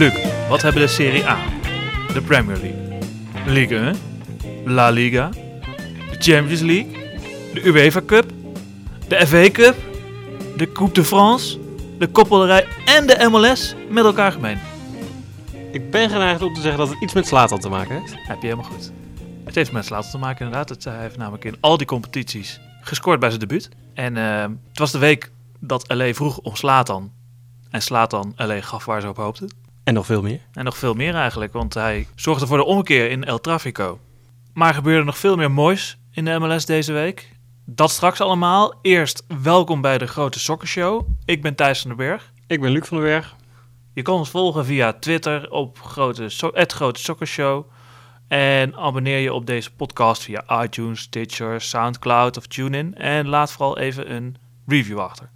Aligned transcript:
Luc, 0.00 0.12
wat 0.48 0.62
hebben 0.62 0.82
de 0.82 0.88
Serie 0.88 1.26
A, 1.26 1.38
de 2.14 2.20
Premier 2.20 2.56
League, 2.56 2.98
Ligue 3.46 3.78
1, 3.78 3.96
La 4.64 4.90
Liga, 4.90 5.28
de 6.10 6.16
Champions 6.18 6.60
League, 6.60 6.86
de 7.54 7.60
UEFA 7.64 8.00
Cup, 8.06 8.24
de 9.08 9.26
FA 9.26 9.50
Cup, 9.50 9.74
de 10.56 10.72
Coupe 10.72 10.94
de 10.94 11.04
France, 11.04 11.58
de 11.98 12.06
Koppelderij 12.06 12.66
en 12.84 13.06
de 13.06 13.28
MLS 13.30 13.74
met 13.88 14.04
elkaar 14.04 14.32
gemeen? 14.32 14.69
Ik 15.72 15.90
ben 15.90 16.10
geneigd 16.10 16.42
om 16.42 16.54
te 16.54 16.60
zeggen 16.60 16.78
dat 16.78 16.88
het 16.88 17.00
iets 17.00 17.12
met 17.12 17.26
Slatan 17.26 17.58
te 17.58 17.68
maken 17.68 18.00
heeft. 18.00 18.14
Heb 18.16 18.40
je 18.40 18.48
helemaal 18.48 18.70
goed. 18.70 18.92
Het 19.44 19.54
heeft 19.54 19.72
met 19.72 19.84
Slatan 19.84 20.10
te 20.10 20.18
maken 20.18 20.44
inderdaad. 20.44 20.68
Het, 20.68 20.84
hij 20.84 21.00
heeft 21.00 21.16
namelijk 21.16 21.44
in 21.44 21.56
al 21.60 21.76
die 21.76 21.86
competities 21.86 22.60
gescoord 22.80 23.20
bij 23.20 23.28
zijn 23.28 23.40
debuut. 23.40 23.68
En 23.94 24.16
eh, 24.16 24.42
het 24.68 24.78
was 24.78 24.92
de 24.92 24.98
week 24.98 25.30
dat 25.60 25.84
LA 25.88 26.12
vroeg 26.12 26.38
om 26.38 26.56
Slatan. 26.56 27.12
En 27.70 27.82
Slatan 27.82 28.32
LA 28.36 28.60
gaf 28.60 28.84
waar 28.84 29.00
ze 29.00 29.08
op 29.08 29.16
hoopten. 29.16 29.48
En 29.84 29.94
nog 29.94 30.06
veel 30.06 30.22
meer. 30.22 30.40
En 30.52 30.64
nog 30.64 30.76
veel 30.76 30.94
meer 30.94 31.14
eigenlijk, 31.14 31.52
want 31.52 31.74
hij 31.74 32.06
zorgde 32.14 32.46
voor 32.46 32.56
de 32.56 32.64
omkeer 32.64 33.10
in 33.10 33.24
El 33.24 33.40
Trafico. 33.40 33.98
Maar 34.52 34.68
er 34.68 34.74
gebeurde 34.74 35.04
nog 35.04 35.18
veel 35.18 35.36
meer 35.36 35.50
moois 35.50 35.98
in 36.10 36.24
de 36.24 36.38
MLS 36.38 36.66
deze 36.66 36.92
week. 36.92 37.36
Dat 37.64 37.90
straks 37.90 38.20
allemaal. 38.20 38.74
Eerst 38.82 39.24
welkom 39.42 39.80
bij 39.80 39.98
de 39.98 40.06
Grote 40.06 40.38
Sokkershow. 40.38 41.06
Ik 41.24 41.42
ben 41.42 41.54
Thijs 41.54 41.80
van 41.80 41.88
den 41.88 41.98
Berg. 41.98 42.32
Ik 42.46 42.60
ben 42.60 42.70
Luc 42.70 42.86
van 42.86 42.96
den 42.96 43.06
Berg. 43.06 43.38
Je 43.92 44.02
kan 44.02 44.14
ons 44.14 44.30
volgen 44.30 44.64
via 44.64 44.92
Twitter 44.92 45.50
op 45.50 45.80
grote 45.80 46.28
so 46.28 46.50
het 46.54 46.72
Grote 46.72 47.00
Sokkershow. 47.00 47.64
En 48.28 48.76
abonneer 48.76 49.18
je 49.18 49.32
op 49.32 49.46
deze 49.46 49.74
podcast 49.74 50.22
via 50.22 50.62
iTunes, 50.62 51.00
Stitcher, 51.00 51.60
Soundcloud 51.60 52.36
of 52.36 52.46
TuneIn. 52.46 52.94
En 52.94 53.28
laat 53.28 53.52
vooral 53.52 53.78
even 53.78 54.12
een 54.14 54.36
review 54.66 54.98
achter. 54.98 55.30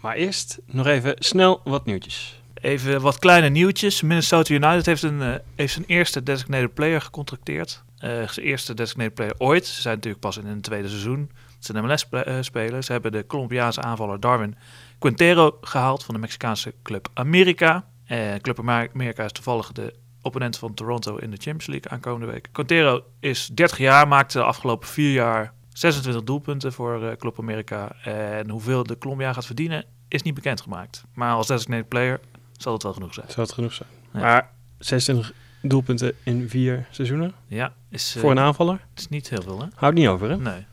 Maar 0.00 0.14
eerst 0.14 0.58
nog 0.66 0.86
even 0.86 1.14
snel 1.18 1.60
wat 1.64 1.84
nieuwtjes. 1.84 2.42
Even 2.54 3.00
wat 3.00 3.18
kleine 3.18 3.48
nieuwtjes. 3.48 4.02
Minnesota 4.02 4.54
United 4.54 4.86
heeft, 4.86 5.02
een, 5.02 5.20
uh, 5.20 5.34
heeft 5.54 5.72
zijn 5.72 5.84
eerste 5.86 6.22
designated 6.22 6.74
player 6.74 7.00
gecontracteerd. 7.00 7.84
Uh, 7.98 8.28
zijn 8.28 8.46
eerste 8.46 8.74
designated 8.74 9.14
player 9.14 9.34
ooit. 9.38 9.66
Ze 9.66 9.80
zijn 9.80 9.94
natuurlijk 9.94 10.22
pas 10.22 10.36
in 10.36 10.46
hun 10.46 10.60
tweede 10.60 10.88
seizoen. 10.88 11.30
Ze 11.58 11.72
zijn 11.72 11.84
MLS 11.84 12.06
uh, 12.10 12.36
spelen. 12.40 12.84
Ze 12.84 12.92
hebben 12.92 13.12
de 13.12 13.26
Colombiaanse 13.26 13.80
aanvaller 13.80 14.20
Darwin 14.20 14.56
Quintero 14.98 15.58
gehaald 15.60 16.04
van 16.04 16.14
de 16.14 16.20
Mexicaanse 16.20 16.74
club 16.82 17.08
America. 17.14 17.84
En 18.06 18.40
club 18.40 18.58
America 18.58 19.24
is 19.24 19.32
toevallig 19.32 19.72
de 19.72 19.94
opponent 20.22 20.58
van 20.58 20.74
Toronto 20.74 21.16
in 21.16 21.30
de 21.30 21.36
Champions 21.36 21.66
League 21.66 21.90
aankomende 21.90 22.26
week. 22.32 22.48
Quintero 22.52 23.04
is 23.20 23.46
30 23.46 23.78
jaar, 23.78 24.08
maakte 24.08 24.38
de 24.38 24.44
afgelopen 24.44 24.88
vier 24.88 25.12
jaar 25.12 25.52
26 25.72 26.22
doelpunten 26.24 26.72
voor 26.72 27.02
uh, 27.02 27.12
Club 27.12 27.38
America. 27.38 27.92
En 28.02 28.50
hoeveel 28.50 28.82
de 28.82 28.98
Colombia 28.98 29.32
gaat 29.32 29.46
verdienen 29.46 29.84
is 30.08 30.22
niet 30.22 30.34
bekendgemaakt. 30.34 31.04
Maar 31.14 31.34
als 31.34 31.46
designated 31.46 31.88
player 31.88 32.20
zal 32.56 32.72
het 32.72 32.82
wel 32.82 32.92
genoeg 32.92 33.14
zijn. 33.14 33.26
Zal 33.30 33.42
het 33.44 33.52
genoeg 33.52 33.72
zijn. 33.72 33.88
Ja. 34.12 34.20
Maar 34.20 34.50
26 34.78 35.32
doelpunten 35.62 36.14
in 36.22 36.48
vier 36.48 36.86
seizoenen? 36.90 37.34
Ja. 37.46 37.72
Is, 37.90 38.16
uh, 38.16 38.22
Voor 38.22 38.30
een 38.30 38.38
aanvaller? 38.38 38.80
Het 38.90 38.98
is 39.00 39.08
niet 39.08 39.28
heel 39.28 39.42
veel, 39.42 39.60
hè? 39.60 39.66
Houdt 39.74 39.96
niet 39.96 40.08
over, 40.08 40.30
hè? 40.30 40.36
Nee. 40.36 40.64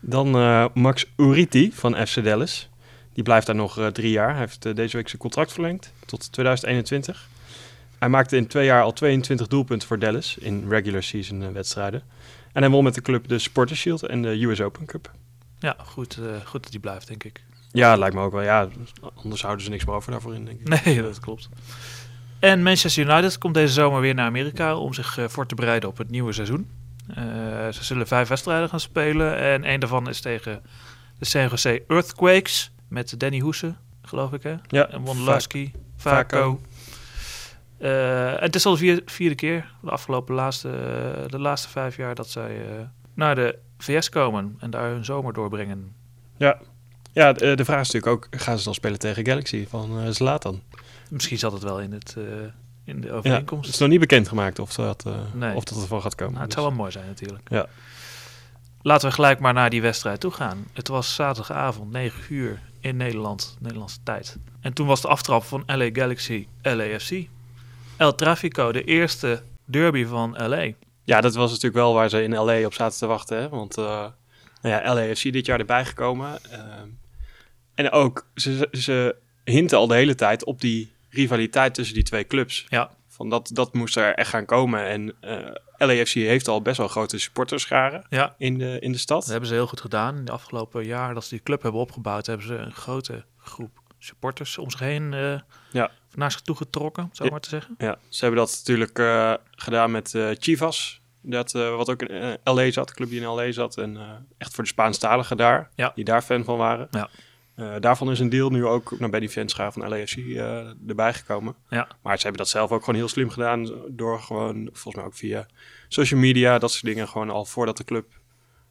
Dan 0.00 0.36
uh, 0.36 0.66
Max 0.74 1.06
Uriti 1.16 1.72
van 1.72 2.06
FC 2.06 2.24
Dallas. 2.24 2.68
Die 3.20 3.28
blijft 3.28 3.46
daar 3.46 3.56
nog 3.56 3.78
uh, 3.78 3.86
drie 3.86 4.10
jaar. 4.10 4.30
Hij 4.30 4.38
heeft 4.38 4.66
uh, 4.66 4.74
deze 4.74 4.96
week 4.96 5.08
zijn 5.08 5.20
contract 5.20 5.52
verlengd 5.52 5.92
tot 6.06 6.32
2021. 6.32 7.28
Hij 7.98 8.08
maakte 8.08 8.36
in 8.36 8.46
twee 8.46 8.64
jaar 8.64 8.82
al 8.82 8.92
22 8.92 9.46
doelpunten 9.46 9.88
voor 9.88 9.98
Dallas 9.98 10.36
in 10.38 10.68
regular 10.68 11.02
season 11.02 11.52
wedstrijden. 11.52 12.02
En 12.52 12.62
hij 12.62 12.70
won 12.70 12.84
met 12.84 12.94
de 12.94 13.02
club 13.02 13.28
de 13.28 13.38
Sporters 13.38 13.80
Shield 13.80 14.02
en 14.02 14.22
de 14.22 14.44
US 14.44 14.60
Open 14.60 14.86
Cup. 14.86 15.10
Ja, 15.58 15.76
goed, 15.78 16.18
goed 16.44 16.62
dat 16.62 16.70
hij 16.70 16.80
blijft, 16.80 17.06
denk 17.06 17.24
ik. 17.24 17.42
Ja, 17.72 17.96
lijkt 17.96 18.14
me 18.14 18.22
ook 18.22 18.32
wel. 18.32 18.42
Ja, 18.42 18.68
anders 19.14 19.42
houden 19.42 19.64
ze 19.64 19.70
niks 19.70 19.84
meer 19.84 19.94
over 19.94 20.10
daarvoor 20.10 20.34
in, 20.34 20.44
denk 20.44 20.60
ik. 20.60 20.68
Nee, 20.84 21.02
dat 21.02 21.20
klopt. 21.20 21.48
En 22.38 22.62
Manchester 22.62 23.04
United 23.08 23.38
komt 23.38 23.54
deze 23.54 23.72
zomer 23.72 24.00
weer 24.00 24.14
naar 24.14 24.26
Amerika 24.26 24.76
om 24.76 24.94
zich 24.94 25.18
uh, 25.18 25.28
voor 25.28 25.46
te 25.46 25.54
bereiden 25.54 25.88
op 25.88 25.98
het 25.98 26.10
nieuwe 26.10 26.32
seizoen. 26.32 26.70
Uh, 27.10 27.16
ze 27.68 27.84
zullen 27.84 28.06
vijf 28.06 28.28
wedstrijden 28.28 28.68
gaan 28.68 28.80
spelen 28.80 29.36
en 29.36 29.70
een 29.70 29.80
daarvan 29.80 30.08
is 30.08 30.20
tegen 30.20 30.62
de 31.18 31.24
San 31.24 31.48
Jose 31.48 31.82
Earthquakes 31.88 32.70
met 32.90 33.20
Danny 33.20 33.38
Hoese, 33.38 33.74
geloof 34.02 34.32
ik 34.32 34.42
hè? 34.42 34.54
Ja. 34.66 34.88
En 34.88 35.00
Wondolowski, 35.00 35.72
Vaco. 35.96 36.60
Uh, 37.78 38.32
het 38.38 38.54
is 38.54 38.66
al 38.66 38.72
de 38.72 38.78
vier, 38.78 39.02
vierde 39.04 39.34
keer 39.34 39.72
de 39.82 39.90
afgelopen 39.90 40.34
laatste, 40.34 40.68
de 41.26 41.38
laatste 41.38 41.68
vijf 41.68 41.96
jaar 41.96 42.14
dat 42.14 42.30
zij 42.30 42.66
naar 43.14 43.34
de 43.34 43.58
VS 43.78 44.08
komen 44.08 44.56
en 44.58 44.70
daar 44.70 44.90
hun 44.90 45.04
zomer 45.04 45.32
doorbrengen. 45.32 45.94
Ja, 46.36 46.58
ja, 47.12 47.32
de, 47.32 47.54
de, 47.54 47.64
vraag 47.64 47.80
is 47.80 47.90
natuurlijk 47.90 48.24
ook, 48.24 48.40
gaan 48.40 48.58
ze 48.58 48.64
dan 48.64 48.74
spelen 48.74 48.98
tegen 48.98 49.26
Galaxy 49.26 49.66
van 49.68 50.14
Zlatan? 50.14 50.62
Misschien 51.10 51.38
zat 51.38 51.52
het 51.52 51.62
wel 51.62 51.80
in, 51.80 51.92
het, 51.92 52.16
in 52.84 53.00
de 53.00 53.12
overeenkomst. 53.12 53.50
Ja, 53.50 53.66
het 53.66 53.74
is 53.74 53.78
nog 53.78 53.88
niet 53.88 54.00
bekendgemaakt 54.00 54.58
of 54.58 54.74
dat, 54.74 55.04
nee. 55.34 55.54
of 55.54 55.64
dat 55.64 55.80
ervan 55.82 56.02
gaat 56.02 56.14
komen. 56.14 56.32
Nou, 56.32 56.44
het 56.44 56.54
dus. 56.54 56.62
zou 56.62 56.74
wel 56.74 56.78
mooi 56.82 56.92
zijn 56.92 57.06
natuurlijk. 57.06 57.48
Ja. 57.48 57.66
Laten 58.82 59.08
we 59.08 59.14
gelijk 59.14 59.38
maar 59.38 59.52
naar 59.52 59.70
die 59.70 59.82
wedstrijd 59.82 60.20
toe 60.20 60.30
gaan. 60.30 60.66
Het 60.72 60.88
was 60.88 61.14
zaterdagavond, 61.14 61.90
9 61.90 62.34
uur 62.34 62.60
in 62.80 62.96
Nederland, 62.96 63.56
Nederlandse 63.60 63.98
tijd. 64.02 64.36
En 64.60 64.72
toen 64.72 64.86
was 64.86 65.00
de 65.00 65.08
aftrap 65.08 65.44
van 65.44 65.62
LA 65.66 65.88
Galaxy 65.92 66.46
LAFC. 66.62 67.26
El 67.96 68.14
Trafico, 68.14 68.72
de 68.72 68.84
eerste 68.84 69.42
derby 69.64 70.04
van 70.04 70.48
LA. 70.48 70.66
Ja, 71.04 71.20
dat 71.20 71.34
was 71.34 71.48
natuurlijk 71.50 71.74
wel 71.74 71.94
waar 71.94 72.08
ze 72.08 72.22
in 72.22 72.34
LA 72.34 72.64
op 72.64 72.74
zaten 72.74 72.98
te 72.98 73.06
wachten. 73.06 73.38
Hè? 73.38 73.48
Want 73.48 73.76
nou 73.76 74.12
ja, 74.62 74.94
LAFC 74.94 75.22
dit 75.22 75.46
jaar 75.46 75.58
erbij 75.58 75.84
gekomen. 75.84 76.38
En 77.74 77.90
ook, 77.90 78.26
ze, 78.34 78.68
ze 78.72 79.16
hinten 79.44 79.78
al 79.78 79.86
de 79.86 79.94
hele 79.94 80.14
tijd 80.14 80.44
op 80.44 80.60
die 80.60 80.92
rivaliteit 81.10 81.74
tussen 81.74 81.94
die 81.94 82.04
twee 82.04 82.26
clubs. 82.26 82.66
Ja. 82.68 82.90
Van 83.20 83.28
dat, 83.28 83.50
dat 83.52 83.74
moest 83.74 83.96
er 83.96 84.14
echt 84.14 84.30
gaan 84.30 84.44
komen. 84.44 84.86
En 84.86 85.14
uh, 85.20 85.86
LAFC 85.88 86.12
heeft 86.12 86.48
al 86.48 86.62
best 86.62 86.76
wel 86.76 86.88
grote 86.88 87.18
supporterscharen 87.18 88.06
ja. 88.08 88.34
in, 88.38 88.58
de, 88.58 88.78
in 88.78 88.92
de 88.92 88.98
stad. 88.98 89.20
Dat 89.20 89.30
hebben 89.30 89.48
ze 89.48 89.54
heel 89.54 89.66
goed 89.66 89.80
gedaan. 89.80 90.16
In 90.16 90.24
de 90.24 90.32
afgelopen 90.32 90.84
jaar 90.84 91.14
dat 91.14 91.24
ze 91.24 91.28
die 91.30 91.42
club 91.42 91.62
hebben 91.62 91.80
opgebouwd, 91.80 92.26
hebben 92.26 92.46
ze 92.46 92.54
een 92.54 92.72
grote 92.72 93.24
groep 93.38 93.70
supporters 93.98 94.58
om 94.58 94.70
zich 94.70 94.80
heen 94.80 95.12
uh, 95.12 95.40
ja. 95.72 95.90
naar 96.14 96.32
zich 96.32 96.40
toe 96.40 96.56
getrokken, 96.56 97.08
zo 97.12 97.24
ja. 97.24 97.30
maar 97.30 97.40
te 97.40 97.48
zeggen. 97.48 97.74
Ja, 97.78 97.98
ze 98.08 98.24
hebben 98.24 98.40
dat 98.40 98.56
natuurlijk 98.58 98.98
uh, 98.98 99.34
gedaan 99.50 99.90
met 99.90 100.18
Chivas. 100.38 101.00
Dat, 101.22 101.52
wat 101.52 101.90
ook 101.90 102.02
in 102.02 102.38
LA 102.44 102.70
zat, 102.70 102.88
de 102.88 102.94
club 102.94 103.08
die 103.08 103.20
in 103.20 103.26
LA 103.26 103.52
zat. 103.52 103.76
En 103.76 103.98
echt 104.38 104.54
voor 104.54 104.64
de 104.64 104.70
Spaanstaligen 104.70 105.36
daar, 105.36 105.70
ja. 105.74 105.92
die 105.94 106.04
daar 106.04 106.22
fan 106.22 106.44
van 106.44 106.56
waren. 106.56 106.88
Ja. 106.90 107.08
Uh, 107.60 107.74
daarvan 107.80 108.10
is 108.10 108.18
een 108.20 108.28
deel 108.28 108.50
nu 108.50 108.66
ook 108.66 108.98
naar 108.98 109.10
bij 109.10 109.20
die 109.20 109.28
fanschaar 109.28 109.72
van 109.72 109.88
LAFC 109.88 110.16
uh, 110.16 110.88
erbij 110.88 111.14
gekomen. 111.14 111.54
Ja. 111.68 111.88
Maar 112.02 112.16
ze 112.16 112.22
hebben 112.22 112.42
dat 112.42 112.50
zelf 112.50 112.70
ook 112.70 112.80
gewoon 112.84 112.94
heel 112.94 113.08
slim 113.08 113.30
gedaan. 113.30 113.72
Door 113.88 114.20
gewoon, 114.20 114.68
volgens 114.72 114.94
mij 114.94 115.04
ook 115.04 115.14
via 115.14 115.46
social 115.88 116.20
media, 116.20 116.58
dat 116.58 116.70
soort 116.70 116.84
dingen. 116.84 117.08
Gewoon 117.08 117.30
al 117.30 117.44
voordat 117.44 117.76
de 117.76 117.84
club 117.84 118.06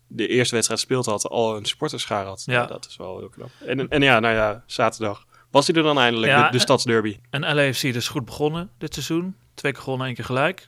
de 0.07 0.27
eerste 0.27 0.53
wedstrijd 0.53 0.81
speelt 0.81 1.05
had, 1.05 1.27
al 1.27 1.57
een 1.57 1.65
supporterschaar 1.65 2.25
had. 2.25 2.43
Ja. 2.45 2.65
dat 2.65 2.85
is 2.85 2.97
wel 2.97 3.17
heel 3.17 3.29
knap. 3.29 3.49
En, 3.65 3.89
en 3.89 4.01
ja, 4.01 4.19
nou 4.19 4.35
ja, 4.35 4.63
zaterdag 4.65 5.27
was 5.51 5.67
hij 5.67 5.75
er 5.75 5.83
dan 5.83 5.99
eindelijk, 5.99 6.31
Ja, 6.31 6.45
de, 6.45 6.51
de 6.51 6.59
stadsderby. 6.59 7.19
En 7.29 7.55
LAFC 7.55 7.81
dus 7.93 8.07
goed 8.07 8.25
begonnen 8.25 8.69
dit 8.77 8.93
seizoen. 8.93 9.35
Twee 9.53 9.71
keer 9.71 9.81
gewonnen, 9.81 10.07
één 10.07 10.15
keer 10.15 10.25
gelijk. 10.25 10.67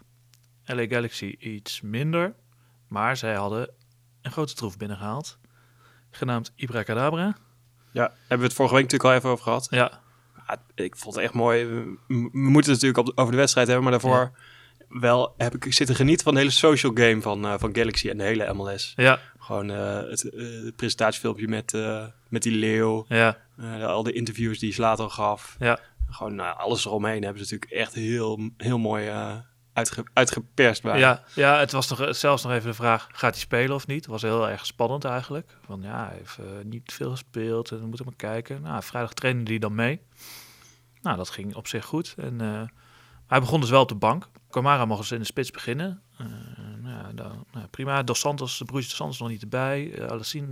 LA 0.65 0.85
Galaxy 0.87 1.35
iets 1.39 1.81
minder. 1.81 2.33
Maar 2.87 3.17
zij 3.17 3.35
hadden 3.35 3.69
een 4.21 4.31
grote 4.31 4.53
troef 4.53 4.77
binnengehaald. 4.77 5.37
Genaamd 6.09 6.51
Ibracadabra. 6.55 7.35
Ja, 7.91 8.01
hebben 8.19 8.37
we 8.37 8.43
het 8.43 8.53
vorige 8.53 8.75
week 8.75 8.83
natuurlijk 8.83 9.09
al 9.09 9.17
even 9.17 9.29
over 9.29 9.43
gehad. 9.43 9.67
Ja, 9.69 10.01
Ja, 10.47 10.61
ik 10.75 10.95
vond 10.95 11.15
het 11.15 11.23
echt 11.23 11.33
mooi. 11.33 11.65
We, 11.65 11.97
we 12.07 12.29
moeten 12.31 12.71
het 12.71 12.81
natuurlijk 12.81 12.97
op, 12.97 13.11
over 13.15 13.31
de 13.31 13.37
wedstrijd 13.37 13.67
hebben, 13.67 13.83
maar 13.83 13.99
daarvoor 13.99 14.31
wel 14.89 15.33
heb 15.37 15.55
ik 15.55 15.73
zitten 15.73 15.95
genieten 15.95 16.23
van 16.23 16.33
de 16.33 16.39
hele 16.39 16.51
social 16.51 16.91
game 16.93 17.21
van, 17.21 17.45
uh, 17.45 17.53
van 17.57 17.75
Galaxy 17.75 18.09
en 18.09 18.17
de 18.17 18.23
hele 18.23 18.53
MLS. 18.53 18.93
ja, 18.95 19.19
Gewoon 19.39 19.71
uh, 19.71 19.95
het, 20.09 20.23
uh, 20.33 20.63
het 20.63 20.75
presentatiefilmpje 20.75 21.47
met, 21.47 21.73
met 22.29 22.43
die 22.43 22.55
leeuw, 22.55 23.05
ja, 23.07 23.37
al 23.85 24.03
de 24.03 24.13
interviews 24.13 24.59
die 24.59 24.73
Zlatan 24.73 25.11
gaf. 25.11 25.55
ja. 25.59 25.79
Gewoon 26.09 26.57
alles 26.57 26.85
eromheen 26.85 27.23
hebben 27.23 27.45
ze 27.45 27.53
natuurlijk 27.53 27.81
echt 27.81 27.93
heel, 27.93 28.49
heel 28.57 28.79
mooi 28.79 29.11
uitge, 29.73 30.03
uitgeperst. 30.13 30.81
Bij. 30.81 30.99
Ja, 30.99 31.23
ja, 31.35 31.59
het 31.59 31.71
was 31.71 31.89
nog, 31.89 32.15
zelfs 32.15 32.43
nog 32.43 32.51
even 32.51 32.69
de 32.69 32.75
vraag, 32.75 33.07
gaat 33.11 33.33
hij 33.33 33.41
spelen 33.41 33.75
of 33.75 33.87
niet? 33.87 34.05
Was 34.05 34.21
heel 34.21 34.49
erg 34.49 34.65
spannend 34.65 35.05
eigenlijk. 35.05 35.57
Van 35.65 35.81
ja, 35.81 36.07
hij 36.07 36.17
heeft 36.17 36.37
uh, 36.39 36.45
niet 36.63 36.93
veel 36.93 37.11
gespeeld 37.11 37.71
en 37.71 37.79
we 37.79 37.85
moeten 37.85 38.05
maar 38.05 38.15
kijken. 38.15 38.61
Nou, 38.61 38.83
vrijdag 38.83 39.13
trainde 39.13 39.49
hij 39.49 39.59
dan 39.59 39.75
mee. 39.75 40.01
Nou, 41.01 41.17
dat 41.17 41.29
ging 41.29 41.55
op 41.55 41.67
zich 41.67 41.85
goed. 41.85 42.13
En 42.17 42.41
uh, 42.41 42.61
hij 43.27 43.39
begon 43.39 43.59
dus 43.61 43.69
wel 43.69 43.81
op 43.81 43.89
de 43.89 43.95
bank. 43.95 44.29
Camara 44.49 44.85
mocht 44.85 44.99
dus 44.99 45.11
in 45.11 45.19
de 45.19 45.25
spits 45.25 45.51
beginnen. 45.51 46.01
Uh, 46.21 46.27
nou, 46.81 47.13
dan, 47.13 47.45
nou, 47.51 47.67
prima. 47.67 48.03
Dos 48.03 48.19
Santos, 48.19 48.57
de 48.57 48.65
broertjes 48.65 48.89
Dos 48.89 48.97
Santos 48.99 49.19
nog 49.19 49.29
niet 49.29 49.41
erbij. 49.41 49.83
Uh, 49.83 50.05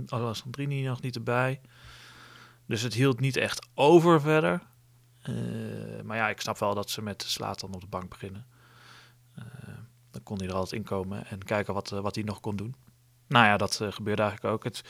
Alessandrini 0.08 0.82
nog 0.82 1.00
niet 1.00 1.16
erbij. 1.16 1.60
Dus 2.66 2.82
het 2.82 2.94
hield 2.94 3.20
niet 3.20 3.36
echt 3.36 3.66
over 3.74 4.20
verder. 4.20 4.62
Eh, 5.22 5.34
maar 6.04 6.16
ja, 6.16 6.28
ik 6.28 6.40
snap 6.40 6.58
wel 6.58 6.74
dat 6.74 6.90
ze 6.90 7.02
met 7.02 7.22
Slatan 7.22 7.74
op 7.74 7.80
de 7.80 7.86
bank 7.86 8.08
beginnen. 8.08 8.46
Dan 10.10 10.22
kon 10.22 10.38
hij 10.38 10.48
er 10.48 10.54
altijd 10.54 10.72
in 10.80 10.86
komen 10.86 11.26
en 11.26 11.44
kijken 11.44 11.74
wat, 11.74 11.92
eh, 11.92 12.00
wat 12.00 12.14
hij 12.14 12.24
nog 12.24 12.40
kon 12.40 12.56
doen. 12.56 12.74
Nou 13.28 13.46
ja, 13.46 13.56
dat 13.56 13.80
eh, 13.80 13.92
gebeurde 13.92 14.22
eigenlijk 14.22 14.54
ook. 14.54 14.64
Het, 14.64 14.82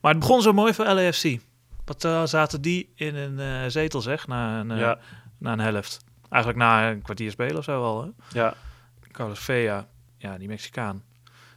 maar 0.00 0.10
het 0.10 0.20
begon 0.20 0.42
zo 0.42 0.52
mooi 0.52 0.74
voor 0.74 0.84
LAFC. 0.84 1.38
Wat 1.84 2.04
eh, 2.04 2.24
zaten 2.26 2.60
die 2.60 2.92
in 2.94 3.14
een 3.14 3.70
zetel, 3.70 4.00
zeg, 4.00 4.26
na 4.26 4.60
een, 4.60 4.76
Ja. 4.76 4.98
na 5.38 5.52
een 5.52 5.58
helft. 5.58 6.04
Eigenlijk 6.28 6.62
na 6.62 6.90
een 6.90 7.02
kwartier 7.02 7.30
spelen 7.30 7.56
of 7.56 7.64
zo 7.64 7.82
al. 7.84 8.02
Hè? 8.02 8.08
Ja, 8.40 8.54
Carlos 9.12 9.38
Vea, 9.38 9.88
ja, 10.16 10.38
die 10.38 10.48
Mexicaan, 10.48 11.02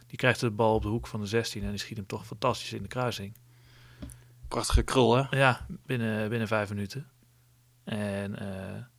die 0.06 0.16
krijgt 0.18 0.40
de 0.40 0.50
bal 0.50 0.74
op 0.74 0.82
de 0.82 0.88
hoek 0.88 1.06
van 1.06 1.20
de 1.20 1.26
16 1.26 1.62
en 1.62 1.70
die 1.70 1.78
schiet 1.78 1.96
hem 1.96 2.06
toch 2.06 2.26
fantastisch 2.26 2.72
in 2.72 2.82
de 2.82 2.88
kruising. 2.88 3.36
prachtige 4.48 4.82
krul, 4.82 5.16
hè? 5.16 5.36
Ja, 5.38 5.66
binnen, 5.86 6.28
binnen 6.28 6.48
vijf 6.48 6.68
minuten. 6.68 7.06
En 7.84 8.36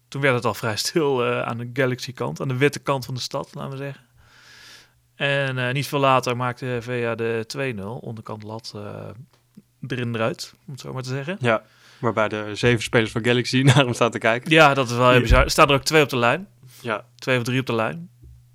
toen 0.07 0.21
werd 0.21 0.35
het 0.35 0.45
al 0.45 0.53
vrij 0.53 0.75
stil 0.77 1.25
aan 1.25 1.57
de 1.57 1.69
Galaxy-kant, 1.73 2.41
aan 2.41 2.47
de 2.47 2.57
witte 2.57 2.79
kant 2.79 3.05
van 3.05 3.13
de 3.13 3.19
stad, 3.19 3.55
laten 3.55 3.71
we 3.71 3.77
zeggen. 3.77 4.03
En 5.15 5.57
eh, 5.57 5.73
niet 5.73 5.87
veel 5.87 5.99
later 5.99 6.37
maakte 6.37 6.77
Vea 6.81 7.15
de 7.15 7.75
2-0, 7.77 7.83
onderkant 7.83 8.43
lat 8.43 8.73
eh, 8.75 9.09
erin 9.87 10.15
eruit, 10.15 10.53
om 10.65 10.71
het 10.71 10.81
zo 10.81 10.93
maar 10.93 11.03
te 11.03 11.09
zeggen. 11.09 11.37
Ja. 11.39 11.63
Waarbij 11.99 12.27
de 12.27 12.55
zeven 12.55 12.83
spelers 12.83 13.11
van 13.11 13.25
Galaxy 13.25 13.61
naar 13.65 13.75
hem 13.75 13.93
staan 13.93 14.11
te 14.11 14.17
kijken. 14.17 14.51
Ja, 14.51 14.73
dat 14.73 14.89
is 14.89 14.95
wel 14.95 15.11
heel 15.11 15.21
bizar. 15.21 15.43
Er 15.43 15.51
staan 15.51 15.67
er 15.67 15.75
ook 15.75 15.83
twee 15.83 16.03
op 16.03 16.09
de 16.09 16.17
lijn. 16.17 16.47
Ja, 16.81 17.05
Twee 17.15 17.37
of 17.37 17.43
drie 17.43 17.59
op 17.59 17.65
de 17.65 17.75
lijn. 17.75 18.09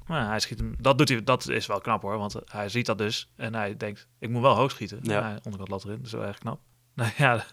Maar 0.07 0.29
hij 0.29 0.41
schiet 0.41 0.59
hem. 0.59 0.75
Dat, 0.81 0.99
doet 0.99 1.09
hij, 1.09 1.25
dat 1.25 1.49
is 1.49 1.67
wel 1.67 1.81
knap 1.81 2.03
hoor. 2.03 2.19
Want 2.19 2.37
hij 2.45 2.69
ziet 2.69 2.87
dat 2.87 2.99
dus. 2.99 3.29
En 3.37 3.55
hij 3.55 3.77
denkt, 3.77 4.09
ik 4.19 4.29
moet 4.29 4.43
wel 4.43 4.55
hoog 4.55 4.71
schieten. 4.71 4.99
Ja. 5.03 5.23
Hij 5.23 5.39
onderkant 5.43 5.69
lat 5.69 5.85
erin. 5.85 5.97
Dat 5.97 6.07
is 6.07 6.13
wel 6.13 6.25
erg 6.25 6.39
knap. 6.39 6.61
Nou 6.95 7.11
ja, 7.17 7.45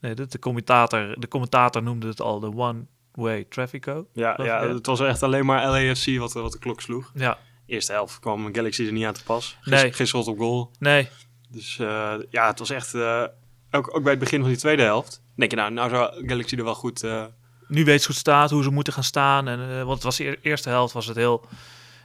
nee, 0.00 0.14
de, 0.14 0.38
commentator, 0.38 1.20
de 1.20 1.28
commentator 1.28 1.82
noemde 1.82 2.06
het 2.06 2.20
al 2.20 2.40
de 2.40 2.52
one-way 2.54 3.44
traffico. 3.44 4.06
ja, 4.12 4.38
ja. 4.42 4.68
het 4.68 4.86
was 4.86 5.00
echt 5.00 5.22
alleen 5.22 5.46
maar 5.46 5.66
LAFC 5.66 6.18
wat, 6.18 6.32
wat 6.32 6.52
de 6.52 6.58
klok 6.58 6.80
sloeg. 6.80 7.10
Ja, 7.14 7.38
Eerste 7.66 7.92
helft 7.92 8.18
kwam 8.20 8.54
Galaxy 8.54 8.86
er 8.86 8.92
niet 8.92 9.04
aan 9.04 9.12
te 9.12 9.22
pas. 9.24 9.56
Gis, 9.60 9.82
Nee. 9.82 9.92
Geen 9.92 10.06
schot 10.06 10.26
op 10.26 10.38
goal. 10.38 10.70
nee. 10.78 11.08
Dus 11.48 11.78
eh, 11.78 12.14
ja, 12.30 12.46
het 12.46 12.58
was 12.58 12.70
echt... 12.70 12.94
eh, 12.94 13.24
ook, 13.70 13.96
ook 13.96 14.02
bij 14.02 14.10
het 14.10 14.20
begin 14.20 14.40
van 14.40 14.48
die 14.48 14.58
tweede 14.58 14.82
helft. 14.82 15.22
denk 15.34 15.50
je, 15.50 15.56
nou, 15.56 15.72
nou 15.72 15.90
zou 15.90 16.26
Galaxy 16.28 16.56
er 16.56 16.64
wel 16.64 16.74
goed... 16.74 17.02
eh, 17.02 17.24
Nu 17.68 17.84
weet 17.84 18.00
ze 18.00 18.06
goed 18.06 18.16
staat, 18.16 18.50
hoe 18.50 18.62
ze 18.62 18.70
moeten 18.70 18.92
gaan 18.92 19.04
staan. 19.04 19.48
En, 19.48 19.76
want 19.78 19.94
het 19.94 20.02
was 20.02 20.16
de 20.16 20.24
eer- 20.26 20.38
eerste 20.42 20.68
helft 20.68 20.92
was 20.94 21.06
het 21.06 21.16
heel, 21.16 21.46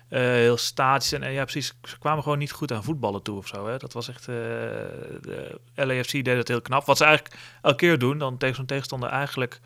heel 0.08 0.58
statisch. 0.58 1.12
En 1.12 1.32
ja, 1.32 1.44
precies, 1.44 1.74
ze 1.84 1.98
kwamen 2.00 2.24
gewoon 2.24 2.38
niet 2.38 2.52
goed 2.52 2.72
aan 2.72 2.84
voetballen 2.84 3.22
toe 3.22 3.38
of 3.38 3.48
zo. 3.48 3.68
Hè. 3.68 3.78
Dat 3.78 3.94
was 3.94 4.10
echt... 4.10 4.26
de 4.26 5.60
LAFC 5.76 6.12
deed 6.12 6.28
het 6.38 6.48
heel 6.48 6.62
knap. 6.62 6.86
Wat 6.86 6.98
ze 6.98 7.04
eigenlijk 7.06 7.36
elke 7.62 7.78
keer 7.78 8.00
doen, 8.00 8.18
dan 8.18 8.38
tegen 8.38 8.56
zo'n 8.56 8.66
tegenstander 8.66 9.10
eigenlijk... 9.10 9.60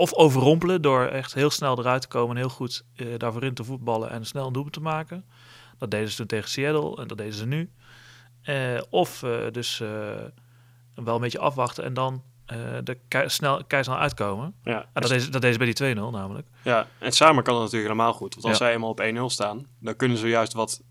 Of 0.00 0.14
overrompelen 0.14 0.82
door 0.82 1.04
echt 1.06 1.34
heel 1.34 1.50
snel 1.50 1.78
eruit 1.78 2.02
te 2.02 2.08
komen 2.08 2.30
en 2.30 2.36
heel 2.42 2.48
goed 2.50 2.84
eh, 2.96 3.06
daarvoor 3.16 3.44
in 3.44 3.54
te 3.54 3.64
voetballen 3.64 4.10
en 4.10 4.26
snel 4.26 4.46
een 4.46 4.52
doelpunt 4.52 4.74
te 4.74 4.80
maken. 4.80 5.24
Dat 5.78 5.90
deden 5.90 6.08
ze 6.10 6.16
toen 6.16 6.26
tegen 6.26 6.48
Seattle 6.50 6.96
en 6.96 7.08
dat 7.08 7.18
deden 7.18 7.34
ze 7.34 7.46
nu. 7.46 7.70
Eh, 8.42 8.80
of 8.90 9.22
eh, 9.22 9.36
dus 9.52 9.78
wel 10.94 11.14
een 11.14 11.20
beetje 11.20 11.38
afwachten 11.38 11.84
en 11.84 11.94
dan 11.94 12.22
er 12.84 12.98
kei- 13.08 13.28
snel, 13.28 13.64
keisnel 13.64 13.96
uitkomen. 13.98 14.54
ja, 14.64 14.80
En 14.92 15.00
dat 15.02 15.10
deed, 15.10 15.32
dat 15.32 15.42
deed 15.42 15.52
ze 15.52 15.58
bij 15.58 15.66
die 15.66 15.94
2-0 15.96 16.10
namelijk. 16.10 16.46
Ja, 16.62 16.86
en 16.98 17.12
samen 17.12 17.42
kan 17.42 17.54
het 17.54 17.62
natuurlijk 17.62 17.90
helemaal 17.92 18.12
goed. 18.12 18.34
Want 18.34 18.46
als 18.46 18.58
Ja. 18.58 18.64
zij 18.64 18.74
eenmaal 18.74 18.90
op 18.90 19.00
1-0 19.00 19.30
staan, 19.30 19.66
dan 19.80 19.96
kunnen 19.96 20.18
ze 20.18 20.28
juist 20.28 20.52
wat 20.52 20.82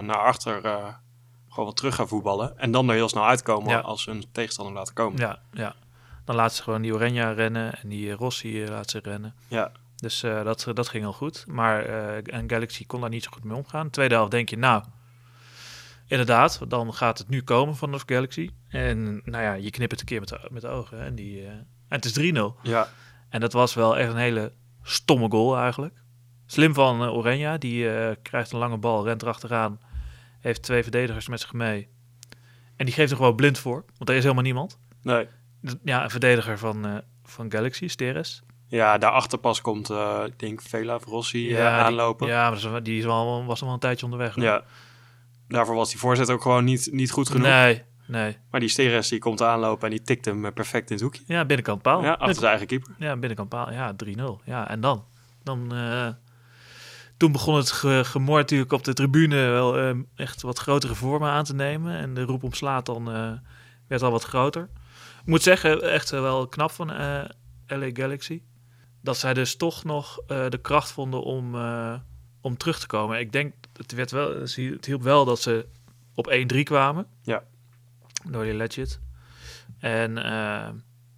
naar 0.00 0.16
achter 0.16 0.60
gewoon 1.48 1.64
wat 1.68 1.76
terug 1.76 1.94
gaan 1.94 2.08
voetballen. 2.08 2.58
En 2.58 2.70
dan 2.70 2.88
er 2.88 2.94
heel 2.94 3.08
snel 3.08 3.26
uitkomen 3.26 3.70
Ja. 3.70 3.78
als 3.80 4.02
ze 4.02 4.10
een 4.10 4.24
tegenstander 4.32 4.74
laten 4.74 4.94
komen. 4.94 5.18
Ja, 5.18 5.38
ja. 5.52 5.74
Dan 6.24 6.36
laten 6.36 6.56
ze 6.56 6.62
gewoon 6.62 6.82
die 6.82 6.94
Oranje 6.94 7.32
rennen 7.32 7.74
en 7.82 7.88
die 7.88 8.10
eh, 8.10 8.16
Rossi 8.16 8.62
eh, 8.62 8.68
laten 8.70 8.90
ze 8.90 9.10
rennen. 9.10 9.34
Ja. 9.48 9.72
Dus 9.96 10.22
eh, 10.22 10.44
dat, 10.44 10.66
dat 10.74 10.88
ging 10.88 11.02
heel 11.02 11.12
goed. 11.12 11.44
Maar 11.46 11.84
en 12.22 12.50
Galaxy 12.50 12.86
kon 12.86 13.00
daar 13.00 13.10
niet 13.10 13.24
zo 13.24 13.30
goed 13.32 13.44
mee 13.44 13.56
omgaan. 13.56 13.90
Tweede 13.90 14.14
helft 14.14 14.30
denk 14.30 14.48
je, 14.48 14.58
nou, 14.58 14.84
inderdaad, 16.06 16.60
dan 16.68 16.94
gaat 16.94 17.18
het 17.18 17.28
nu 17.28 17.42
komen 17.42 17.76
vanaf 17.76 18.02
Galaxy. 18.06 18.50
En 18.68 19.20
nou 19.24 19.42
ja, 19.44 19.52
je 19.52 19.70
knipt 19.70 19.90
het 19.90 20.00
een 20.00 20.06
keer 20.06 20.20
met 20.20 20.28
de, 20.28 20.48
met 20.50 20.62
de 20.62 20.68
ogen. 20.68 20.98
hè, 20.98 21.04
En, 21.04 21.14
die, 21.14 21.46
en 21.46 21.66
het 21.88 22.04
is 22.04 22.32
3-0. 22.32 22.62
Ja, 22.62 22.88
En 23.28 23.40
dat 23.40 23.52
was 23.52 23.74
wel 23.74 23.98
echt 23.98 24.10
een 24.10 24.16
hele 24.16 24.52
stomme 24.82 25.30
goal 25.30 25.56
eigenlijk. 25.56 26.02
Slim 26.46 26.74
van 26.74 27.02
uh, 27.02 27.14
Oranje, 27.14 27.58
die 27.58 27.86
krijgt 28.22 28.52
een 28.52 28.58
lange 28.58 28.78
bal, 28.78 29.04
rent 29.04 29.22
erachteraan. 29.22 29.80
Heeft 30.40 30.62
twee 30.62 30.82
verdedigers 30.82 31.28
met 31.28 31.40
zich 31.40 31.52
mee. 31.52 31.88
En 32.76 32.84
die 32.84 32.94
geeft 32.94 33.10
er 33.10 33.16
gewoon 33.16 33.36
blind 33.36 33.58
voor, 33.58 33.84
want 33.98 34.10
er 34.10 34.16
is 34.16 34.22
helemaal 34.22 34.42
niemand. 34.44 34.78
nee. 35.02 35.28
Ja, 35.84 36.04
een 36.04 36.10
verdediger 36.10 36.58
van, 36.58 36.86
eh, 36.86 36.96
van 37.24 37.52
Galaxy, 37.52 37.88
Steres. 37.88 38.42
Ja, 38.68 38.98
daarachter 38.98 39.38
pas 39.38 39.60
komt, 39.60 39.90
eh, 39.90 40.22
ik 40.26 40.38
denk, 40.38 40.62
Vela 40.62 40.98
Rossi 41.04 41.54
eh, 41.54 41.78
aanlopen. 41.78 42.28
ja, 42.28 42.50
maar 42.70 42.82
die 42.82 42.98
is 42.98 43.04
wel, 43.04 43.44
was 43.44 43.60
al 43.60 43.66
wel 43.66 43.74
een 43.74 43.80
tijdje 43.80 44.04
onderweg. 44.04 44.34
hoor. 44.34 44.44
Ja. 44.44 44.62
Daarvoor 45.48 45.74
was 45.74 45.90
die 45.90 45.98
voorzet 45.98 46.30
ook 46.30 46.42
gewoon 46.42 46.64
niet, 46.64 46.88
niet 46.92 47.10
goed 47.10 47.28
genoeg. 47.28 47.46
Nee, 47.46 47.82
nee. 48.06 48.36
Maar 48.50 48.60
die 48.60 48.68
Steres 48.68 49.08
die 49.08 49.18
komt 49.18 49.42
aanlopen 49.42 49.84
en 49.84 49.90
die 49.90 50.02
tikt 50.02 50.24
hem 50.24 50.52
perfect 50.52 50.90
in 50.90 50.94
het 50.94 51.04
hoekje. 51.04 51.22
Ja, 51.26 51.44
binnenkant 51.44 51.82
paal. 51.82 52.02
ja, 52.02 52.12
achter 52.12 52.34
zijn 52.34 52.46
eigen 52.46 52.66
keeper. 52.66 52.94
ja, 52.98 53.16
binnenkant 53.16 53.48
paal. 53.48 53.72
Ja, 53.72 53.94
3-0. 54.04 54.40
Ja, 54.44 54.68
en 54.68 54.80
dan? 54.80 55.04
Dan... 55.42 55.72
toen 57.16 57.32
begon 57.32 57.56
het 57.56 57.70
ge 57.70 58.00
gemor 58.04 58.38
natuurlijk 58.38 58.72
op 58.72 58.84
de 58.84 58.92
tribune 58.92 59.36
wel 59.36 59.78
eh, 59.78 59.96
echt 60.16 60.42
wat 60.42 60.58
grotere 60.58 60.94
vormen 60.94 61.30
aan 61.30 61.44
te 61.44 61.54
nemen. 61.54 61.96
En 61.96 62.14
de 62.14 62.22
roep 62.22 62.42
om 62.42 62.52
slaat 62.52 62.86
dan 62.86 63.04
werd 63.88 64.02
al 64.02 64.10
wat 64.10 64.24
groter. 64.24 64.68
Ik 65.22 65.28
moet 65.28 65.42
zeggen, 65.42 65.82
echt 65.82 66.10
wel 66.10 66.46
knap 66.46 66.70
van 66.70 66.92
eh, 66.92 67.24
LA 67.66 67.90
Galaxy. 67.92 68.42
Dat 69.00 69.16
zij 69.18 69.34
dus 69.34 69.56
toch 69.56 69.84
nog 69.84 70.20
eh, 70.26 70.48
de 70.48 70.58
kracht 70.58 70.92
vonden 70.92 71.22
om, 71.22 71.54
eh, 71.54 71.94
om 72.40 72.56
terug 72.56 72.80
te 72.80 72.86
komen. 72.86 73.18
Ik 73.18 73.32
denk, 73.32 73.54
het, 73.76 73.92
werd 73.92 74.10
wel, 74.10 74.40
het 74.40 74.84
hielp 74.84 75.02
wel 75.02 75.24
dat 75.24 75.40
ze 75.40 75.66
op 76.14 76.46
1-3 76.54 76.62
kwamen. 76.62 77.06
Ja. 77.22 77.42
Door 78.30 78.44
die 78.44 78.54
legit. 78.54 79.00
En 79.78 80.14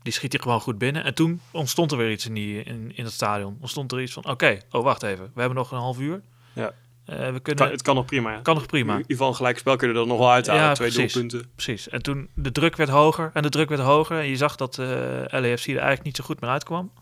die 0.03 0.12
schiet 0.12 0.33
hij 0.33 0.43
gewoon 0.43 0.61
goed 0.61 0.79
binnen. 0.79 1.05
En 1.05 1.15
toen 1.15 1.41
ontstond 1.51 1.93
er 1.93 1.99
weer 1.99 2.11
iets 2.11 2.27
in, 2.27 2.35
die, 2.35 2.62
in, 2.62 2.97
in 2.97 3.05
het 3.05 3.12
stadion. 3.12 3.56
Ontstond 3.61 3.93
er 3.93 4.03
iets 4.03 4.12
van, 4.12 4.25
oké, 4.25 4.59
oh 4.71 4.83
wacht 4.83 5.03
even. 5.03 5.25
We 5.35 5.41
hebben 5.41 5.59
nog 5.59 5.71
een 5.71 5.79
half 5.79 5.99
uur. 5.99 6.23
Ja. 6.53 6.73
Eh, 7.05 7.33
we 7.33 7.41
kunnen, 7.41 7.71
het 7.71 7.83
kan 7.83 7.95
nog 7.95 8.05
prima. 8.05 8.41
Kan 8.41 8.55
nog 8.55 8.67
prima. 8.67 8.97
In 8.97 9.05
ieder 9.06 9.35
gelijk 9.35 9.59
spel 9.59 9.77
kun 9.77 9.93
je 9.93 9.99
er 9.99 10.06
nog 10.06 10.19
wel 10.19 10.31
uithalen. 10.31 10.62
Ja, 10.62 10.75
Twee 10.75 10.91
precies. 10.91 11.12
doelpunten. 11.12 11.51
Precies. 11.55 11.89
En 11.89 12.03
toen 12.03 12.29
de 12.35 12.53
druk 12.53 12.77
werd 12.77 12.91
hoger 12.91 13.31
en 13.35 13.43
de 13.43 13.49
druk 13.49 13.69
werd 13.69 13.81
hoger. 13.81 14.19
En 14.19 14.27
je 14.27 14.37
zag 14.37 14.56
dat 14.56 14.79
eh 14.79 14.87
LAFC 15.27 15.67
er 15.67 15.73
eigenlijk 15.73 16.03
niet 16.03 16.17
zo 16.17 16.25
goed 16.25 16.41
meer 16.41 16.51
uitkwam. 16.51 16.93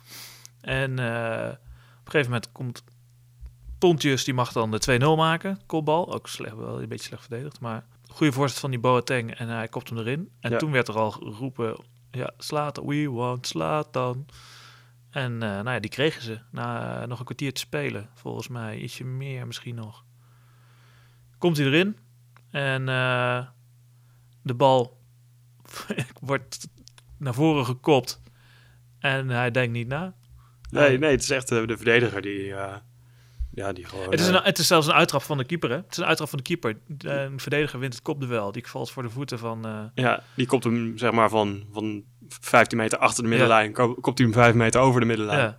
En 0.61 0.99
eh, 0.99 1.49
op 1.49 2.07
een 2.07 2.11
gegeven 2.11 2.31
moment 2.33 2.53
komt 2.53 2.85
Pontjes, 3.79 4.25
die 4.25 4.35
mag 4.35 4.53
dan 4.53 4.71
de 4.71 5.01
2-0 5.01 5.17
maken. 5.17 5.61
Kopbal, 5.67 6.13
ook 6.15 6.29
slecht, 6.29 6.57
wel 6.57 6.83
een 6.83 6.89
beetje 6.89 7.07
slecht 7.07 7.27
verdedigd. 7.27 7.61
Maar 7.61 7.85
goede 8.09 8.33
voorzet 8.33 8.59
van 8.59 8.71
die 8.71 8.79
Boateng 8.79 9.35
en 9.35 9.49
hij 9.49 9.69
kopt 9.69 9.89
hem 9.89 9.99
erin. 9.99 10.31
En 10.41 10.51
Ja. 10.51 10.57
toen 10.59 10.71
werd 10.71 10.89
er 10.89 10.99
al 10.99 11.11
geroepen, 11.11 11.77
ja, 12.11 12.31
Slatan, 12.39 12.87
we 12.87 13.11
want 13.11 13.47
Slatan. 13.47 14.27
En 15.13 15.43
eh, 15.43 15.49
nou 15.49 15.71
ja, 15.71 15.81
die 15.81 15.91
kregen 15.91 16.23
ze 16.23 16.39
na 16.51 17.01
eh, 17.01 17.09
nog 17.09 17.19
een 17.19 17.25
kwartier 17.25 17.53
te 17.53 17.61
spelen. 17.61 18.09
Volgens 18.15 18.49
mij 18.49 18.79
ietsje 18.79 19.05
meer 19.05 19.47
misschien 19.47 19.75
nog. 19.75 20.05
Komt 21.39 21.57
hij 21.57 21.67
erin 21.67 21.97
en 22.51 22.89
eh, 22.89 23.47
de 24.43 24.55
bal 24.55 25.01
wordt 26.21 26.69
naar 27.19 27.35
voren 27.35 27.65
gekopt. 27.65 28.21
En 28.99 29.29
hij 29.29 29.51
denkt 29.51 29.73
niet 29.73 29.89
na. 29.89 30.15
Nee, 30.71 30.99
nee, 30.99 31.11
het 31.11 31.23
is 31.23 31.31
echt 31.31 31.49
de 31.49 31.77
verdediger 31.77 32.23
die, 32.23 32.55
ja, 33.55 33.73
die 33.73 33.85
gewoon... 33.85 34.11
Het 34.11 34.21
is, 34.21 34.29
eh, 34.29 34.35
een, 34.35 34.43
het 34.43 34.59
is 34.59 34.67
zelfs 34.67 34.87
een 34.87 34.93
uittrap 34.93 35.23
van 35.23 35.39
de 35.39 35.45
keeper. 35.45 35.71
Hè? 35.71 35.77
Het 35.77 35.91
is 35.91 35.97
een 35.97 36.05
uittrap 36.05 36.29
van 36.29 36.39
de 36.39 36.45
keeper. 36.45 36.79
Een 36.99 37.41
verdediger 37.41 37.79
wint 37.79 37.93
het 37.95 38.03
kopduel. 38.03 38.53
Die 38.53 38.67
valt 38.69 38.91
voor 38.91 39.03
de 39.03 39.11
voeten 39.11 39.39
van. 39.39 39.67
eh, 39.67 39.85
Ja, 39.95 40.23
die 40.35 40.47
komt 40.47 40.65
hem 40.65 40.99
zeg 40.99 41.13
maar 41.13 41.29
van, 41.29 41.65
van 41.73 42.05
15 42.29 42.79
meter 42.79 42.99
achter 42.99 43.23
de 43.23 43.29
middenlijn. 43.29 43.73
ko- 43.73 43.95
Komt 43.95 44.19
hij 44.19 44.27
hem 44.27 44.37
5 44.37 44.55
meter 44.55 44.81
over 44.81 45.01
de 45.01 45.07
middenlijn. 45.07 45.39
ja, 45.41 45.59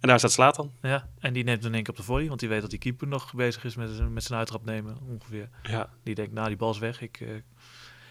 En 0.00 0.08
daar 0.08 0.18
staat 0.18 0.32
Slatan. 0.32 0.72
ja, 0.82 1.08
en 1.18 1.32
die 1.32 1.44
neemt 1.44 1.58
hem 1.58 1.68
in 1.68 1.74
één 1.74 1.82
keer 1.82 1.92
op 1.92 1.98
de 1.98 2.06
volley. 2.06 2.28
Want 2.28 2.40
die 2.40 2.48
weet 2.48 2.60
dat 2.60 2.70
die 2.70 2.78
keeper 2.78 3.06
nog 3.08 3.34
bezig 3.34 3.64
is 3.64 3.76
met, 3.76 4.10
met 4.12 4.22
zijn 4.24 4.38
uittrap 4.38 4.64
nemen. 4.64 4.96
Ongeveer. 5.08 5.48
Ja, 5.62 5.88
Die 6.02 6.14
denkt, 6.14 6.32
nou, 6.32 6.48
die 6.48 6.56
bal 6.56 6.70
is 6.70 6.78
weg. 6.78 7.00
Ik 7.00 7.20
eh, 7.20 7.28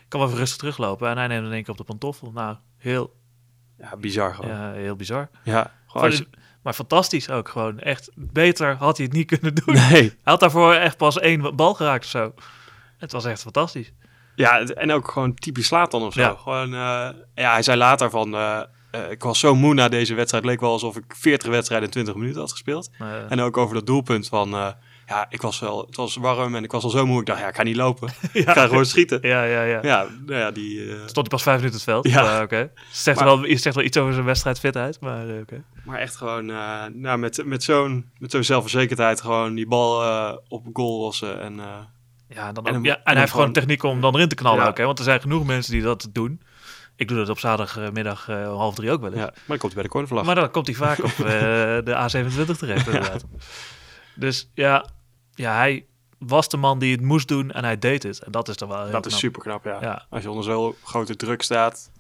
kan 0.08 0.20
wel 0.20 0.28
even 0.30 0.40
rustig 0.40 0.58
teruglopen. 0.58 1.10
En 1.10 1.18
hij 1.18 1.28
neemt 1.28 1.46
in 1.46 1.52
één 1.52 1.62
keer 1.62 1.72
op 1.72 1.78
de 1.78 1.84
pantoffel. 1.84 2.32
Nou, 2.32 2.56
heel, 2.78 3.16
ja 3.78 3.98
bizar 3.98 4.36
gewoon. 4.36 4.52
Ja, 4.52 4.74
ja, 4.74 4.80
heel 4.80 4.96
bizar. 4.96 5.30
gewoon 5.44 6.08
als 6.08 6.18
de- 6.18 6.28
maar 6.66 6.74
fantastisch 6.74 7.30
ook 7.30 7.50
gewoon. 7.50 7.80
Echt 7.80 8.10
beter 8.16 8.76
had 8.76 8.98
hij 8.98 9.06
het 9.06 9.16
niet 9.16 9.28
kunnen 9.28 9.56
doen. 9.56 9.76
Nee. 9.76 9.84
Hij 9.90 10.18
had 10.24 10.40
daarvoor 10.40 10.74
echt 10.74 10.98
pas 10.98 11.20
één 11.20 11.56
bal 11.56 11.74
geraakt 11.74 12.04
of 12.04 12.10
zo. 12.10 12.34
Het 12.98 13.12
was 13.12 13.26
echt 13.26 13.42
fantastisch. 13.42 13.92
Ja, 14.36 14.60
en 14.60 14.92
ook 14.92 15.12
gewoon 15.12 15.34
typisch 15.34 15.66
Slatan 15.66 16.02
of 16.02 16.14
zo. 16.14 16.22
Ja. 16.22 16.36
Gewoon, 16.36 16.74
eh, 16.74 17.10
ja, 17.36 17.52
hij 17.52 17.62
zei 17.62 17.78
later 17.78 18.10
van... 18.10 18.34
eh, 18.36 18.62
eh, 18.92 19.12
ik 19.12 19.24
was 19.24 19.40
zo 19.40 19.56
moe 19.56 19.74
na 19.74 19.88
deze 19.88 20.16
wedstrijd. 20.16 20.44
Het 20.44 20.52
leek 20.52 20.62
wel 20.62 20.72
alsof 20.72 20.96
ik 20.96 21.04
40 21.08 21.50
wedstrijden 21.50 21.88
in 21.88 21.94
20 21.94 22.16
minuten 22.16 22.40
had 22.40 22.52
gespeeld. 22.52 22.90
En 23.30 23.42
ook 23.42 23.58
over 23.58 23.76
dat 23.76 23.86
doelpunt 23.86 24.28
van... 24.28 24.76
eh, 25.06 25.16
Ja, 25.16 25.26
ik 25.30 25.42
was 25.42 25.60
wel, 25.60 25.86
het 25.86 25.96
was 25.96 26.16
warm 26.16 26.56
en 26.56 26.64
ik 26.64 26.72
was 26.72 26.84
al 26.84 26.90
zo 26.90 27.06
moe. 27.06 27.20
Ik 27.20 27.26
dacht, 27.26 27.40
ja, 27.40 27.48
ik 27.48 27.56
ga 27.56 27.64
niet 27.64 27.76
lopen. 27.76 28.10
Ik 28.34 28.50
ga 28.50 28.68
gewoon 28.68 28.86
schieten. 28.86 29.20
ja, 29.22 29.44
ja, 29.44 29.64
ja. 29.64 29.80
Ja, 29.82 30.08
nou 30.26 30.40
ja, 30.40 30.52
die... 30.52 30.82
eh, 30.90 30.96
Stond 31.00 31.16
hij 31.16 31.28
pas 31.28 31.44
vijf 31.44 31.56
minuten 31.58 31.76
het 31.80 31.84
veld? 31.90 32.08
Ja. 32.08 32.22
Maar 32.22 32.42
oké. 32.42 32.72
Zegt, 32.92 33.18
Maar- 33.20 33.28
wel, 33.28 33.46
je 33.46 33.58
zegt 33.58 33.76
wel 33.76 33.84
iets 33.86 33.98
over 33.98 34.14
zijn 34.14 34.26
wedstrijdfitheid, 34.26 35.00
maar 35.00 35.30
eh, 35.30 35.40
oké. 35.42 35.64
maar 35.86 36.00
echt 36.00 36.16
gewoon, 36.16 36.50
eh, 36.50 36.84
nou, 36.94 37.18
met, 37.18 37.42
met 37.46 37.64
zo'n 37.64 38.10
met 38.18 38.32
zo'n 38.32 38.44
zelfverzekerdheid 38.44 39.22
gewoon 39.22 39.56
die 39.56 39.68
bal 39.68 40.04
eh, 40.04 40.38
op 40.48 40.66
goal 40.74 41.00
lossen. 41.00 41.42
En 41.42 41.60
eh, 41.60 41.66
Ja, 42.30 42.52
dan 42.52 42.64
En 42.66 42.70
ook, 42.70 42.76
hem- 42.76 42.86
ja, 42.86 42.94
en 42.96 43.04
en 43.04 43.12
hij 43.12 43.20
heeft 43.20 43.32
gewoon 43.32 43.52
techniek 43.52 43.84
om 43.84 44.02
dan 44.02 44.16
erin 44.16 44.28
te 44.30 44.36
knallen 44.36 44.64
Ja. 44.64 44.68
ook, 44.70 44.78
hè? 44.78 44.86
Want 44.86 44.98
er 45.00 45.04
zijn 45.06 45.22
genoeg 45.22 45.46
mensen 45.46 45.72
die 45.72 45.82
dat 45.82 46.10
doen. 46.12 46.42
Ik 46.98 47.08
doe 47.08 47.18
dat 47.18 47.30
op 47.30 47.40
zaterdagmiddag 47.40 48.30
eh, 48.30 48.48
half 48.48 48.76
drie 48.76 48.92
ook 48.92 49.02
wel 49.02 49.10
eens. 49.12 49.20
ja, 49.20 49.26
maar 49.26 49.34
dan 49.48 49.58
komt 49.58 49.62
hij 49.62 49.74
bij 49.74 49.84
de 49.84 49.90
cornervlag. 49.90 50.26
Maar 50.26 50.36
dan 50.36 50.52
komt 50.52 50.68
hij 50.68 50.76
vaak 50.76 50.98
op 51.04 51.12
eh, 51.12 51.26
de 51.84 52.10
A27 52.10 52.58
terecht, 52.58 52.88
inderdaad. 52.92 53.26
Dus 54.16 54.50
ja, 54.54 54.86
ja, 55.34 55.56
hij 55.56 55.86
was 56.18 56.50
de 56.50 56.58
man 56.58 56.80
die 56.80 56.92
het 56.92 57.02
moest 57.02 57.28
doen 57.28 57.52
en 57.52 57.64
hij 57.64 57.80
deed 57.80 58.04
het. 58.04 58.20
En 58.20 58.32
dat 58.32 58.48
is 58.48 58.58
dan 58.58 58.68
wel 58.70 58.82
heel 58.84 58.92
dat 58.92 59.06
is 59.06 59.18
super 59.18 59.42
knap, 59.42 59.64
ja. 59.66 59.78
Ja. 59.82 60.06
Als 60.10 60.24
je 60.24 60.30
onder 60.30 60.44
zo'n 60.44 60.76
grote 60.84 61.16
druk 61.16 61.42
staat. 61.42 61.92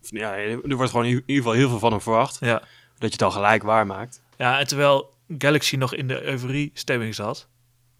Ja, 0.00 0.36
er 0.36 0.76
wordt 0.76 0.90
gewoon 0.90 1.06
in 1.06 1.12
ieder 1.12 1.36
geval 1.36 1.52
heel 1.52 1.68
veel 1.68 1.78
van 1.78 1.90
hem 1.90 2.00
verwacht. 2.00 2.36
Ja. 2.40 2.58
Dat 2.58 2.68
je 2.98 3.06
het 3.06 3.18
dan 3.18 3.32
gelijk 3.32 3.62
waarmaakt. 3.62 4.22
ja, 4.36 4.58
en 4.58 4.66
terwijl 4.66 5.14
Galaxy 5.38 5.76
nog 5.76 5.94
in 5.94 6.08
de 6.08 6.22
euforie-stemming 6.22 7.14
zat, 7.14 7.48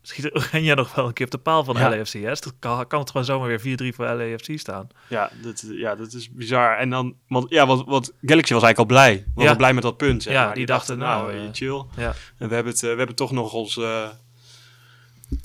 schiet 0.09 0.35
Oranje 0.35 0.75
nog 0.75 0.95
wel 0.95 1.07
een 1.07 1.13
keer 1.13 1.25
op 1.27 1.33
de 1.33 1.39
paal 1.39 1.65
van 1.65 1.77
Ja. 1.77 1.89
LAFC. 1.97 2.13
Hè? 2.13 2.21
Dus 2.29 2.41
kan, 2.59 2.87
kan 2.87 3.01
het 3.01 3.11
gewoon 3.11 3.27
zomaar 3.27 3.59
weer 3.63 3.93
4-3 3.93 3.95
voor 3.97 4.05
LAFC 4.07 4.59
staan. 4.59 4.89
Ja, 5.09 5.31
dat, 5.43 5.65
ja, 5.71 5.95
dat 5.95 6.13
is 6.13 6.31
bizar. 6.31 6.77
En 6.79 6.91
dan, 6.91 7.17
want, 7.29 7.47
ja, 7.51 7.67
want, 7.67 7.85
want 7.87 8.13
Galaxy 8.23 8.53
was 8.53 8.63
eigenlijk 8.63 8.79
al 8.79 8.85
blij. 8.97 9.27
Ja. 9.37 9.51
al 9.51 9.57
blij 9.57 9.73
met 9.75 9.83
dat 9.83 9.97
punt. 9.97 10.23
Zeg 10.23 10.33
Ja, 10.33 10.45
maar. 10.47 10.55
die 10.55 10.67
dachten, 10.67 10.99
nou, 10.99 11.33
eh, 11.33 11.41
chill. 11.53 11.85
Ja, 11.97 12.15
En 12.39 12.49
we 12.49 12.55
hebben, 12.55 12.73
het, 12.73 12.83
eh, 12.83 12.91
we 12.91 12.97
hebben 12.97 13.17
toch 13.17 13.31
nog 13.33 13.53
ons, 13.53 13.77
eh, 13.77 14.09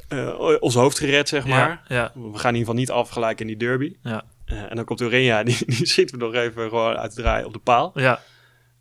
eh, 0.08 0.41
ons 0.60 0.74
hoofd 0.75 0.98
gered, 1.00 1.30
zeg 1.30 1.46
maar. 1.48 1.82
ja, 1.88 2.12
We 2.13 2.20
gaan 2.22 2.53
in 2.53 2.60
ieder 2.60 2.60
geval 2.60 2.74
niet 2.74 2.91
afgelijken 2.91 3.48
in 3.50 3.58
die 3.58 3.68
derby. 3.68 3.96
ja, 4.03 4.24
Eh, 4.46 4.70
en 4.70 4.75
dan 4.75 4.86
komt 4.86 5.01
Urenja, 5.01 5.44
die, 5.48 5.58
die 5.65 5.86
schiet 5.86 6.12
we 6.12 6.18
nog 6.18 6.34
even 6.34 6.70
gewoon 6.70 6.96
uit 6.98 7.15
de 7.15 7.22
draai 7.22 7.44
op 7.46 7.53
de 7.53 7.60
paal. 7.60 7.91
ja, 7.96 8.20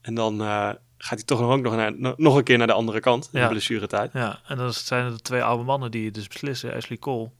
En 0.02 0.14
dan 0.14 0.40
eh, 0.40 0.70
gaat 1.02 1.18
hij 1.18 1.26
toch 1.26 1.40
nog, 1.40 1.50
ook 1.50 1.60
nog, 1.62 1.74
naar, 1.76 1.92
nog 2.16 2.36
een 2.36 2.42
keer 2.44 2.58
naar 2.58 2.66
de 2.66 2.72
andere 2.72 3.00
kant, 3.00 3.28
in 3.32 3.38
Ja. 3.40 3.44
de 3.46 3.50
blessuretijd. 3.52 4.12
ja. 4.12 4.40
En 4.46 4.56
dan 4.56 4.72
zijn 4.72 5.04
er 5.04 5.10
de 5.10 5.20
twee 5.20 5.42
oude 5.42 5.64
mannen 5.64 5.90
die 5.90 6.04
het 6.04 6.14
dus 6.14 6.28
beslissen. 6.28 6.74
Ashley 6.74 6.98
Cole 6.98 7.30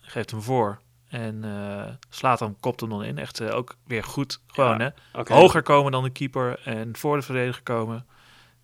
geeft 0.00 0.30
hem 0.30 0.42
voor. 0.42 0.80
En 1.08 1.44
eh 1.44 1.92
slaat 2.08 2.40
hem, 2.40 2.56
kopt 2.60 2.80
hem 2.80 2.90
dan 2.90 3.04
in. 3.04 3.18
Echt 3.18 3.40
eh, 3.40 3.54
ook 3.56 3.76
weer 3.86 4.04
goed. 4.04 4.40
Gewoon, 4.46 4.78
Ja. 4.78 4.92
hè? 5.12 5.22
Hoger 5.34 5.62
komen 5.62 5.92
dan 5.92 6.02
de 6.02 6.10
keeper 6.10 6.60
en 6.64 6.96
voor 6.96 7.16
de 7.16 7.22
verdediger 7.22 7.62
komen. 7.62 8.06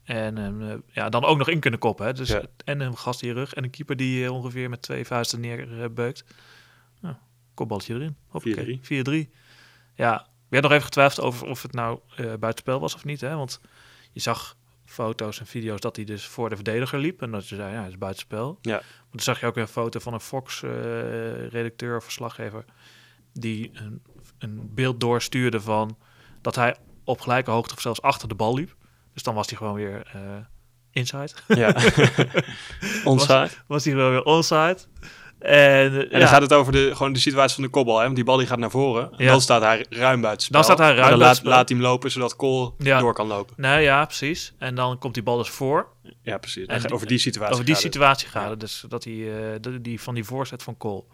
En 0.05 0.39
eh, 0.39 0.75
ja, 0.93 1.09
dan 1.09 1.25
ook 1.25 1.39
nog 1.39 1.49
in 1.49 1.61
kunnen 1.61 1.81
koppen. 1.81 2.07
Hè? 2.07 2.13
Dus, 2.13 2.29
Ja. 2.29 2.43
En 2.65 2.81
een 2.81 2.97
gast 2.97 3.23
in 3.23 3.29
je 3.29 3.35
rug. 3.35 3.55
En 3.55 3.65
een 3.65 3.71
keeper 3.71 3.97
die 3.97 4.33
ongeveer 4.33 4.71
met 4.71 4.83
twee 4.83 5.07
vuisten 5.07 5.41
neerbeukt. 5.41 6.25
Nou, 7.01 7.15
kopballetje 7.55 7.95
erin. 7.95 8.17
Hoppakee, 8.29 8.81
4-3. 8.83 9.31
Ja, 9.95 10.21
ik 10.21 10.27
werd 10.49 10.63
nog 10.63 10.73
even 10.73 10.85
getwijfeld 10.85 11.27
over 11.27 11.47
of 11.49 11.63
het 11.63 11.73
nou 11.73 11.99
buitenspel 12.17 12.81
was 12.81 12.95
of 12.95 13.05
niet. 13.05 13.21
Hè? 13.21 13.37
Want 13.37 13.61
je 14.17 14.23
zag 14.23 14.57
foto's 14.85 15.41
en 15.41 15.47
video's 15.47 15.81
dat 15.81 15.97
hij 15.97 16.05
dus 16.05 16.27
voor 16.27 16.49
de 16.49 16.55
verdediger 16.55 16.99
liep. 16.99 17.23
En 17.23 17.31
dat 17.31 17.49
je 17.49 17.57
zei, 17.57 17.73
ja, 17.73 17.81
het 17.83 17.89
is 17.89 17.99
buitenspel. 17.99 18.59
Ja. 18.61 18.73
Maar 18.73 19.11
toen 19.11 19.21
zag 19.21 19.41
je 19.41 19.47
ook 19.47 19.55
weer 19.55 19.63
een 19.65 19.71
foto 19.71 19.99
van 19.99 20.13
een 20.13 20.21
Fox-redacteur 20.21 21.97
of 21.97 22.05
verslaggever... 22.05 22.65
die 23.33 23.71
een, 23.73 24.03
een 24.39 24.75
beeld 24.75 25.01
doorstuurde 25.01 25.61
van 25.61 25.99
dat 26.41 26.55
hij 26.55 26.77
op 27.05 27.21
gelijke 27.21 27.51
hoogte 27.51 27.75
of 27.75 27.81
zelfs 27.81 28.03
achter 28.03 28.29
de 28.29 28.35
bal 28.35 28.55
liep. 28.55 28.77
Dus 29.13 29.23
dan 29.23 29.35
was 29.35 29.49
hij 29.49 29.57
gewoon 29.57 29.75
weer 29.75 30.11
eh, 30.13 30.21
inside. 30.91 31.33
Ja. 31.49 31.69
Onside. 33.13 33.51
was 33.67 33.85
hij 33.85 33.93
gewoon 33.93 34.11
weer 34.11 34.25
onside. 34.25 34.79
En, 35.47 35.93
En 35.93 36.07
ja, 36.11 36.19
dan 36.19 36.29
gaat 36.29 36.43
het 36.43 36.53
over 36.53 36.73
de, 36.73 36.91
gewoon 36.97 37.13
de 37.13 37.19
situatie 37.19 37.55
van 37.55 37.65
de 37.65 37.71
kopbal. 37.71 37.97
Hè? 37.97 38.03
Want 38.03 38.15
die 38.17 38.25
bal 38.25 38.37
die 38.37 38.47
gaat 38.47 38.59
naar 38.59 38.71
voren. 38.71 39.03
En 39.13 39.25
Ja. 39.25 39.31
dan 39.31 39.41
staat 39.41 39.63
hij 39.63 39.87
ruim 39.91 40.21
buiten 40.21 40.53
Dan 40.53 40.65
staat 40.65 40.79
hij 40.79 40.95
ruim 40.95 41.11
dan 41.11 41.19
laat, 41.19 41.45
laat 41.45 41.69
hij 41.69 41.79
hem 41.79 41.87
lopen, 41.87 42.11
zodat 42.11 42.37
Cole 42.37 42.73
Ja. 42.79 42.99
door 42.99 43.13
kan 43.15 43.27
lopen. 43.27 43.55
Nou 43.57 43.81
ja, 43.81 44.05
precies. 44.05 44.53
En 44.59 44.75
dan 44.75 44.99
komt 44.99 45.15
die 45.15 45.23
bal 45.23 45.37
dus 45.37 45.49
voor. 45.49 45.89
Ja, 46.23 46.39
precies. 46.39 46.67
En 46.67 46.85
En 46.85 46.93
over 46.93 47.07
die 47.07 47.19
situatie 47.19 47.53
Over 47.53 47.65
die 47.65 47.75
gaat 47.75 47.83
situatie 47.83 48.29
gaat 48.29 48.51
het. 48.51 48.61
Dus 48.61 48.85
dat 48.89 49.05
hij 49.05 49.53
eh, 49.53 49.61
die, 49.81 50.01
van 50.01 50.15
die 50.15 50.25
voorzet 50.25 50.63
van 50.63 50.77
Cole. 50.77 51.05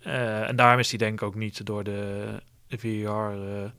Eh, 0.00 0.48
en 0.48 0.56
daarom 0.56 0.78
is 0.78 0.88
hij 0.88 0.98
denk 0.98 1.12
ik 1.20 1.22
ook 1.26 1.34
niet 1.34 1.66
door 1.66 1.84
de, 1.84 2.24
de 2.68 2.78
VAR 2.78 3.32
eh, 3.32 3.70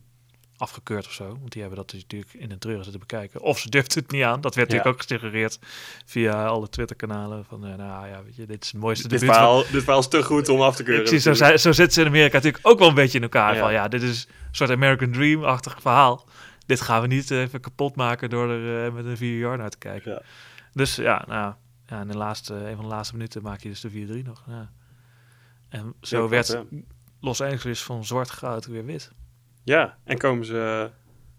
afgekeurd 0.57 1.05
of 1.05 1.11
zo. 1.11 1.27
Want 1.27 1.51
die 1.51 1.61
hebben 1.61 1.79
dat 1.79 1.89
dus 1.89 2.01
natuurlijk 2.01 2.33
in 2.33 2.51
een 2.51 2.59
treuren 2.59 2.83
zitten 2.83 3.01
bekijken. 3.01 3.41
Of 3.41 3.59
ze 3.59 3.69
durfden 3.69 4.03
het 4.03 4.11
niet 4.11 4.23
aan. 4.23 4.41
Dat 4.41 4.55
werd 4.55 4.71
Ja. 4.71 4.75
natuurlijk 4.75 5.03
ook 5.03 5.07
gesuggereerd 5.09 5.59
via 6.05 6.45
alle 6.45 6.69
Twitter-kanalen. 6.69 7.45
Van 7.45 7.65
eh, 7.65 7.75
nou 7.75 8.07
ja, 8.07 8.23
weet 8.23 8.35
je, 8.35 8.45
dit 8.45 8.63
is 8.63 8.71
het 8.71 8.81
mooiste 8.81 9.07
Dit 9.07 9.19
van- 9.19 9.27
verhaal, 9.33 9.57
dit 9.71 9.83
verhaal 9.83 9.99
is 9.99 10.07
te 10.07 10.23
goed 10.23 10.49
om 10.49 10.61
af 10.61 10.75
te 10.75 10.83
keuren. 10.83 11.03
Precies, 11.03 11.23
zo, 11.23 11.33
zo 11.57 11.71
zitten 11.71 11.91
ze 11.91 12.01
in 12.01 12.07
Amerika 12.07 12.35
natuurlijk 12.35 12.67
ook 12.67 12.79
wel 12.79 12.87
een 12.87 12.93
beetje 12.95 13.17
in 13.17 13.23
elkaar. 13.23 13.53
Ja. 13.55 13.59
Van 13.59 13.71
ja, 13.71 13.87
dit 13.87 14.01
is 14.01 14.23
een 14.27 14.55
soort 14.55 14.69
American 14.69 15.11
Dream-achtig 15.11 15.81
verhaal. 15.81 16.25
Dit 16.65 16.81
gaan 16.81 17.01
we 17.01 17.07
niet 17.07 17.31
even 17.31 17.59
kapot 17.59 17.95
maken 17.95 18.29
door 18.29 18.49
er 18.49 18.85
eh, 18.85 18.93
met 18.93 19.05
een 19.05 19.17
4 19.17 19.37
jaar 19.37 19.57
naar 19.57 19.69
te 19.69 19.77
kijken. 19.77 20.11
Ja. 20.11 20.21
Dus 20.73 20.95
ja, 20.95 21.23
nou, 21.27 21.53
ja, 21.87 22.01
in 22.01 22.07
de 22.07 22.17
laatste, 22.17 22.53
een 22.53 22.75
van 22.75 22.83
de 22.85 22.91
laatste 22.91 23.15
minuten 23.15 23.41
maak 23.41 23.61
je 23.61 23.69
dus 23.69 23.81
de 23.81 23.89
4-3 23.89 24.23
nog. 24.25 24.43
Ja. 24.47 24.71
En 25.69 25.93
zo 26.01 26.29
werd. 26.29 26.57
Los 27.21 27.41
Angeles 27.41 27.83
van 27.83 28.05
zwart 28.05 28.29
goud 28.29 28.65
weer 28.65 28.85
wit. 28.85 29.11
Ja, 29.67 29.97
en 30.03 30.17
komen 30.17 30.45
ze... 30.45 30.89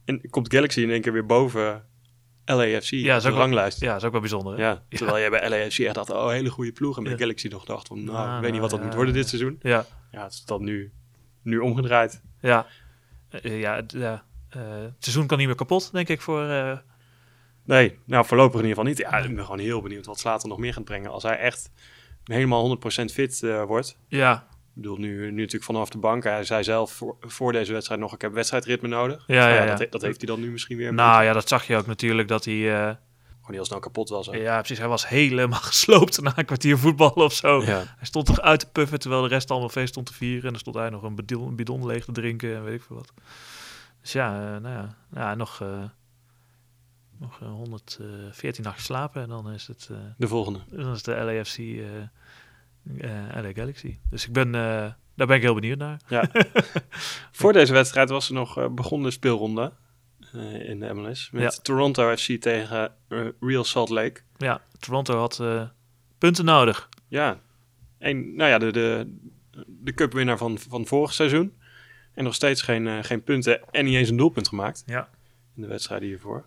En 0.04 0.30
komt 0.30 0.52
Galaxy 0.54 0.80
in 0.80 0.90
één 0.90 1.00
keer 1.00 1.12
weer 1.12 1.26
boven 1.26 1.84
LAFC 2.44 2.90
Ja, 2.90 2.98
ja, 2.98 3.16
is 3.16 3.22
de 3.22 3.28
ook 3.28 3.34
wel- 3.34 3.42
ranglijst. 3.42 3.80
Ja, 3.80 3.86
dat 3.92 3.96
is 4.00 4.04
ook 4.04 4.12
wel 4.12 4.20
bijzonder. 4.20 4.56
hè? 4.56 4.62
Ja, 4.62 4.82
terwijl 4.88 5.24
je 5.24 5.30
bij 5.30 5.48
LAFC 5.48 5.78
echt 5.78 5.94
dacht, 5.94 6.10
oh, 6.10 6.28
hele 6.28 6.50
goede 6.50 6.72
ploeg. 6.72 6.96
En 6.96 7.02
bij 7.02 7.12
Ja. 7.12 7.18
Galaxy 7.18 7.48
nog 7.48 7.64
dacht, 7.64 7.86
van, 7.86 8.04
nou, 8.04 8.16
Nou, 8.16 8.36
ik 8.36 8.42
weet 8.42 8.52
niet 8.52 8.60
wat 8.60 8.70
dat 8.70 8.78
nou, 8.80 8.82
moet 8.82 8.90
ja, 8.90 8.96
worden 8.96 9.14
dit 9.22 9.30
ja. 9.30 9.36
seizoen. 9.38 9.58
Ja, 9.62 9.84
Ja, 10.10 10.22
het 10.22 10.32
is 10.32 10.44
dan 10.44 10.64
nu, 10.64 10.92
nu 11.42 11.58
omgedraaid. 11.58 12.22
ja. 12.40 12.66
Eh, 13.30 13.60
ja, 13.60 13.74
het- 13.74 13.92
ja. 13.92 14.24
Eh, 14.48 14.60
het 14.82 14.94
seizoen 15.04 15.26
kan 15.26 15.38
niet 15.38 15.46
meer 15.46 15.56
kapot, 15.56 15.92
denk 15.92 16.08
ik, 16.08 16.20
voor... 16.20 16.42
eh, 16.48 16.78
Nee, 17.64 17.98
nou 18.06 18.26
voorlopig 18.26 18.60
in 18.60 18.66
ieder 18.66 18.76
geval 18.76 18.90
niet. 18.90 18.98
Ja, 18.98 19.18
ik 19.18 19.34
ben 19.34 19.44
gewoon 19.44 19.58
heel 19.60 19.82
benieuwd 19.82 20.06
wat 20.06 20.18
Slater 20.18 20.48
nog 20.48 20.58
meer 20.58 20.72
gaat 20.72 20.84
brengen. 20.84 21.10
Als 21.10 21.22
hij 21.22 21.38
echt 21.38 21.70
helemaal 22.24 22.62
100% 22.62 23.12
fit 23.12 23.42
eh, 23.42 23.62
wordt. 23.64 23.98
ja, 24.06 24.46
bedoel, 24.82 24.96
nu, 24.96 25.20
nu 25.24 25.30
natuurlijk 25.30 25.64
vanaf 25.64 25.88
de 25.88 25.98
bank. 25.98 26.24
Hij 26.24 26.44
zei 26.44 26.64
zelf 26.64 26.92
voor, 26.92 27.16
voor 27.20 27.52
deze 27.52 27.72
wedstrijd 27.72 28.00
nog, 28.00 28.14
ik 28.14 28.20
heb 28.20 28.32
wedstrijdritme 28.32 28.88
nodig. 28.88 29.24
Ja, 29.26 29.34
Nou 29.34 29.54
ja, 29.54 29.64
ja. 29.64 29.74
Dat, 29.74 29.92
dat 29.92 30.02
heeft 30.02 30.20
hij 30.20 30.26
dan 30.26 30.40
nu 30.40 30.50
misschien 30.50 30.76
weer. 30.76 30.94
nou 30.94 31.24
ja, 31.24 31.32
dat 31.32 31.48
zag 31.48 31.66
je 31.66 31.76
ook 31.76 31.86
natuurlijk 31.86 32.28
dat 32.28 32.44
hij... 32.44 32.54
beetje. 32.54 33.06
Gewoon 33.48 33.62
heel 33.62 33.64
snel 33.64 33.78
kapot 33.80 34.08
was. 34.08 34.26
Ja, 34.26 34.58
precies. 34.58 34.78
Hij 34.78 34.88
was 34.88 35.08
helemaal 35.08 35.60
gesloopt 35.72 36.20
na 36.20 36.38
een 36.38 36.44
kwartier 36.44 36.78
voetballen 36.78 37.24
of 37.24 37.32
zo. 37.32 37.62
Hij 37.62 37.86
stond 38.00 38.26
toch 38.26 38.40
uit 38.40 38.60
te 38.60 38.70
puffen 38.70 38.98
terwijl 38.98 39.22
de 39.22 39.28
rest 39.28 39.50
allemaal 39.50 39.68
feest 39.68 39.88
stond 39.88 40.06
te 40.06 40.14
vieren. 40.14 40.44
En 40.44 40.50
dan 40.50 40.58
stond 40.58 40.76
hij 40.76 40.90
nog 40.90 41.02
een 41.02 41.14
bidon, 41.14 41.48
een 41.48 41.56
bidon 41.56 41.86
leeg 41.86 42.04
te 42.04 42.12
drinken 42.12 42.56
en 42.56 42.64
weet 42.64 42.74
ik 42.74 42.82
veel 42.82 42.96
wat. 42.96 43.12
Dus 44.00 44.12
ja, 44.12 44.54
eh, 44.54 44.60
nou 44.60 44.74
ja, 44.74 44.96
ja 45.14 45.34
nog, 45.34 45.60
eh 45.60 45.82
nog 47.18 47.40
eh, 47.40 47.48
114 47.48 48.64
nachtjes 48.64 48.84
slapen 48.84 49.22
en 49.22 49.28
dan 49.28 49.52
is 49.52 49.66
het, 49.66 49.90
De 50.16 50.28
volgende. 50.28 50.60
dan 50.70 50.92
is 50.92 51.02
de 51.02 51.14
LAFC 51.14 51.58
LA 53.42 53.52
Galaxy. 53.54 53.98
Dus 54.10 54.26
ik 54.26 54.32
ben, 54.32 54.54
eh, 54.54 54.92
daar 55.14 55.26
ben 55.26 55.36
ik 55.36 55.42
heel 55.42 55.54
benieuwd 55.54 55.78
naar. 55.78 56.00
Voor 57.32 57.52
deze 57.52 57.72
wedstrijd 57.72 58.08
was 58.10 58.28
er 58.28 58.34
nog 58.34 58.58
eh, 58.58 58.68
begonnen 58.68 59.08
de 59.08 59.14
speelronde 59.14 59.72
eh, 60.32 60.68
in 60.68 60.80
de 60.80 60.94
MLS. 60.94 61.30
Met 61.30 61.42
Ja. 61.42 61.50
Toronto 61.62 62.16
FC 62.16 62.30
tegen 62.40 62.92
eh, 63.08 63.26
Real 63.40 63.64
Salt 63.64 63.88
Lake. 63.88 64.20
Ja, 64.36 64.60
Toronto 64.78 65.18
had 65.18 65.40
eh, 65.40 65.68
punten 66.18 66.44
nodig. 66.44 66.88
Ja, 67.08 67.40
en 67.98 68.34
nou 68.36 68.50
ja, 68.50 68.58
de, 68.58 68.72
de, 68.72 69.16
de 69.66 69.92
cupwinnaar 69.94 70.38
van, 70.38 70.58
van 70.58 70.86
vorig 70.86 71.12
seizoen. 71.12 71.56
En 72.14 72.24
nog 72.24 72.34
steeds 72.34 72.62
geen, 72.62 72.86
eh, 72.86 72.98
geen 73.02 73.22
punten 73.22 73.60
en 73.70 73.84
niet 73.84 73.94
eens 73.94 74.08
een 74.08 74.16
doelpunt 74.16 74.48
gemaakt 74.48 74.82
Ja. 74.86 75.08
in 75.56 75.62
de 75.62 75.68
wedstrijden 75.68 76.08
hiervoor. 76.08 76.44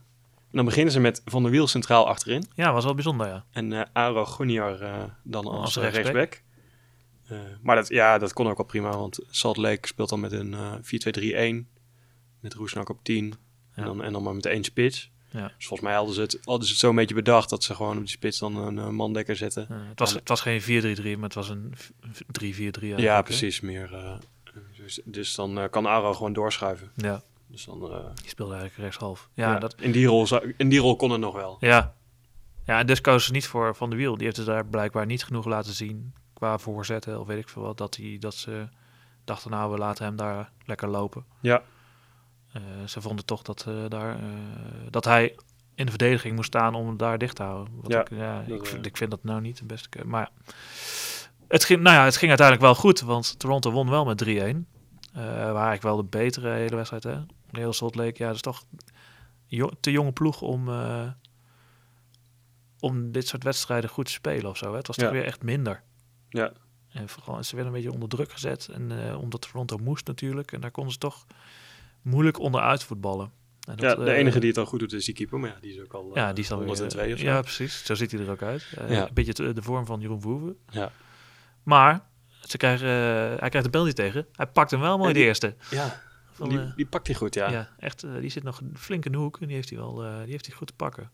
Dan 0.52 0.66
beginnen 0.66 0.94
ze 0.94 1.00
met 1.00 1.22
Van 1.26 1.42
der 1.44 1.52
Wiel 1.52 1.68
centraal 1.68 2.08
achterin. 2.08 2.44
Ja, 2.56 2.74
was 2.74 2.84
wel 2.84 2.94
bijzonder, 2.94 3.28
ja. 3.28 3.46
En 3.52 3.74
eh 3.74 3.82
Aro 3.94 4.26
Goniar 4.26 4.82
eh, 4.82 5.04
dan 5.24 5.46
als, 5.46 5.56
Als 5.64 5.76
eh, 5.78 5.84
rechtsback. 5.84 6.14
rechtsback. 6.16 6.44
Maar 7.62 7.76
dat, 7.76 7.88
ja, 7.88 8.18
dat 8.18 8.34
kon 8.34 8.48
ook 8.50 8.58
wel 8.58 8.66
prima, 8.66 8.90
want 8.90 9.20
Salt 9.30 9.58
Lake 9.58 9.88
speelt 9.88 10.10
dan 10.10 10.20
met 10.20 10.32
een 10.32 10.54
eh 10.54 11.54
4-2-3-1. 11.64 11.68
Met 12.40 12.54
Roesnak 12.54 12.90
op 12.90 13.00
10. 13.04 13.26
Ja. 13.26 13.34
En, 13.76 13.84
dan, 13.86 14.04
en 14.04 14.14
dan 14.14 14.24
maar 14.24 14.34
met 14.36 14.46
één 14.46 14.64
spits. 14.64 15.12
Ja. 15.30 15.52
Dus 15.58 15.66
volgens 15.68 15.82
mij 15.90 15.98
hadden 15.98 16.16
ze, 16.16 16.22
het, 16.22 16.38
hadden 16.44 16.66
ze 16.66 16.72
het 16.72 16.82
zo 16.82 16.90
een 16.90 16.96
beetje 16.96 17.16
bedacht 17.16 17.50
dat 17.50 17.64
ze 17.64 17.76
gewoon 17.76 17.94
op 17.94 18.00
die 18.00 18.10
spits 18.10 18.40
dan 18.40 18.56
een 18.56 18.78
eh, 18.80 18.88
mandekker 18.90 19.36
zetten. 19.36 19.68
Het, 19.90 20.00
was, 20.00 20.14
het 20.14 20.28
was 20.28 20.42
geen 20.42 20.62
4-3-3, 20.62 20.66
maar 21.04 21.24
het 21.24 21.34
was 21.34 21.50
een 21.50 21.74
v- 21.76 21.90
v- 22.12 22.22
3-4-3. 22.22 22.24
eigenlijk, 22.42 23.00
Ja, 23.00 23.22
precies. 23.22 23.60
Meer, 23.60 23.94
eh, 23.94 24.14
dus, 24.78 25.00
dus 25.06 25.36
dan 25.36 25.60
eh, 25.60 25.70
kan 25.70 25.86
Aro 25.86 26.14
gewoon 26.14 26.34
doorschuiven. 26.34 26.92
Ja, 26.96 27.22
Dus 27.52 27.66
dan, 27.66 27.92
eh, 27.92 28.06
die 28.16 28.30
speelde 28.30 28.52
eigenlijk 28.54 28.82
rechtshalf. 28.84 29.30
Ja, 29.34 29.52
ja, 29.54 29.60
dat, 29.60 29.76
in, 29.82 29.92
die 29.92 30.06
rol, 30.08 30.28
zou- 30.28 30.54
in 30.58 30.70
die 30.70 30.80
rol 30.80 30.96
kon 30.96 31.12
het 31.12 31.20
nog 31.22 31.36
wel. 31.36 31.58
ja. 31.60 31.94
ja 32.66 32.80
en 32.80 32.86
dus 32.88 33.02
kozen 33.02 33.22
ze 33.28 33.32
niet 33.32 33.48
voor 33.48 33.76
Van 33.76 33.90
de 33.90 33.96
Wiel. 33.96 34.16
Die 34.16 34.26
heeft 34.26 34.38
het 34.38 34.46
daar 34.46 34.66
blijkbaar 34.66 35.06
niet 35.06 35.24
genoeg 35.24 35.46
laten 35.46 35.74
zien 35.74 36.14
qua 36.34 36.58
voorzetten 36.58 37.20
of 37.20 37.28
weet 37.28 37.40
ik 37.40 37.50
veel 37.50 37.62
wat. 37.62 37.78
Dat, 37.78 37.96
hij, 37.96 38.18
dat 38.20 38.34
ze 38.36 38.68
dachten, 39.24 39.52
nou, 39.52 39.72
we 39.72 39.78
laten 39.78 40.06
hem 40.06 40.16
daar 40.16 40.52
lekker 40.66 40.88
lopen. 40.90 41.26
Ja. 41.40 41.62
Eh, 42.54 42.62
ze 42.88 43.02
vonden 43.02 43.26
toch 43.26 43.42
dat, 43.42 43.66
eh, 43.68 43.74
daar, 43.88 44.16
eh, 44.16 44.24
dat 44.90 45.06
hij 45.06 45.36
in 45.76 45.86
de 45.86 45.92
verdediging 45.92 46.36
moest 46.36 46.48
staan 46.48 46.76
om 46.76 46.88
het 46.90 47.00
daar 47.00 47.18
dicht 47.18 47.36
te 47.36 47.44
houden. 47.44 47.74
Wat 47.82 47.92
Ja, 47.92 48.00
ik, 48.02 48.10
ja, 48.10 48.40
ik, 48.48 48.66
vind, 48.66 48.80
eh, 48.80 48.86
ik 48.92 48.98
vind 48.98 49.12
dat 49.12 49.24
nou 49.24 49.42
niet 49.42 49.58
de 49.58 49.66
beste 49.66 49.90
keuze. 49.90 50.08
Maar 50.08 50.30
het 51.48 51.64
ging, 51.64 51.82
nou 51.82 51.96
ja, 51.96 52.04
het 52.04 52.18
ging 52.18 52.30
uiteindelijk 52.30 52.68
wel 52.68 52.76
goed, 52.76 53.00
want 53.02 53.40
Toronto 53.40 53.72
won 53.72 53.90
wel 53.90 54.06
met 54.06 54.18
3-1. 54.18 54.68
Eh 55.14 55.24
waar 55.24 55.46
eigenlijk 55.54 55.82
wel 55.82 55.96
de 55.96 56.04
betere 56.04 56.50
hele 56.50 56.76
wedstrijd, 56.76 57.04
hè. 57.04 57.18
Heel 57.52 57.74
Salt 57.74 57.96
Lake, 57.96 58.14
ja, 58.18 58.26
dat 58.26 58.36
is 58.36 58.42
toch 58.42 58.64
jo- 59.46 59.72
te 59.80 59.92
jonge 59.92 60.12
ploeg 60.12 60.42
om, 60.42 60.70
eh, 60.70 61.08
om 62.80 63.12
dit 63.12 63.28
soort 63.28 63.44
wedstrijden 63.44 63.90
goed 63.90 64.06
te 64.06 64.12
spelen 64.12 64.50
of 64.50 64.58
zo. 64.58 64.70
Hè. 64.72 64.78
Het 64.78 64.88
was 64.88 64.96
toch 64.96 65.06
Ja. 65.08 65.12
weer 65.14 65.26
echt 65.26 65.44
minder. 65.44 65.84
Ja. 66.30 66.52
En 66.90 67.10
vooral, 67.10 67.44
ze 67.44 67.56
werden 67.56 67.74
een 67.74 67.80
beetje 67.82 67.94
onder 67.94 68.10
druk 68.10 68.32
gezet. 68.32 68.68
En 68.68 69.08
eh, 69.08 69.22
omdat 69.22 69.42
Toronto 69.42 69.78
moest 69.78 70.08
natuurlijk. 70.08 70.52
En 70.52 70.62
daar 70.62 70.72
konden 70.72 70.94
ze 70.94 71.00
toch 71.00 71.26
moeilijk 72.02 72.40
onderuit 72.40 72.84
voetballen. 72.84 73.32
En 73.68 73.76
ja, 73.78 73.88
dat, 73.96 74.06
de 74.06 74.12
eh, 74.12 74.18
enige 74.18 74.40
die 74.40 74.50
het 74.50 74.58
al 74.58 74.66
goed 74.66 74.80
doet 74.80 74.94
is 74.94 75.06
die 75.06 75.14
keeper, 75.16 75.40
maar 75.40 75.50
ja, 75.50 75.58
die 75.62 75.74
is 75.74 75.80
ook 75.82 75.94
al 75.94 76.12
ja, 76.14 76.34
die 76.34 76.44
is 76.44 76.50
dan 76.50 76.58
weer, 76.60 76.68
102 76.68 77.14
of 77.14 77.20
zo. 77.20 77.26
Ja, 77.26 77.42
precies. 77.42 77.86
Zo 77.86 77.96
ziet 77.96 78.12
hij 78.12 78.22
er 78.22 78.30
ook 78.32 78.42
uit. 78.42 78.68
Ja. 78.88 79.08
Een 79.08 79.14
beetje 79.14 79.54
de, 79.54 79.62
vorm 79.62 79.86
van 79.86 80.00
Jeroen 80.00 80.22
Verhoeven. 80.22 80.58
Ja. 80.70 80.92
Maar 81.64 82.06
ze 82.42 82.58
krijgen, 82.58 82.88
hij 82.88 83.50
krijgt 83.50 83.64
de 83.64 83.70
penalty 83.70 83.94
tegen. 83.94 84.28
Hij 84.36 84.48
pakt 84.48 84.72
hem 84.72 84.80
wel 84.80 84.98
mooi 84.98 85.14
de 85.14 85.20
eerste. 85.20 85.56
Ja, 85.70 86.02
Die, 86.50 86.60
eh, 86.60 86.76
die 86.76 86.86
pakt 86.86 87.08
hij 87.08 87.16
goed, 87.16 87.34
ja. 87.34 87.50
ja. 87.50 87.70
echt. 87.80 88.04
eh, 88.04 88.12
die 88.20 88.30
zit 88.30 88.44
nog 88.44 88.62
flink 88.76 89.06
in 89.06 89.12
de 89.12 89.18
hoek. 89.18 89.38
En 89.40 89.48
die 89.48 89.56
heeft 89.56 89.70
hij 89.70 89.78
wel 89.80 90.04
eh, 90.06 90.18
die 90.24 90.32
heeft 90.32 90.46
hij 90.46 90.56
goed 90.56 90.68
te 90.68 90.74
pakken. 90.74 91.10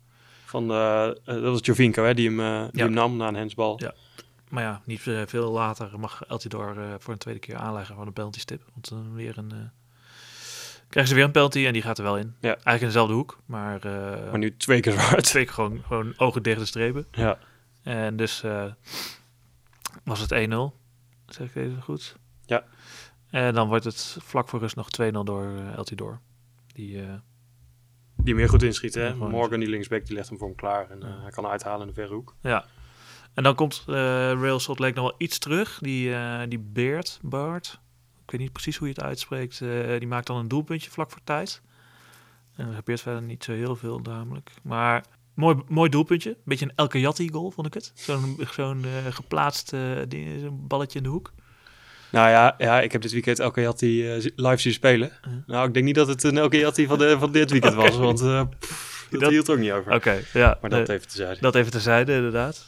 Van, 0.45 0.67
dat 0.67 1.41
was 1.41 1.59
Jovinko, 1.61 2.03
hè, 2.03 2.13
die 2.13 2.29
hem, 2.29 2.37
die 2.71 2.79
Ja. 2.79 2.83
hem 2.85 2.93
nam 2.93 3.17
na 3.17 3.27
een 3.27 3.35
hensbal. 3.35 3.81
Ja. 3.83 3.93
Maar 4.49 4.63
ja, 4.63 4.81
niet 4.85 5.01
veel 5.25 5.51
later 5.51 5.99
mag 5.99 6.23
Eltidoor 6.27 6.75
voor 6.99 7.13
een 7.13 7.19
tweede 7.19 7.39
keer 7.39 7.55
aanleggen 7.55 7.95
van 7.95 8.07
een 8.07 8.13
penalty 8.13 8.39
stip. 8.39 8.61
Want 8.73 8.89
dan 8.89 9.13
weer 9.13 9.37
een... 9.37 9.51
krijgen 10.89 11.07
ze 11.11 11.15
weer 11.15 11.23
een 11.23 11.31
penalty 11.31 11.65
en 11.65 11.73
die 11.73 11.81
gaat 11.81 11.97
er 11.97 12.03
wel 12.03 12.17
in. 12.17 12.35
Ja. 12.39 12.47
Eigenlijk 12.49 12.79
in 12.81 12.87
dezelfde 12.87 13.13
hoek. 13.13 13.39
Maar, 13.45 13.79
Maar 14.29 14.37
nu 14.37 14.57
twee 14.57 14.79
keer 14.79 14.91
zo 14.91 14.97
hard. 14.99 15.23
twee 15.23 15.43
keer 15.45 15.53
gewoon, 15.53 15.81
gewoon 15.87 16.13
ogen 16.17 16.43
dicht 16.43 16.59
de 16.59 16.65
strepen. 16.65 17.07
Ja, 17.11 17.37
En 17.83 18.15
dus 18.15 18.43
was 20.03 20.19
het 20.19 20.31
1-0. 20.33 20.55
Zeg 21.27 21.47
ik 21.47 21.55
even 21.55 21.81
goed? 21.81 22.15
Ja. 22.45 22.63
En 23.37 23.53
dan 23.53 23.67
wordt 23.67 23.83
het 23.83 24.17
vlak 24.21 24.49
voor 24.49 24.59
rust 24.59 24.75
nog 24.75 24.87
2-0 25.01 25.11
door 25.23 25.43
uh, 25.43 25.73
Eltidoor. 25.75 26.19
Die, 26.73 27.01
eh, 27.01 27.13
die 28.15 28.35
meer 28.35 28.49
goed 28.49 28.63
inschieten. 28.63 29.01
Hè? 29.01 29.15
Morgan, 29.15 29.59
die 29.59 29.69
linksback, 29.69 30.05
die 30.05 30.15
legt 30.15 30.29
hem 30.29 30.37
voor 30.37 30.47
hem 30.47 30.55
klaar. 30.55 30.89
En 30.89 31.03
eh, 31.03 31.21
hij 31.21 31.31
kan 31.31 31.45
uithalen 31.47 31.81
in 31.81 31.87
de 31.87 31.93
verre 31.93 32.13
hoek. 32.13 32.35
ja. 32.41 32.65
En 33.33 33.43
dan 33.43 33.55
komt 33.55 33.83
eh 33.87 33.93
Rail 34.31 34.59
Salt 34.59 34.79
Lake 34.79 34.93
nog 34.93 35.03
wel 35.03 35.15
iets 35.17 35.37
terug. 35.37 35.79
Die, 35.81 36.13
eh 36.13 36.41
die 36.47 36.59
Beert, 36.59 37.19
Bart, 37.21 37.79
ik 38.23 38.31
weet 38.31 38.41
niet 38.41 38.51
precies 38.51 38.77
hoe 38.77 38.87
je 38.87 38.93
het 38.93 39.03
uitspreekt. 39.03 39.61
eh, 39.61 39.99
die 39.99 40.07
maakt 40.07 40.27
dan 40.27 40.37
een 40.37 40.47
doelpuntje 40.47 40.89
vlak 40.89 41.11
voor 41.11 41.21
tijd. 41.23 41.61
En 42.55 42.67
er 42.67 42.73
gebeurt 42.73 43.01
verder 43.01 43.21
niet 43.21 43.43
zo 43.43 43.51
heel 43.51 43.75
veel 43.75 43.99
namelijk. 43.99 44.51
Maar 44.63 45.05
mooi, 45.33 45.57
mooi 45.67 45.89
doelpuntje. 45.89 46.37
Beetje 46.43 46.65
een 46.65 46.75
El 46.75 46.87
Kayati 46.87 47.29
goal 47.31 47.51
vond 47.51 47.67
ik 47.67 47.73
het. 47.73 47.91
Zo'n 47.95 48.37
zo'n 48.51 48.85
eh, 48.85 49.05
geplaatst 49.09 49.73
eh, 49.73 50.01
zo'n 50.41 50.67
balletje 50.67 50.97
in 50.97 51.03
de 51.03 51.09
hoek. 51.09 51.33
Nou 52.11 52.29
ja, 52.29 52.55
ja, 52.57 52.81
ik 52.81 52.91
heb 52.91 53.01
dit 53.01 53.11
weekend 53.11 53.39
Elke 53.39 53.61
Jatti 53.61 54.11
eh, 54.13 54.19
zi- 54.21 54.31
live 54.35 54.57
zien 54.57 54.73
spelen. 54.73 55.11
Nou, 55.45 55.67
ik 55.67 55.73
denk 55.73 55.85
niet 55.85 55.95
dat 55.95 56.07
het 56.07 56.23
een 56.23 56.37
Elke 56.37 56.57
Jatti 56.57 56.85
van, 56.87 56.97
de, 56.97 57.15
van 57.19 57.31
dit 57.31 57.51
weekend 57.51 57.73
was. 57.73 57.97
Want 58.07 58.21
eh, 58.21 58.41
pff, 58.59 59.07
dat, 59.11 59.19
Dat- 59.19 59.29
hield 59.29 59.49
ook 59.49 59.57
niet 59.57 59.71
over. 59.71 59.93
Oké, 59.93 60.21
ja. 60.33 60.57
Maar 60.61 60.69
dat 60.69 60.89
even 60.89 61.07
tezijde. 61.07 61.41
Dat 61.41 61.55
even 61.55 61.71
terzijde, 61.71 62.13
inderdaad. 62.15 62.67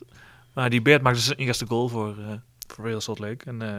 Maar 0.53 0.69
die 0.69 0.81
Beert 0.81 1.01
maakte 1.01 1.19
zijn 1.21 1.37
eerste 1.37 1.65
goal 1.65 1.87
voor, 1.87 2.15
eh 2.17 2.33
voor 2.73 2.85
Real 2.85 3.01
Salt 3.01 3.19
Lake. 3.19 3.45
En 3.45 3.61
eh, 3.61 3.69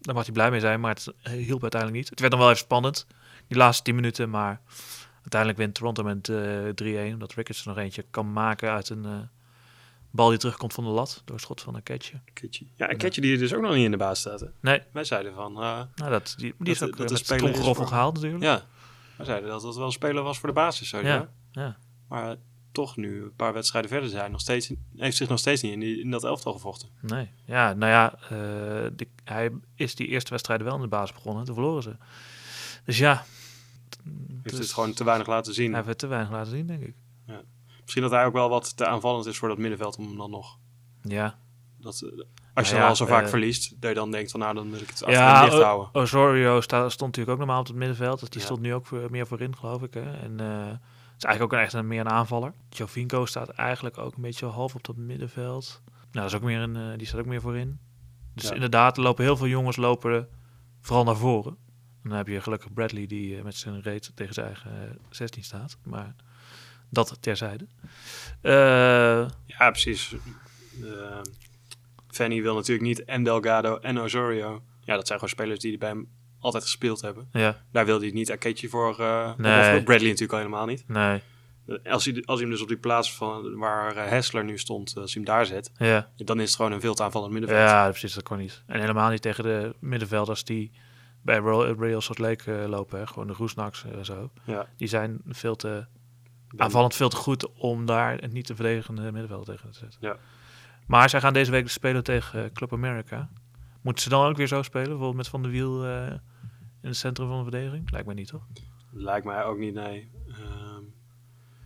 daar 0.00 0.14
mag 0.14 0.24
hij 0.24 0.32
blij 0.32 0.50
mee 0.50 0.60
zijn, 0.60 0.80
maar 0.80 0.90
het 0.94 1.12
hielp 1.30 1.62
uiteindelijk 1.62 2.00
niet. 2.00 2.10
Het 2.10 2.20
werd 2.20 2.30
dan 2.32 2.40
wel 2.40 2.50
even 2.50 2.62
spannend, 2.62 3.06
die 3.48 3.58
laatste 3.58 3.82
10 3.82 3.94
minuten. 3.94 4.30
Maar 4.30 4.60
uiteindelijk 5.20 5.60
wint 5.60 5.74
Toronto 5.74 6.02
met 6.02 6.28
eh 6.28 7.08
3-1. 7.10 7.12
Omdat 7.12 7.32
Ricketts 7.34 7.60
er 7.60 7.68
nog 7.68 7.78
eentje 7.78 8.04
kan 8.10 8.32
maken 8.32 8.70
uit 8.70 8.88
een 8.88 9.06
bal 10.14 10.28
die 10.28 10.38
terugkomt 10.38 10.72
van 10.72 10.84
de 10.84 10.90
lat. 10.90 11.22
Door 11.24 11.40
schot 11.40 11.60
van 11.60 11.74
een 11.74 11.82
catcher. 11.82 12.20
Ketje. 12.32 12.66
Ja, 12.76 12.90
een 12.90 12.96
Ketje 12.96 13.20
die 13.20 13.38
dus 13.38 13.54
ook 13.54 13.62
nog 13.62 13.74
niet 13.74 13.84
in 13.84 13.90
de 13.90 13.96
baas 13.96 14.20
staat. 14.20 14.40
Hè? 14.40 14.46
Nee, 14.60 14.82
Wij 14.92 15.04
zeiden 15.04 15.34
van, 15.34 15.52
eh, 15.52 15.82
nou 15.94 16.10
dat, 16.10 16.34
die, 16.38 16.46
die 16.46 16.54
Dat- 16.58 16.68
is 16.68 16.82
ook 16.82 16.96
dat 16.96 17.08
de 17.08 17.14
met 17.14 17.26
tromgeroffel 17.26 17.74
voor- 17.74 17.86
gehaald 17.86 18.14
natuurlijk. 18.14 18.42
ja, 18.44 18.62
wij 19.16 19.26
zeiden 19.26 19.48
dat 19.48 19.62
dat 19.62 19.76
wel 19.76 19.86
een 19.86 19.92
speler 19.92 20.22
was 20.22 20.38
voor 20.38 20.48
de 20.48 20.54
basis. 20.54 20.88
Zo, 20.88 21.00
Ja, 21.00 21.28
ja. 21.52 21.76
Maar 22.08 22.36
toch 22.72 22.96
nu, 22.96 23.22
een 23.22 23.34
paar 23.36 23.52
wedstrijden 23.52 23.90
verder 23.90 24.08
zijn, 24.10 24.30
nog 24.30 24.40
steeds, 24.40 24.72
heeft 24.96 25.16
zich 25.16 25.28
nog 25.28 25.38
steeds 25.38 25.62
niet 25.62 25.72
in, 25.72 25.80
die, 25.80 26.00
in 26.00 26.10
dat 26.10 26.24
elftal 26.24 26.52
gevochten. 26.52 26.88
Nee, 27.00 27.30
ja, 27.44 27.72
nou 27.72 27.92
ja, 27.92 28.18
de- 28.96 29.08
hij 29.24 29.50
is 29.74 29.94
die 29.94 30.06
eerste 30.06 30.30
wedstrijden 30.30 30.66
wel 30.66 30.74
in 30.76 30.80
de 30.82 30.88
basis 30.88 31.14
begonnen. 31.14 31.44
Toen 31.44 31.54
verloren 31.54 31.82
ze. 31.82 31.96
Dus 32.84 32.98
ja. 32.98 33.24
Heeft 34.42 34.56
dus 34.56 34.58
het 34.58 34.72
gewoon 34.72 34.92
te 34.92 35.04
weinig 35.04 35.26
laten 35.26 35.54
zien. 35.54 35.66
Hij 35.66 35.76
heeft 35.76 35.88
het 35.88 35.98
te 35.98 36.06
weinig 36.06 36.30
laten 36.30 36.52
zien, 36.52 36.66
denk 36.66 36.82
ik. 36.82 36.94
Misschien 37.84 38.02
dat 38.02 38.12
hij 38.12 38.24
ook 38.26 38.32
wel 38.32 38.48
wat 38.48 38.76
te 38.76 38.86
aanvallend 38.86 39.26
is 39.26 39.38
voor 39.38 39.48
dat 39.48 39.58
middenveld 39.58 39.96
om 39.96 40.06
hem 40.06 40.16
dan 40.16 40.30
nog... 40.30 40.58
Ja, 41.02 41.38
Dat, 41.78 42.00
eh, 42.02 42.10
als 42.54 42.66
je 42.66 42.72
Nou 42.72 42.84
ja, 42.84 42.88
al 42.90 42.96
zo 42.96 43.06
vaak 43.06 43.22
eh, 43.24 43.28
verliest, 43.28 43.80
dat 43.80 43.88
je 43.90 43.96
dan 43.96 44.10
denkt 44.10 44.30
van 44.30 44.40
nou, 44.40 44.54
dan 44.54 44.70
wil 44.70 44.80
ik 44.80 44.88
het 44.88 45.02
achter 45.04 45.10
ja 45.22 45.44
dicht 45.44 45.62
houden. 45.62 45.88
Osorio 45.94 46.60
sta, 46.60 46.88
stond 46.88 47.10
natuurlijk 47.10 47.30
ook 47.30 47.38
normaal 47.46 47.60
op 47.60 47.66
het 47.66 47.76
middenveld. 47.76 48.20
Dus 48.20 48.28
die 48.28 48.38
Ja. 48.40 48.44
stond 48.46 48.60
nu 48.60 48.74
ook 48.74 48.86
voor, 48.86 49.10
meer 49.10 49.26
voorin, 49.26 49.56
geloof 49.56 49.82
ik. 49.82 49.94
Hè? 49.94 50.12
En 50.16 50.40
eh, 50.40 50.66
het 50.66 51.22
is 51.22 51.24
eigenlijk 51.24 51.42
ook 51.42 51.52
een, 51.52 51.58
echt 51.58 51.72
een, 51.72 51.86
meer 51.86 52.00
een 52.00 52.10
aanvaller. 52.10 52.52
Jovinko 52.70 53.26
staat 53.26 53.48
eigenlijk 53.48 53.98
ook 53.98 54.14
een 54.16 54.22
beetje 54.22 54.46
half 54.46 54.74
op 54.74 54.84
dat 54.84 54.96
middenveld. 54.96 55.82
Nou, 55.84 56.00
dat 56.10 56.24
is 56.24 56.34
ook 56.34 56.42
meer 56.42 56.60
een, 56.60 56.98
die 56.98 57.06
staat 57.06 57.20
ook 57.20 57.26
meer 57.26 57.40
voorin. 57.40 57.78
Dus 58.34 58.48
Ja. 58.48 58.54
inderdaad, 58.54 58.96
er 58.96 59.02
lopen 59.02 59.24
heel 59.24 59.36
veel 59.36 59.46
jongens 59.46 59.76
lopen 59.76 60.28
vooral 60.80 61.04
naar 61.04 61.16
voren. 61.16 61.56
En 62.02 62.08
dan 62.10 62.18
heb 62.18 62.28
je 62.28 62.40
gelukkig 62.40 62.72
Bradley 62.72 63.06
die 63.06 63.42
met 63.42 63.54
zijn 63.56 63.80
reet 63.82 64.12
tegen 64.14 64.34
zijn 64.34 64.46
eigen 64.46 64.70
eh, 64.90 64.96
16 65.10 65.44
staat. 65.44 65.76
Maar 65.84 66.14
dat 66.94 67.16
terzijde. 67.20 67.66
Eh, 68.40 68.52
Ja, 69.46 69.70
precies. 69.70 70.14
Eh, 70.82 71.20
Fanny 72.08 72.42
wil 72.42 72.54
natuurlijk 72.54 72.86
niet 72.86 73.04
en 73.04 73.22
Delgado 73.22 73.76
en 73.78 73.98
Osorio. 73.98 74.62
Ja, 74.84 74.94
dat 74.94 75.06
zijn 75.06 75.18
gewoon 75.18 75.34
spelers 75.34 75.60
die 75.60 75.78
bij 75.78 75.88
hem 75.88 76.08
altijd 76.40 76.62
gespeeld 76.62 77.00
hebben. 77.00 77.28
ja, 77.32 77.62
Daar 77.72 77.84
wil 77.86 78.00
hij 78.00 78.10
niet 78.10 78.30
voor. 78.70 79.00
eh 79.00 79.32
Nee. 79.36 79.76
of 79.76 79.84
Bradley 79.84 80.08
natuurlijk 80.10 80.32
al 80.32 80.38
helemaal 80.38 80.66
niet. 80.66 80.84
nee, 80.88 81.22
Als 81.84 82.04
hij, 82.04 82.22
als 82.24 82.38
hij 82.40 82.48
hem 82.48 82.50
dus 82.50 82.60
op 82.62 82.68
die 82.68 82.76
plaats 82.76 83.14
van 83.14 83.56
waar 83.58 84.08
Hessler 84.08 84.44
nu 84.44 84.58
stond, 84.58 84.96
als 84.96 85.14
hij 85.14 85.22
hem 85.24 85.34
daar 85.34 85.46
zet, 85.46 85.70
ja. 85.76 86.10
dan 86.16 86.40
is 86.40 86.46
het 86.46 86.56
gewoon 86.56 86.72
een 86.72 86.80
veel 86.80 86.94
te 86.94 87.02
aanvallend 87.02 87.32
middenveld. 87.32 87.68
Ja, 87.68 87.88
precies, 87.88 88.14
dat 88.14 88.22
kon 88.22 88.38
niet. 88.38 88.62
En 88.66 88.80
helemaal 88.80 89.10
niet 89.10 89.22
tegen 89.22 89.44
de 89.44 89.74
middenvelders 89.78 90.44
die 90.44 90.72
bij 91.22 91.38
Real, 91.78 92.00
Salt 92.00 92.18
Lake 92.18 92.50
lopen. 92.68 92.98
Hè. 92.98 93.06
Gewoon 93.06 93.26
de 93.26 93.32
Roesnaks 93.32 93.84
en 93.84 94.04
zo. 94.04 94.30
Ja. 94.44 94.66
Die 94.76 94.88
zijn 94.88 95.20
veel 95.28 95.56
te 95.56 95.86
aanvallend 96.56 96.94
veel 96.94 97.08
te 97.08 97.16
goed 97.16 97.52
om 97.52 97.86
daar 97.86 98.22
een 98.22 98.32
niet 98.32 98.46
te 98.46 98.54
verdedigende 98.54 99.02
middenveld 99.02 99.46
tegen 99.46 99.70
te 99.70 99.78
zetten. 99.78 99.98
Ja. 100.02 100.16
Maar 100.86 101.10
zij 101.10 101.20
gaan 101.20 101.32
deze 101.32 101.50
week 101.50 101.62
dus 101.62 101.72
spelen 101.72 102.04
tegen 102.04 102.44
eh, 102.44 102.50
Club 102.52 102.72
America. 102.72 103.30
Moeten 103.80 104.02
ze 104.02 104.08
dan 104.08 104.26
ook 104.26 104.36
weer 104.36 104.46
zo 104.46 104.62
spelen? 104.62 104.88
Bijvoorbeeld 104.88 105.16
met 105.16 105.28
Van 105.28 105.42
der 105.42 105.50
Wiel 105.50 105.84
eh, 105.84 106.06
in 106.80 106.88
het 106.88 106.96
centrum 106.96 107.28
van 107.28 107.36
de 107.36 107.42
verdediging? 107.50 107.90
Lijkt 107.90 108.06
mij 108.06 108.14
niet, 108.14 108.28
toch? 108.28 108.46
Lijkt 108.90 109.26
mij 109.26 109.44
ook 109.44 109.58
niet, 109.58 109.74
nee. 109.74 110.10
Ehm, 110.28 110.82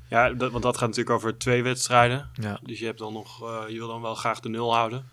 ja, 0.09 0.31
dat, 0.33 0.51
want 0.51 0.63
dat 0.63 0.77
gaat 0.79 0.89
natuurlijk 0.89 1.17
over 1.17 1.39
twee 1.39 1.63
wedstrijden. 1.63 2.31
Ja. 2.35 2.61
Dus 2.63 2.79
je 2.79 2.85
hebt 2.85 2.99
dan 2.99 3.13
nog, 3.13 3.43
eh, 3.43 3.65
je 3.69 3.77
wil 3.79 3.89
dan 3.89 4.03
wel 4.03 4.15
graag 4.15 4.41
de 4.41 4.49
nul 4.49 4.75
houden 4.75 5.09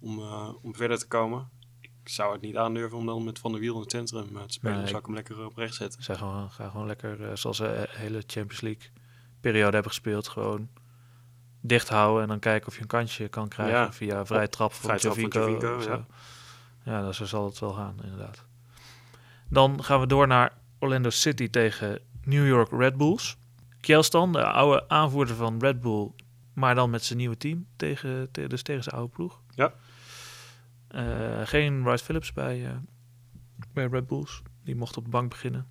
om, 0.00 0.18
om 0.62 0.74
verder 0.74 0.98
te 0.98 1.08
komen. 1.08 1.48
Ik 1.80 2.08
zou 2.08 2.32
het 2.32 2.40
niet 2.40 2.56
aandurven 2.56 2.98
om 2.98 3.06
dan 3.06 3.24
met 3.24 3.38
Van 3.38 3.52
der 3.52 3.60
Wiel 3.60 3.74
in 3.74 3.80
het 3.80 3.90
centrum 3.90 4.24
te 4.26 4.52
spelen. 4.52 4.72
Nee, 4.72 4.80
Dan 4.80 4.88
zou 4.88 4.98
ik- 5.00 5.06
hem 5.06 5.14
lekker 5.14 5.44
op 5.44 5.56
rechts 5.56 5.76
zetten. 5.76 6.02
Zij 6.02 6.16
gewoon, 6.16 6.50
gaan 6.50 6.70
gewoon 6.70 6.86
lekker, 6.86 7.38
zoals 7.38 7.58
de 7.58 7.86
hele 7.90 8.22
Champions 8.26 8.60
League 8.60 8.90
periode 9.42 9.72
hebben 9.72 9.90
gespeeld, 9.92 10.28
gewoon 10.28 10.68
dicht 11.60 11.88
houden 11.88 12.22
en 12.22 12.28
dan 12.28 12.38
kijken 12.38 12.68
of 12.68 12.74
je 12.74 12.80
een 12.80 12.86
kansje 12.86 13.28
kan 13.28 13.48
krijgen 13.48 13.74
Ja. 13.78 13.92
via 13.92 14.26
vrij 14.26 14.48
trap 14.48 14.72
van 14.72 14.90
zo. 15.82 15.90
ja. 15.90 16.06
ja, 16.92 17.02
dat 17.02 17.14
zo 17.14 17.24
zal 17.24 17.44
het 17.44 17.58
wel 17.58 17.72
gaan, 17.72 17.96
inderdaad. 18.02 18.44
Dan 19.48 19.84
gaan 19.84 20.00
we 20.00 20.06
door 20.06 20.26
naar 20.26 20.52
Orlando 20.78 21.10
City 21.10 21.50
tegen 21.50 22.00
New 22.24 22.46
York 22.46 22.70
Red 22.70 22.96
Bulls. 22.96 23.36
Kjelstan, 23.80 24.32
de 24.32 24.44
oude 24.46 24.88
aanvoerder 24.88 25.34
van 25.36 25.58
Red 25.60 25.80
Bull, 25.80 26.10
maar 26.52 26.74
dan 26.74 26.90
met 26.90 27.04
zijn 27.04 27.18
nieuwe 27.18 27.36
team, 27.36 27.66
tegen, 27.76 28.30
te- 28.30 28.46
dus 28.48 28.62
tegen 28.62 28.82
zijn 28.82 28.94
oude 28.96 29.12
ploeg. 29.12 29.40
Ja. 29.54 29.72
Eh, 30.88 31.40
geen 31.44 31.84
Rice 31.88 32.04
Phillips 32.04 32.32
bij, 32.32 32.66
eh, 32.66 32.72
bij 33.72 33.86
Red 33.86 34.06
Bulls. 34.06 34.42
Die 34.64 34.76
mocht 34.76 34.96
op 34.96 35.04
de 35.04 35.10
bank 35.10 35.30
beginnen. 35.30 35.66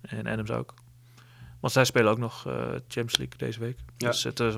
En 0.00 0.26
Adams 0.26 0.50
ook. 0.50 0.74
Want 1.66 1.78
zij 1.78 1.86
spelen 1.86 2.10
ook 2.10 2.18
nog 2.18 2.46
eh, 2.46 2.54
Champions 2.68 3.16
League 3.16 3.38
deze 3.38 3.60
week. 3.60 3.78
Ja. 3.96 4.08
Dus 4.08 4.24
het 4.24 4.40
is 4.40 4.54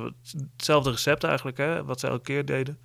hetzelfde 0.57 0.90
recept 0.90 1.25
eigenlijk, 1.25 1.57
hè, 1.57 1.85
wat 1.85 2.01
ze 2.01 2.07
elke 2.07 2.23
keer 2.23 2.44
deden. 2.44 2.79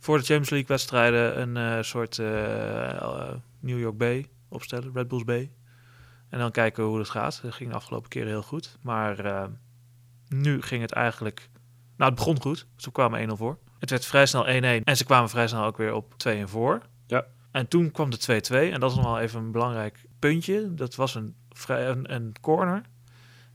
Voor 0.00 0.18
de 0.18 0.24
Champions 0.24 0.50
League 0.50 0.68
wedstrijden 0.68 1.40
een 1.40 1.56
eh, 1.56 1.82
soort 1.82 2.18
eh, 2.18 2.90
eh, 2.90 3.34
New 3.60 3.78
York 3.78 3.96
Bay 3.96 4.26
opstellen, 4.48 4.90
Red 4.94 5.08
Bulls 5.08 5.24
Bay. 5.24 5.50
En 6.28 6.38
dan 6.38 6.50
kijken 6.50 6.84
hoe 6.84 6.98
het 6.98 7.10
gaat. 7.10 7.40
Dat 7.42 7.54
ging 7.54 7.70
de 7.70 7.76
afgelopen 7.76 8.08
keren 8.08 8.28
heel 8.28 8.42
goed. 8.42 8.78
Maar 8.82 9.18
eh, 9.18 9.44
nu 10.28 10.62
ging 10.62 10.82
het 10.82 10.92
eigenlijk... 10.92 11.48
Nou, 11.96 12.10
het 12.10 12.18
begon 12.18 12.40
goed. 12.40 12.66
Ze 12.76 12.92
kwamen 12.92 13.28
1-0 13.30 13.32
voor. 13.32 13.58
Het 13.78 13.90
werd 13.90 14.04
vrij 14.04 14.26
snel 14.26 14.44
1-1. 14.80 14.84
En 14.84 14.96
ze 14.96 15.04
kwamen 15.04 15.30
vrij 15.30 15.48
snel 15.48 15.64
ook 15.64 15.76
weer 15.76 15.92
op 15.92 16.14
2-1 16.28 16.42
voor. 16.44 16.82
Ja. 17.06 17.24
En 17.50 17.68
toen 17.68 17.90
kwam 17.90 18.10
de 18.10 18.42
2-2. 18.50 18.72
En 18.72 18.80
dat 18.80 18.90
is 18.90 18.96
nog 18.96 19.04
wel 19.04 19.18
even 19.18 19.40
een 19.40 19.52
belangrijk 19.52 20.04
puntje. 20.18 20.74
Dat 20.74 20.94
was 20.94 21.14
een, 21.14 21.34
vrij, 21.48 21.88
een, 21.88 22.14
een 22.14 22.34
corner 22.40 22.82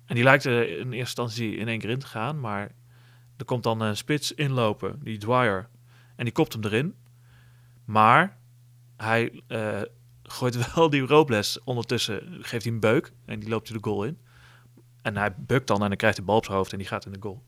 En 0.05 0.15
die 0.15 0.23
lijkt 0.23 0.43
er 0.43 0.69
in 0.69 0.77
eerste 0.77 0.95
instantie 0.97 1.55
in 1.55 1.67
één 1.67 1.79
keer 1.79 1.89
in 1.89 1.99
te 1.99 2.07
gaan, 2.07 2.39
maar 2.39 2.71
er 3.37 3.45
komt 3.45 3.63
dan 3.63 3.81
een 3.81 3.97
spits 3.97 4.31
inlopen, 4.31 4.99
die 5.03 5.17
Dwyer, 5.17 5.69
en 6.15 6.23
die 6.23 6.33
kopt 6.33 6.53
hem 6.53 6.63
erin. 6.63 6.95
Maar 7.85 8.37
hij 8.97 9.41
eh, 9.47 9.81
gooit 10.23 10.57
wel 10.75 10.89
die 10.89 11.01
Robles 11.01 11.63
ondertussen, 11.63 12.37
geeft 12.41 12.63
hij 12.63 12.73
een 12.73 12.79
beuk 12.79 13.13
en 13.25 13.39
die 13.39 13.49
loopt 13.49 13.67
hij 13.67 13.77
de 13.77 13.83
goal 13.83 14.03
in. 14.03 14.17
En 15.01 15.17
hij 15.17 15.35
bukt 15.37 15.67
dan 15.67 15.81
en 15.81 15.87
dan 15.87 15.97
krijgt 15.97 16.17
de 16.17 16.23
bal 16.23 16.37
op 16.37 16.45
zijn 16.45 16.57
hoofd 16.57 16.71
en 16.71 16.77
die 16.77 16.87
gaat 16.87 17.05
in 17.05 17.11
de 17.11 17.21
goal. 17.21 17.43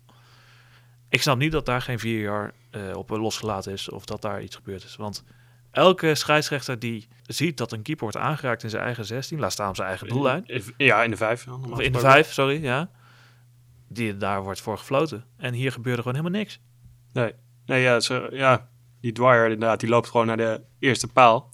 Ik 1.10 1.22
snap 1.22 1.38
niet 1.38 1.52
dat 1.52 1.66
daar 1.66 1.82
geen 1.82 2.00
vier 2.00 2.22
jaar 2.22 2.54
eh, 2.70 2.96
op 2.96 3.10
losgelaten 3.10 3.72
is 3.72 3.90
of 3.90 4.06
dat 4.06 4.22
daar 4.22 4.44
iets 4.44 4.56
gebeurd 4.56 4.84
is. 4.84 4.96
Want 4.96 5.24
elke 5.78 6.16
scheidsrechter 6.16 6.80
die 6.80 7.08
ziet 7.28 7.58
dat 7.58 7.72
een 7.72 7.82
keeper 7.82 8.04
wordt 8.04 8.18
aangeraakt 8.18 8.64
in 8.64 8.70
zijn 8.70 8.84
eigen 8.84 9.06
16, 9.06 9.40
laat 9.40 9.52
staan 9.52 9.70
op 9.70 9.76
zijn 9.76 9.88
eigen 9.88 10.08
doellijn. 10.08 10.46
Ja, 10.78 11.04
in 11.04 11.10
de 11.10 11.18
vijf. 11.18 11.48
Of 11.48 11.80
in 11.80 11.92
de 11.92 12.00
vijf, 12.00 12.34
sorry, 12.34 12.64
ja. 12.64 12.90
Die, 13.88 14.18
daar 14.18 14.44
wordt 14.44 14.62
voor 14.62 14.78
gefloten. 14.78 15.26
En 15.38 15.54
hier 15.54 15.72
gebeurde 15.72 16.02
gewoon 16.02 16.18
helemaal 16.18 16.40
niks. 16.40 16.60
Nee, 17.14 17.34
nee 17.66 17.82
ja, 17.82 18.00
ze, 18.00 18.30
ja, 18.32 18.70
die 19.02 19.12
Dwyer 19.12 19.44
inderdaad, 19.44 19.80
die 19.80 19.90
loopt 19.90 20.10
gewoon 20.10 20.26
naar 20.26 20.38
de 20.38 20.62
eerste 20.80 21.08
paal. 21.08 21.54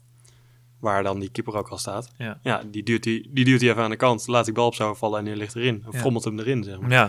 Waar 0.80 1.04
dan 1.04 1.20
die 1.20 1.30
keeper 1.30 1.56
ook 1.56 1.68
al 1.70 1.78
staat. 1.78 2.12
Ja. 2.18 2.40
Ja, 2.44 2.64
die 2.66 2.84
duwt 2.84 3.04
die, 3.04 3.30
die 3.34 3.46
duwt 3.46 3.62
hij 3.62 3.70
even 3.70 3.84
aan 3.84 3.90
de 3.90 3.96
kant. 3.96 4.28
Laat 4.28 4.46
die 4.46 4.54
bal 4.54 4.66
op 4.66 4.76
zo 4.76 4.94
vallen 4.94 5.20
en 5.20 5.26
die 5.26 5.36
ligt 5.36 5.56
erin. 5.56 5.84
Of 5.88 5.94
Ja. 5.94 6.00
frommelt 6.00 6.24
hem 6.24 6.40
erin, 6.40 6.64
zeg 6.64 6.80
maar. 6.80 6.90
Ja, 6.92 7.04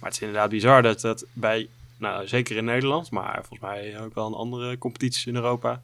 Maar 0.00 0.08
het 0.08 0.12
is 0.12 0.20
inderdaad 0.20 0.50
bizar 0.50 0.82
dat 0.82 1.00
dat 1.00 1.26
bij, 1.32 1.68
nou 1.98 2.26
zeker 2.26 2.56
in 2.56 2.64
Nederland, 2.64 3.10
maar 3.10 3.34
volgens 3.34 3.60
mij 3.60 4.00
ook 4.00 4.14
wel 4.14 4.26
in 4.26 4.34
andere 4.34 4.78
competities 4.78 5.26
in 5.26 5.34
Europa, 5.34 5.82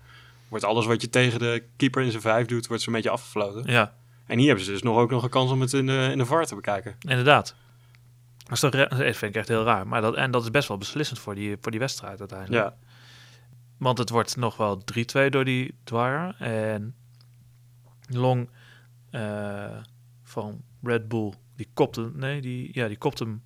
wordt 0.49 0.65
alles 0.65 0.87
wat 0.87 1.01
je 1.01 1.09
tegen 1.09 1.39
de 1.39 1.65
keeper 1.77 2.03
in 2.03 2.11
zijn 2.11 2.23
vijf 2.23 2.47
doet, 2.47 2.67
wordt 2.67 2.83
zo'n 2.83 2.93
beetje 2.93 3.11
afgefloten. 3.11 3.73
ja, 3.73 3.95
En 4.27 4.39
hier 4.39 4.47
hebben 4.47 4.65
ze 4.65 4.71
dus 4.71 4.83
nog 4.83 4.97
ook 4.97 5.11
nog 5.11 5.23
een 5.23 5.31
kans 5.31 5.51
om 5.51 5.61
het 5.61 5.73
in 5.73 5.87
de, 5.87 6.09
in 6.13 6.19
de 6.19 6.27
VAR 6.27 6.47
te 6.47 6.55
bekijken. 6.55 6.97
inderdaad. 7.09 7.55
Dat, 8.37 8.53
is 8.53 8.61
toch, 8.61 8.71
dat 8.71 8.99
vind 8.99 9.23
ik 9.23 9.35
echt 9.35 9.49
heel 9.49 9.65
raar. 9.65 9.87
Maar 9.87 10.01
dat, 10.01 10.15
en 10.15 10.31
dat 10.31 10.43
is 10.43 10.51
best 10.51 10.69
wel 10.69 10.79
beslissend 10.79 11.19
voor 11.19 11.35
die, 11.35 11.57
voor 11.61 11.71
die 11.71 11.81
wedstrijd 11.81 12.19
uiteindelijk. 12.19 12.65
Ja, 12.65 12.77
Want 13.79 13.99
het 13.99 14.11
wordt 14.11 14.37
nog 14.37 14.57
wel 14.57 14.83
3-2 15.27 15.29
door 15.29 15.45
die 15.45 15.75
Dwyer. 15.85 16.35
En 16.39 16.95
Long 18.09 18.51
eh, 19.11 19.77
van 20.23 20.63
Red 20.83 21.09
Bull, 21.09 21.33
die 21.57 21.69
kopt 21.75 21.97
hem, 21.97 22.13
nee, 22.17 22.41
die, 22.41 22.69
ja, 22.73 22.89
die 22.89 22.99
kopt 22.99 23.19
hem 23.19 23.43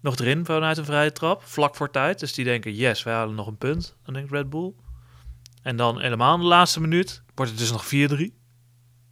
nog 0.00 0.16
erin 0.16 0.44
vanuit 0.44 0.78
een 0.78 0.84
vrije 0.84 1.12
trap, 1.12 1.42
vlak 1.42 1.76
voor 1.76 1.90
tijd. 1.90 2.18
Dus 2.20 2.32
die 2.34 2.44
denken, 2.44 2.74
yes, 2.74 3.02
wij 3.02 3.14
halen 3.14 3.34
nog 3.34 3.46
een 3.46 3.56
punt. 3.58 3.96
Dan 4.04 4.14
denkt 4.14 4.30
Red 4.30 4.50
Bull. 4.50 4.72
En 5.62 5.76
dan 5.76 6.00
helemaal 6.00 6.34
in 6.34 6.40
de 6.40 6.46
laatste 6.46 6.80
minuut 6.80 7.22
wordt 7.34 7.50
het 7.50 7.60
dus 7.60 7.70
nog 7.72 7.84
4-3. 7.84 8.40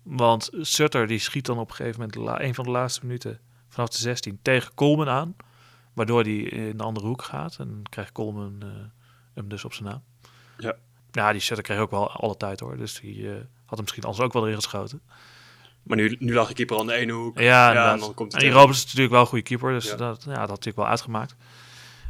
Want 0.03 0.49
Sutter 0.61 1.07
die 1.07 1.19
schiet 1.19 1.47
dan 1.47 1.59
op 1.59 1.69
een 1.71 1.75
gegeven 1.77 2.01
moment 2.01 2.19
la- 2.19 2.41
een 2.43 2.55
van 2.55 2.65
de 2.65 2.71
laatste 2.71 3.07
minuten 3.07 3.41
vanaf 3.69 3.89
de 3.89 3.99
16 3.99 4.39
tegen 4.43 4.75
Coleman 4.75 5.09
aan. 5.09 5.37
Waardoor 5.95 6.25
die 6.25 6.49
in 6.49 6.77
de 6.77 6.83
andere 6.83 7.07
hoek 7.07 7.23
gaat. 7.23 7.57
En 7.59 7.83
krijgt 7.91 8.13
Coleman 8.13 8.57
eh, 8.63 8.69
hem 9.35 9.49
dus 9.49 9.65
op 9.65 9.73
zijn 9.75 9.89
naam. 9.89 10.03
Ja. 10.59 10.75
Ja, 11.11 11.33
die 11.33 11.41
Sutter 11.41 11.65
kreeg 11.65 11.79
ook 11.79 11.91
wel 11.91 12.11
alle 12.11 12.37
tijd 12.37 12.61
hoor. 12.61 12.77
Dus 12.77 13.01
die 13.01 13.29
eh, 13.29 13.35
had 13.35 13.71
hem 13.77 13.81
misschien 13.81 14.05
anders 14.05 14.25
ook 14.25 14.33
wel 14.33 14.43
erin 14.43 14.55
geschoten. 14.55 15.01
maar 15.83 15.97
nu, 15.97 16.17
nu 16.19 16.35
lag 16.35 16.49
de 16.49 16.55
keeper 16.55 16.79
aan 16.79 16.87
de 16.87 16.93
ene 16.95 17.13
hoek. 17.13 17.39
Ja, 17.41 17.69
en 17.93 17.99
dan 17.99 18.15
komt 18.15 18.19
en 18.19 18.25
het 18.25 18.31
die 18.31 18.41
tegen. 18.41 18.57
Robens 18.59 18.79
is 18.79 18.85
natuurlijk 18.85 19.13
wel 19.13 19.21
een 19.21 19.27
goede 19.27 19.45
keeper. 19.45 19.73
Dus 19.73 19.85
Ja. 19.91 19.97
dat, 19.97 20.23
ja, 20.23 20.29
dat 20.31 20.39
had 20.39 20.49
natuurlijk 20.49 20.77
wel 20.77 20.87
uitgemaakt. 20.87 21.35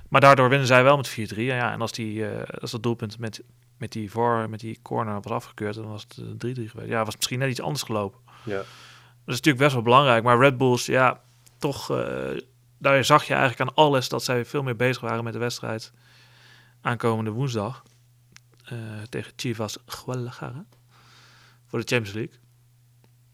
Maar 0.09 0.21
daardoor 0.21 0.49
winnen 0.49 0.67
zij 0.67 0.83
wel 0.83 0.97
met 0.97 1.09
4-3. 1.09 1.37
En, 1.37 1.45
ja, 1.45 1.73
en 1.73 1.81
als, 1.81 1.93
die, 1.93 2.27
eh, 2.29 2.61
als 2.61 2.71
dat 2.71 2.83
doelpunt 2.83 3.19
met, 3.19 3.43
met, 3.81 3.93
die 3.93 4.11
voor, 4.11 4.51
met 4.51 4.61
die 4.61 4.79
corner 4.83 5.21
was 5.21 5.33
afgekeurd, 5.33 5.75
dan 5.75 5.89
was 5.89 6.03
het 6.03 6.17
eh, 6.19 6.55
3-3 6.67 6.71
geweest. 6.71 6.89
Ja, 6.89 7.05
was 7.05 7.17
misschien 7.17 7.39
net 7.39 7.51
iets 7.51 7.61
anders 7.61 7.83
gelopen. 7.83 8.21
Ja. 8.45 8.57
Dat 8.57 8.65
is 9.25 9.35
natuurlijk 9.37 9.59
best 9.59 9.73
wel 9.73 9.83
belangrijk. 9.83 10.25
Maar 10.25 10.39
Red 10.39 10.59
Bulls, 10.59 10.87
ja, 10.87 11.21
toch... 11.59 11.91
eh, 11.91 12.41
daar 12.79 13.05
zag 13.05 13.25
je 13.25 13.35
eigenlijk 13.35 13.71
aan 13.71 13.75
alles 13.85 14.09
dat 14.09 14.25
zij 14.25 14.45
veel 14.45 14.63
meer 14.63 14.77
bezig 14.77 15.01
waren 15.03 15.25
met 15.25 15.33
de 15.33 15.39
wedstrijd 15.39 15.93
aankomende 16.81 17.31
woensdag. 17.31 17.83
eh, 18.65 18.79
tegen 19.09 19.33
Chivas 19.37 19.79
Guadalajara. 19.87 20.65
Voor 21.67 21.79
de 21.81 21.87
Champions 21.87 22.13
League. 22.17 22.39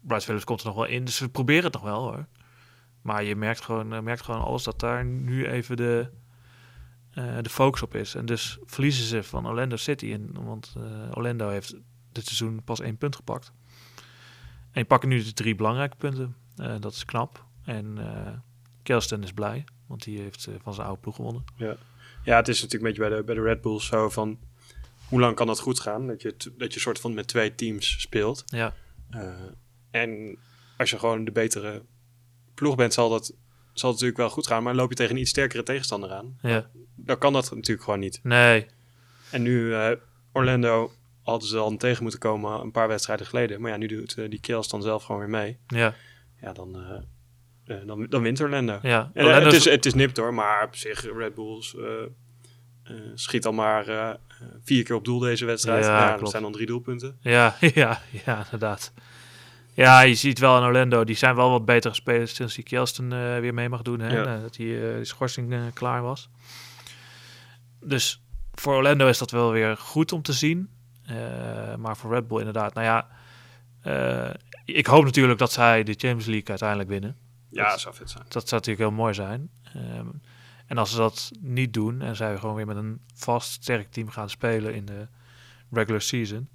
Bryce 0.01 0.25
Phillips 0.25 0.43
komt 0.45 0.59
er 0.59 0.65
nog 0.65 0.75
wel 0.75 0.85
in, 0.85 1.05
dus 1.05 1.15
ze 1.15 1.29
proberen 1.29 1.63
het 1.63 1.73
nog 1.73 1.81
wel 1.81 2.01
hoor. 2.01 2.25
Maar 3.01 3.23
je 3.23 3.35
merkt 3.35 3.61
gewoon, 3.61 3.93
eh, 3.93 3.99
merkt 3.99 4.21
gewoon 4.21 4.41
alles 4.41 4.63
dat 4.63 4.79
daar 4.79 5.05
nu 5.05 5.47
even 5.47 5.77
de, 5.77 6.09
eh, 6.11 6.17
de 7.41 7.49
focus 7.49 7.81
op 7.81 7.95
is. 7.95 8.15
En 8.15 8.25
dus 8.25 8.57
verliezen 8.65 9.05
ze 9.05 9.23
van 9.23 9.47
Orlando 9.47 9.75
City. 9.75 10.11
En, 10.11 10.43
want 10.43 10.73
eh, 10.77 10.83
Orlando 11.13 11.49
heeft 11.49 11.75
dit 12.11 12.25
seizoen 12.25 12.63
pas 12.63 12.79
één 12.79 12.97
punt 12.97 13.15
gepakt. 13.15 13.51
En 14.61 14.83
die 14.83 14.85
pakken 14.85 15.09
nu 15.09 15.23
de 15.23 15.33
drie 15.33 15.55
belangrijke 15.55 15.95
punten. 15.97 16.35
Eh, 16.55 16.75
dat 16.79 16.93
is 16.93 17.05
knap. 17.05 17.45
En 17.63 17.97
eh 17.97 18.33
Kelston 18.83 19.23
is 19.23 19.31
blij, 19.33 19.63
want 19.87 20.03
die 20.03 20.19
heeft 20.19 20.47
eh, 20.47 20.53
van 20.61 20.73
zijn 20.73 20.87
oude 20.87 21.01
ploeg 21.01 21.15
gewonnen. 21.15 21.43
Ja, 22.23 22.35
het 22.35 22.47
is 22.47 22.61
natuurlijk 22.61 22.83
een 22.83 22.95
beetje 22.95 23.09
bij 23.09 23.17
de, 23.17 23.23
bij 23.23 23.35
de 23.35 23.41
Red 23.41 23.61
Bulls 23.61 23.85
zo 23.85 24.09
van... 24.09 24.39
Hoe 25.07 25.19
lang 25.19 25.35
kan 25.35 25.47
dat 25.47 25.59
goed 25.59 25.79
gaan? 25.79 26.07
Dat 26.07 26.21
je, 26.21 26.35
dat 26.57 26.73
je 26.73 26.79
soort 26.79 26.99
van 26.99 27.13
met 27.13 27.27
twee 27.27 27.55
teams 27.55 28.01
speelt. 28.01 28.43
Ja, 28.45 28.73
Eh, 29.09 29.33
en 29.91 30.37
als 30.77 30.89
je 30.89 30.99
gewoon 30.99 31.25
de 31.25 31.31
betere 31.31 31.81
ploeg 32.53 32.75
bent, 32.75 32.93
zal 32.93 33.09
dat 33.09 33.33
zal 33.79 33.89
het 33.89 33.99
natuurlijk 33.99 34.17
wel 34.17 34.29
goed 34.29 34.47
gaan. 34.47 34.63
Maar 34.63 34.75
loop 34.75 34.89
je 34.89 34.95
tegen 34.95 35.15
een 35.15 35.21
iets 35.21 35.29
sterkere 35.29 35.63
tegenstander 35.63 36.11
aan, 36.11 36.37
ja. 36.41 36.69
dan 36.95 37.17
kan 37.17 37.33
dat 37.33 37.51
natuurlijk 37.55 37.83
gewoon 37.83 37.99
niet. 37.99 38.19
Nee, 38.23 38.65
En 39.31 39.41
nu, 39.41 39.73
eh, 39.73 39.91
Orlando 40.33 40.91
hadden 41.23 41.47
ze 41.47 41.55
dan 41.55 41.77
tegen 41.77 42.01
moeten 42.01 42.19
komen 42.19 42.61
een 42.61 42.71
paar 42.71 42.87
wedstrijden 42.87 43.25
geleden. 43.25 43.61
Maar 43.61 43.71
ja, 43.71 43.77
nu 43.77 43.87
doet 43.87 44.17
eh, 44.17 44.29
die 44.29 44.39
Kills 44.39 44.67
dan 44.67 44.81
zelf 44.81 45.03
gewoon 45.03 45.21
weer 45.21 45.29
mee. 45.29 45.57
ja, 45.67 45.93
Ja, 46.41 46.53
dan, 46.53 46.75
eh, 47.65 47.75
dan, 47.85 48.05
dan 48.09 48.21
wint 48.21 48.41
Orlando. 48.41 48.79
ja. 48.81 49.11
En, 49.13 49.25
Orlando 49.25 49.45
het, 49.45 49.53
is- 49.55 49.65
het 49.65 49.85
is 49.85 49.93
nipt 49.93 50.17
hoor, 50.17 50.33
maar 50.33 50.63
op 50.65 50.75
zich, 50.75 51.01
Red 51.17 51.35
Bulls 51.35 51.75
schiet 53.15 53.45
al 53.45 53.53
maar 53.53 54.17
vier 54.63 54.83
keer 54.83 54.95
op 54.95 55.05
doel 55.05 55.19
deze 55.19 55.45
wedstrijd. 55.45 55.85
Ja, 55.85 55.99
Ja, 55.99 56.07
dat 56.07 56.15
klopt. 56.15 56.31
zijn 56.31 56.43
dan 56.43 56.51
drie 56.51 56.65
doelpunten. 56.65 57.17
Ja, 57.21 57.55
ja, 57.73 58.01
ja, 58.25 58.43
inderdaad. 58.43 58.93
Ja, 59.77 60.01
je 60.01 60.15
ziet 60.15 60.39
wel 60.39 60.57
in 60.57 60.63
Orlando, 60.63 61.03
die 61.03 61.15
zijn 61.15 61.35
wel 61.35 61.49
wat 61.49 61.65
betere 61.65 61.93
spelers 61.93 62.35
sinds 62.35 62.55
die 62.55 62.63
Kjelston 62.63 63.13
eh, 63.13 63.39
weer 63.39 63.53
mee 63.53 63.69
mag 63.69 63.81
doen. 63.81 63.99
Hè? 63.99 64.15
Ja. 64.17 64.39
Dat 64.39 64.53
die, 64.53 64.89
eh, 64.89 64.95
die 64.95 65.05
schorsing 65.05 65.53
eh, 65.53 65.59
klaar 65.73 66.01
was. 66.01 66.29
Dus 67.79 68.21
voor 68.53 68.75
Orlando 68.75 69.07
is 69.07 69.17
dat 69.17 69.31
wel 69.31 69.51
weer 69.51 69.77
goed 69.77 70.11
om 70.11 70.21
te 70.21 70.33
zien. 70.33 70.69
Maar 71.77 71.97
voor 71.97 72.13
Red 72.13 72.27
Bull 72.27 72.37
inderdaad. 72.37 72.73
Nou 72.73 72.85
ja, 72.85 73.07
ik 74.65 74.85
hoop 74.85 75.03
natuurlijk 75.03 75.39
dat 75.39 75.51
zij 75.51 75.83
de 75.83 75.91
Champions 75.91 76.25
League 76.25 76.47
uiteindelijk 76.47 76.89
winnen. 76.89 77.17
Ja, 77.49 77.69
Dat- 77.69 77.79
zou 77.79 77.95
vet 77.95 78.09
zijn. 78.09 78.23
Dat 78.27 78.47
zou 78.47 78.61
natuurlijk 78.61 78.89
heel 78.89 78.97
mooi 78.97 79.13
zijn. 79.13 79.49
Ehm, 79.73 80.07
en 80.67 80.77
als 80.77 80.91
ze 80.91 80.97
dat 80.97 81.31
niet 81.39 81.73
doen 81.73 82.01
en 82.01 82.15
zij 82.15 82.37
gewoon 82.37 82.55
weer 82.55 82.65
met 82.65 82.77
een 82.77 83.01
vast 83.15 83.51
sterk 83.51 83.91
team 83.91 84.09
gaan 84.09 84.29
spelen 84.29 84.73
in 84.73 84.85
de 84.85 85.07
regular 85.71 86.01
season, 86.01 86.49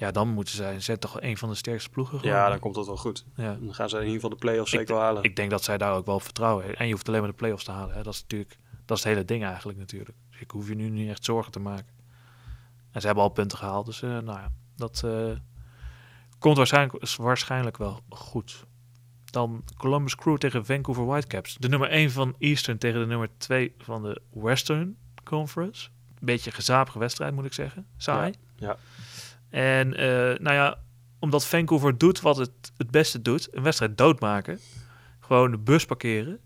ja, 0.00 0.10
dan 0.10 0.28
moeten 0.28 0.54
zij 0.54 0.80
zijn 0.80 0.98
toch 0.98 1.20
een 1.20 1.36
van 1.36 1.48
de 1.48 1.54
sterkste 1.54 1.90
ploegen. 1.90 2.18
Gewoon. 2.18 2.34
Ja, 2.34 2.48
dan 2.48 2.58
komt 2.58 2.74
dat 2.74 2.86
wel 2.86 2.96
goed. 2.96 3.24
ja. 3.34 3.56
Dan 3.60 3.74
gaan 3.74 3.88
ze 3.88 3.96
in 3.96 4.02
ieder 4.02 4.14
geval 4.14 4.30
de 4.30 4.36
play-offs 4.36 4.70
zeker 4.70 4.94
wel 4.94 5.02
halen. 5.02 5.22
Ik 5.22 5.36
denk 5.36 5.50
dat 5.50 5.64
zij 5.64 5.78
daar 5.78 5.94
ook 5.94 6.06
wel 6.06 6.20
vertrouwen 6.20 6.62
hebben. 6.62 6.80
En 6.80 6.86
je 6.86 6.92
hoeft 6.92 7.08
alleen 7.08 7.20
maar 7.20 7.30
de 7.30 7.36
play-offs 7.36 7.64
te 7.64 7.70
halen. 7.70 7.96
Hè. 7.96 8.02
Dat 8.02 8.14
is 8.14 8.20
natuurlijk 8.20 8.58
dat 8.90 8.98
is 8.98 9.04
het 9.04 9.12
hele 9.12 9.24
ding 9.24 9.44
eigenlijk 9.44 9.78
natuurlijk. 9.78 10.16
Dus 10.30 10.40
ik 10.40 10.50
hoef 10.50 10.68
je 10.68 10.74
nu 10.74 10.88
niet 10.88 11.08
echt 11.08 11.24
zorgen 11.24 11.52
te 11.52 11.60
maken. 11.60 11.94
En 12.90 13.00
ze 13.00 13.06
hebben 13.06 13.24
al 13.24 13.30
punten 13.30 13.58
gehaald, 13.58 13.86
dus 13.86 14.02
eh, 14.02 14.10
nou 14.10 14.38
ja, 14.38 14.52
dat 14.76 15.02
eh, 15.04 15.30
komt 16.38 16.56
waarschijnlijk, 16.56 17.02
is 17.02 17.16
waarschijnlijk 17.16 17.76
wel 17.76 18.00
goed. 18.08 18.64
Dan 19.24 19.64
Columbus 19.76 20.14
Crew 20.14 20.36
tegen 20.36 20.66
Vancouver 20.66 21.06
Whitecaps. 21.06 21.56
De 21.58 21.68
nummer 21.68 21.88
1 21.88 22.10
van 22.10 22.34
Eastern 22.38 22.78
tegen 22.78 23.00
de 23.00 23.06
nummer 23.06 23.28
2 23.36 23.74
van 23.78 24.02
de 24.02 24.20
Western 24.30 24.96
Conference. 25.24 25.88
Beetje 26.20 26.50
gezapige 26.50 26.98
wedstrijd 26.98 27.34
moet 27.34 27.44
ik 27.44 27.52
zeggen. 27.52 27.86
Saai. 27.96 28.34
ja. 28.56 28.76
En 29.50 29.96
eh, 29.96 30.38
nou 30.38 30.54
ja, 30.54 30.78
omdat 31.18 31.46
Vancouver 31.46 31.98
doet 31.98 32.20
wat 32.20 32.36
het 32.36 32.72
het 32.76 32.90
beste 32.90 33.22
doet. 33.22 33.48
Een 33.50 33.62
wedstrijd 33.62 33.98
doodmaken. 33.98 34.58
Gewoon 35.20 35.50
de 35.50 35.58
bus 35.58 35.84
parkeren. 35.84 36.40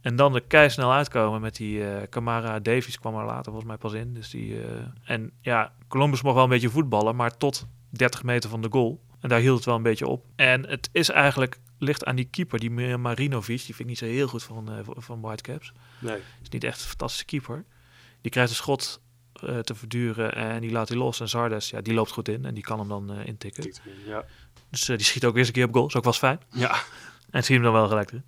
En 0.00 0.16
dan 0.16 0.34
er 0.34 0.42
keisnel 0.42 0.92
uitkomen 0.92 1.40
met 1.40 1.56
die 1.56 1.84
eh 1.84 2.08
Camara 2.08 2.60
Davies 2.60 2.98
kwam 2.98 3.16
er 3.16 3.24
later 3.24 3.44
volgens 3.44 3.64
mij 3.64 3.76
pas 3.76 3.92
in. 3.92 4.14
Dus 4.14 4.30
die, 4.30 4.62
eh, 4.62 4.70
en 5.04 5.30
ja, 5.40 5.72
Columbus 5.88 6.22
mocht 6.22 6.34
wel 6.34 6.44
een 6.44 6.50
beetje 6.50 6.70
voetballen, 6.70 7.16
maar 7.16 7.36
tot 7.36 7.66
30 7.90 8.22
meter 8.22 8.50
van 8.50 8.60
de 8.60 8.68
goal. 8.70 9.04
En 9.20 9.28
daar 9.28 9.40
hield 9.40 9.56
het 9.56 9.64
wel 9.64 9.74
een 9.74 9.82
beetje 9.82 10.06
op. 10.06 10.24
En 10.36 10.68
het 10.68 10.88
is 10.92 11.08
eigenlijk, 11.08 11.58
ligt 11.78 12.04
aan 12.04 12.16
die 12.16 12.28
keeper, 12.30 12.58
die 12.58 12.70
Marinovic. 12.98 13.56
Die 13.56 13.74
vind 13.74 13.78
ik 13.78 13.86
niet 13.86 13.98
zo 13.98 14.04
heel 14.04 14.28
goed 14.28 14.42
van, 14.42 14.70
eh, 14.70 14.78
van 14.84 15.20
Whitecaps. 15.20 15.72
Nee. 15.98 16.18
Is 16.42 16.48
niet 16.48 16.64
echt 16.64 16.80
een 16.80 16.88
fantastische 16.88 17.24
keeper. 17.24 17.64
Die 18.20 18.30
krijgt 18.30 18.50
een 18.50 18.56
schot 18.56 19.00
eh, 19.42 19.58
te 19.58 19.74
verduren 19.74 20.34
en 20.34 20.60
die 20.60 20.70
laat 20.70 20.88
hij 20.88 20.98
los. 20.98 21.20
En 21.20 21.28
Zardes, 21.28 21.70
ja, 21.70 21.80
die 21.80 21.94
loopt 21.94 22.10
goed 22.10 22.28
in 22.28 22.44
en 22.44 22.54
die 22.54 22.62
kan 22.62 22.78
hem 22.78 22.88
dan 22.88 23.12
eh, 23.12 23.26
intikken. 23.26 23.64
In, 23.64 23.74
Ja. 24.06 24.24
Dus 24.70 24.88
eh, 24.88 24.96
die 24.96 25.06
schiet 25.06 25.24
ook 25.24 25.30
weer 25.30 25.38
eens 25.38 25.48
een 25.48 25.54
keer 25.54 25.66
op 25.66 25.72
goal. 25.72 25.86
Is 25.86 25.96
ook 25.96 26.04
wel 26.04 26.12
eens 26.12 26.22
fijn. 26.22 26.40
ja. 26.50 26.76
En 27.30 27.44
zie 27.44 27.54
hem 27.54 27.64
dan 27.64 27.72
wel 27.72 27.88
gelijk 27.88 28.10
erin. 28.10 28.24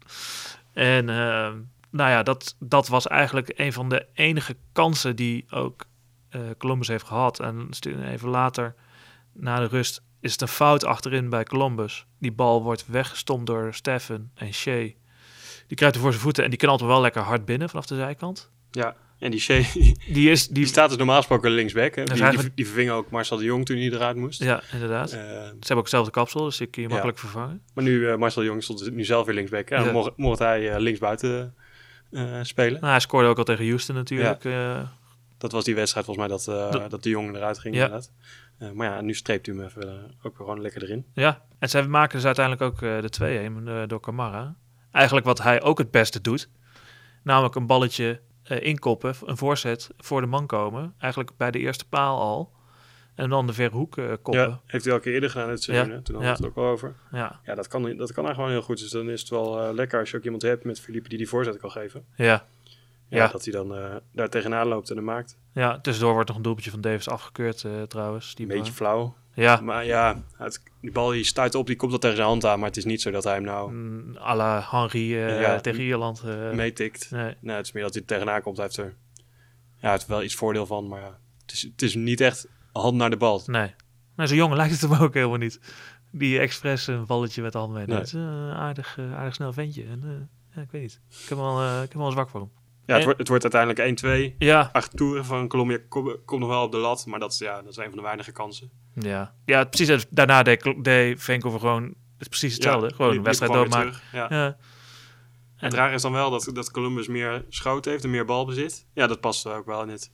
En 0.73 1.09
ehm, 1.09 1.57
nou 1.91 2.11
ja, 2.11 2.23
dat, 2.23 2.57
dat 2.59 2.89
was 2.89 3.07
eigenlijk 3.07 3.53
een 3.57 3.73
van 3.73 3.89
de 3.89 4.07
enige 4.15 4.57
kansen 4.73 5.17
die 5.17 5.47
ook 5.51 5.87
Columbus 6.59 6.89
heeft 6.89 7.05
gehad. 7.05 7.41
En 7.41 7.69
even 8.05 8.29
later, 8.29 8.75
na 9.33 9.59
de 9.61 9.67
rust, 9.67 10.03
is 10.21 10.33
het 10.33 10.41
een 10.41 10.49
fout 10.49 10.85
achterin 10.85 11.29
bij 11.29 11.45
Columbus. 11.45 12.07
Die 12.19 12.33
bal 12.33 12.63
wordt 12.63 12.87
weggestompt 12.87 13.47
door 13.47 13.75
Steffen 13.75 14.31
en 14.35 14.53
Shea. 14.53 14.91
Die 15.67 15.77
krijgt 15.77 15.95
er 15.95 16.01
voor 16.01 16.11
zijn 16.11 16.23
voeten 16.23 16.45
en 16.45 16.51
die 16.51 16.59
knalt 16.59 16.81
er 16.81 16.87
wel 16.87 17.01
lekker 17.01 17.23
hard 17.23 17.45
binnen 17.45 17.69
vanaf 17.69 17.87
de 17.87 17.95
zijkant. 17.95 18.51
Ja, 18.71 18.97
en 19.19 19.31
die 19.31 19.41
Shea, 19.41 19.63
die, 19.75 19.97
Die 20.13 20.31
is... 20.31 20.49
Die, 20.49 20.67
staat 20.67 20.89
dus 20.89 20.99
normaal 20.99 21.17
gesproken 21.17 21.51
linksback. 21.51 21.95
Hè? 21.95 22.05
Die, 22.05 22.51
die, 22.55 22.67
verving 22.67 22.91
ook 22.91 23.11
Marcel 23.11 23.37
de 23.37 23.45
Jong 23.45 23.67
toen 23.67 23.77
hij 23.77 23.87
eruit 23.91 24.17
moest. 24.17 24.43
ja, 24.43 24.63
inderdaad. 24.73 25.13
Eh, 25.13 25.19
Ze 25.19 25.27
hebben 25.49 25.77
ook 25.77 25.77
hetzelfde 25.79 26.11
kapsel, 26.11 26.45
dus 26.45 26.57
die 26.57 26.67
kun 26.67 26.83
je 26.83 26.89
Ja. 26.89 26.93
makkelijk 26.95 27.19
vervangen. 27.19 27.63
maar 27.75 27.85
nu, 27.85 28.09
eh, 28.09 28.17
Marcel 28.17 28.43
de 28.43 28.49
Jong 28.49 28.63
stond 28.63 28.91
nu 28.91 29.05
zelf 29.05 29.27
weer 29.27 29.35
linksback. 29.35 29.71
En 29.71 29.79
Ja. 29.79 29.85
dan 29.85 29.93
mocht, 29.93 30.13
mocht 30.17 30.39
hij 30.39 30.71
eh, 30.73 30.81
linksbuiten 30.81 31.55
spelen. 32.43 32.81
Nou, 32.81 32.87
hij 32.93 33.01
scoorde 33.01 33.29
ook 33.29 33.39
al 33.39 33.45
tegen 33.45 33.67
Houston 33.67 33.95
natuurlijk. 33.95 34.43
Dat 35.39 35.53
was 35.53 35.65
die 35.65 35.75
wedstrijd 35.75 36.07
volgens 36.07 36.29
mij 36.29 36.37
dat, 36.37 36.73
eh, 36.75 36.89
Dat- 36.91 37.03
de 37.03 37.09
Jong 37.09 37.37
eruit 37.37 37.59
ging 37.59 37.75
Ja. 37.75 37.85
inderdaad. 37.85 38.11
Maar 38.75 38.87
ja, 38.91 39.01
nu 39.01 39.15
streept 39.15 39.47
hij 39.47 39.55
hem 39.55 39.65
even 39.65 40.15
ook 40.23 40.37
gewoon 40.37 40.61
lekker 40.61 40.83
erin. 40.83 41.05
Ja, 41.13 41.43
en 41.59 41.69
zij 41.69 41.87
maken 41.87 42.17
dus 42.17 42.25
uiteindelijk 42.27 42.65
ook 42.73 42.81
de 42.81 43.09
2-1 43.11 43.69
eh, 43.69 43.83
door 43.87 44.01
Camara. 44.01 44.55
Eigenlijk 44.93 45.27
wat 45.27 45.43
hij 45.43 45.63
ook 45.63 45.79
het 45.79 45.91
beste 45.91 46.21
doet. 46.21 46.49
Namelijk 47.23 47.55
een 47.55 47.67
balletje 47.67 48.21
eh, 48.49 48.63
inkoppen, 48.67 49.15
een 49.25 49.37
voorzet 49.37 49.91
voor 49.99 50.21
de 50.21 50.27
man 50.27 50.47
komen. 50.47 50.95
Eigenlijk 50.99 51.31
bij 51.37 51.51
de 51.51 51.59
eerste 51.59 51.89
paal 51.89 52.21
al. 52.21 52.53
En 53.15 53.31
dan 53.31 53.47
de 53.47 53.53
verre 53.53 53.75
hoek 53.77 53.97
eh, 53.97 54.07
koppen. 54.23 54.43
Ja, 54.49 54.61
heeft 54.67 54.85
hij 54.85 54.95
al 54.95 55.01
keer 55.01 55.13
eerder 55.15 55.31
gedaan 55.31 55.47
in 55.47 55.53
het 55.53 55.63
seizoen. 55.63 55.89
Ja. 55.95 56.01
Toen 56.03 56.15
hadden 56.15 56.35
we 56.35 56.43
Ja. 56.43 56.49
het 56.49 56.57
ook 56.59 56.65
al 56.65 56.71
over. 56.73 56.95
Ja, 57.13 57.41
Ja, 57.45 57.55
dat 57.55 57.69
kan, 57.69 57.83
dat 57.83 57.93
kan 57.97 57.99
eigenlijk 57.99 58.35
gewoon 58.35 58.51
heel 58.51 58.63
goed. 58.63 58.79
Dus 58.79 58.91
dan 58.91 59.11
is 59.11 59.21
het 59.21 59.31
wel 59.31 59.61
eh, 59.63 59.75
lekker 59.75 59.99
als 60.01 60.11
je 60.11 60.17
ook 60.17 60.25
iemand 60.25 60.43
hebt 60.43 60.65
met 60.65 60.81
Philippe 60.81 61.09
die 61.09 61.19
die 61.19 61.29
voorzet 61.29 61.57
kan 61.57 61.71
geven. 61.71 62.05
ja. 62.17 62.47
Ja, 63.11 63.17
Ja. 63.25 63.29
Dat 63.29 63.45
hij 63.45 63.53
dan 63.53 64.01
daar 64.13 64.29
tegenaan 64.29 64.67
loopt 64.69 64.91
en 64.91 64.97
hem 64.97 65.05
maakt. 65.05 65.39
ja. 65.53 65.81
Tussendoor 65.81 66.13
wordt 66.13 66.29
nog 66.29 66.37
een 66.37 66.43
doelpuntje 66.43 66.71
van 66.71 66.81
Davis 66.81 67.09
afgekeurd 67.09 67.65
trouwens. 67.89 68.35
Die 68.35 68.47
Een 68.51 68.57
beetje 68.57 68.73
flauw. 68.73 69.15
Ja, 69.39 69.61
Maar 69.61 69.85
ja, 69.85 70.23
het, 70.37 70.63
die 70.81 70.93
bal 70.93 71.11
die 71.11 71.25
stuit 71.25 71.55
op, 71.55 71.67
die 71.67 71.77
komt 71.77 71.93
al 71.93 71.99
tegen 71.99 72.17
zijn 72.17 72.29
hand 72.29 72.45
aan. 72.45 72.59
Maar 72.59 72.69
het 72.69 72.77
is 72.77 72.85
niet 72.85 73.03
zo 73.03 73.11
dat 73.11 73.25
hij 73.25 73.35
hem 73.35 73.43
nou 73.43 73.73
mm, 73.73 74.17
à 74.17 74.35
la 74.37 74.67
Henry 74.71 75.15
eh, 75.17 75.41
Ja. 75.41 75.61
tegen 75.61 75.83
Ierland. 75.83 76.23
eh, 76.25 76.51
meetikt. 76.51 77.11
nee. 77.11 77.35
Nee, 77.41 77.57
het 77.57 77.67
is 77.67 77.73
meer 77.73 77.83
dat 77.83 77.93
hij 77.93 78.03
er 78.03 78.09
tegenaan 78.09 78.43
komt. 78.43 78.57
Hij 78.57 78.67
heeft 78.67 78.79
er, 78.79 78.95
ja, 79.77 79.93
er 79.93 80.05
wel 80.09 80.23
iets 80.23 80.35
voordeel 80.35 80.67
van. 80.67 80.89
Maar 80.89 81.01
ja, 81.01 81.19
het, 81.43 81.53
is, 81.53 81.63
het 81.63 81.83
is 81.83 81.95
niet 81.95 82.21
echt 82.21 82.49
hand 82.73 82.97
naar 82.97 83.11
de 83.11 83.17
bal. 83.17 83.43
Nee. 83.47 83.75
Nou, 84.17 84.29
zo'n 84.29 84.37
jongen 84.39 84.57
lijkt 84.63 84.81
het 84.81 84.91
hem 84.91 85.01
ook 85.01 85.15
helemaal 85.15 85.39
niet. 85.39 85.61
Die 86.11 86.39
expres 86.39 86.87
een 86.87 87.07
balletje 87.07 87.43
met 87.43 87.53
de 87.53 87.59
hand 87.59 87.73
meeneemt. 87.73 87.89
Nee. 87.91 87.99
Het 87.99 88.07
is 88.07 88.13
een 88.13 88.53
aardig, 88.55 88.99
eh, 88.99 89.15
aardig 89.19 89.35
snel 89.35 89.53
ventje. 89.53 89.85
En, 89.85 90.01
eh, 90.05 90.57
ja, 90.57 90.63
ik 90.63 90.71
weet 90.71 90.83
niet. 90.83 91.01
Ik 91.23 91.29
heb 91.29 91.39
wel, 91.39 91.61
eh, 91.61 91.77
ik 91.83 91.89
heb 91.89 91.95
wel 91.97 92.07
een 92.07 92.13
zwak 92.13 92.29
voor 92.29 92.41
hem. 92.41 92.51
Ja, 92.89 92.95
het, 92.95 93.03
En- 93.03 93.05
wordt, 93.05 93.19
het 93.19 93.29
wordt 93.29 93.55
uiteindelijk 93.55 94.33
1-2. 94.33 94.37
Ja, 94.39 94.69
Acht 94.73 94.97
toeren 94.97 95.25
van 95.25 95.49
Colombia 95.49 95.79
kom- 95.89 96.17
komt 96.25 96.41
nog 96.41 96.49
wel 96.51 96.63
op 96.63 96.73
de 96.73 96.77
lat. 96.79 97.07
Maar 97.07 97.19
dat 97.21 97.33
is, 97.33 97.39
ja, 97.39 97.63
dat 97.63 97.71
is 97.71 97.77
een 97.77 97.85
van 97.89 97.97
de 97.97 98.03
weinige 98.03 98.33
kansen. 98.33 98.71
ja. 98.95 99.35
ja 99.45 99.65
precies. 99.65 100.07
Daarna 100.11 100.43
deed, 100.43 100.75
deed 100.83 101.23
Vancouver 101.23 101.61
gewoon 101.61 101.95
het 102.19 102.29
precies 102.29 102.55
hetzelfde. 102.55 102.89
Ja, 102.89 102.95
gewoon 102.95 103.17
een 103.17 103.23
wedstrijd 103.23 103.53
doodmaken. 103.53 104.01
Ja. 104.13 104.27
Ja. 104.31 104.57
Het 105.57 105.75
raar 105.75 105.93
is 105.93 106.03
dan 106.03 106.13
wel 106.13 106.31
dat, 106.31 106.51
dat 106.53 106.71
Columbus 106.71 107.09
meer 107.09 107.45
schoot 107.49 107.85
heeft 107.85 108.05
en 108.05 108.11
meer 108.11 108.25
balbezit. 108.25 108.87
Ja, 108.93 109.07
dat 109.07 109.21
past 109.21 109.47
ook 109.47 109.67
wel 109.67 109.83
in 109.83 109.89
het, 109.89 110.11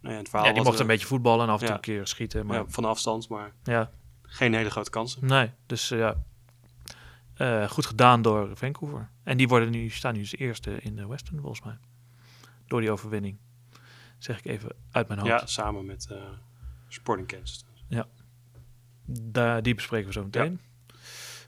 nou 0.00 0.14
ja, 0.14 0.20
het 0.20 0.28
verhaal. 0.28 0.46
ja, 0.48 0.52
die 0.54 0.62
mocht 0.62 0.78
een 0.78 0.86
beetje 0.86 1.06
voetballen 1.06 1.46
en 1.46 1.52
af 1.52 1.60
en 1.60 1.66
toe 1.66 1.74
een 1.74 1.80
keer 1.82 2.06
schieten. 2.06 2.46
Maar 2.46 2.64
van 2.68 2.84
afstand, 2.84 3.28
maar 3.28 3.52
ja, 3.62 3.90
geen 4.22 4.54
hele 4.54 4.70
grote 4.70 4.90
kansen. 4.90 5.26
nee. 5.26 5.50
Dus 5.66 5.90
eh, 5.90 5.98
ja, 5.98 6.16
Eh, 7.38 7.70
goed 7.70 7.86
gedaan 7.86 8.22
door 8.22 8.56
Vancouver. 8.56 9.10
En 9.22 9.36
die 9.36 9.48
worden 9.48 9.70
nu, 9.70 9.88
staan 9.90 10.14
nu 10.14 10.20
als 10.20 10.36
eerste 10.36 10.80
in 10.80 10.96
de 10.96 11.06
Western 11.06 11.40
volgens 11.40 11.62
mij. 11.62 11.78
Door 12.66 12.80
die 12.80 12.90
overwinning. 12.90 13.38
Zeg 14.18 14.38
ik 14.38 14.44
even 14.44 14.70
uit 14.90 15.08
mijn 15.08 15.20
hoofd. 15.20 15.30
Ja, 15.40 15.46
samen 15.46 15.86
met 15.86 16.06
eh 16.10 16.16
Sporting 16.88 17.26
Kansas. 17.28 17.66
Daar, 19.10 19.62
die 19.62 19.74
bespreken 19.74 20.06
we 20.06 20.12
zo 20.12 20.22
meteen. 20.24 20.60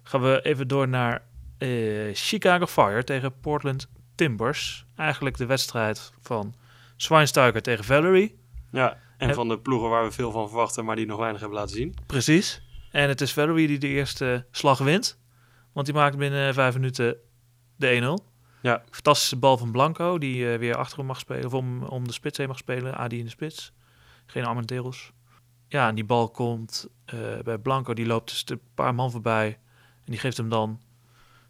Gaan 0.02 0.22
we 0.22 0.40
even 0.42 0.68
door 0.68 0.88
naar 0.88 1.22
eh, 1.58 1.68
Chicago 2.12 2.66
Fire 2.66 3.04
tegen 3.04 3.40
Portland 3.40 3.88
Timbers. 4.14 4.86
Eigenlijk 4.96 5.36
de 5.36 5.46
wedstrijd 5.46 6.12
van 6.20 6.54
Schweinsteiger 6.96 7.62
tegen 7.62 7.84
Valerie. 7.84 8.38
Ja, 8.70 8.98
en 9.18 9.26
Heb- 9.26 9.36
van 9.36 9.48
de 9.48 9.58
ploegen 9.58 9.88
waar 9.88 10.04
we 10.04 10.10
veel 10.10 10.30
van 10.30 10.48
verwachten, 10.48 10.84
maar 10.84 10.96
die 10.96 11.06
nog 11.06 11.18
weinig 11.18 11.40
hebben 11.40 11.58
laten 11.58 11.76
zien. 11.76 11.94
Precies. 12.06 12.62
En 12.90 13.08
het 13.08 13.20
is 13.20 13.32
Valerie 13.32 13.66
die 13.66 13.78
de 13.78 13.86
eerste 13.88 14.46
slag 14.50 14.78
wint. 14.78 15.18
Want 15.80 15.92
die 15.92 16.00
maakt 16.00 16.16
binnen 16.18 16.54
vijf 16.54 16.74
minuten 16.74 17.16
de 17.76 18.18
1-0. 18.20 18.24
Ja. 18.62 18.82
Fantastische 18.90 19.36
bal 19.36 19.58
van 19.58 19.72
Blanco, 19.72 20.18
die 20.18 20.52
eh, 20.52 20.58
weer 20.58 20.76
achter 20.76 20.98
hem 20.98 21.06
mag 21.06 21.18
spelen. 21.18 21.44
Of 21.44 21.54
om, 21.54 21.82
om 21.82 22.06
de 22.06 22.12
spits 22.12 22.38
heen 22.38 22.48
mag 22.48 22.58
spelen. 22.58 22.96
Adi 22.96 23.18
in 23.18 23.24
de 23.24 23.30
spits. 23.30 23.72
Geen 24.26 24.44
Armenteros. 24.44 25.12
Ja, 25.68 25.88
en 25.88 25.94
die 25.94 26.04
bal 26.04 26.30
komt 26.30 26.88
eh, 27.04 27.18
bij 27.44 27.58
Blanco. 27.58 27.94
Die 27.94 28.06
loopt 28.06 28.30
dus 28.30 28.44
een 28.46 28.60
paar 28.74 28.94
man 28.94 29.10
voorbij. 29.10 29.58
En 30.04 30.12
die 30.12 30.18
geeft 30.18 30.36
hem 30.36 30.48
dan 30.48 30.80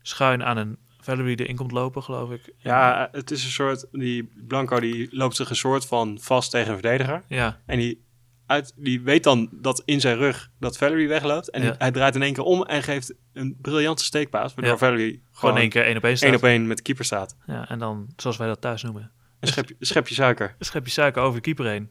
schuin 0.02 0.44
aan 0.44 0.56
een 0.56 0.78
Valerie 1.00 1.36
die 1.36 1.44
erin 1.44 1.56
komt 1.56 1.72
lopen, 1.72 2.02
geloof 2.02 2.30
ik. 2.30 2.52
Ja, 2.56 3.08
het 3.12 3.30
is 3.30 3.44
een 3.44 3.50
soort, 3.50 3.86
die 3.92 4.30
Blanco 4.46 4.80
die 4.80 5.08
loopt 5.16 5.36
zich 5.36 5.50
een 5.50 5.56
soort 5.56 5.86
van 5.86 6.18
vast 6.20 6.50
tegen 6.50 6.68
een 6.68 6.78
verdediger. 6.78 7.22
Ja, 7.28 7.60
En 7.66 7.78
die, 7.78 8.04
uit, 8.50 8.72
die 8.76 9.00
weet 9.00 9.24
dan 9.24 9.48
dat 9.52 9.82
in 9.84 10.00
zijn 10.00 10.16
rug 10.16 10.50
dat 10.58 10.76
Valerie 10.78 11.08
wegloopt. 11.08 11.50
En 11.50 11.62
Ja. 11.62 11.74
hij 11.78 11.90
draait 11.90 12.14
in 12.14 12.22
één 12.22 12.32
keer 12.32 12.42
om 12.44 12.62
en 12.62 12.82
geeft 12.82 13.14
een 13.32 13.56
briljante 13.60 14.04
steekpaas. 14.04 14.54
Waardoor 14.54 14.72
Ja. 14.72 14.78
Valerie 14.78 15.10
gewoon 15.12 15.22
gewoon 15.32 15.56
één 15.56 15.68
keer 15.68 15.84
één 15.84 15.96
op 15.96 16.04
één 16.04 16.16
staat. 16.16 16.28
één 16.28 16.38
op 16.38 16.44
één 16.44 16.66
met 16.66 16.76
de 16.76 16.82
keeper 16.82 17.04
staat. 17.04 17.36
Ja, 17.46 17.68
en 17.68 17.78
dan, 17.78 18.06
zoals 18.16 18.36
wij 18.36 18.46
dat 18.48 18.60
thuis 18.60 18.82
noemen, 18.82 19.10
Een 19.40 19.48
schepje, 19.48 19.74
een 19.78 19.86
schepje 19.86 20.14
suiker. 20.14 20.54
een 20.58 20.64
schepje 20.64 20.90
suiker 20.90 21.22
over 21.22 21.34
de 21.34 21.40
keeper 21.40 21.66
heen. 21.66 21.90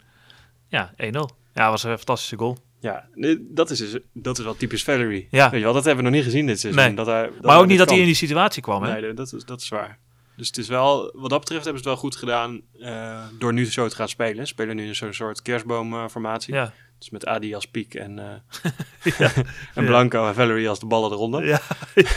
Ja, 0.68 0.94
1-0. 0.98 1.30
Ja, 1.54 1.70
was 1.70 1.84
een 1.84 1.98
fantastische 1.98 2.38
goal. 2.38 2.58
Ja, 2.80 3.08
nee, 3.14 3.38
dat 3.50 3.70
is, 3.70 3.78
dus, 3.78 3.98
dat 4.14 4.38
is 4.38 4.44
wel 4.44 4.56
typisch 4.56 4.84
Valerie. 4.84 5.28
Ja. 5.32 5.50
Weet 5.50 5.60
je 5.60 5.66
wel, 5.66 5.74
dat 5.74 5.86
hebben 5.86 6.04
we 6.04 6.10
nog 6.10 6.20
niet 6.20 6.28
gezien 6.30 6.46
dit 6.46 6.60
seizoen. 6.60 6.84
Nee. 6.84 6.94
Dat 6.94 7.06
hij, 7.06 7.24
dat 7.24 7.42
maar 7.42 7.60
ook 7.60 7.68
niet 7.68 7.78
dat 7.78 7.90
hij 7.90 8.00
in 8.00 8.06
die 8.06 8.14
situatie 8.16 8.62
kwam, 8.62 8.84
hè? 8.84 9.02
Nee, 9.02 9.14
dat 9.14 9.34
is, 9.34 9.46
dat 9.46 9.62
is 9.62 9.70
waar. 9.70 9.98
Dus 10.40 10.48
het 10.48 10.58
is 10.58 10.68
wel, 10.68 11.12
wat 11.16 11.30
dat 11.30 11.40
betreft 11.40 11.64
hebben 11.64 11.84
ze 11.84 11.90
het 11.90 12.00
wel 12.00 12.10
goed 12.10 12.16
gedaan 12.16 12.62
eh, 12.80 13.26
door 13.40 13.54
nu 13.54 13.66
zo 13.66 13.88
te 13.88 13.96
gaan 13.96 14.10
spelen. 14.10 14.48
Spelen 14.48 14.76
nu 14.76 14.88
in 14.88 14.96
zo'n 14.96 15.14
soort 15.14 15.42
kerstboomformatie. 15.42 16.54
Ja, 16.54 16.74
Dus 17.00 17.10
met 17.10 17.26
Adi 17.26 17.56
als 17.56 17.66
piek 17.68 17.94
en, 17.94 18.20
eh, 18.20 18.36
Ja. 19.20 19.32
en 19.74 19.86
Blanco 19.86 20.28
en 20.28 20.34
Valerie 20.36 20.70
als 20.70 20.80
de 20.80 20.86
ballen 20.86 21.12
eronder. 21.12 21.46
ja, 21.46 21.60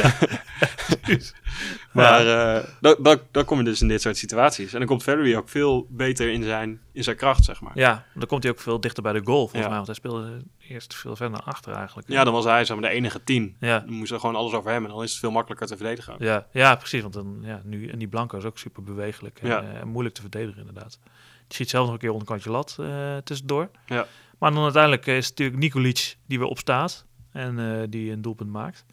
Maar 1.92 2.26
eh, 2.56 2.64
dan, 2.80 2.96
dan, 2.98 3.18
dan 3.30 3.44
kom 3.44 3.58
je 3.58 3.64
dus 3.64 3.80
in 3.80 3.88
dit 3.88 4.00
soort 4.02 4.16
situaties. 4.16 4.72
En 4.72 4.78
dan 4.78 4.88
komt 4.88 5.02
Valerie 5.02 5.36
ook 5.36 5.48
veel 5.48 5.86
beter 5.90 6.30
in 6.32 6.42
zijn, 6.42 6.80
in 6.92 7.04
zijn 7.04 7.16
kracht, 7.16 7.44
zeg 7.44 7.60
maar. 7.60 7.72
ja, 7.74 8.04
dan 8.14 8.26
komt 8.26 8.42
hij 8.42 8.52
ook 8.52 8.60
veel 8.60 8.80
dichter 8.80 9.02
bij 9.02 9.12
de 9.12 9.20
goal, 9.24 9.38
volgens 9.38 9.60
Ja. 9.60 9.66
mij. 9.66 9.74
Want 9.76 9.86
hij 9.86 9.96
speelde 9.96 10.42
eerst 10.68 10.94
veel 10.94 11.16
verder 11.16 11.38
naar 11.38 11.46
achter 11.46 11.72
eigenlijk. 11.72 12.08
Ja, 12.08 12.24
dan 12.24 12.32
was 12.32 12.44
hij 12.44 12.64
zeg 12.64 12.76
maar, 12.80 12.90
de 12.90 12.94
enige 12.96 13.24
tien. 13.24 13.56
ja, 13.60 13.78
Dan 13.78 13.92
moest 13.94 14.12
er 14.12 14.20
gewoon 14.20 14.36
alles 14.36 14.52
over 14.52 14.70
hem 14.70 14.84
en 14.84 14.90
dan 14.90 15.02
is 15.02 15.10
het 15.10 15.20
veel 15.20 15.30
makkelijker 15.30 15.66
te 15.66 15.76
verdedigen. 15.76 16.14
ja, 16.18 16.46
ja, 16.52 16.74
precies. 16.76 17.02
Want 17.02 17.14
dan, 17.14 17.38
ja, 17.42 17.60
nu, 17.64 17.88
en 17.88 17.98
die 17.98 18.08
Blanco 18.08 18.36
is 18.38 18.44
ook 18.44 18.58
super 18.58 18.82
bewegelijk 18.82 19.38
en 19.42 19.48
Ja. 19.48 19.62
eh, 19.62 19.82
moeilijk 19.82 20.14
te 20.14 20.20
verdedigen, 20.20 20.58
inderdaad. 20.60 20.98
Die 21.46 21.60
schiet 21.60 21.70
zelf 21.70 21.84
nog 21.84 21.94
een 21.94 22.00
keer 22.00 22.10
onderkantje 22.10 22.50
lat 22.50 22.78
tussendoor. 23.24 23.68
Ja. 23.86 24.06
Maar 24.42 24.52
dan 24.52 24.62
uiteindelijk 24.62 25.06
is 25.06 25.28
het 25.28 25.38
natuurlijk 25.38 25.58
Nikolic 25.58 26.16
die 26.26 26.38
weer 26.38 26.48
opstaat 26.48 27.06
en 27.32 27.58
eh, 27.58 27.82
die 27.88 28.12
een 28.12 28.22
doelpunt 28.22 28.50
maakt. 28.50 28.84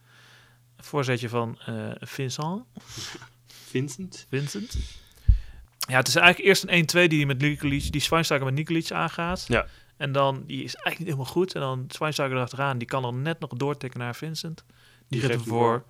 Een 0.76 0.84
voorzetje 0.84 1.30
van 1.30 1.60
eh, 1.66 1.92
Vincent. 2.00 2.64
Vincent? 3.72 4.26
Vincent. 4.30 4.78
Ja, 5.88 5.98
het 5.98 6.08
is 6.08 6.16
eigenlijk 6.16 6.48
eerst 6.48 6.64
een 6.94 7.08
1-2 7.08 7.10
die 7.10 7.26
met 7.26 7.40
Nikolic, 7.42 7.92
die 7.92 8.02
Schweinsteiger 8.02 8.48
met 8.48 8.58
Nikolic 8.58 8.92
aangaat. 8.92 9.46
Ja. 9.48 9.66
En 9.98 10.12
dan, 10.12 10.44
die 10.46 10.64
is 10.64 10.76
eigenlijk 10.76 10.98
niet 11.00 11.08
helemaal 11.08 11.34
goed. 11.34 11.56
En 11.56 11.62
dan 11.62 11.86
Schweinsteiger 11.88 12.38
erachteraan, 12.38 12.78
die 12.78 12.88
kan 12.88 13.02
dan 13.02 13.22
net 13.22 13.40
nog 13.40 13.50
doortikken 13.54 14.00
naar 14.00 14.16
Vincent. 14.16 14.64
Die, 15.08 15.20
geeft 15.20 15.34
hem 15.34 15.44
voor. 15.44 15.84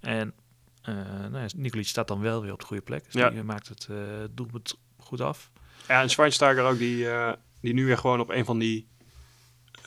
En 0.00 0.32
eh 0.82 0.94
nou 1.30 1.38
ja, 1.38 1.46
Nikolic 1.56 1.86
staat 1.86 2.08
dan 2.08 2.20
wel 2.20 2.42
weer 2.42 2.52
op 2.52 2.60
de 2.60 2.66
goede 2.66 2.82
plek. 2.82 3.04
Dus 3.04 3.12
Ja. 3.12 3.30
die 3.30 3.38
eh, 3.38 3.44
maakt 3.44 3.68
het 3.68 3.86
eh 3.90 3.96
doelpunt 4.30 4.78
goed 4.98 5.20
af. 5.20 5.50
Ja, 5.88 6.02
en 6.02 6.10
Schweinsteiger 6.10 6.64
ook, 6.64 6.78
die, 6.78 7.10
eh, 7.10 7.32
die 7.62 7.74
nu 7.74 7.86
weer 7.86 7.98
gewoon 7.98 8.20
op 8.20 8.30
een 8.30 8.44
van 8.44 8.58
die... 8.58 8.90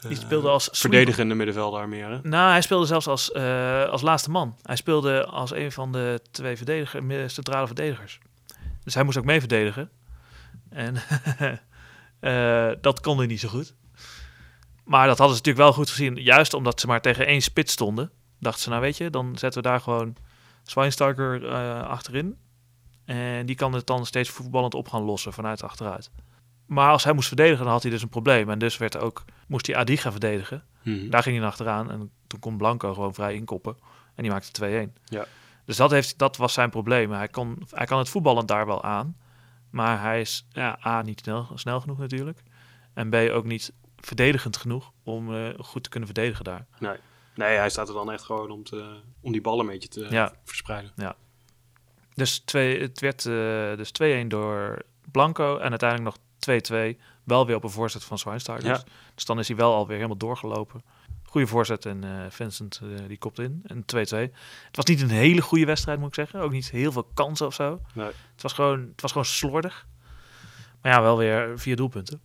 Die 0.02 0.18
eh, 0.18 0.24
speelde 0.24 0.50
als 0.50 0.70
Verdedigende 0.72 1.36
middenvelder 1.36 1.90
meer, 1.90 2.10
hè? 2.10 2.20
Nou, 2.22 2.52
hij 2.52 2.62
speelde 2.62 2.86
zelfs 2.86 3.08
als, 3.08 3.32
eh, 3.32 3.90
als 3.90 4.02
laatste 4.02 4.32
man. 4.32 4.56
Hij 4.62 4.76
speelde 4.76 5.26
als 5.26 5.52
een 5.52 5.72
van 5.72 5.92
de 5.92 6.22
twee 6.32 6.58
verdediger, 6.58 7.30
centrale 7.30 7.66
verdedigers. 7.66 8.20
Dus 8.84 8.94
hij 8.94 9.04
moest 9.04 9.18
ook 9.18 9.26
mee 9.26 9.40
verdedigen. 9.40 9.90
En 10.70 10.96
eh, 12.20 12.72
dat 12.82 13.00
kon 13.00 13.18
hij 13.18 13.28
niet 13.28 13.40
zo 13.40 13.50
goed. 13.50 13.76
Maar 14.84 15.08
dat 15.08 15.18
hadden 15.18 15.38
ze 15.38 15.42
natuurlijk 15.44 15.66
wel 15.66 15.74
goed 15.74 15.90
gezien. 15.90 16.16
Juist 16.16 16.54
omdat 16.54 16.80
ze 16.80 16.88
maar 16.88 17.02
tegen 17.02 17.26
één 17.26 17.42
spits 17.42 17.72
stonden. 17.72 18.12
Dachten 18.40 18.62
ze, 18.62 18.70
nou 18.70 18.82
weet 18.82 18.98
je, 18.98 19.10
dan 19.10 19.38
zetten 19.38 19.62
we 19.62 19.68
daar 19.68 19.82
gewoon 19.82 20.16
eh, 20.66 21.88
achterin. 21.88 22.38
En 23.06 23.46
die 23.46 23.56
kan 23.56 23.74
het 23.74 23.88
dan 23.88 24.06
steeds 24.06 24.30
voetballend 24.30 24.74
op 24.74 24.90
gaan 24.90 25.02
lossen 25.02 25.34
vanuit 25.34 25.64
achteruit. 25.64 26.12
Maar 26.66 26.92
als 26.92 27.04
hij 27.04 27.14
moest 27.14 27.28
verdedigen, 27.28 27.64
dan 27.64 27.74
had 27.74 27.82
hij 27.82 27.92
dus 27.92 28.02
een 28.02 28.10
probleem. 28.10 28.50
En 28.50 28.60
dus 28.60 28.78
werd 28.78 28.98
ook, 28.98 29.24
moest 29.48 29.68
hij 29.68 29.76
Adi 29.76 29.98
gaan 29.98 30.12
verdedigen. 30.12 30.64
Mhm. 30.82 31.10
Daar 31.10 31.24
ging 31.24 31.38
hij 31.38 31.46
achteraan 31.48 31.92
en 31.92 32.12
toen 32.28 32.40
kon 32.40 32.58
Blanco 32.58 32.94
gewoon 32.94 33.14
vrij 33.14 33.34
inkoppen. 33.34 33.78
En 34.16 34.24
die 34.24 34.32
maakte 34.32 34.88
2-1. 34.90 35.02
Ja. 35.06 35.26
Dus 35.66 35.78
dat, 35.78 35.92
heeft, 35.92 36.18
dat 36.18 36.38
was 36.38 36.54
zijn 36.54 36.70
probleem. 36.70 37.12
Hij, 37.12 37.28
kon, 37.28 37.64
hij 37.70 37.86
kan 37.86 37.98
het 37.98 38.10
voetballen 38.10 38.46
daar 38.46 38.66
wel 38.66 38.84
aan. 38.84 39.18
Maar 39.70 40.02
hij 40.02 40.22
is 40.22 40.48
ja, 40.50 40.80
A, 40.86 41.02
niet 41.02 41.20
snel, 41.20 41.48
snel 41.56 41.80
genoeg 41.82 41.98
natuurlijk. 41.98 42.44
En 42.94 43.10
B, 43.10 43.16
ook 43.16 43.46
niet 43.46 43.74
verdedigend 43.98 44.58
genoeg 44.58 44.92
om 45.04 45.36
eh, 45.36 45.50
goed 45.58 45.84
te 45.84 45.90
kunnen 45.90 46.10
verdedigen 46.10 46.44
daar. 46.44 46.66
Nee, 47.36 47.58
hij 47.58 47.70
staat 47.70 47.88
er 47.88 47.94
dan 47.94 48.12
echt 48.12 48.24
gewoon 48.24 48.52
om, 48.52 48.64
te, 48.64 49.00
om 49.22 49.32
die 49.32 49.42
ballen 49.42 49.60
een 49.66 49.72
beetje 49.72 49.90
te 49.90 50.08
Ja. 50.10 50.34
verspreiden. 50.44 50.92
Dus 52.14 52.40
twee, 52.40 52.82
het 52.82 53.00
werd 53.00 53.26
eh, 53.26 53.76
dus 53.78 53.92
2-1 54.24 54.28
door 54.28 54.82
Blanco 55.12 55.58
en 55.58 55.70
uiteindelijk 55.70 56.16
nog 56.16 56.25
2-2. 56.96 57.00
Wel 57.24 57.46
weer 57.46 57.56
op 57.56 57.64
een 57.64 57.70
voorzet 57.70 58.04
van 58.04 58.18
Zwijnsteiger. 58.20 58.68
Ja. 58.70 58.84
Dus 59.16 59.26
dan 59.26 59.40
is 59.40 59.48
hij 59.48 59.58
wel 59.58 59.74
alweer 59.74 59.96
helemaal 59.96 60.18
doorgelopen. 60.18 60.84
Goede 61.24 61.48
voorzet 61.48 61.86
en 61.86 62.04
eh, 62.04 62.26
Vincent 62.30 62.82
eh, 62.84 63.08
die 63.08 63.18
kopt 63.18 63.40
in. 63.40 63.62
En 63.66 63.82
2-2. 63.82 63.86
Het 63.88 64.32
was 64.72 64.86
niet 64.86 65.02
een 65.02 65.10
hele 65.10 65.42
goede 65.42 65.66
wedstrijd, 65.66 66.00
moet 66.00 66.08
ik 66.08 66.14
zeggen. 66.16 66.40
Ook 66.40 66.52
niet 66.52 66.72
heel 66.72 66.92
veel 66.92 67.10
kansen 67.14 67.46
of 67.48 67.54
zo. 67.54 67.82
Nee. 67.94 68.06
Het, 68.06 68.42
was 68.42 68.54
gewoon, 68.54 68.80
het 68.92 69.02
was 69.02 69.12
gewoon 69.12 69.26
slordig. 69.26 69.88
Maar 70.82 70.92
ja, 70.92 71.02
wel 71.02 71.18
weer 71.18 71.60
vier 71.60 71.76
doelpunten. 71.76 72.22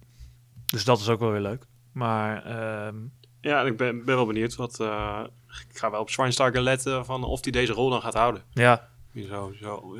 Dus 0.66 0.84
dat 0.84 1.00
is 1.00 1.08
ook 1.08 1.20
wel 1.20 1.30
weer 1.30 1.40
leuk. 1.40 1.64
Maar 1.92 2.44
ehm, 2.44 2.96
Ja, 3.40 3.60
ik 3.62 3.76
ben, 3.76 4.04
ben 4.04 4.14
wel 4.16 4.26
benieuwd 4.26 4.54
wat... 4.56 4.80
eh, 4.80 5.24
ik 5.70 5.78
ga 5.78 5.90
wel 5.90 6.00
op 6.00 6.10
Schweinsteiger 6.10 6.60
letten 6.62 7.04
van 7.04 7.24
of 7.24 7.42
hij 7.42 7.52
deze 7.52 7.72
rol 7.72 7.90
dan 7.90 8.00
gaat 8.02 8.14
houden. 8.14 8.42
ja, 8.52 8.88
Zo, 9.28 9.52
zo 9.60 9.96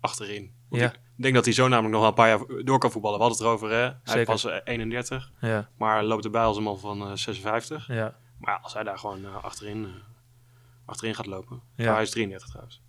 achterin. 0.00 0.52
Ja. 0.70 0.92
Ik 0.92 1.00
denk 1.22 1.34
dat 1.34 1.44
hij 1.44 1.54
zo 1.54 1.68
namelijk 1.68 1.92
nog 1.92 2.00
wel 2.00 2.08
een 2.08 2.14
paar 2.14 2.28
jaar 2.28 2.64
door 2.64 2.78
kan 2.78 2.90
voetballen. 2.90 3.18
We 3.18 3.24
hadden 3.24 3.46
het 3.46 3.56
erover, 3.60 3.76
hè? 3.76 3.82
Hij 3.82 3.94
Zeker. 4.04 4.20
is 4.34 4.42
pas 4.42 4.44
eh, 4.44 4.56
31, 4.64 5.32
ja, 5.40 5.68
maar 5.78 6.04
loopt 6.04 6.24
erbij 6.24 6.42
als 6.42 6.56
een 6.56 6.62
man 6.62 6.78
van 6.78 7.02
eh, 7.10 7.12
56. 7.14 7.86
ja. 7.88 8.16
Maar 8.38 8.58
als 8.62 8.74
hij 8.74 8.82
daar 8.82 8.98
gewoon 8.98 9.24
eh, 9.24 9.44
achterin, 9.44 9.84
eh, 9.84 9.90
achterin 10.84 11.14
gaat 11.14 11.26
lopen. 11.26 11.60
Ja. 11.76 11.92
Hij 11.92 12.02
is 12.02 12.10
33 12.10 12.48
trouwens. 12.48 12.80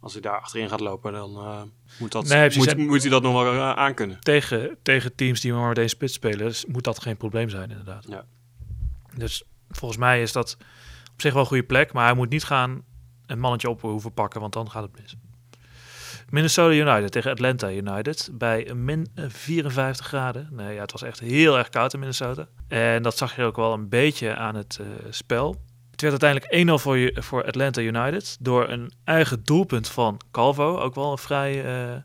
Als 0.00 0.12
hij 0.12 0.22
daar 0.22 0.40
achterin 0.40 0.68
gaat 0.68 0.80
lopen, 0.80 1.12
dan 1.12 1.36
eh, 1.36 1.62
moet, 1.98 2.12
dat, 2.12 2.24
Nee, 2.28 2.48
precies. 2.48 2.74
moet, 2.74 2.86
moet 2.86 3.00
hij 3.00 3.10
dat 3.10 3.22
nog 3.22 3.32
wel 3.42 3.52
eh, 3.52 3.72
aankunnen. 3.72 4.20
Tegen, 4.20 4.76
tegen 4.82 5.14
teams 5.14 5.40
die 5.40 5.52
maar 5.52 5.68
met 5.68 5.78
één 5.78 5.88
spits 5.88 6.12
spelen, 6.12 6.54
moet 6.68 6.84
dat 6.84 7.02
geen 7.02 7.16
probleem 7.16 7.48
zijn, 7.48 7.70
inderdaad. 7.70 8.04
Ja. 8.08 8.24
Dus 9.16 9.44
volgens 9.70 10.00
mij 10.00 10.22
is 10.22 10.32
dat 10.32 10.56
op 11.12 11.20
zich 11.20 11.32
wel 11.32 11.42
een 11.42 11.48
goede 11.48 11.62
plek, 11.64 11.92
maar 11.92 12.04
hij 12.04 12.14
moet 12.14 12.28
niet 12.30 12.44
gaan 12.44 12.82
een 13.26 13.38
mannetje 13.38 13.70
op 13.70 13.80
hoeven 13.80 14.12
pakken, 14.12 14.40
want 14.40 14.52
dan 14.52 14.70
gaat 14.70 14.82
het 14.82 15.00
mis. 15.00 15.16
Minnesota 16.30 16.74
United 16.74 17.12
tegen 17.12 17.30
Atlanta 17.30 17.70
United 17.70 18.30
bij 18.32 18.70
min 18.74 19.06
54 19.28 20.06
graden. 20.06 20.48
Nee, 20.50 20.74
ja, 20.74 20.80
het 20.80 20.92
was 20.92 21.02
echt 21.02 21.20
heel 21.20 21.58
erg 21.58 21.68
koud 21.68 21.92
in 21.92 21.98
Minnesota. 21.98 22.46
En 22.68 23.02
dat 23.02 23.16
zag 23.16 23.36
je 23.36 23.42
ook 23.44 23.56
wel 23.56 23.72
een 23.72 23.88
beetje 23.88 24.34
aan 24.36 24.54
het 24.54 24.78
eh, 24.80 24.86
spel. 25.10 25.56
Het 25.90 26.00
werd 26.00 26.22
uiteindelijk 26.22 26.68
1-0 26.80 26.82
voor, 26.82 26.96
je- 26.96 27.16
voor 27.22 27.44
Atlanta 27.44 27.80
United 27.80 28.36
door 28.40 28.68
een 28.68 28.92
eigen 29.04 29.44
doelpunt 29.44 29.88
van 29.88 30.20
Calvo. 30.30 30.78
Ook 30.78 30.94
wel 30.94 31.10
een 31.12 31.18
vrij 31.18 31.64
eh, 31.64 31.96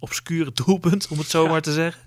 obscure 0.00 0.52
doelpunt, 0.64 1.08
om 1.08 1.18
het 1.18 1.26
zo 1.28 1.42
Ja. 1.44 1.50
maar 1.50 1.62
te 1.62 1.72
zeggen. 1.72 2.02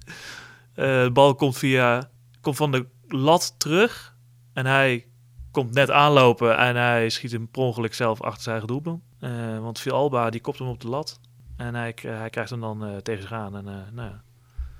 Eh, 0.73 1.03
de 1.03 1.09
bal 1.13 1.35
komt, 1.35 1.57
via, 1.57 2.09
komt 2.41 2.55
van 2.55 2.71
de 2.71 2.85
lat 3.07 3.55
terug 3.57 4.15
en 4.53 4.65
hij 4.65 5.05
komt 5.51 5.73
net 5.73 5.91
aanlopen 5.91 6.57
en 6.57 6.75
hij 6.75 7.09
schiet 7.09 7.31
hem 7.31 7.49
per 7.49 7.61
ongeluk 7.61 7.93
zelf 7.93 8.21
achter 8.21 8.41
zijn 8.43 8.55
eigen 8.59 8.73
doelpunt. 8.73 9.03
Eh, 9.19 9.59
want 9.59 9.79
Villalba 9.79 10.29
die 10.29 10.41
kopt 10.41 10.59
hem 10.59 10.67
op 10.67 10.81
de 10.81 10.87
lat 10.87 11.19
en 11.57 11.75
hij, 11.75 11.93
krijgt 12.29 12.49
hem 12.49 12.61
dan 12.61 12.85
eh, 12.85 12.95
tegen 12.97 13.21
zich 13.21 13.31
aan. 13.31 13.55
En, 13.55 13.67
eh, 13.67 13.73
nou 13.91 14.09
ja. 14.09 14.21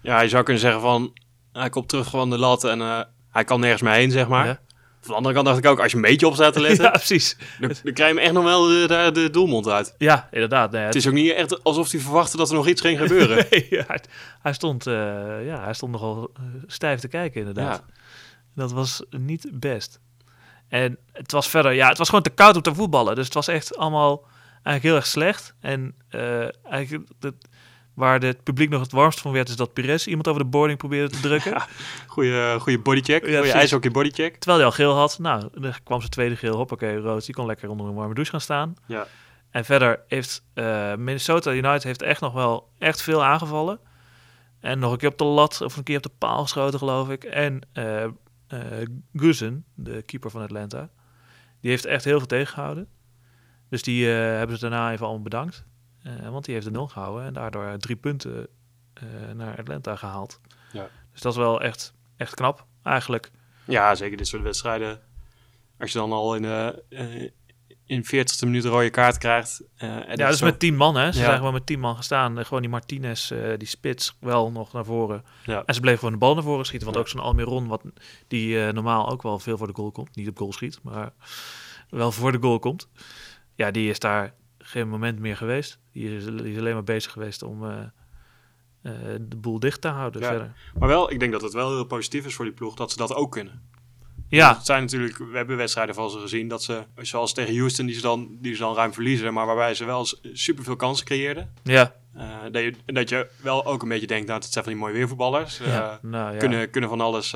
Ja, 0.01 0.21
je 0.21 0.29
zou 0.29 0.43
kunnen 0.43 0.61
zeggen 0.61 0.81
van, 0.81 1.13
hij 1.51 1.69
komt 1.69 1.89
terug 1.89 2.09
van 2.09 2.29
de 2.29 2.37
lat 2.37 2.63
en 2.63 2.81
eh, 2.81 3.01
hij 3.29 3.43
kan 3.43 3.59
nergens 3.59 3.81
meer 3.81 3.93
heen, 3.93 4.11
zeg 4.11 4.27
maar. 4.27 4.45
Ja. 4.45 4.59
Van 4.99 5.11
de 5.11 5.15
andere 5.15 5.33
kant 5.33 5.45
dacht 5.45 5.57
ik 5.57 5.65
ook, 5.65 5.79
als 5.79 5.91
je 5.91 5.97
een 5.97 6.03
beetje 6.03 6.27
op 6.27 6.33
staat 6.33 6.53
te 6.53 6.61
letten, 6.61 6.83
ja, 6.85 6.89
precies. 6.89 7.37
dan, 7.59 7.71
dan 7.83 7.93
krijg 7.93 8.11
je 8.11 8.15
hem 8.15 8.25
echt 8.25 8.33
nog 8.33 8.43
wel 8.43 8.67
de, 8.67 8.85
de, 8.87 9.09
de 9.13 9.29
doelmond 9.29 9.67
uit. 9.67 9.95
Ja, 9.97 10.27
inderdaad. 10.31 10.71
Nee, 10.71 10.83
Het 10.83 10.95
is 10.95 11.07
ook 11.07 11.13
niet 11.13 11.31
echt 11.31 11.63
alsof 11.63 11.91
hij 11.91 11.99
verwachtte 11.99 12.37
dat 12.37 12.49
er 12.49 12.55
nog 12.55 12.67
iets 12.67 12.81
ging 12.81 12.99
gebeuren. 12.99 13.45
Nee, 13.49 13.67
hij, 13.69 13.99
hij 14.41 14.53
stond, 14.53 14.83
ja, 14.83 15.63
hij 15.63 15.73
stond 15.73 15.91
nogal 15.91 16.31
stijf 16.67 16.99
te 16.99 17.07
kijken, 17.07 17.39
inderdaad. 17.39 17.83
Ja. 17.87 17.93
Dat 18.55 18.71
was 18.71 19.03
niet 19.09 19.47
best. 19.51 19.99
En 20.67 20.97
het 21.11 21.31
was 21.31 21.49
verder, 21.49 21.71
ja, 21.71 21.87
het 21.89 21.97
was 21.97 22.09
gewoon 22.09 22.23
te 22.23 22.29
koud 22.29 22.55
om 22.55 22.61
te 22.61 22.75
voetballen. 22.75 23.15
Dus 23.15 23.25
het 23.25 23.33
was 23.33 23.47
echt 23.47 23.77
allemaal 23.77 24.23
eigenlijk 24.65 24.83
heel 24.83 24.95
erg 24.95 25.05
slecht. 25.05 25.53
En 25.59 25.95
eh, 26.09 26.71
eigenlijk 26.71 27.09
waar 27.93 28.21
het 28.21 28.43
publiek 28.43 28.69
nog 28.69 28.81
het 28.81 28.91
warmst 28.91 29.19
van 29.19 29.31
werd, 29.31 29.49
is 29.49 29.55
dat 29.55 29.73
Pires 29.73 30.07
iemand 30.07 30.27
over 30.27 30.41
de 30.43 30.49
boarding 30.49 30.77
probeerde 30.77 31.09
te 31.15 31.19
drukken. 31.19 31.51
Ja. 31.55 31.67
Goeie, 32.07 32.59
goeie 32.59 32.79
bodycheck, 32.79 33.25
Ja, 33.25 33.37
precies. 33.37 33.53
ijshockey 33.53 33.91
bodycheck. 33.91 34.35
Terwijl 34.35 34.57
hij 34.57 34.65
al 34.67 34.71
geel 34.75 34.93
had. 34.95 35.19
Nou, 35.19 35.49
er 35.61 35.79
kwam 35.83 35.99
zijn 35.99 36.11
tweede 36.11 36.35
geel. 36.35 36.55
Hoppakee, 36.55 36.97
rood. 36.97 37.25
Die 37.25 37.35
kon 37.35 37.45
lekker 37.45 37.69
onder 37.69 37.87
een 37.87 37.93
warme 37.93 38.13
douche 38.13 38.31
gaan 38.31 38.41
staan. 38.41 38.75
Ja. 38.87 39.07
En 39.49 39.65
verder 39.65 39.99
heeft 40.07 40.43
eh, 40.53 40.95
Minnesota 40.95 41.51
United 41.51 41.83
heeft 41.83 42.01
echt 42.01 42.21
nog 42.21 42.33
wel 42.33 42.69
echt 42.77 43.01
veel 43.01 43.23
aangevallen. 43.23 43.79
En 44.59 44.79
nog 44.79 44.91
een 44.91 44.97
keer 44.97 45.09
op 45.11 45.17
de 45.17 45.23
lat 45.23 45.61
of 45.61 45.77
een 45.77 45.83
keer 45.83 45.97
op 45.97 46.03
de 46.03 46.11
paal 46.17 46.41
geschoten, 46.41 46.79
geloof 46.79 47.09
ik. 47.09 47.23
En 47.23 47.61
eh 47.73 48.05
Guzen, 49.13 49.65
de 49.73 50.01
keeper 50.01 50.29
van 50.31 50.41
Atlanta, 50.41 50.89
die 51.61 51.69
heeft 51.69 51.85
echt 51.85 52.03
heel 52.03 52.17
veel 52.17 52.27
tegengehouden. 52.27 52.87
Dus 53.69 53.81
die 53.83 54.07
eh, 54.09 54.13
hebben 54.17 54.57
ze 54.57 54.69
daarna 54.69 54.91
even 54.91 55.05
allemaal 55.05 55.23
bedankt. 55.23 55.65
Eh, 56.03 56.29
want 56.29 56.45
die 56.45 56.53
heeft 56.53 56.65
de 56.65 56.71
nul 56.71 56.87
gehouden 56.87 57.25
en 57.25 57.33
daardoor 57.33 57.77
drie 57.77 57.95
punten 57.95 58.47
eh, 58.93 59.03
naar 59.35 59.57
Atlanta 59.57 59.95
gehaald. 59.95 60.39
Ja. 60.71 60.89
Dus 61.11 61.21
dat 61.21 61.31
is 61.31 61.37
wel 61.37 61.61
echt, 61.61 61.93
echt 62.17 62.33
knap, 62.35 62.65
eigenlijk. 62.83 63.31
Ja, 63.65 63.95
zeker 63.95 64.17
dit 64.17 64.27
soort 64.27 64.41
wedstrijden. 64.43 65.01
Als 65.79 65.91
je 65.91 65.97
dan 65.97 66.11
al 66.11 66.35
in 66.35 66.41
de 66.41 66.83
eh, 66.89 67.29
in 67.85 68.03
40ste 68.05 68.39
minuut 68.43 68.63
een 68.63 68.69
rode 68.71 68.89
kaart 68.89 69.17
krijgt. 69.17 69.63
eh, 69.75 70.09
en 70.09 70.17
Ja, 70.17 70.27
dus 70.27 70.37
zo- 70.37 70.45
met 70.45 70.59
tien 70.59 70.75
man, 70.75 70.95
hè. 70.95 71.11
Ze 71.11 71.19
Ja. 71.19 71.25
zijn 71.25 71.37
gewoon 71.37 71.53
met 71.53 71.65
tien 71.65 71.79
man 71.79 71.95
gestaan. 71.95 72.39
Eh, 72.39 72.45
Gewoon 72.45 72.61
die 72.61 72.69
Martinez, 72.71 73.31
eh, 73.31 73.57
die 73.57 73.67
spits, 73.67 74.17
wel 74.19 74.51
nog 74.51 74.73
naar 74.73 74.85
voren. 74.85 75.23
Ja. 75.45 75.63
En 75.65 75.73
ze 75.73 75.79
bleven 75.79 75.99
gewoon 75.99 76.13
de 76.13 76.19
bal 76.19 76.33
naar 76.33 76.43
voren 76.43 76.65
schieten. 76.65 76.87
Want 76.93 76.97
Ja. 76.99 77.03
ook 77.03 77.09
zo'n 77.19 77.27
Almiron, 77.29 77.67
wat, 77.67 77.83
die 78.27 78.65
eh, 78.65 78.73
normaal 78.73 79.09
ook 79.09 79.21
wel 79.21 79.39
veel 79.39 79.57
voor 79.57 79.67
de 79.67 79.73
goal 79.75 79.91
komt. 79.91 80.15
Niet 80.15 80.27
op 80.27 80.37
goal 80.37 80.53
schiet, 80.53 80.79
maar 80.83 81.11
wel 81.89 82.11
voor 82.11 82.31
de 82.31 82.37
goal 82.41 82.59
komt. 82.59 82.89
Ja, 83.55 83.71
die 83.71 83.89
is 83.89 83.99
daar 83.99 84.33
geen 84.57 84.89
moment 84.89 85.19
meer 85.19 85.37
geweest. 85.37 85.79
Die 85.91 86.15
is, 86.15 86.25
die 86.25 86.51
is 86.51 86.57
alleen 86.57 86.73
maar 86.73 86.83
bezig 86.83 87.11
geweest 87.11 87.43
om 87.43 87.63
eh, 87.65 87.77
eh, 88.81 88.91
de 89.21 89.35
boel 89.37 89.59
dicht 89.59 89.81
te 89.81 89.87
houden 89.87 90.21
Ja. 90.21 90.27
verder. 90.27 90.53
Maar 90.79 90.87
wel, 90.89 91.11
ik 91.11 91.19
denk 91.19 91.31
dat 91.31 91.41
het 91.41 91.53
wel 91.53 91.69
heel 91.73 91.85
positief 91.85 92.25
is 92.25 92.35
voor 92.35 92.45
die 92.45 92.53
ploeg 92.53 92.75
dat 92.75 92.91
ze 92.91 92.97
dat 92.97 93.13
ook 93.13 93.31
kunnen. 93.31 93.73
Ja, 94.27 94.55
Het 94.55 94.65
zijn 94.65 94.81
natuurlijk, 94.81 95.17
we 95.17 95.37
hebben 95.37 95.57
wedstrijden 95.57 95.95
van 95.95 96.09
ze 96.09 96.19
gezien 96.19 96.47
dat 96.47 96.63
ze, 96.63 96.83
zoals 96.95 97.33
tegen 97.33 97.57
Houston, 97.57 97.85
die 97.85 97.95
ze 97.95 98.01
dan, 98.01 98.37
die 98.41 98.53
ze 98.53 98.59
dan 98.61 98.75
ruim 98.75 98.93
verliezen, 98.93 99.33
maar 99.33 99.45
waarbij 99.45 99.73
ze 99.75 99.85
wel 99.85 100.05
s- 100.05 100.19
superveel 100.33 100.75
kansen 100.75 101.05
creëerden. 101.05 101.53
ja, 101.63 101.95
Eh, 102.13 102.37
dat, 102.51 102.61
je, 102.63 102.73
dat 102.85 103.09
je 103.09 103.29
wel 103.41 103.65
ook 103.65 103.81
een 103.81 103.89
beetje 103.89 104.07
denkt, 104.07 104.27
nou, 104.27 104.39
het 104.39 104.51
zijn 104.51 104.63
van 104.63 104.73
die 104.73 104.81
mooie 104.81 104.93
weervoetballers. 104.93 105.57
Ja. 105.57 105.99
Nou, 106.01 106.31
ja. 106.33 106.37
kunnen, 106.39 106.69
kunnen 106.69 106.89
van 106.89 107.01
alles 107.01 107.35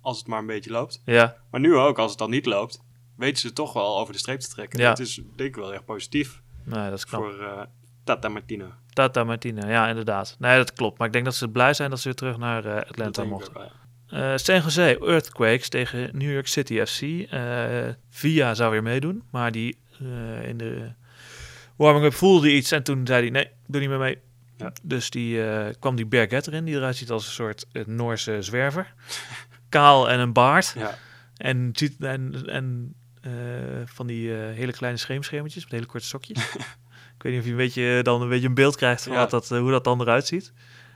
als 0.00 0.18
het 0.18 0.26
maar 0.26 0.38
een 0.38 0.46
beetje 0.46 0.70
loopt. 0.70 1.02
Ja, 1.04 1.36
Maar 1.50 1.60
nu 1.60 1.74
ook, 1.76 1.98
als 1.98 2.10
het 2.10 2.18
dan 2.18 2.30
niet 2.30 2.46
loopt, 2.46 2.80
weten 3.16 3.36
ze 3.40 3.52
toch 3.52 3.72
wel 3.72 3.98
over 3.98 4.12
de 4.12 4.18
streep 4.18 4.40
te 4.40 4.48
trekken. 4.48 4.80
Ja. 4.80 4.88
Het 4.90 4.98
is 4.98 5.14
denk 5.36 5.48
ik 5.48 5.56
wel 5.56 5.72
echt 5.74 5.84
positief 5.84 6.42
nee, 6.64 6.84
dat 6.90 6.98
is 6.98 7.04
knap. 7.04 7.20
voor 7.20 7.42
eh, 7.42 7.62
Tata 8.04 8.28
Martino. 8.28 8.72
Tata 8.92 9.24
Martina, 9.24 9.68
ja, 9.68 9.88
inderdaad. 9.88 10.36
Nee, 10.38 10.56
dat 10.56 10.72
klopt. 10.72 10.98
Maar 10.98 11.06
ik 11.06 11.12
denk 11.12 11.24
dat 11.24 11.34
ze 11.34 11.48
blij 11.48 11.74
zijn 11.74 11.90
dat 11.90 11.98
ze 11.98 12.04
weer 12.04 12.14
terug 12.16 12.36
naar 12.38 12.64
eh, 12.64 12.74
Dat 12.74 12.88
Atlanta 12.88 13.24
mochten. 13.24 13.52
wel, 13.54 13.62
ja. 13.62 14.32
Eh 14.32 14.36
San 14.36 14.60
Jose 14.60 14.98
Earthquakes 15.00 15.68
tegen 15.68 16.08
New 16.12 16.32
York 16.32 16.46
City 16.46 16.84
FC. 16.84 17.00
Via 18.10 18.54
zou 18.54 18.70
weer 18.70 18.82
meedoen, 18.82 19.22
maar 19.30 19.52
die 19.52 19.76
in 20.42 20.56
de 20.56 20.92
warming-up 21.76 22.14
voelde 22.14 22.52
iets 22.52 22.70
en 22.70 22.82
toen 22.82 23.06
zei 23.06 23.20
hij 23.22 23.30
nee, 23.30 23.48
doe 23.66 23.80
niet 23.80 23.88
meer 23.90 23.98
mee. 23.98 24.18
Ja. 24.56 24.72
Dus 24.82 25.10
die 25.10 25.40
kwam 25.78 25.96
die 25.96 26.06
Berget 26.06 26.46
erin, 26.46 26.64
die 26.64 26.74
eruit 26.74 26.96
ziet 26.96 27.10
als 27.10 27.26
een 27.26 27.32
soort 27.32 27.66
Noorse 27.86 28.42
zwerver. 28.42 28.94
Kaal 29.68 30.10
en 30.10 30.20
een 30.20 30.32
baard. 30.32 30.74
Ja. 30.78 30.98
En, 31.36 31.70
ziet- 31.72 32.02
en, 32.04 32.42
en 32.46 32.94
van 33.84 34.06
die 34.06 34.30
eh, 34.36 34.54
hele 34.56 34.72
kleine 34.72 34.98
scheemschermetjes 34.98 35.62
met 35.62 35.72
hele 35.72 35.86
korte 35.86 36.06
sokjes. 36.06 36.54
Ik 37.16 37.22
weet 37.22 37.32
niet 37.32 37.40
of 37.40 37.44
je 37.46 37.50
een 37.50 37.56
beetje, 37.56 38.02
dan 38.02 38.22
een 38.22 38.28
beetje 38.28 38.48
een 38.48 38.54
beeld 38.54 38.76
krijgt 38.76 39.02
van 39.02 39.12
Ja. 39.12 39.18
wat 39.18 39.30
dat, 39.30 39.50
eh, 39.50 39.58
hoe 39.58 39.70
dat 39.70 39.84
dan 39.84 40.00
eruit 40.00 40.26
ziet. 40.26 40.52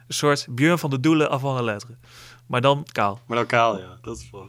Een 0.08 0.14
soort 0.14 0.46
Björn 0.50 0.78
van 0.78 0.90
de 0.90 1.00
Doelen 1.00 1.30
af 1.30 1.40
van 1.40 1.56
de 1.56 1.62
letteren. 1.62 2.00
Maar 2.46 2.60
dan 2.60 2.84
kaal. 2.92 3.20
Maar 3.26 3.38
lokaal, 3.38 3.78
ja. 3.78 3.98
Dat 4.02 4.18
is 4.18 4.30
wel... 4.30 4.48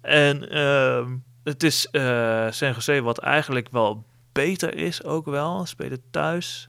En 0.00 0.50
ehm, 0.50 1.16
het 1.44 1.62
is 1.62 1.86
eh 1.90 2.50
San 2.50 2.72
Jose 2.72 3.02
wat 3.02 3.18
eigenlijk 3.18 3.68
wel 3.70 4.04
beter 4.32 4.74
is 4.74 5.04
ook 5.04 5.26
wel. 5.26 5.66
Spelen 5.66 6.02
thuis. 6.10 6.68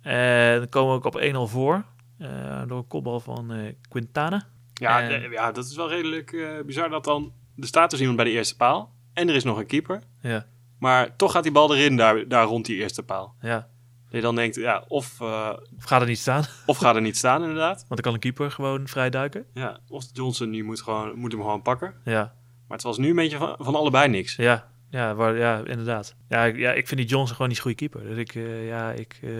En 0.00 0.58
dan 0.58 0.68
komen 0.68 0.90
we 0.90 0.96
ook 0.96 1.14
op 1.14 1.20
1-0 1.20 1.50
voor. 1.52 1.84
eh, 2.18 2.62
door 2.66 2.78
een 2.78 2.86
kopbal 2.86 3.20
van 3.20 3.52
eh, 3.52 3.74
Quintana. 3.88 4.46
Ja, 4.74 5.00
En- 5.02 5.20
de- 5.22 5.28
ja, 5.28 5.52
dat 5.52 5.64
is 5.64 5.76
wel 5.76 5.88
redelijk 5.88 6.32
eh, 6.32 6.48
bizar 6.66 6.88
dat 6.90 7.04
dan... 7.04 7.32
Er 7.56 7.66
staat 7.66 7.90
dus 7.90 7.98
iemand 8.00 8.16
bij 8.16 8.26
de 8.26 8.32
eerste 8.32 8.56
paal 8.56 8.94
en 9.16 9.28
er 9.28 9.34
is 9.34 9.44
nog 9.44 9.58
een 9.58 9.66
keeper. 9.66 10.02
Ja, 10.20 10.46
Maar 10.78 11.16
toch 11.16 11.32
gaat 11.32 11.42
die 11.42 11.52
bal 11.52 11.74
erin 11.76 11.96
daar, 11.96 12.28
daar 12.28 12.44
rond 12.46 12.66
die 12.66 12.76
eerste 12.76 13.02
paal. 13.02 13.34
ja. 13.40 13.68
Dat 14.06 14.14
je 14.14 14.20
dan 14.20 14.34
denkt, 14.34 14.54
ja, 14.56 14.84
of, 14.88 15.20
Of 15.20 15.84
gaat 15.84 16.00
er 16.00 16.06
niet 16.06 16.18
staan? 16.18 16.44
of 16.66 16.76
gaat 16.78 16.94
er 16.94 17.00
niet 17.00 17.16
staan 17.16 17.40
inderdaad. 17.42 17.76
Want 17.76 17.88
dan 17.88 17.98
kan 18.00 18.12
een 18.14 18.18
keeper 18.20 18.50
gewoon 18.50 18.88
vrij 18.88 19.10
duiken. 19.10 19.46
Ja, 19.54 19.78
of 19.88 20.04
Johnson 20.12 20.50
nu 20.50 20.62
moet, 20.64 20.82
gewoon, 20.82 21.18
moet 21.18 21.32
hem 21.32 21.40
gewoon 21.40 21.62
pakken. 21.62 21.94
Ja, 22.04 22.34
Maar 22.68 22.76
het 22.76 22.82
was 22.86 22.98
nu 22.98 23.08
een 23.08 23.16
beetje 23.16 23.36
van, 23.38 23.54
van 23.58 23.74
allebei 23.74 24.08
niks. 24.08 24.36
ja, 24.36 24.68
ja, 24.90 25.14
waar, 25.14 25.36
ja 25.36 25.56
inderdaad. 25.64 26.14
Ja 26.28 26.44
ik, 26.44 26.56
ja, 26.56 26.72
ik 26.72 26.88
vind 26.88 27.00
die 27.00 27.08
Johnson 27.08 27.34
gewoon 27.34 27.50
niet 27.50 27.60
goede 27.60 27.76
keeper. 27.76 28.02
Dus 28.02 28.16
ik, 28.16 28.34
eh, 28.34 28.66
ja, 28.68 28.92
ik, 28.92 29.18
eh, 29.22 29.30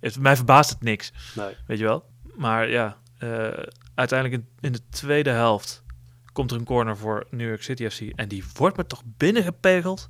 het, 0.00 0.18
mij 0.18 0.36
verbaast 0.36 0.70
het 0.70 0.82
niks. 0.82 1.12
Nee. 1.34 1.54
Weet 1.66 1.78
je 1.78 1.84
wel? 1.84 2.04
Maar 2.36 2.68
ja, 2.70 2.96
uiteindelijk 3.94 4.42
in, 4.42 4.48
in 4.60 4.72
de 4.72 4.88
tweede 4.88 5.30
helft 5.30 5.83
komt 6.34 6.50
er 6.50 6.56
een 6.56 6.64
corner 6.64 6.96
voor 6.96 7.26
New 7.30 7.48
York 7.48 7.62
City 7.62 7.88
FC. 7.88 8.00
En 8.00 8.28
die 8.28 8.44
wordt 8.54 8.76
me 8.76 8.86
toch 8.86 9.02
binnengepegeld 9.04 10.08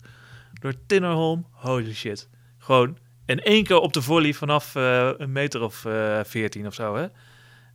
door 0.60 0.74
Tinnerholm. 0.86 1.46
Holy 1.50 1.94
shit. 1.94 2.28
Gewoon 2.58 2.98
in 3.26 3.40
één 3.40 3.64
keer 3.64 3.78
op 3.78 3.92
de 3.92 4.02
volley 4.02 4.32
vanaf 4.32 4.74
eh, 4.74 5.10
een 5.16 5.32
meter 5.32 5.62
of 5.62 5.84
eh 5.84 6.20
14 6.24 6.66
of 6.66 6.74
zo. 6.74 6.96
Hè? 6.96 7.06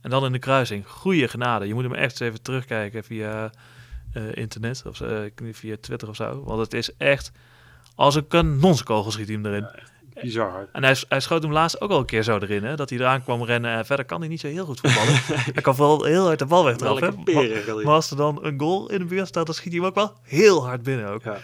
En 0.00 0.10
dan 0.10 0.24
in 0.24 0.32
de 0.32 0.38
kruising. 0.38 0.86
Goeie 0.88 1.28
genade. 1.28 1.66
Je 1.66 1.74
moet 1.74 1.82
hem 1.82 1.94
echt 1.94 2.10
eens 2.10 2.20
even 2.20 2.42
terugkijken 2.42 3.04
via 3.04 3.50
eh, 4.12 4.34
internet 4.34 4.82
of 4.86 4.96
via 5.52 5.76
Twitter 5.80 6.08
of 6.08 6.16
zo. 6.16 6.42
Want 6.44 6.60
het 6.60 6.74
is 6.74 6.96
echt 6.96 7.32
als 7.94 8.14
een 8.14 8.26
kanonskogel 8.26 9.10
schiet 9.10 9.28
hij 9.28 9.36
erin. 9.36 9.68
Bizar 10.14 10.50
hard. 10.50 10.68
En 10.72 10.84
hij, 10.84 10.96
hij 11.08 11.20
schoot 11.20 11.42
hem 11.42 11.52
laatst 11.52 11.80
ook 11.80 11.90
al 11.90 11.98
een 11.98 12.04
keer 12.04 12.22
zo 12.22 12.38
erin, 12.38 12.64
hè? 12.64 12.76
Dat 12.76 12.90
hij 12.90 12.98
eraan 12.98 13.22
kwam 13.22 13.44
rennen. 13.44 13.70
En 13.70 13.86
verder 13.86 14.04
kan 14.04 14.20
hij 14.20 14.28
niet 14.28 14.40
zo 14.40 14.46
heel 14.46 14.64
goed 14.64 14.80
voetballen. 14.80 15.14
Hij 15.54 15.62
kan 15.62 15.74
vooral 15.74 16.04
heel 16.04 16.24
hard 16.24 16.38
de 16.38 16.46
bal 16.46 16.64
wegtrappen. 16.64 17.34
Maar, 17.34 17.74
maar 17.84 17.94
als 17.94 18.10
er 18.10 18.16
dan 18.16 18.44
een 18.44 18.60
goal 18.60 18.90
in 18.90 18.98
de 18.98 19.04
buurt 19.04 19.28
staat, 19.28 19.46
dan 19.46 19.54
schiet 19.54 19.72
hij 19.72 19.80
hem 19.80 19.88
ook 19.88 19.94
wel 19.94 20.16
heel 20.22 20.66
hard 20.66 20.82
binnen 20.82 21.08
ook. 21.08 21.22
Ja. 21.22 21.38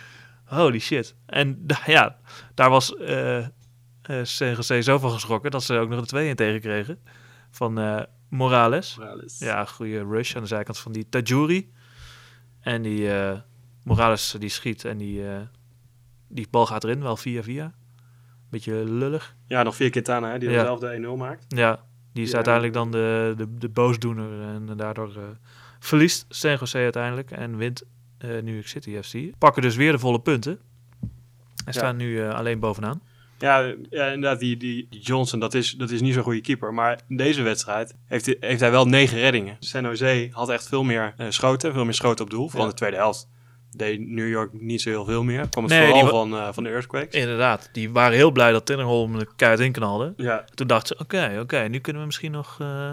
Holy 0.44 0.78
shit. 0.78 1.14
En 1.26 1.66
ja, 1.86 2.16
daar 2.54 2.70
was 2.70 2.96
eh 2.96 3.38
eh 3.38 4.22
CGC 4.22 4.82
zo 4.82 4.98
van 4.98 5.10
geschrokken 5.10 5.50
dat 5.50 5.62
ze 5.62 5.78
ook 5.78 5.88
nog 5.88 6.00
de 6.00 6.06
twee 6.06 6.28
in 6.28 6.36
tegenkregen. 6.36 6.98
Van 7.50 7.78
eh, 7.78 8.02
Morales. 8.28 8.96
Morales. 8.96 9.38
Ja, 9.38 9.64
goede 9.64 10.04
rush 10.04 10.34
aan 10.36 10.42
de 10.42 10.48
zijkant 10.48 10.78
van 10.78 10.92
die 10.92 11.08
Tajuri. 11.08 11.72
En 12.60 12.82
die 12.82 13.10
Morales 13.82 14.34
die 14.38 14.48
schiet 14.48 14.84
en 14.84 14.98
die, 14.98 15.22
die 16.28 16.46
bal 16.50 16.66
gaat 16.66 16.84
erin, 16.84 17.02
wel 17.02 17.16
via 17.16 17.42
via. 17.42 17.74
Beetje 18.50 18.74
lullig. 18.84 19.34
Ja, 19.46 19.62
nog 19.62 19.76
vier 19.76 19.90
Quintana, 19.90 20.30
hè, 20.32 20.38
die 20.38 20.48
Ja. 20.50 20.54
dan 20.56 20.64
zelf 20.64 20.80
de 20.80 20.92
1-0 20.94 21.16
maakt. 21.16 21.44
Ja, 21.48 21.84
die 22.12 22.22
is 22.22 22.28
Ja. 22.30 22.34
uiteindelijk 22.34 22.74
dan 22.74 22.90
de, 22.90 23.34
de, 23.36 23.54
de 23.58 23.68
boosdoener. 23.68 24.40
En 24.42 24.76
daardoor 24.76 25.08
eh, 25.16 25.22
verliest 25.80 26.26
San 26.28 26.56
Jose 26.60 26.78
uiteindelijk 26.78 27.30
en 27.30 27.56
wint 27.56 27.82
eh 28.18 28.30
New 28.30 28.54
York 28.54 28.68
City 28.68 29.02
FC. 29.02 29.38
Pakken 29.38 29.62
dus 29.62 29.76
weer 29.76 29.92
de 29.92 29.98
volle 29.98 30.20
punten. 30.20 30.58
En 31.64 31.72
staan 31.72 31.96
nu 31.96 32.20
eh, 32.22 32.34
alleen 32.34 32.58
bovenaan. 32.60 33.00
Ja, 33.38 33.58
ja 33.90 34.06
inderdaad, 34.06 34.40
die, 34.40 34.56
die, 34.56 34.86
Johnson, 34.90 35.40
dat 35.40 35.54
is, 35.54 35.70
dat 35.72 35.90
is 35.90 36.00
niet 36.00 36.14
zo'n 36.14 36.22
goede 36.22 36.40
keeper. 36.40 36.74
Maar 36.74 37.00
in 37.08 37.16
deze 37.16 37.42
wedstrijd 37.42 37.94
heeft, 38.06 38.26
hij- 38.26 38.36
heeft 38.40 38.60
hij 38.60 38.70
wel 38.70 38.86
negen 38.86 39.18
reddingen. 39.18 39.56
San 39.60 39.82
Jose 39.82 40.28
had 40.32 40.48
echt 40.48 40.68
veel 40.68 40.82
meer 40.84 41.14
eh, 41.16 41.26
schoten, 41.28 41.72
veel 41.72 41.84
meer 41.84 41.94
schoten 41.94 42.24
op 42.24 42.30
doel. 42.30 42.44
Vooral 42.48 42.60
Ja. 42.60 42.64
in 42.66 42.70
de 42.70 42.76
tweede 42.76 42.96
helft 42.96 43.28
deed 43.76 44.00
New 44.08 44.28
York 44.28 44.52
niet 44.52 44.80
zo 44.82 44.90
heel 44.90 45.04
veel 45.04 45.22
meer. 45.24 45.48
Kwam 45.48 45.64
het 45.64 45.72
Nee, 45.72 45.88
vooral 45.90 46.08
van, 46.08 46.36
eh, 46.36 46.48
van 46.52 46.62
de 46.62 46.68
Earthquakes. 46.70 47.20
Inderdaad, 47.20 47.68
die 47.72 47.90
waren 47.90 48.16
heel 48.16 48.30
blij 48.30 48.52
dat 48.52 48.66
Tinnerholm 48.66 49.18
de 49.18 49.28
kuit 49.36 49.60
in 49.60 49.72
knalde. 49.72 50.12
Ja, 50.16 50.44
Toen 50.54 50.66
dachten 50.66 50.96
ze, 50.96 51.02
oké, 51.02 51.38
oké, 51.40 51.58
nu 51.68 51.78
kunnen 51.78 52.00
we 52.02 52.06
misschien 52.06 52.32
nog, 52.32 52.56
eh, 52.60 52.92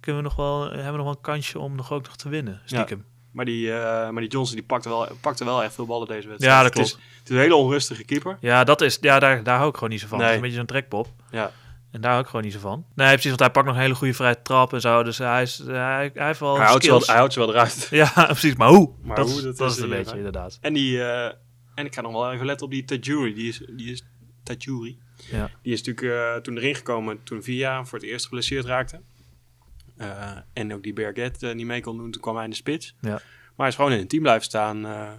kunnen 0.00 0.22
we 0.22 0.28
nog 0.28 0.36
wel, 0.36 0.62
hebben 0.64 0.90
we 0.90 0.96
nog 0.96 1.04
wel 1.06 1.14
een 1.14 1.20
kansje 1.20 1.58
om 1.58 1.74
nog 1.76 1.92
ook 1.92 2.04
nog 2.06 2.16
te 2.16 2.28
winnen, 2.28 2.60
stiekem. 2.64 3.04
maar 3.32 3.44
die, 3.44 3.72
eh, 3.72 4.10
maar 4.10 4.20
die 4.22 4.30
Johnson 4.30 4.56
die 4.56 4.64
pakte, 4.66 4.88
wel, 4.88 5.08
pakte 5.20 5.44
wel 5.44 5.62
echt 5.62 5.74
veel 5.74 5.86
ballen 5.86 6.06
deze 6.08 6.28
wedstrijd. 6.28 6.54
Ja, 6.56 6.62
dat 6.62 6.74
Het 6.74 6.82
is- 6.84 6.90
klopt. 6.90 7.06
Het 7.18 7.28
is 7.30 7.34
een 7.36 7.42
hele 7.42 7.54
onrustige 7.56 8.04
keeper. 8.04 8.36
Ja, 8.40 8.64
dat 8.64 8.80
is, 8.80 8.98
ja 9.00 9.18
daar, 9.18 9.42
daar 9.42 9.56
hou 9.56 9.68
ik 9.68 9.74
gewoon 9.74 9.90
niet 9.90 10.00
zo 10.00 10.06
van. 10.06 10.18
Nee. 10.18 10.26
Het 10.26 10.36
is 10.36 10.40
een 10.42 10.48
beetje 10.48 10.58
zo'n 10.66 10.66
trekpop. 10.76 11.08
Ja. 11.30 11.50
En 11.96 12.02
daar 12.02 12.10
hou 12.10 12.22
ik 12.22 12.28
gewoon 12.30 12.44
niet 12.44 12.52
zo 12.54 12.58
van. 12.58 12.86
Nee, 12.94 13.06
precies, 13.08 13.28
want 13.28 13.40
hij 13.40 13.50
pakt 13.50 13.66
nog 13.66 13.74
een 13.74 13.80
hele 13.80 13.94
goede 13.94 14.14
vrije 14.14 14.42
trap 14.42 14.72
en 14.72 14.80
zo. 14.80 15.02
Dus 15.02 15.18
hij, 15.18 15.42
is, 15.42 15.58
hij, 15.66 16.10
hij 16.14 16.26
heeft 16.26 16.40
wel 16.40 16.56
Hij 16.56 16.66
houdt, 16.66 16.84
ze 16.84 16.90
wel, 16.90 17.02
hij 17.06 17.16
houdt 17.16 17.32
ze 17.32 17.38
wel 17.38 17.48
eruit. 17.50 17.88
Ja, 18.02 18.10
precies. 18.26 18.54
Maar 18.54 18.68
hoe? 18.68 18.92
Maar 19.02 19.16
dat, 19.16 19.26
hoe, 19.30 19.36
is- 19.38 19.42
dat 19.42 19.56
dat 19.56 19.70
is 19.70 19.76
is 19.76 19.82
het 19.82 19.90
een 19.90 19.96
beetje, 19.98 20.16
inderdaad. 20.16 20.58
En, 20.60 20.72
die, 20.72 21.02
eh, 21.02 21.32
en 21.74 21.84
ik 21.84 21.94
ga 21.94 22.00
nog 22.00 22.12
wel 22.12 22.32
even 22.32 22.46
letten 22.46 22.66
op 22.66 22.72
die 22.72 22.84
Tajuri. 22.84 23.34
Die 23.34 23.48
is, 23.48 23.62
die 23.76 23.90
is 23.92 24.02
Tajuri. 24.42 24.98
Ja. 25.30 25.50
Die 25.62 25.72
is 25.72 25.82
natuurlijk 25.82 26.16
eh, 26.36 26.42
toen 26.42 26.56
erin 26.56 26.74
gekomen 26.74 27.22
toen 27.22 27.42
Via 27.42 27.84
voor 27.84 27.98
het 27.98 28.08
eerst 28.08 28.24
geblesseerd 28.24 28.64
raakte. 28.64 29.00
Eh, 29.96 30.30
en 30.52 30.74
ook 30.74 30.82
die 30.82 30.92
Berget 30.92 31.42
eh, 31.42 31.54
niet 31.54 31.66
mee 31.66 31.80
kon 31.80 31.96
doen. 31.96 32.10
Toen 32.10 32.22
kwam 32.22 32.34
hij 32.34 32.44
in 32.44 32.50
de 32.50 32.56
spits. 32.56 32.94
Ja. 33.00 33.10
Maar 33.10 33.20
hij 33.56 33.68
is 33.68 33.74
gewoon 33.74 33.92
in 33.92 33.98
het 33.98 34.08
team 34.08 34.22
blijven 34.22 34.44
staan. 34.44 34.86
eh, 34.86 35.10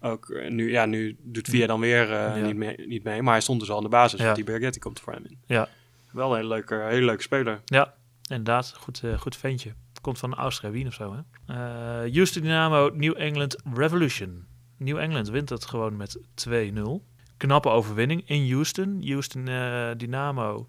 ook, 0.00 0.30
eh, 0.30 0.50
nu, 0.50 0.70
ja, 0.70 0.86
nu 0.86 1.16
doet 1.22 1.48
Via 1.48 1.66
dan 1.66 1.80
weer 1.80 2.02
eh, 2.02 2.08
Ja. 2.36 2.36
niet, 2.36 2.56
mee, 2.56 2.86
niet 2.86 3.04
mee. 3.04 3.22
Maar 3.22 3.32
hij 3.32 3.42
stond 3.42 3.60
dus 3.60 3.70
al 3.70 3.76
aan 3.76 3.82
de 3.82 3.88
basis. 3.88 4.18
Ja. 4.18 4.24
Want 4.24 4.36
die 4.36 4.44
Berget 4.44 4.72
die 4.72 4.82
komt 4.82 4.98
er 4.98 5.04
voor 5.04 5.12
hem 5.12 5.24
in. 5.24 5.38
Ja. 5.46 5.68
Wel 6.16 6.30
een 6.30 6.36
hele 6.36 6.48
leuke, 6.48 6.74
hele 6.74 7.04
leuke 7.04 7.22
speler. 7.22 7.60
Ja, 7.64 7.94
inderdaad. 8.28 8.74
Goed, 8.78 9.02
eh, 9.04 9.18
goed 9.18 9.36
ventje. 9.36 9.72
Komt 10.00 10.18
van 10.18 10.34
Austria 10.34 10.70
Wien 10.70 10.86
of 10.86 10.94
zo, 10.94 11.14
hè? 11.14 11.20
Eh, 11.54 12.12
Houston 12.14 12.42
Dynamo, 12.42 12.90
New 12.94 13.14
England 13.16 13.56
Revolution. 13.74 14.46
New 14.76 14.98
England 14.98 15.28
wint 15.28 15.48
het 15.48 15.64
gewoon 15.64 15.96
met 15.96 16.18
2-0. 16.34 17.04
Knappe 17.36 17.68
overwinning 17.68 18.22
in 18.28 18.52
Houston. 18.52 19.02
Houston 19.06 19.48
eh, 19.48 19.90
Dynamo 19.96 20.66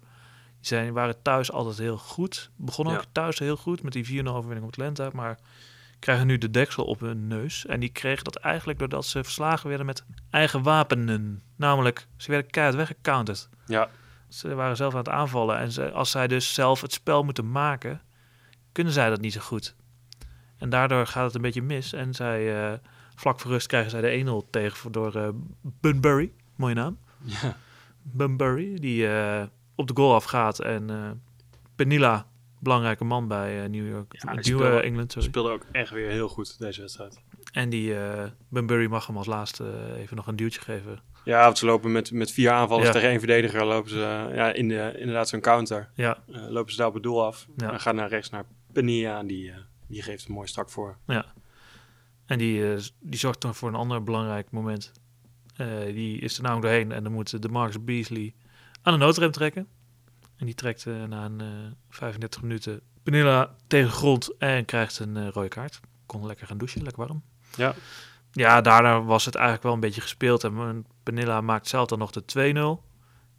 die 0.58 0.66
zijn, 0.66 0.92
waren 0.92 1.22
thuis 1.22 1.52
altijd 1.52 1.78
heel 1.78 1.98
goed. 1.98 2.50
Begonnen 2.56 2.94
Ja. 2.94 3.00
ook 3.00 3.06
thuis 3.12 3.38
heel 3.38 3.56
goed 3.56 3.82
met 3.82 3.92
die 3.92 4.04
4-0 4.06 4.34
overwinning 4.34 4.66
op 4.66 4.72
Atlanta. 4.72 5.10
Maar 5.12 5.38
krijgen 5.98 6.26
nu 6.26 6.38
de 6.38 6.50
deksel 6.50 6.84
op 6.84 7.00
hun 7.00 7.26
neus. 7.26 7.66
En 7.66 7.80
die 7.80 7.88
kregen 7.88 8.24
dat 8.24 8.36
eigenlijk 8.36 8.78
doordat 8.78 9.06
ze 9.06 9.24
verslagen 9.24 9.68
werden 9.68 9.86
met 9.86 10.04
eigen 10.30 10.62
wapenen. 10.62 11.42
Namelijk, 11.56 12.06
ze 12.16 12.30
werden 12.30 12.50
keihard 12.50 12.76
weggecounterd. 12.76 13.48
Ja, 13.66 13.88
Ze 14.28 14.54
waren 14.54 14.76
zelf 14.76 14.92
aan 14.92 14.98
het 14.98 15.08
aanvallen. 15.08 15.58
En 15.58 15.72
ze, 15.72 15.90
als 15.90 16.10
zij 16.10 16.28
dus 16.28 16.54
zelf 16.54 16.80
het 16.80 16.92
spel 16.92 17.22
moeten 17.22 17.50
maken, 17.50 18.00
kunnen 18.72 18.92
zij 18.92 19.10
dat 19.10 19.20
niet 19.20 19.32
zo 19.32 19.40
goed. 19.40 19.74
En 20.58 20.68
daardoor 20.70 21.06
gaat 21.06 21.24
het 21.24 21.34
een 21.34 21.40
beetje 21.40 21.62
mis. 21.62 21.92
En 21.92 22.14
zij, 22.14 22.70
eh, 22.72 22.78
vlak 23.14 23.40
voor 23.40 23.50
rust 23.50 23.66
krijgen 23.66 23.90
zij 23.90 24.00
de 24.00 24.10
1-0 24.12 24.46
tegen 24.50 24.92
door 24.92 25.14
eh 25.14 25.28
Bunbury. 25.62 26.32
Mooie 26.56 26.74
naam. 26.74 26.98
ja. 27.24 27.56
Bunbury, 28.02 28.74
die 28.78 29.08
eh, 29.08 29.42
op 29.74 29.86
de 29.86 29.94
goal 29.96 30.14
afgaat. 30.14 30.60
En 30.60 30.90
Penilla, 31.76 32.26
belangrijke 32.58 33.04
man 33.04 33.28
bij 33.28 33.68
New 33.68 33.88
York. 33.88 34.12
Ja, 34.12 34.20
die 34.34 34.52
New 34.52 34.60
speelde- 34.60 34.80
England, 34.82 35.12
sorry. 35.12 35.28
speelde 35.28 35.50
ook 35.50 35.64
echt 35.72 35.90
weer 35.90 36.10
heel 36.10 36.28
goed 36.28 36.58
deze 36.58 36.80
wedstrijd. 36.80 37.20
En 37.52 37.68
die 37.68 37.94
Bunbury 38.48 38.86
mag 38.86 39.06
hem 39.06 39.16
als 39.16 39.26
laatste 39.26 39.94
even 39.96 40.16
nog 40.16 40.26
een 40.26 40.36
duwtje 40.36 40.60
geven. 40.60 41.00
Ja, 41.28 41.44
want 41.44 41.58
ze 41.58 41.66
lopen 41.66 41.92
met, 41.92 42.12
met 42.12 42.30
vier 42.32 42.50
aanvallers 42.50 42.86
Ja. 42.86 42.92
tegen 42.92 43.08
één 43.08 43.18
verdediger. 43.18 43.64
Lopen 43.64 43.90
ze 43.90 44.02
eh, 44.02 44.34
ja, 44.36 44.52
in 44.52 44.68
de, 44.68 44.94
inderdaad 44.98 45.28
zo'n 45.28 45.40
counter. 45.40 45.90
Ja, 45.94 46.18
Eh, 46.32 46.48
lopen 46.48 46.72
ze 46.72 46.78
daar 46.78 46.86
op 46.86 46.94
het 46.94 47.02
doel 47.02 47.24
af. 47.24 47.46
Ja. 47.56 47.72
En 47.72 47.80
gaan 47.80 47.94
naar 47.94 48.08
rechts 48.08 48.30
naar 48.30 48.44
Penia. 48.72 49.18
En 49.18 49.26
die, 49.26 49.50
eh, 49.50 49.56
die 49.86 50.02
geeft 50.02 50.28
een 50.28 50.34
mooi 50.34 50.46
stak 50.48 50.70
voor. 50.70 50.96
En 52.26 52.38
die, 52.38 52.62
die 53.00 53.18
zorgt 53.18 53.40
dan 53.40 53.54
voor 53.54 53.68
een 53.68 53.74
ander 53.74 54.02
belangrijk 54.02 54.50
moment. 54.50 54.92
Die 55.86 56.20
is 56.20 56.36
er 56.36 56.42
namelijk 56.42 56.66
doorheen 56.66 56.92
en 56.92 57.02
dan 57.02 57.12
moet 57.12 57.42
de 57.42 57.48
Marcus 57.48 57.84
Beasley 57.84 58.34
aan 58.82 58.92
de 58.92 58.98
noodrem 58.98 59.30
trekken. 59.30 59.66
En 60.36 60.46
die 60.46 60.54
trekt 60.54 60.84
na 60.84 61.24
een 61.24 61.40
eh 61.40 61.46
35 61.90 62.42
minuten 62.42 62.80
Penilla 63.02 63.54
tegen 63.66 63.86
de 63.88 63.92
grond 63.94 64.36
en 64.38 64.64
krijgt 64.64 64.98
een 64.98 65.30
rode 65.30 65.48
kaart. 65.48 65.80
Kon 66.06 66.26
lekker 66.26 66.46
gaan 66.46 66.58
douchen, 66.58 66.82
lekker 66.82 67.06
warm. 67.06 67.22
Ja. 67.56 67.74
Ja, 68.32 68.60
daarna 68.60 69.02
was 69.02 69.24
het 69.24 69.34
eigenlijk 69.34 69.64
wel 69.64 69.74
een 69.74 69.80
beetje 69.80 70.00
gespeeld. 70.00 70.44
En 70.44 70.86
Penilla 71.14 71.40
maakt 71.40 71.68
zelf 71.68 71.86
dan 71.88 71.98
nog 71.98 72.10
de 72.10 72.22
2-0. 72.80 72.84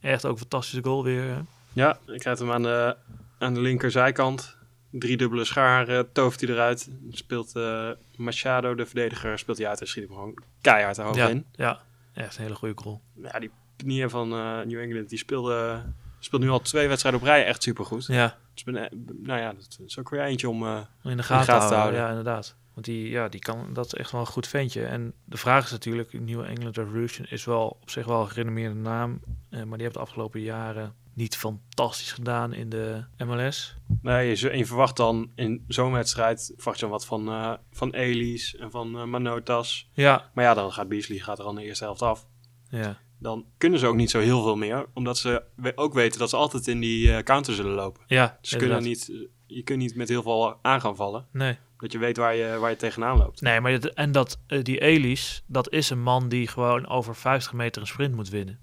Echt 0.02 0.26
ook 0.26 0.32
een 0.32 0.38
fantastische 0.38 0.84
goal 0.84 1.04
weer. 1.04 1.46
Ja, 1.74 1.98
ik 2.08 2.20
krijg 2.20 2.40
hem 2.40 2.52
aan 2.52 2.62
de, 2.64 2.96
aan 3.40 3.54
de 3.54 3.60
linkerzijkant. 3.62 4.58
Drie 4.92 5.18
dubbele 5.18 5.46
schaar 5.46 5.88
eh, 5.88 6.00
tovert 6.14 6.42
hij 6.42 6.50
eruit. 6.50 6.90
Speelt 7.12 7.56
eh, 7.56 7.90
Machado, 8.16 8.76
de 8.76 8.86
verdediger, 8.86 9.40
speelt 9.40 9.58
hij 9.58 9.68
uit 9.68 9.82
en 9.82 9.88
schiet 9.88 10.04
hem 10.04 10.14
gewoon 10.14 10.34
keihard 10.62 10.98
hoog 10.98 11.16
Ja, 11.16 11.28
in. 11.28 11.46
ja, 11.52 11.80
echt 12.14 12.38
een 12.38 12.44
hele 12.44 12.56
goede 12.56 12.82
goal. 12.82 13.02
Ja, 13.24 13.40
die 13.40 13.52
Penia 13.76 14.10
van 14.10 14.32
eh, 14.34 14.60
New 14.66 14.80
England, 14.80 15.10
die 15.10 15.18
speelde, 15.18 15.84
speelt 16.20 16.42
nu 16.42 16.50
al 16.50 16.60
twee 16.62 16.88
wedstrijden 16.88 17.22
op 17.22 17.26
rij 17.28 17.46
echt 17.46 17.64
supergoed. 17.64 18.06
Ja, 18.06 18.38
Dus 18.54 18.64
ben, 18.64 18.76
eh, 18.76 18.98
nou 19.24 19.40
ja, 19.40 19.54
dat 19.54 19.80
is 19.86 20.00
ook 20.00 20.10
weer 20.10 20.22
eentje 20.22 20.50
om... 20.50 20.64
eh, 20.68 20.78
in 21.04 21.18
de 21.18 21.24
gaten, 21.24 21.46
gaten 21.46 21.46
te 21.46 21.76
houden. 21.76 21.76
houden. 21.76 22.00
Ja, 22.00 22.10
inderdaad. 22.10 22.56
Want 22.80 22.92
die, 22.92 23.10
ja, 23.10 23.30
die 23.30 23.40
kan, 23.40 23.74
dat 23.74 23.86
is 23.86 23.94
echt 23.94 24.12
wel 24.12 24.22
een 24.22 24.28
goed 24.28 24.48
ventje. 24.48 24.86
En 24.86 25.14
de 25.26 25.38
vraag 25.38 25.66
is 25.66 25.72
natuurlijk, 25.72 26.20
New 26.20 26.42
England 26.44 26.78
Revolution 26.78 27.26
is 27.30 27.46
wel 27.46 27.78
op 27.82 27.90
zich 27.90 28.06
wel 28.06 28.22
een 28.22 28.30
gerenommeerde 28.30 28.76
naam. 28.76 29.20
eh, 29.50 29.64
maar 29.64 29.74
die 29.78 29.82
heeft 29.82 29.94
de 29.94 30.00
afgelopen 30.02 30.42
jaren 30.42 30.94
niet 31.14 31.38
fantastisch 31.38 32.12
gedaan 32.12 32.54
in 32.54 32.70
de 32.70 33.04
MLS. 33.18 33.76
Nee, 34.02 34.38
je, 34.38 34.58
je 34.58 34.66
verwacht 34.66 34.96
dan 34.98 35.32
in 35.36 35.66
zo'n 35.68 35.92
wedstrijd 35.92 36.54
verwacht 36.56 36.76
je 36.80 36.82
dan 36.86 36.92
wat 36.94 37.06
van, 37.06 37.28
eh 37.30 37.54
van 37.72 37.92
Elis 37.94 38.56
en 38.56 38.72
van 38.72 38.98
eh, 38.98 39.04
Manotas. 39.04 39.90
Ja, 39.94 40.30
Maar 40.34 40.44
ja, 40.44 40.54
dan 40.54 40.72
gaat 40.72 40.88
Beasley 40.88 41.18
gaat 41.18 41.40
er 41.40 41.46
al 41.46 41.54
de 41.54 41.64
eerste 41.64 41.84
helft 41.84 42.02
af. 42.02 42.26
ja, 42.70 42.98
Dan 43.18 43.46
kunnen 43.58 43.80
ze 43.80 43.88
ook 43.88 43.96
niet 43.96 44.10
zo 44.12 44.20
heel 44.20 44.44
veel 44.44 44.56
meer, 44.56 44.86
omdat 44.94 45.18
ze 45.18 45.44
ook 45.76 45.94
weten 45.94 46.20
dat 46.20 46.30
ze 46.30 46.36
altijd 46.36 46.68
in 46.68 46.80
die 46.80 47.24
counter 47.24 47.54
zullen 47.54 47.74
lopen. 47.74 48.04
ja. 48.08 48.38
Ze 48.42 48.58
kunnen 48.58 48.84
niet, 48.84 49.28
je 49.48 49.64
kunt 49.64 49.80
niet 49.80 49.96
met 49.96 50.10
heel 50.10 50.22
veel 50.22 50.60
aan 50.62 50.82
gaan 50.82 50.96
vallen, 50.96 51.28
Nee. 51.32 51.58
Dat 51.80 51.92
je 51.92 51.98
weet 51.98 52.18
waar 52.18 52.36
je, 52.36 52.58
waar 52.58 52.70
je 52.70 52.76
tegenaan 52.76 53.18
loopt. 53.18 53.42
Nee, 53.42 53.62
maar 53.62 53.72
dit- 53.72 53.94
en 53.94 54.12
dat, 54.12 54.40
eh, 54.48 54.64
die 54.64 54.80
Elis, 54.82 55.44
dat 55.46 55.72
is 55.72 55.90
een 55.90 56.02
man 56.02 56.30
die 56.30 56.48
gewoon 56.48 56.88
over 56.88 57.16
50 57.16 57.54
meter 57.54 57.82
een 57.82 57.88
sprint 57.88 58.16
moet 58.16 58.30
winnen. 58.30 58.60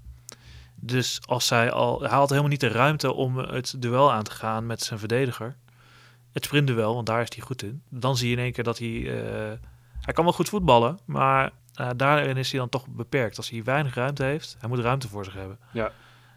Dus 0.74 1.20
als 1.26 1.46
zij 1.46 1.70
al, 1.70 2.00
hij 2.00 2.08
had 2.18 2.28
helemaal 2.28 2.50
niet 2.50 2.60
de 2.60 2.68
ruimte 2.68 3.12
om 3.12 3.38
het 3.38 3.74
duel 3.78 4.12
aan 4.12 4.22
te 4.24 4.30
gaan 4.30 4.66
met 4.66 4.80
zijn 4.82 4.98
verdediger. 4.98 5.56
Het 6.32 6.44
sprintduel, 6.44 6.94
want 6.94 7.06
daar 7.06 7.22
is 7.22 7.28
hij 7.36 7.44
goed 7.44 7.62
in. 7.62 7.82
Dan 7.88 8.16
zie 8.16 8.28
je 8.30 8.36
in 8.36 8.42
één 8.42 8.52
keer 8.52 8.64
dat 8.64 8.78
hij, 8.78 8.88
eh, 9.22 9.52
hij 10.00 10.14
kan 10.14 10.24
wel 10.24 10.32
goed 10.32 10.48
voetballen, 10.48 10.98
maar 11.04 11.52
eh, 11.74 11.90
daarin 11.96 12.36
is 12.36 12.50
hij 12.50 12.60
dan 12.60 12.68
toch 12.68 12.86
beperkt. 12.88 13.36
Als 13.36 13.50
hij 13.50 13.64
weinig 13.64 13.94
ruimte 13.94 14.22
heeft, 14.22 14.56
hij 14.60 14.68
moet 14.68 14.78
ruimte 14.78 15.08
voor 15.08 15.24
zich 15.24 15.34
hebben. 15.34 15.58
Ja. 15.72 15.92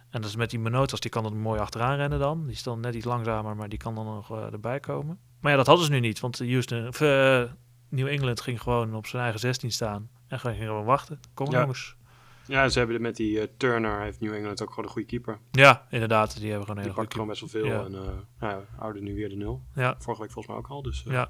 En 0.09 0.21
dat 0.21 0.29
is 0.29 0.35
met 0.35 0.49
die 0.49 0.59
Menotas, 0.59 0.99
die 0.99 1.11
kan 1.11 1.25
er 1.25 1.35
mooi 1.35 1.59
achteraan 1.59 1.95
rennen 1.95 2.19
dan. 2.19 2.43
Die 2.45 2.55
is 2.55 2.63
dan 2.63 2.79
net 2.79 2.95
iets 2.95 3.05
langzamer, 3.05 3.55
maar 3.55 3.69
die 3.69 3.79
kan 3.79 3.95
dan 3.95 4.05
nog 4.05 4.31
eh, 4.31 4.53
erbij 4.53 4.79
komen. 4.79 5.19
Maar 5.39 5.51
ja, 5.51 5.57
dat 5.57 5.67
hadden 5.67 5.85
ze 5.85 5.91
nu 5.91 5.99
niet, 5.99 6.19
want 6.19 6.39
Houston, 6.39 6.87
of, 6.87 7.01
eh, 7.01 7.43
New 7.89 8.07
England 8.07 8.41
ging 8.41 8.61
gewoon 8.61 8.95
op 8.95 9.07
zijn 9.07 9.21
eigen 9.21 9.39
16 9.39 9.71
staan. 9.71 10.09
En 10.27 10.39
gewoon 10.39 10.55
ging 10.55 10.67
gewoon 10.67 10.85
wachten. 10.85 11.19
Kom 11.33 11.51
Ja. 11.51 11.59
jongens. 11.59 11.95
Ja, 12.45 12.69
ze 12.69 12.79
hebben 12.79 13.01
met 13.01 13.15
die 13.15 13.39
eh, 13.39 13.47
Turner, 13.57 14.01
heeft 14.01 14.19
New 14.19 14.33
England 14.33 14.61
ook 14.61 14.69
gewoon 14.69 14.85
een 14.85 14.91
goede 14.91 15.07
keeper. 15.07 15.39
Ja, 15.51 15.87
inderdaad. 15.89 16.39
Die 16.39 16.49
hebben 16.49 16.67
gewoon 16.67 16.77
een 16.77 16.83
Die 16.83 16.91
hele 16.93 16.93
goede 16.93 17.11
gewoon 17.11 17.27
best 17.27 17.39
wel 17.41 17.49
veel 17.49 17.65
Ja. 17.65 17.83
en 17.85 17.95
eh 17.95 18.49
ja, 18.49 18.61
houden 18.77 19.03
nu 19.03 19.15
weer 19.15 19.29
de 19.29 19.35
nul. 19.35 19.61
Ja, 19.75 19.95
Vorige 19.99 20.21
week 20.21 20.31
volgens 20.31 20.47
mij 20.47 20.63
ook 20.63 20.69
al, 20.69 20.81
dus 20.81 21.03
Ja. 21.07 21.29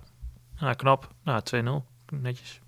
nou, 0.59 0.75
knap. 0.75 1.13
Nou, 1.23 1.41
2-0. 1.43 1.85
Netjes. 2.21 2.59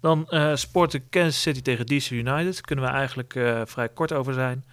Dan 0.00 0.28
eh 0.28 0.54
sporten 0.54 1.08
Kansas 1.08 1.40
City 1.42 1.62
tegen 1.62 1.86
DC 1.86 2.10
United. 2.10 2.60
Kunnen 2.60 2.84
we 2.84 2.90
eigenlijk 2.90 3.32
vrij 3.68 3.88
kort 3.88 4.12
over 4.12 4.34
zijn. 4.34 4.64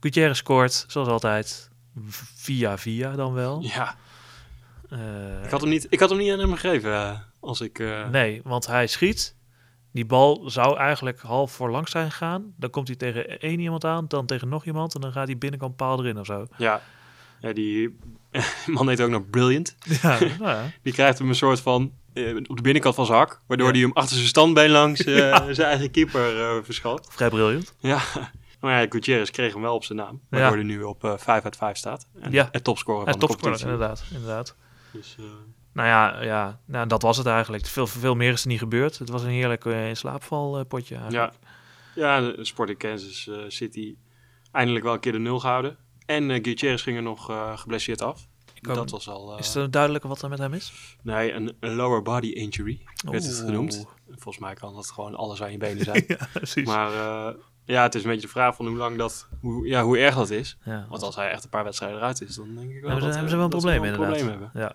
Gutierrez 0.00 0.38
scoort, 0.38 0.84
zoals 0.88 1.08
altijd. 1.08 1.70
Via 2.34 2.78
via 2.78 3.12
dan 3.16 3.32
wel. 3.32 3.62
ja. 3.62 3.96
Eh, 4.90 5.44
Ik, 5.44 5.50
had 5.50 5.60
hem 5.60 5.70
niet, 5.70 5.86
ik 5.90 6.00
had 6.00 6.08
hem 6.10 6.18
niet 6.18 6.32
aan 6.32 6.38
hem 6.38 6.54
gegeven 6.54 6.92
eh, 6.94 7.18
als 7.40 7.60
ik... 7.60 7.78
eh, 7.78 8.08
Nee, 8.08 8.40
want 8.44 8.66
hij 8.66 8.86
schiet. 8.86 9.36
Die 9.92 10.06
bal 10.06 10.42
zou 10.50 10.76
eigenlijk 10.78 11.20
half 11.20 11.52
voor 11.52 11.70
langs 11.70 11.90
zijn 11.90 12.10
gegaan. 12.10 12.54
Dan 12.56 12.70
komt 12.70 12.86
hij 12.88 12.96
tegen 12.96 13.40
één 13.40 13.60
iemand 13.60 13.84
aan, 13.84 14.04
dan 14.08 14.26
tegen 14.26 14.48
nog 14.48 14.64
iemand. 14.64 14.94
En 14.94 15.00
dan 15.00 15.12
gaat 15.12 15.26
hij 15.26 15.38
binnenkant 15.38 15.76
paal 15.76 15.98
erin 15.98 16.18
of 16.18 16.26
zo. 16.26 16.46
Ja, 16.56 16.80
ja 17.40 17.52
die 17.52 17.98
man 18.66 18.88
heet 18.88 19.00
ook 19.00 19.10
nog 19.10 19.30
Brilliant. 19.30 19.76
Ja, 20.02 20.18
nou 20.18 20.38
ja. 20.50 20.62
Die 20.82 20.92
krijgt 20.92 21.18
hem 21.18 21.28
een 21.28 21.34
soort 21.34 21.60
van 21.60 21.92
op 22.46 22.56
de 22.56 22.62
binnenkant 22.62 22.94
van 22.94 23.06
zijn 23.06 23.18
hak, 23.18 23.40
waardoor 23.46 23.66
Ja. 23.66 23.72
hij 23.72 23.82
hem 23.82 23.92
achter 23.92 24.16
zijn 24.16 24.28
standbeen 24.28 24.70
langs 24.70 25.00
zijn 25.00 25.60
eigen 25.60 25.90
keeper 25.90 26.40
eh 26.40 26.56
verschot. 26.62 27.06
vrij 27.10 27.28
briljant. 27.28 27.74
Ja, 27.78 28.00
maar 28.60 28.80
ja, 28.82 28.86
Gutierrez 28.90 29.30
kreeg 29.30 29.52
hem 29.52 29.62
wel 29.62 29.74
op 29.74 29.84
zijn 29.84 29.98
naam, 29.98 30.20
waardoor 30.30 30.56
hij 30.56 30.64
nu 30.66 30.82
op 30.82 31.04
eh 31.04 31.12
5 31.16 31.44
uit 31.44 31.56
5 31.56 31.76
staat. 31.76 32.06
En 32.20 32.32
Ja. 32.32 32.48
het 32.52 32.64
topscorer 32.64 33.04
van 33.04 33.12
de 33.12 33.18
topscorer, 33.18 33.42
competitie. 33.58 33.72
inderdaad. 33.72 34.04
inderdaad. 34.12 34.56
Dus, 34.92 35.16
eh, 35.18 35.24
Nou 35.72 35.88
ja, 35.88 36.22
ja 36.22 36.60
nou, 36.64 36.86
dat 36.86 37.02
was 37.02 37.16
het 37.16 37.26
eigenlijk. 37.26 37.66
Veel, 37.66 37.86
veel 37.86 38.14
meer 38.14 38.32
is 38.32 38.42
er 38.42 38.48
niet 38.48 38.58
gebeurd. 38.58 38.98
Het 38.98 39.08
was 39.08 39.22
een 39.22 39.28
heerlijk 39.30 39.64
uh, 39.64 39.88
in 39.88 39.96
slaapval 39.96 40.58
uh, 40.58 40.64
potje 40.68 40.94
eigenlijk. 40.96 41.32
ja. 41.94 42.20
ja, 42.20 42.30
de 42.32 42.44
Sporting 42.44 42.78
Kansas 42.78 43.28
eh, 43.28 43.38
City 43.48 43.96
eindelijk 44.52 44.84
wel 44.84 44.94
een 44.94 45.00
keer 45.00 45.12
de 45.12 45.18
nul 45.18 45.40
gehouden. 45.40 45.76
En 46.06 46.30
uh, 46.30 46.38
Gutierrez 46.42 46.82
ging 46.82 46.96
er 46.96 47.02
nog 47.02 47.30
uh, 47.30 47.58
geblesseerd 47.58 48.02
af. 48.02 48.26
ook- 48.68 48.74
dat 48.74 48.90
was 48.90 49.08
al... 49.08 49.32
eh, 49.32 49.38
Is 49.38 49.54
het 49.54 49.72
duidelijk 49.72 50.04
wat 50.04 50.22
er 50.22 50.28
met 50.28 50.38
hem 50.38 50.52
is? 50.54 50.96
Nee, 51.02 51.32
een, 51.32 51.56
een 51.60 51.74
lower 51.74 52.02
body 52.02 52.26
injury 52.28 52.80
werd 53.10 53.24
het 53.24 53.34
genoemd. 53.36 53.86
Volgens 54.08 54.38
mij 54.38 54.54
kan 54.54 54.74
dat 54.74 54.90
gewoon 54.90 55.14
alles 55.14 55.42
aan 55.42 55.52
je 55.52 55.58
benen 55.58 55.84
zijn. 55.84 56.04
ja, 56.08 56.28
precies. 56.32 56.66
Maar 56.66 56.92
eh, 56.94 57.34
ja, 57.70 57.82
het 57.82 57.94
is 57.94 58.02
een 58.02 58.10
beetje 58.10 58.26
de 58.26 58.32
vraag 58.32 58.54
van 58.56 58.66
hoe 58.66 58.76
lang 58.76 58.98
dat, 58.98 59.28
hoe, 59.40 59.66
ja, 59.66 59.82
hoe 59.82 59.98
erg 59.98 60.14
dat 60.14 60.30
is. 60.30 60.58
ja. 60.64 60.86
Want 60.88 61.02
als 61.02 61.16
hij 61.16 61.30
echt 61.30 61.44
een 61.44 61.50
paar 61.50 61.64
wedstrijden 61.64 61.98
eruit 61.98 62.20
is, 62.20 62.34
dan 62.36 62.54
denk 62.54 62.70
ik 62.70 62.80
wel 62.80 62.90
hebben, 62.90 62.98
ze, 63.00 63.04
dat, 63.04 63.12
hebben 63.14 63.30
ze 63.30 63.36
wel 63.36 63.44
een 63.44 63.50
probleem 63.50 63.80
wel 63.80 63.90
inderdaad. 63.92 64.16
probleem 64.16 64.40
hebben. 64.42 64.60
Ja. 64.62 64.72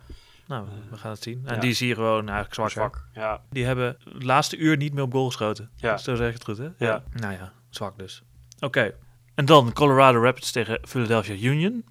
Nou, 0.47 0.67
we 0.89 0.97
gaan 0.97 1.11
het 1.11 1.23
zien. 1.23 1.41
En 1.45 1.55
Ja. 1.55 1.59
die 1.61 1.73
zie 1.73 1.87
je 1.87 1.93
gewoon 1.95 2.29
eigenlijk 2.29 2.53
zwak. 2.53 2.67
hè? 2.67 2.71
Zwak. 2.73 3.07
Ja, 3.13 3.41
Die 3.49 3.65
hebben 3.65 3.97
het 4.13 4.23
laatste 4.23 4.57
uur 4.57 4.77
niet 4.77 4.93
meer 4.93 5.03
op 5.03 5.11
goal 5.11 5.25
geschoten. 5.25 5.69
ja. 5.75 5.97
Zo 5.97 6.15
zeg 6.15 6.27
ik 6.27 6.33
het 6.33 6.43
goed, 6.43 6.57
hè? 6.57 6.67
Ja. 6.77 7.03
Nou 7.13 7.33
ja, 7.33 7.53
zwak 7.69 7.97
dus. 7.99 8.23
Oké. 8.59 8.93
En 9.35 9.45
dan 9.45 9.73
Colorado 9.73 10.21
Rapids 10.21 10.51
tegen 10.51 10.79
Philadelphia 10.87 11.33
Union. 11.49 11.85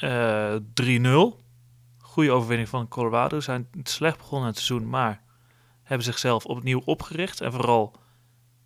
Eh 0.00 0.54
3-0. 0.82 1.46
Goede 1.98 2.30
overwinning 2.30 2.68
van 2.68 2.88
Colorado. 2.88 3.36
Ze 3.36 3.42
Zijn 3.42 3.68
slecht 3.82 4.16
begonnen 4.18 4.48
het 4.48 4.58
seizoen, 4.58 4.88
maar 4.88 5.22
hebben 5.82 6.06
zichzelf 6.06 6.44
opnieuw 6.44 6.82
opgericht. 6.84 7.40
En 7.40 7.52
vooral 7.52 7.96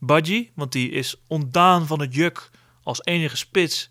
Budgie, 0.05 0.51
want 0.55 0.73
die 0.73 0.91
is 0.91 1.17
ontdaan 1.27 1.87
van 1.87 2.01
het 2.01 2.15
juk 2.15 2.51
als 2.83 3.05
enige 3.05 3.37
spits 3.37 3.89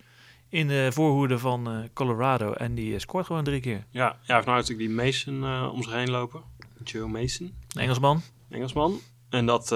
in 0.49 0.67
de 0.67 0.89
voorhoede 0.93 1.39
van 1.39 1.67
eh, 1.69 1.77
Colorado. 1.93 2.51
En 2.53 2.75
die 2.75 2.93
eh, 2.93 2.99
scoort 2.99 3.25
gewoon 3.25 3.43
drie 3.43 3.59
keer. 3.59 3.85
ja. 3.89 4.05
ja 4.05 4.15
hij 4.25 4.35
heeft 4.35 4.47
nou 4.47 4.59
natuurlijk 4.59 4.87
die 4.87 4.97
Mason 4.97 5.43
eh, 5.43 5.69
om 5.73 5.83
zich 5.83 5.91
heen 5.93 6.09
lopen. 6.09 6.41
Joe 6.83 7.07
Mason, 7.07 7.53
Een 7.73 7.81
Engelsman. 7.81 8.21
Engelsman. 8.49 8.99
En 9.29 9.45
dat, 9.45 9.67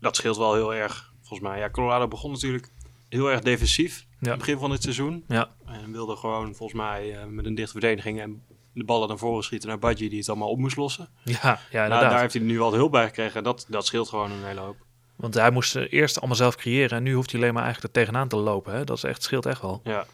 dat 0.00 0.16
scheelt 0.16 0.36
wel 0.36 0.54
heel 0.54 0.74
erg, 0.74 1.12
volgens 1.20 1.48
mij. 1.48 1.58
Ja, 1.58 1.70
Colorado 1.70 2.08
begon 2.08 2.30
natuurlijk 2.30 2.70
heel 3.08 3.30
erg 3.30 3.40
defensief 3.40 4.00
in 4.00 4.16
Ja. 4.20 4.28
het 4.30 4.38
begin 4.38 4.58
van 4.58 4.70
het 4.70 4.82
seizoen. 4.82 5.24
Ja. 5.28 5.50
En 5.66 5.92
wilde 5.92 6.16
gewoon 6.16 6.54
volgens 6.54 6.80
mij 6.80 7.26
met 7.28 7.46
een 7.46 7.54
dichte 7.54 7.72
verdediging 7.72 8.20
en 8.20 8.42
de 8.72 8.84
ballen 8.84 9.08
naar 9.08 9.18
voren 9.18 9.44
schieten 9.44 9.68
naar 9.68 9.78
Budgie 9.78 10.08
die 10.08 10.18
het 10.18 10.28
allemaal 10.28 10.48
op 10.48 10.58
moest 10.58 10.76
lossen. 10.76 11.08
Ja, 11.24 11.34
ja 11.34 11.48
Nou, 11.50 11.60
inderdaad. 11.84 12.10
daar 12.10 12.20
heeft 12.20 12.34
hij 12.34 12.42
nu 12.42 12.58
wat 12.58 12.72
hulp 12.72 12.90
bij 12.92 13.06
gekregen. 13.06 13.42
Dat, 13.44 13.66
dat 13.68 13.86
scheelt 13.86 14.08
gewoon 14.08 14.30
een 14.30 14.44
hele 14.44 14.60
hoop. 14.60 14.76
Want 15.18 15.34
hij 15.34 15.50
moest 15.50 15.74
eerst 15.76 16.18
allemaal 16.18 16.36
zelf 16.36 16.56
creëren. 16.56 16.96
En 16.96 17.02
nu 17.02 17.14
hoeft 17.14 17.30
hij 17.32 17.40
alleen 17.40 17.54
maar 17.54 17.62
eigenlijk 17.62 17.94
er 17.94 18.00
tegenaan 18.00 18.28
te 18.28 18.36
lopen. 18.36 18.72
Hè? 18.72 18.84
Dat 18.84 18.96
is 18.96 19.02
echt, 19.02 19.22
scheelt 19.22 19.46
echt 19.46 19.60
wel. 19.60 19.80
Ja. 19.84 20.06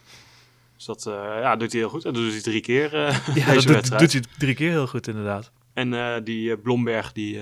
Dus 0.76 0.84
dat 0.84 1.06
eh, 1.06 1.40
ja, 1.40 1.56
doet 1.56 1.72
hij 1.72 1.80
heel 1.80 1.90
goed. 1.90 2.04
En 2.04 2.12
dat 2.12 2.22
doet 2.22 2.32
hij 2.32 2.40
drie 2.40 2.60
keer 2.60 2.94
eh, 2.94 3.26
Ja, 3.26 3.32
deze 3.34 3.44
dat 3.44 3.62
doet, 3.62 3.64
wedstrijd. 3.64 4.00
doet 4.00 4.12
hij 4.12 4.22
drie 4.38 4.54
keer 4.54 4.70
heel 4.70 4.86
goed 4.86 5.06
inderdaad. 5.06 5.52
En 5.72 5.94
eh, 5.94 6.24
die 6.24 6.58
Blomberg, 6.58 7.12
die, 7.12 7.40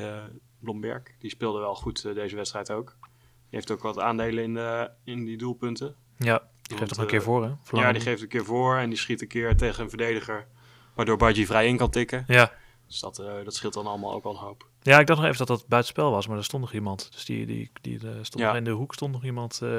Blomberg, 0.60 1.02
die 1.18 1.30
speelde 1.30 1.58
wel 1.58 1.74
goed 1.74 2.14
deze 2.14 2.36
wedstrijd 2.36 2.70
ook. 2.70 2.96
Die 3.00 3.60
heeft 3.60 3.70
ook 3.70 3.82
wat 3.82 3.98
aandelen 3.98 4.44
in, 4.44 4.54
de, 4.54 4.90
in 5.04 5.24
die 5.24 5.36
doelpunten. 5.36 5.94
Ja, 6.18 6.42
die 6.62 6.76
geeft 6.76 6.90
toch 6.90 6.98
een 6.98 7.06
keer 7.06 7.22
voor 7.22 7.44
hè? 7.44 7.78
Ja, 7.80 7.92
die 7.92 8.00
geeft 8.00 8.22
een 8.22 8.28
keer 8.28 8.44
voor 8.44 8.76
en 8.76 8.88
die 8.88 8.98
schiet 8.98 9.22
een 9.22 9.28
keer 9.28 9.56
tegen 9.56 9.82
een 9.82 9.88
verdediger. 9.88 10.46
Waardoor 10.94 11.16
Budgie 11.16 11.46
vrij 11.46 11.68
in 11.68 11.76
kan 11.76 11.90
tikken. 11.90 12.24
Ja. 12.26 12.52
Dus 12.93 13.01
dat, 13.01 13.18
eh, 13.18 13.45
dat 13.45 13.55
scheelt 13.55 13.74
dan 13.74 13.86
allemaal 13.86 14.12
ook 14.12 14.24
al 14.24 14.30
een 14.30 14.36
hoop. 14.36 14.66
ja, 14.82 14.99
ik 14.99 15.07
dacht 15.07 15.18
nog 15.20 15.28
even 15.28 15.47
dat 15.47 15.59
dat 15.59 15.66
buitenspel 15.68 16.11
was. 16.11 16.26
Maar 16.26 16.36
er 16.36 16.45
stond 16.45 16.62
nog 16.62 16.72
iemand. 16.72 17.09
Dus 17.12 17.24
die, 17.24 17.47
die, 17.47 17.70
die 17.80 17.97
eh, 17.99 18.09
stond 18.22 18.38
Ja. 18.43 18.47
nog 18.49 18.57
in 18.57 18.64
de 18.64 18.70
hoek 18.70 18.95
stond 18.95 19.12
nog 19.12 19.24
iemand 19.24 19.61
eh, 19.62 19.70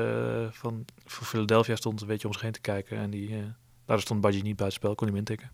van, 0.51 0.86
van 1.05 1.26
Philadelphia 1.26 1.76
stond 1.76 2.01
een 2.01 2.07
beetje 2.07 2.28
om 2.28 2.34
zich 2.34 2.41
heen 2.41 2.51
te 2.51 2.61
kijken. 2.61 2.97
En 2.97 3.09
die, 3.09 3.43
daar 3.86 3.99
stond 3.99 4.22
Badji 4.22 4.41
niet 4.41 4.55
buitenspel. 4.55 4.95
Kon 4.95 5.07
hij 5.07 5.16
hem 5.18 5.26
intikken. 5.28 5.51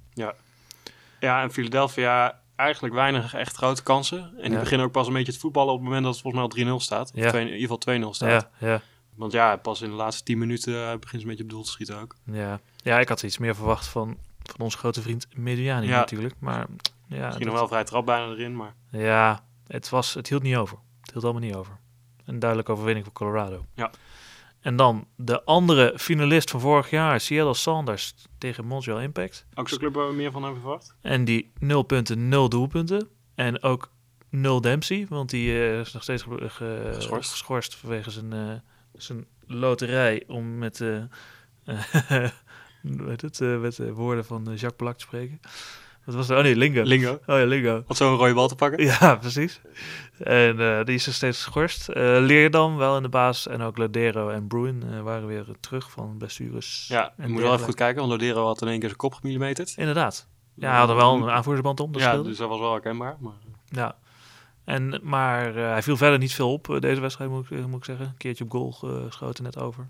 Ja, 1.20 1.41
en 1.41 1.51
Philadelphia 1.51 2.41
eigenlijk 2.55 2.93
weinig 2.93 3.34
echt 3.34 3.55
grote 3.55 3.84
kansen. 3.84 4.20
En 4.38 4.41
die 4.43 4.51
Ja. 4.51 4.60
beginnen 4.60 4.86
ook 4.88 4.91
pas 4.91 5.07
een 5.07 5.14
beetje 5.14 5.32
te 5.34 5.39
voetballen 5.39 5.72
op 5.74 5.78
het 5.80 5.86
moment 5.88 6.03
dat 6.03 6.14
het 6.14 6.22
volgens 6.22 6.43
mij 6.43 6.51
al 6.51 6.78
3-0 6.80 6.84
staat. 6.84 7.12
Of 7.16 7.20
Ja. 7.20 7.30
twee- 7.30 7.41
in 7.41 7.47
ieder 7.47 7.62
geval 7.62 7.78
2-0 7.78 8.14
staat. 8.14 8.49
Ja, 8.60 8.68
ja, 8.68 8.82
Want 9.16 9.32
ja, 9.32 9.55
pas 9.55 9.82
in 9.82 9.89
de 9.89 9.95
laatste 9.95 10.24
10 10.24 10.38
minuten 10.38 10.99
begint 10.99 11.10
ze 11.10 11.18
een 11.22 11.28
beetje 11.28 11.43
op 11.43 11.49
doel 11.49 11.64
te 11.64 11.70
schieten 11.72 11.99
ook. 11.99 12.16
ja. 12.24 12.60
Ja, 12.84 12.99
ik 12.99 13.10
had 13.10 13.24
iets 13.24 13.38
meer 13.38 13.55
verwacht 13.55 13.88
van, 13.88 14.18
van 14.52 14.60
onze 14.60 14.78
grote 14.78 15.02
vriend 15.02 15.28
Mediani 15.36 15.88
Ja. 15.88 15.97
natuurlijk. 15.97 16.36
Maar 16.39 16.66
ja, 17.08 17.26
Misschien 17.26 17.45
nog 17.47 17.56
wel 17.56 17.68
vrij 17.68 17.84
trap 17.84 18.06
bijna 18.06 18.32
erin, 18.32 18.56
maar 18.56 18.74
Ja, 18.91 19.43
het, 19.68 19.89
was, 19.89 20.14
het 20.14 20.30
hield 20.30 20.43
niet 20.43 20.56
over. 20.56 20.78
Het 21.02 21.12
hield 21.12 21.24
allemaal 21.24 21.41
niet 21.41 21.56
over. 21.56 21.78
Een 22.26 22.39
duidelijke 22.39 22.72
overwinning 22.72 23.06
voor 23.06 23.14
Colorado. 23.16 23.66
Ja. 23.76 23.91
En 24.60 24.76
dan 24.76 25.08
de 25.16 25.43
andere 25.43 25.93
finalist 25.97 26.50
van 26.50 26.60
vorig 26.60 26.89
jaar, 26.89 27.20
Seattle 27.20 27.54
Sanders 27.54 28.14
tegen 28.38 28.66
Montreal 28.66 29.00
Impact. 29.02 29.45
ook 29.56 29.70
zo'n 29.70 29.78
club 29.80 29.93
waar 29.93 30.08
we 30.08 30.14
meer 30.14 30.32
van 30.32 30.43
hebben 30.43 30.62
verwacht. 30.62 30.95
En 31.02 31.26
die 31.26 31.52
0 31.60 31.84
punten, 31.84 32.28
0 32.30 32.50
doelpunten. 32.50 33.08
En 33.36 33.64
ook 33.64 33.91
0 34.30 34.62
Dempsey, 34.62 35.06
want 35.10 35.30
die 35.30 35.52
eh, 35.52 35.80
is 35.80 35.93
nog 35.93 36.04
steeds 36.04 36.24
ge- 36.24 36.50
ge- 36.50 36.91
Geschorst. 36.93 37.32
geschorst 37.32 37.76
vanwege 37.76 38.12
zijn, 38.12 38.34
eh, 38.34 38.52
zijn 38.93 39.26
loterij 39.45 40.24
om 40.28 40.58
met, 40.58 40.82
eh, 40.82 41.04
weet 42.82 43.21
het, 43.21 43.41
eh, 43.41 43.59
met 43.59 43.75
de 43.75 43.93
woorden 43.93 44.25
van 44.25 44.41
eh, 44.41 44.57
Jacques 44.57 44.75
Black 44.75 44.97
te 44.97 45.03
spreken. 45.03 45.39
Wat 46.05 46.15
was 46.17 46.27
dat? 46.27 46.38
Oh 46.38 46.43
nee, 46.43 46.55
Lingo. 46.55 46.84
Lingo. 46.84 47.11
Oh 47.11 47.38
ja, 47.38 47.45
Lingo. 47.45 47.84
Had 47.88 47.97
zo'n 47.97 48.15
rode 48.15 48.34
bal 48.34 48.47
te 48.47 48.55
pakken. 48.55 48.84
Ja, 48.84 49.15
precies. 49.21 49.61
En 50.17 50.59
eh, 50.59 50.86
die 50.86 50.95
is 50.95 51.07
er 51.07 51.13
steeds 51.13 51.43
geschorst. 51.43 51.89
Eh 51.89 52.17
Leerdam 52.19 52.77
wel 52.77 52.97
in 52.97 53.03
de 53.03 53.09
baas. 53.09 53.47
En 53.47 53.61
ook 53.61 53.77
Ladero 53.77 54.30
en 54.30 54.47
Bruin 54.47 54.84
eh, 54.91 55.01
waren 55.01 55.27
weer 55.27 55.45
terug 55.59 55.91
van 55.91 56.15
blessures. 56.17 56.86
Ja, 56.88 57.13
en 57.17 57.32
moet 57.32 57.41
wel 57.41 57.53
even 57.53 57.65
goed 57.65 57.75
kijken, 57.75 58.07
want 58.07 58.11
Lodero 58.21 58.45
had 58.45 58.61
in 58.61 58.67
één 58.67 58.80
keer 58.80 58.88
zijn 58.88 58.99
kop 58.99 59.13
gemillimeterd. 59.13 59.73
Inderdaad. 59.77 60.27
Ja, 60.53 60.69
hij 60.69 60.80
had 60.80 60.89
er 60.89 60.95
wel 60.95 61.15
een 61.15 61.30
aanvoerdersband 61.30 61.80
om. 61.80 61.91
Dat 61.91 62.01
ja, 62.01 62.17
dus 62.17 62.38
dat 62.38 62.49
was 62.49 62.59
wel 62.59 62.71
herkenbaar. 62.71 63.17
Maar... 63.19 63.34
Ja. 63.65 63.95
En, 64.63 64.99
maar 65.03 65.55
eh, 65.55 65.71
hij 65.71 65.84
viel 65.84 65.97
verder 65.97 66.19
niet 66.19 66.34
veel 66.34 66.53
op 66.53 66.69
eh, 66.69 66.80
deze 66.80 67.01
wedstrijd, 67.01 67.30
moet 67.30 67.51
ik, 67.51 67.57
eh, 67.57 67.65
moet 67.65 67.77
ik 67.80 67.86
zeggen. 67.86 68.05
Een 68.05 68.17
keertje 68.17 68.43
op 68.43 68.51
goal 68.51 68.75
eh, 68.82 69.05
geschoten 69.05 69.43
net 69.43 69.59
over. 69.59 69.88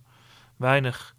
Weinig, 0.56 1.16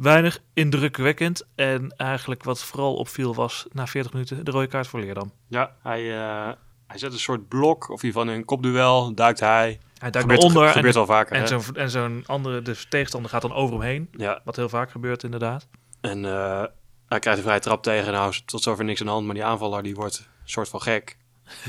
weinig 0.00 0.38
indrukwekkend. 0.54 1.46
En 1.54 1.94
eigenlijk 1.96 2.42
wat 2.44 2.64
vooral 2.64 2.94
opviel 2.94 3.34
was 3.34 3.66
na 3.72 3.86
40 3.86 4.12
minuten 4.12 4.44
de 4.44 4.50
rode 4.50 4.66
kaart 4.66 4.86
voor 4.86 5.00
Leerdam. 5.00 5.32
Ja, 5.48 5.76
hij, 5.82 6.16
eh, 6.18 6.52
hij 6.86 6.98
zet 6.98 7.12
een 7.12 7.18
soort 7.18 7.48
blok, 7.48 7.88
of 7.90 8.00
hij 8.00 8.12
van 8.12 8.28
een 8.28 8.44
kopduel 8.44 9.14
duikt 9.14 9.40
hij. 9.40 9.78
Hij 9.98 10.10
duikt 10.10 10.18
gebeurt, 10.28 10.42
onder 10.42 10.68
gebeurt 10.68 10.94
en, 10.94 11.06
wel 11.06 11.06
vaker. 11.16 11.36
en 11.36 11.48
zo'n 11.48 11.62
en 11.76 11.90
zo'n 11.90 12.22
andere 12.26 12.62
de 12.62 12.76
tegenstander 12.88 13.30
gaat 13.30 13.42
dan 13.42 13.52
over 13.52 13.74
hem 13.74 13.84
heen. 13.84 14.08
Ja, 14.16 14.40
Wat 14.44 14.56
heel 14.56 14.68
vaak 14.68 14.90
gebeurt 14.90 15.22
inderdaad. 15.22 15.68
en 16.00 16.24
eh, 16.24 16.64
hij 17.06 17.18
krijgt 17.18 17.38
een 17.38 17.44
vrije 17.46 17.60
trap 17.60 17.82
tegen. 17.82 18.12
Nou, 18.12 18.34
tot 18.44 18.62
zover 18.62 18.84
niks 18.84 19.00
aan 19.00 19.06
de 19.06 19.12
hand, 19.12 19.26
maar 19.26 19.34
die 19.34 19.44
aanvaller 19.44 19.82
die 19.82 19.94
wordt 19.94 20.18
een 20.18 20.48
soort 20.48 20.68
van 20.68 20.80
gek. 20.82 21.16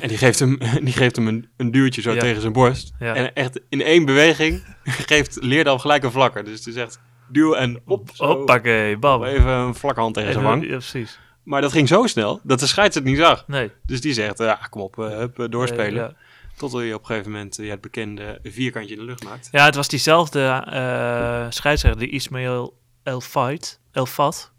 En 0.02 0.08
die 0.08 0.18
geeft 0.18 0.40
hem, 0.40 0.58
die 0.88 0.94
geeft 0.94 1.16
hem 1.16 1.28
een, 1.28 1.50
een 1.58 1.72
duwtje 1.72 2.02
zo 2.02 2.12
Ja. 2.14 2.20
tegen 2.20 2.42
zijn 2.42 2.54
borst. 2.54 2.94
Ja. 3.00 3.16
En 3.16 3.34
echt 3.34 3.60
in 3.70 3.82
één 3.82 4.06
beweging 4.06 4.64
geeft 5.12 5.38
Leerdam 5.42 5.80
gelijk 5.80 6.04
een 6.04 6.12
vlakker. 6.12 6.44
Dus 6.44 6.58
het 6.58 6.68
is 6.68 6.76
echt 6.76 7.00
duw 7.32 7.54
en 7.54 7.82
op. 7.86 8.10
Hoppakee, 8.18 8.98
bam. 8.98 9.24
Even 9.24 9.52
een 9.52 9.76
vlakhand 9.76 10.14
tegen 10.14 10.32
zijn 10.34 10.46
wang. 10.46 10.64
Ja, 10.64 10.70
precies. 10.70 11.20
Maar 11.44 11.62
dat 11.62 11.72
ging 11.72 11.88
zo 11.88 12.08
snel 12.08 12.40
dat 12.44 12.60
de 12.60 12.68
scheids 12.68 12.96
het 12.96 13.04
niet 13.04 13.18
zag. 13.18 13.48
Nee. 13.48 13.72
Dus 13.86 14.02
die 14.02 14.14
zegt, 14.14 14.38
ja, 14.38 14.60
kom 14.70 14.82
op, 14.82 15.00
eh, 15.00 15.08
hup, 15.08 15.40
eh, 15.40 15.50
doorspelen. 15.50 16.04
Eh, 16.04 16.10
ja. 16.10 16.16
Tot 16.58 16.72
je 16.72 16.94
op 16.94 17.00
een 17.00 17.06
gegeven 17.06 17.32
moment 17.32 17.60
eh, 17.60 17.66
ja, 17.66 17.72
het 17.72 17.82
bekende 17.82 18.40
vierkantje 18.44 18.94
in 18.94 19.00
de 19.00 19.06
lucht 19.06 19.24
maakt. 19.24 19.48
Ja, 19.52 19.66
het 19.66 19.76
was 19.76 19.88
diezelfde 19.88 20.64
eh 20.66 21.46
scheidsrechter, 21.50 22.00
die 22.00 22.10
Ismail 22.10 22.78
El 23.04 23.22
Fat, 23.22 23.80
El 23.92 24.06
Fat, 24.06 24.52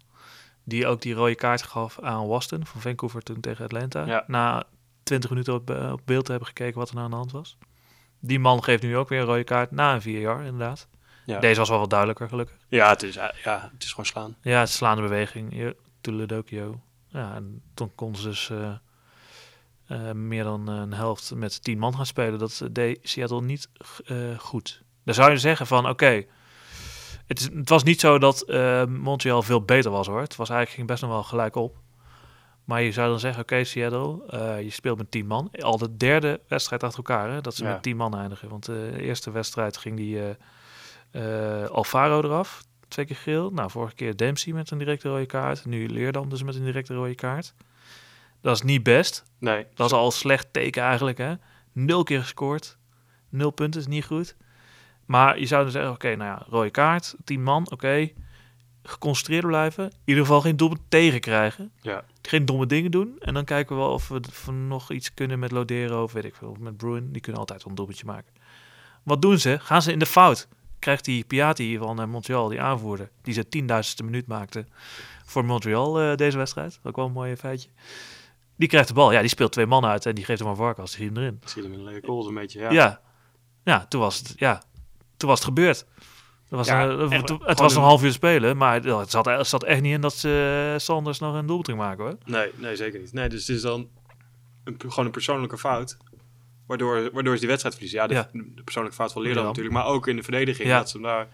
die 0.63 0.87
ook 0.87 1.01
die 1.01 1.13
rode 1.13 1.35
kaart 1.35 1.61
gaf 1.63 1.99
aan 1.99 2.27
Waston 2.27 2.65
van 2.65 2.81
Vancouver 2.81 3.21
toen 3.21 3.39
tegen 3.39 3.63
Atlanta. 3.65 4.05
Ja. 4.05 4.23
Na 4.27 4.63
20 5.03 5.29
minuten 5.29 5.53
op, 5.53 5.69
eh, 5.69 5.91
op 5.91 6.01
beeld 6.05 6.25
te 6.25 6.31
hebben 6.31 6.49
gekeken 6.49 6.79
wat 6.79 6.89
er 6.89 6.93
nou 6.93 7.05
aan 7.05 7.11
de 7.11 7.17
hand 7.17 7.31
was. 7.31 7.57
Die 8.19 8.39
man 8.39 8.63
geeft 8.63 8.83
nu 8.83 8.97
ook 8.97 9.09
weer 9.09 9.19
een 9.19 9.25
rode 9.25 9.43
kaart 9.43 9.71
na 9.71 9.93
een 9.93 10.01
vier 10.01 10.19
jaar, 10.19 10.43
inderdaad. 10.43 10.87
Ja. 11.25 11.39
Deze 11.39 11.59
was 11.59 11.69
wel 11.69 11.79
wat 11.79 11.89
duidelijker, 11.89 12.29
gelukkig. 12.29 12.55
Ja, 12.67 12.89
het 12.89 13.03
is, 13.03 13.15
eh, 13.15 13.27
ja, 13.43 13.69
het 13.73 13.83
is 13.83 13.89
gewoon 13.89 14.05
slaan. 14.05 14.35
Ja, 14.41 14.59
het 14.59 14.69
is 14.69 14.75
slaande 14.75 15.01
beweging. 15.01 15.73
Tuledokio. 16.01 16.81
Ja, 17.07 17.35
en 17.35 17.61
toen 17.73 17.91
kon 17.95 18.15
ze 18.15 18.27
dus 18.27 18.49
eh, 18.49 18.73
eh, 19.87 20.11
meer 20.15 20.43
dan 20.43 20.67
een 20.67 20.93
helft 20.93 21.35
met 21.35 21.63
tien 21.63 21.77
man 21.79 21.95
gaan 21.95 22.05
spelen. 22.05 22.39
Dat 22.39 22.61
deed 22.71 22.99
Seattle 23.03 23.41
niet 23.41 23.69
goed. 24.37 24.81
Dan 25.03 25.13
zou 25.13 25.31
je 25.31 25.37
zeggen 25.37 25.67
van, 25.67 25.89
oké, 25.89 26.25
het, 27.27 27.39
is- 27.39 27.49
het 27.53 27.69
was 27.69 27.83
niet 27.83 27.99
zo 27.99 28.17
dat 28.17 28.45
Montreal 28.87 29.43
veel 29.43 29.61
beter 29.61 29.91
was 29.91 30.07
hoor. 30.07 30.21
Het 30.21 30.35
was 30.35 30.49
eigenlijk 30.49 30.77
ging 30.77 30.87
best 30.87 31.01
nog 31.01 31.11
wel 31.11 31.23
gelijk 31.23 31.55
op. 31.55 31.77
Maar 32.63 32.81
je 32.81 32.91
zou 32.91 33.09
dan 33.09 33.19
zeggen, 33.19 33.41
oké 33.41 33.63
Seattle, 33.63 34.21
je 34.63 34.69
speelt 34.69 34.97
met 34.97 35.11
tien 35.11 35.27
man. 35.27 35.49
Al 35.59 35.77
de 35.77 35.97
derde 35.97 36.39
wedstrijd 36.47 36.83
achter 36.83 36.97
elkaar, 36.97 37.29
hè, 37.31 37.41
dat 37.41 37.55
ze 37.55 37.63
Ja. 37.63 37.71
met 37.71 37.83
tien 37.83 37.97
man 37.97 38.17
eindigen. 38.17 38.49
Want 38.49 38.65
de 38.65 38.93
eerste 39.01 39.31
wedstrijd 39.31 39.77
ging 39.77 39.95
die 39.97 40.19
eh, 41.13 41.65
Alfaro 41.65 42.21
eraf, 42.21 42.63
twee 42.87 43.05
keer 43.05 43.15
geel. 43.15 43.49
Nou, 43.49 43.71
vorige 43.71 43.95
keer 43.95 44.17
Dempsey 44.17 44.53
met 44.53 44.71
een 44.71 44.77
directe 44.77 45.09
rode 45.09 45.25
kaart. 45.25 45.65
Nu 45.65 45.87
Leerdam 45.87 46.29
dus 46.29 46.43
met 46.43 46.55
een 46.55 46.63
directe 46.63 46.93
rode 46.93 47.15
kaart. 47.15 47.53
Dat 48.41 48.55
is 48.55 48.61
niet 48.61 48.83
best. 48.83 49.23
Nee. 49.39 49.65
Dat 49.75 49.85
is 49.85 49.93
al 49.93 50.11
slecht 50.11 50.47
teken 50.51 50.83
eigenlijk, 50.83 51.17
hè. 51.17 51.33
Nul 51.71 52.03
keer 52.03 52.19
gescoord. 52.19 52.77
Nul 53.29 53.51
punten 53.51 53.81
is 53.81 53.87
niet 53.87 54.05
goed. 54.05 54.35
Maar 55.05 55.39
je 55.39 55.45
zou 55.45 55.63
dan 55.63 55.71
zeggen, 55.71 55.91
oké, 55.91 56.15
nou 56.15 56.29
ja, 56.29 56.45
rode 56.49 56.69
kaart, 56.69 57.15
tien 57.23 57.43
man, 57.43 57.71
oké. 57.71 58.09
Geconcentreerd 58.83 59.45
blijven. 59.45 59.83
In 59.83 59.91
ieder 60.05 60.23
geval 60.23 60.41
geen 60.41 60.57
domme 60.57 60.77
tegen 60.87 61.19
krijgen. 61.19 61.71
Ja. 61.81 62.03
Geen 62.21 62.45
domme 62.45 62.65
dingen 62.65 62.91
doen. 62.91 63.15
En 63.19 63.33
dan 63.33 63.45
kijken 63.45 63.75
we 63.75 63.81
wel 63.81 63.91
of 63.91 64.07
we 64.07 64.51
nog 64.51 64.91
iets 64.91 65.13
kunnen 65.13 65.39
met 65.39 65.51
Lodero 65.51 66.03
of 66.03 66.13
weet 66.13 66.25
ik 66.25 66.35
veel. 66.35 66.49
Of 66.49 66.57
met 66.57 66.77
Bruin. 66.77 67.11
Die 67.11 67.21
kunnen 67.21 67.39
altijd 67.41 67.59
wel 67.59 67.69
een 67.69 67.75
doelpuntje 67.75 68.05
maken. 68.05 68.33
Wat 69.03 69.21
doen 69.21 69.39
ze? 69.39 69.59
Gaan 69.59 69.81
ze 69.81 69.91
in 69.91 69.99
de 69.99 70.05
fout? 70.05 70.47
Krijgt 70.83 71.05
die 71.05 71.23
Piatti 71.23 71.77
van 71.77 72.01
eh, 72.01 72.07
Montreal, 72.07 72.47
die 72.47 72.61
aanvoerder, 72.61 73.09
die 73.21 73.33
ze 73.33 73.47
tienduizendste 73.47 74.03
minuut 74.03 74.27
maakte 74.27 74.65
voor 75.25 75.45
Montreal 75.45 75.99
eh, 76.01 76.15
deze 76.15 76.37
wedstrijd. 76.37 76.79
Ook 76.83 76.95
wel 76.95 77.05
een 77.05 77.11
mooi 77.11 77.35
feitje. 77.35 77.69
Die 78.55 78.67
krijgt 78.67 78.87
de 78.87 78.93
bal. 78.93 79.11
Ja, 79.11 79.19
die 79.19 79.29
speelt 79.29 79.51
twee 79.51 79.65
man 79.65 79.85
uit 79.85 80.05
en 80.05 80.15
die 80.15 80.25
geeft 80.25 80.39
hem 80.39 80.49
een 80.49 80.55
varkens. 80.55 80.91
Die 80.91 80.99
schiet 80.99 81.15
hem 81.15 81.23
erin. 81.23 81.39
Zie 81.45 81.61
je 81.63 81.69
hem 81.69 81.77
in 81.77 81.83
lege 81.85 82.05
goals 82.05 82.27
een 82.27 82.33
beetje. 82.33 82.59
Ja. 82.59 82.71
Ja. 82.71 83.01
ja. 83.63 83.85
toen 83.89 83.99
was 84.01 84.17
het, 84.17 84.33
ja, 84.35 84.63
toen 85.17 85.29
was 85.29 85.39
het 85.39 85.47
gebeurd. 85.47 85.85
Er 86.49 86.57
was 86.57 86.67
Ja, 86.67 86.83
een- 86.83 86.99
het- 86.99 87.11
echt, 87.11 87.21
het, 87.21 87.29
gewoon 87.31 87.47
het 87.47 87.59
was 87.59 87.71
een- 87.71 87.75
nog 87.77 87.83
een 87.83 87.89
half 87.89 88.03
uur 88.03 88.11
spelen, 88.11 88.57
maar 88.57 88.83
het 88.83 89.09
zat, 89.11 89.25
het 89.25 89.47
zat 89.47 89.63
echt 89.63 89.81
niet 89.81 89.93
in 89.93 90.01
dat 90.01 90.13
ze 90.13 90.69
eh, 90.73 90.79
Sanders 90.79 91.19
nog 91.19 91.35
een 91.35 91.45
doelpunt 91.45 91.77
maken 91.77 92.03
hoor. 92.03 92.17
Nee, 92.25 92.51
nee, 92.55 92.75
zeker 92.75 92.99
niet. 92.99 93.13
Nee, 93.13 93.29
dus 93.29 93.47
het 93.47 93.55
is 93.55 93.61
dan 93.61 93.87
een, 94.63 94.75
gewoon 94.87 95.05
een 95.05 95.11
persoonlijke 95.11 95.57
fout. 95.57 95.97
Waardoor, 96.67 97.09
waardoor 97.13 97.33
ze 97.33 97.39
die 97.39 97.47
wedstrijd 97.47 97.75
verliezen. 97.75 98.01
Ja, 98.01 98.07
de, 98.07 98.13
Ja. 98.13 98.29
de 98.55 98.63
persoonlijke 98.63 98.97
fout 98.97 99.11
van 99.11 99.21
Leerdam 99.21 99.45
natuurlijk. 99.45 99.75
Maar 99.75 99.85
ook 99.85 100.07
in 100.07 100.15
de 100.15 100.23
verdediging. 100.23 100.67
Ja. 100.67 100.77
Dat 100.77 100.89
ze 100.89 100.97
hem 100.97 101.05
daar 101.05 101.27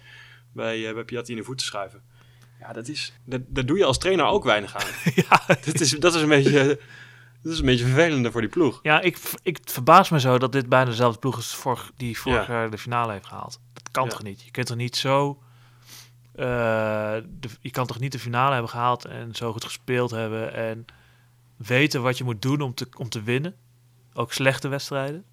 bij, 0.53 0.87
eh 0.87 0.93
bij 0.93 1.03
Piatti 1.03 1.31
in 1.31 1.37
de 1.37 1.43
voeten 1.43 1.65
schuiven. 1.65 2.01
Ja, 2.59 2.73
dat 2.73 2.87
is... 2.87 3.13
Dat, 3.25 3.41
dat 3.47 3.67
doe 3.67 3.77
je 3.77 3.85
als 3.85 3.97
trainer 3.97 4.25
ook 4.25 4.43
weinig 4.43 4.75
aan. 4.75 4.87
ja, 5.29 5.41
dat, 5.65 5.79
is, 5.79 5.89
dat 5.91 6.15
is 6.15 6.21
een 6.21 6.27
beetje... 6.27 6.79
Dat 7.43 7.53
is 7.53 7.59
een 7.59 7.65
beetje 7.65 7.85
vervelender 7.85 8.31
voor 8.31 8.41
die 8.41 8.49
ploeg. 8.49 8.79
ja 8.83 9.01
ik, 9.01 9.19
ik 9.43 9.57
het 9.57 9.71
verbaas 9.71 10.09
me 10.09 10.19
zo 10.19 10.37
dat 10.37 10.51
dit 10.51 10.69
bijna 10.69 10.89
dezelfde 10.89 11.19
ploeg 11.19 11.37
is 11.37 11.53
vorig, 11.55 11.91
die 11.97 12.19
vorig 12.19 12.47
Ja. 12.47 12.53
jaar 12.53 12.69
de 12.69 12.77
finale 12.77 13.11
heeft 13.11 13.25
gehaald. 13.25 13.59
Dat 13.73 13.91
kan 13.91 14.03
Ja. 14.03 14.09
toch 14.09 14.23
niet? 14.23 14.41
Je 14.43 14.51
kunt 14.51 14.67
toch 14.67 14.77
niet 14.77 14.95
zo... 14.95 15.41
eh, 16.35 16.45
de, 17.29 17.49
je 17.61 17.71
kan 17.71 17.87
toch 17.87 17.99
niet 17.99 18.11
de 18.11 18.19
finale 18.19 18.51
hebben 18.51 18.69
gehaald 18.71 19.05
en 19.05 19.35
zo 19.35 19.51
goed 19.51 19.63
gespeeld 19.63 20.11
hebben 20.11 20.53
en 20.53 20.85
weten 21.57 22.01
wat 22.01 22.17
je 22.17 22.23
moet 22.23 22.41
doen 22.41 22.61
om 22.61 22.73
te, 22.73 22.87
om 22.97 23.09
te 23.09 23.23
winnen? 23.23 23.55
Ook 24.19 24.33
slechte 24.33 24.67
wedstrijden. 24.67 25.25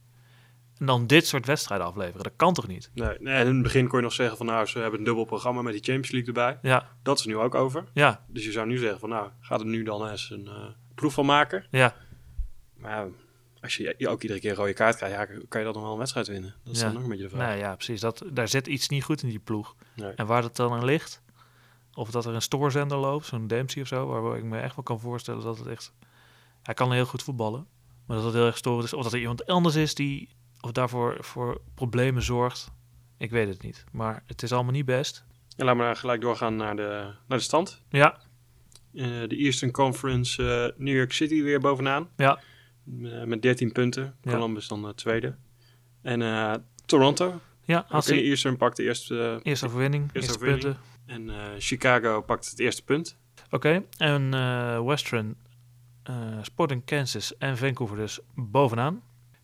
En 0.78 0.86
dan 0.86 1.06
dit 1.06 1.26
soort 1.26 1.46
wedstrijden 1.46 1.86
afleveren. 1.86 2.22
Dat 2.22 2.32
kan 2.36 2.52
toch 2.54 2.66
niet? 2.66 2.90
Nee, 2.94 3.16
nee, 3.20 3.40
in 3.44 3.54
het 3.54 3.62
begin 3.62 3.88
kon 3.88 3.98
je 3.98 4.04
nog 4.04 4.12
zeggen 4.12 4.36
van... 4.36 4.46
Nou, 4.46 4.66
ze 4.66 4.78
hebben 4.78 4.98
een 4.98 5.04
dubbel 5.04 5.24
programma 5.24 5.62
met 5.62 5.72
die 5.72 5.82
Champions 5.82 6.10
League 6.10 6.28
erbij. 6.28 6.58
Ja, 6.70 6.88
Dat 7.02 7.18
is 7.18 7.24
nu 7.24 7.36
ook 7.36 7.54
over. 7.54 7.84
ja, 7.92 8.24
Dus 8.28 8.44
je 8.44 8.52
zou 8.52 8.66
nu 8.66 8.78
zeggen 8.78 8.98
van... 9.00 9.08
Nou, 9.08 9.30
gaat 9.40 9.60
er 9.60 9.66
nu 9.66 9.82
dan 9.82 10.08
eens 10.08 10.30
een 10.30 10.46
eh, 10.46 10.64
proef 10.94 11.14
van 11.14 11.26
maken. 11.26 11.66
ja. 11.70 11.94
Maar 12.76 13.06
als 13.60 13.76
je 13.76 13.94
je 13.98 14.08
ook 14.08 14.22
iedere 14.22 14.40
keer 14.40 14.50
een 14.50 14.56
rode 14.56 14.72
kaart 14.72 14.96
krijgt... 14.96 15.16
Ja, 15.16 15.24
kan 15.48 15.60
je 15.60 15.66
dan 15.66 15.74
nog 15.74 15.82
wel 15.82 15.92
een 15.92 15.98
wedstrijd 15.98 16.26
winnen? 16.26 16.54
Dat 16.64 16.72
is 16.74 16.78
Ja. 16.80 16.84
dan 16.84 16.94
nog 16.94 17.02
een 17.02 17.08
beetje 17.08 17.24
de 17.24 17.30
vraag. 17.30 17.48
Nee, 17.48 17.58
ja, 17.58 17.74
precies. 17.74 18.00
Dat, 18.00 18.22
daar 18.32 18.48
zit 18.48 18.66
iets 18.66 18.88
niet 18.88 19.04
goed 19.04 19.22
in 19.22 19.28
die 19.28 19.38
ploeg. 19.38 19.74
Nee. 19.94 20.10
En 20.12 20.26
waar 20.26 20.42
dat 20.42 20.56
dan 20.56 20.72
aan 20.72 20.84
ligt, 20.84 21.22
of 21.94 22.10
dat 22.10 22.24
er 22.24 22.34
een 22.34 22.42
stoorzender 22.42 22.98
loopt, 22.98 23.26
zo'n 23.26 23.46
Dempsey 23.46 23.82
of 23.82 23.88
zo, 23.88 24.06
waar 24.06 24.36
ik 24.36 24.44
me 24.44 24.58
echt 24.58 24.74
wel 24.76 24.84
kan 24.84 25.00
voorstellen 25.00 25.42
dat 25.42 25.58
het 25.58 25.66
echt... 25.66 25.92
Hij 26.62 26.74
kan 26.74 26.92
heel 26.92 27.04
goed 27.06 27.22
voetballen, 27.22 27.66
maar 28.06 28.16
dat 28.16 28.24
het 28.26 28.34
heel 28.34 28.46
erg 28.46 28.56
storend 28.56 28.84
is. 28.84 28.92
Of 28.92 29.02
dat 29.02 29.12
er 29.12 29.18
iemand 29.18 29.46
anders 29.46 29.74
is 29.74 29.94
die 29.94 30.28
of 30.60 30.72
daarvoor 30.72 31.16
voor 31.20 31.60
problemen 31.74 32.22
zorgt. 32.22 32.70
Ik 33.18 33.30
weet 33.30 33.48
het 33.48 33.62
niet, 33.62 33.84
maar 33.92 34.22
het 34.26 34.42
is 34.42 34.52
allemaal 34.52 34.72
niet 34.72 34.84
best. 34.84 35.24
En 35.56 35.64
laten 35.64 35.80
we 35.80 35.86
dan 35.86 35.96
gelijk 35.96 36.20
doorgaan 36.20 36.56
naar 36.56 36.76
de, 36.76 37.12
naar 37.28 37.38
de 37.38 37.44
stand. 37.44 37.82
Ja, 37.88 38.18
Eh, 38.94 39.04
de 39.04 39.36
Eastern 39.36 39.70
Conference 39.72 40.42
eh, 40.76 40.80
New 40.84 40.96
York 40.96 41.12
City 41.12 41.42
weer 41.42 41.60
bovenaan. 41.60 42.08
ja, 42.16 42.38
Eh, 43.02 43.22
met 43.24 43.42
13 43.42 43.72
punten. 43.72 44.14
Ja. 44.22 44.32
Columbus 44.32 44.68
dan 44.68 44.86
eh, 44.86 44.90
tweede. 44.94 45.34
En 46.02 46.64
Toronto. 46.86 47.40
ja. 47.64 47.86
Als 47.88 48.06
de 48.06 48.22
Eastern 48.22 48.56
pakt 48.56 48.76
de 48.76 48.82
eerste... 48.82 49.40
eerste 49.42 49.66
overwinning, 49.66 50.02
Eerste 50.02 50.18
eerste 50.18 50.34
overwinning. 50.34 50.76
punten. 51.06 51.34
en 51.34 51.60
Chicago 51.60 52.20
pakt 52.22 52.50
het 52.50 52.58
eerste 52.58 52.84
punt. 52.84 53.16
Oké, 53.50 53.82
en 53.98 54.30
Western, 54.84 55.36
eh, 56.06 56.38
Sporting 56.42 56.84
Kansas 56.84 57.36
en 57.36 57.56
Vancouver 57.58 57.96
dus 57.96 58.20
bovenaan. 58.34 59.02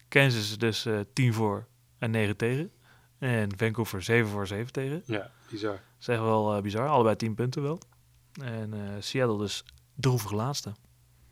Kansas 0.09 0.59
dus 0.59 0.85
eh 0.87 1.01
10 1.13 1.35
voor 1.35 1.67
en 1.99 2.11
9 2.11 2.37
tegen. 2.37 2.73
En 3.19 3.59
Vancouver 3.59 4.03
7 4.03 4.31
voor 4.31 4.47
7 4.47 4.73
tegen. 4.73 5.03
Ja, 5.07 5.31
bizar. 5.51 5.81
Echt 5.99 6.21
wel 6.21 6.57
eh, 6.57 6.63
bizar. 6.63 6.89
Allebei 6.89 7.17
10 7.17 7.35
punten 7.35 7.63
wel. 7.63 7.79
En 8.43 8.75
Seattle 8.99 9.39
dus 9.39 9.65
droevig 9.95 10.31
laatste. 10.33 10.73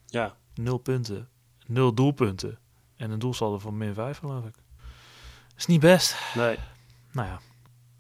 Ja, 0.07 0.37
0 0.55 0.79
punten, 0.79 1.29
0 1.67 1.95
doelpunten. 1.95 2.59
En 2.97 3.11
een 3.11 3.19
doelsaldo 3.19 3.59
van 3.59 3.77
min 3.77 3.95
5 3.95 4.19
geloof 4.19 4.45
ik. 4.45 4.55
Is 5.57 5.67
niet 5.67 5.81
best. 5.81 6.17
nee. 6.35 6.59
Nou 7.13 7.29
ja, 7.29 7.41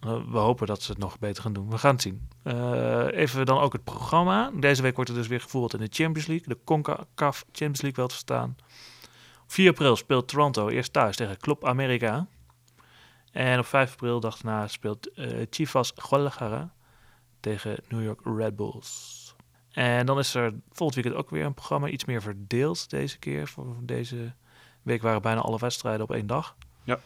we 0.01 0.39
hopen 0.39 0.67
dat 0.67 0.83
ze 0.83 0.91
het 0.91 1.01
nog 1.01 1.19
beter 1.19 1.43
gaan 1.43 1.53
doen. 1.53 1.71
We 1.71 1.79
gaan 1.79 1.93
het 1.93 2.03
zien. 2.03 2.29
Eh, 2.43 3.07
even 3.11 3.47
dan 3.47 3.59
ook 3.59 3.73
het 3.73 3.85
programma. 3.85 4.51
Deze 4.55 4.83
week 4.83 4.95
wordt 4.95 5.11
er 5.11 5.17
dus 5.17 5.27
weer 5.27 5.41
gevoerd 5.41 5.73
in 5.73 5.79
de 5.79 5.89
Champions 5.91 6.29
League. 6.29 6.49
De 6.49 6.59
CONCACAF 6.65 7.45
Champions 7.45 7.81
League 7.81 7.99
wel 7.99 8.07
te 8.07 8.15
verstaan. 8.15 8.57
Op 9.43 9.53
4 9.53 9.69
april 9.69 9.97
speelt 9.97 10.29
Toronto 10.29 10.69
eerst 10.69 10.93
thuis 10.93 11.17
tegen 11.17 11.39
Club 11.39 11.65
America. 11.65 12.27
En 13.33 13.59
op 13.59 13.67
5 13.67 13.93
april, 13.93 14.21
dag 14.21 14.39
daarna, 14.39 14.69
speelt 14.69 15.13
eh, 15.13 15.47
Chivas 15.51 15.93
Guadalajara 15.97 16.73
tegen 17.41 17.77
New 17.89 18.03
York 18.03 18.21
Red 18.25 18.57
Bulls. 18.57 19.19
En 19.71 20.07
dan 20.07 20.19
is 20.19 20.35
er 20.35 20.55
volgend 20.73 20.95
weekend 20.95 21.25
ook 21.25 21.31
weer 21.31 21.45
een 21.45 21.55
programma 21.55 21.89
iets 21.89 22.05
meer 22.05 22.23
verdeeld 22.23 22.91
deze 22.91 23.19
keer. 23.19 23.49
Voor 23.49 23.77
deze 23.83 24.33
week 24.83 25.03
waren 25.03 25.23
bijna 25.23 25.41
alle 25.41 25.59
wedstrijden 25.59 26.03
op 26.03 26.13
één 26.13 26.27
dag. 26.27 26.57
Ja. 26.85 27.01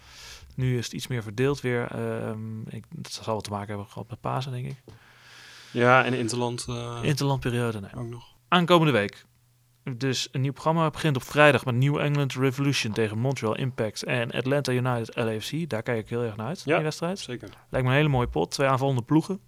Nu 0.55 0.79
is 0.79 0.85
het 0.85 0.93
iets 0.95 1.07
meer 1.07 1.23
verdeeld 1.23 1.61
weer. 1.61 1.87
Ehm, 1.91 2.61
ik, 2.61 2.85
dat 2.91 3.13
zal 3.13 3.25
wel 3.27 3.41
te 3.41 3.51
maken 3.51 3.69
hebben 3.69 3.87
gehad 3.87 4.09
met 4.11 4.21
Pasen, 4.21 4.53
denk 4.53 4.67
ik. 4.67 4.83
Ja, 5.71 6.05
en 6.05 6.15
Interland 6.15 6.65
eh, 6.69 6.99
Interlandperiode, 7.03 7.81
nee. 7.81 7.95
ook 7.97 8.09
nog. 8.09 8.35
Aankomende 8.49 8.93
week. 8.93 9.25
Dus 9.97 10.29
een 10.33 10.41
nieuw 10.41 10.53
programma 10.53 10.91
begint 10.91 11.17
op 11.17 11.23
vrijdag 11.23 11.65
met 11.65 11.75
New 11.75 11.97
England 11.99 12.35
Revolution 12.35 12.93
tegen 12.93 13.19
Montreal 13.19 13.57
Impact 13.57 14.03
en 14.03 14.31
Atlanta 14.31 14.73
United 14.73 15.17
LAFC. 15.17 15.69
Daar 15.71 15.83
kijk 15.83 15.99
ik 15.99 16.09
heel 16.09 16.23
erg 16.23 16.37
naar 16.37 16.47
uit, 16.47 16.63
Ja. 16.65 16.75
die 16.75 16.85
wedstrijd. 16.85 17.19
Zeker. 17.19 17.49
Lijkt 17.69 17.87
me 17.87 17.93
een 17.93 17.99
hele 17.99 18.09
mooie 18.09 18.27
pot. 18.29 18.51
Twee 18.51 18.69
aanvallende 18.69 19.03
ploegen. 19.03 19.41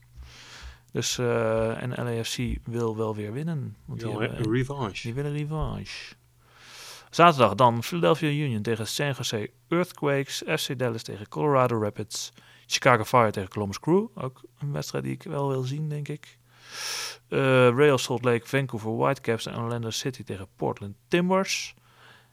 Dus, 0.92 1.18
eh, 1.18 1.82
en 1.82 1.88
LAFC 2.04 2.38
wil 2.64 2.96
wel 2.96 3.14
weer 3.14 3.32
winnen. 3.32 3.76
Want 3.84 4.00
die, 4.00 4.10
hebben- 4.10 4.38
een 4.38 4.52
revanche. 4.52 5.02
die 5.02 5.14
willen 5.14 5.32
revanche. 5.32 6.14
Zaterdag 7.16 7.54
dan 7.54 7.82
Philadelphia 7.82 8.28
Union 8.28 8.62
tegen 8.62 8.86
San 8.86 9.12
Jose 9.12 9.50
Earthquakes. 9.68 10.42
FC 10.46 10.78
Dallas 10.78 11.02
tegen 11.02 11.28
Colorado 11.28 11.82
Rapids. 11.82 12.32
Chicago 12.66 13.04
Fire 13.04 13.30
tegen 13.30 13.48
Columbus 13.48 13.80
Crew. 13.80 14.06
Ook 14.14 14.42
een 14.58 14.72
wedstrijd 14.72 15.04
die 15.04 15.12
ik 15.12 15.22
wel 15.22 15.48
wil 15.48 15.62
zien, 15.62 15.88
denk 15.88 16.08
ik. 16.08 16.38
Eh 17.28 17.68
Real 17.68 17.98
Salt 17.98 18.24
Lake, 18.24 18.46
Vancouver 18.46 18.96
Whitecaps 18.96 19.46
en 19.46 19.56
Orlando 19.56 19.90
City 19.90 20.22
tegen 20.22 20.46
Portland 20.56 20.94
Timbers. 21.08 21.74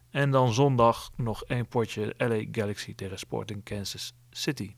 En 0.09 0.31
dan 0.31 0.53
zondag 0.53 1.11
nog 1.15 1.43
één 1.43 1.67
potje 1.67 2.13
LA 2.17 2.43
Galaxy 2.51 2.95
tegen 2.95 3.19
Sporting 3.19 3.63
Kansas 3.63 4.13
City. 4.29 4.75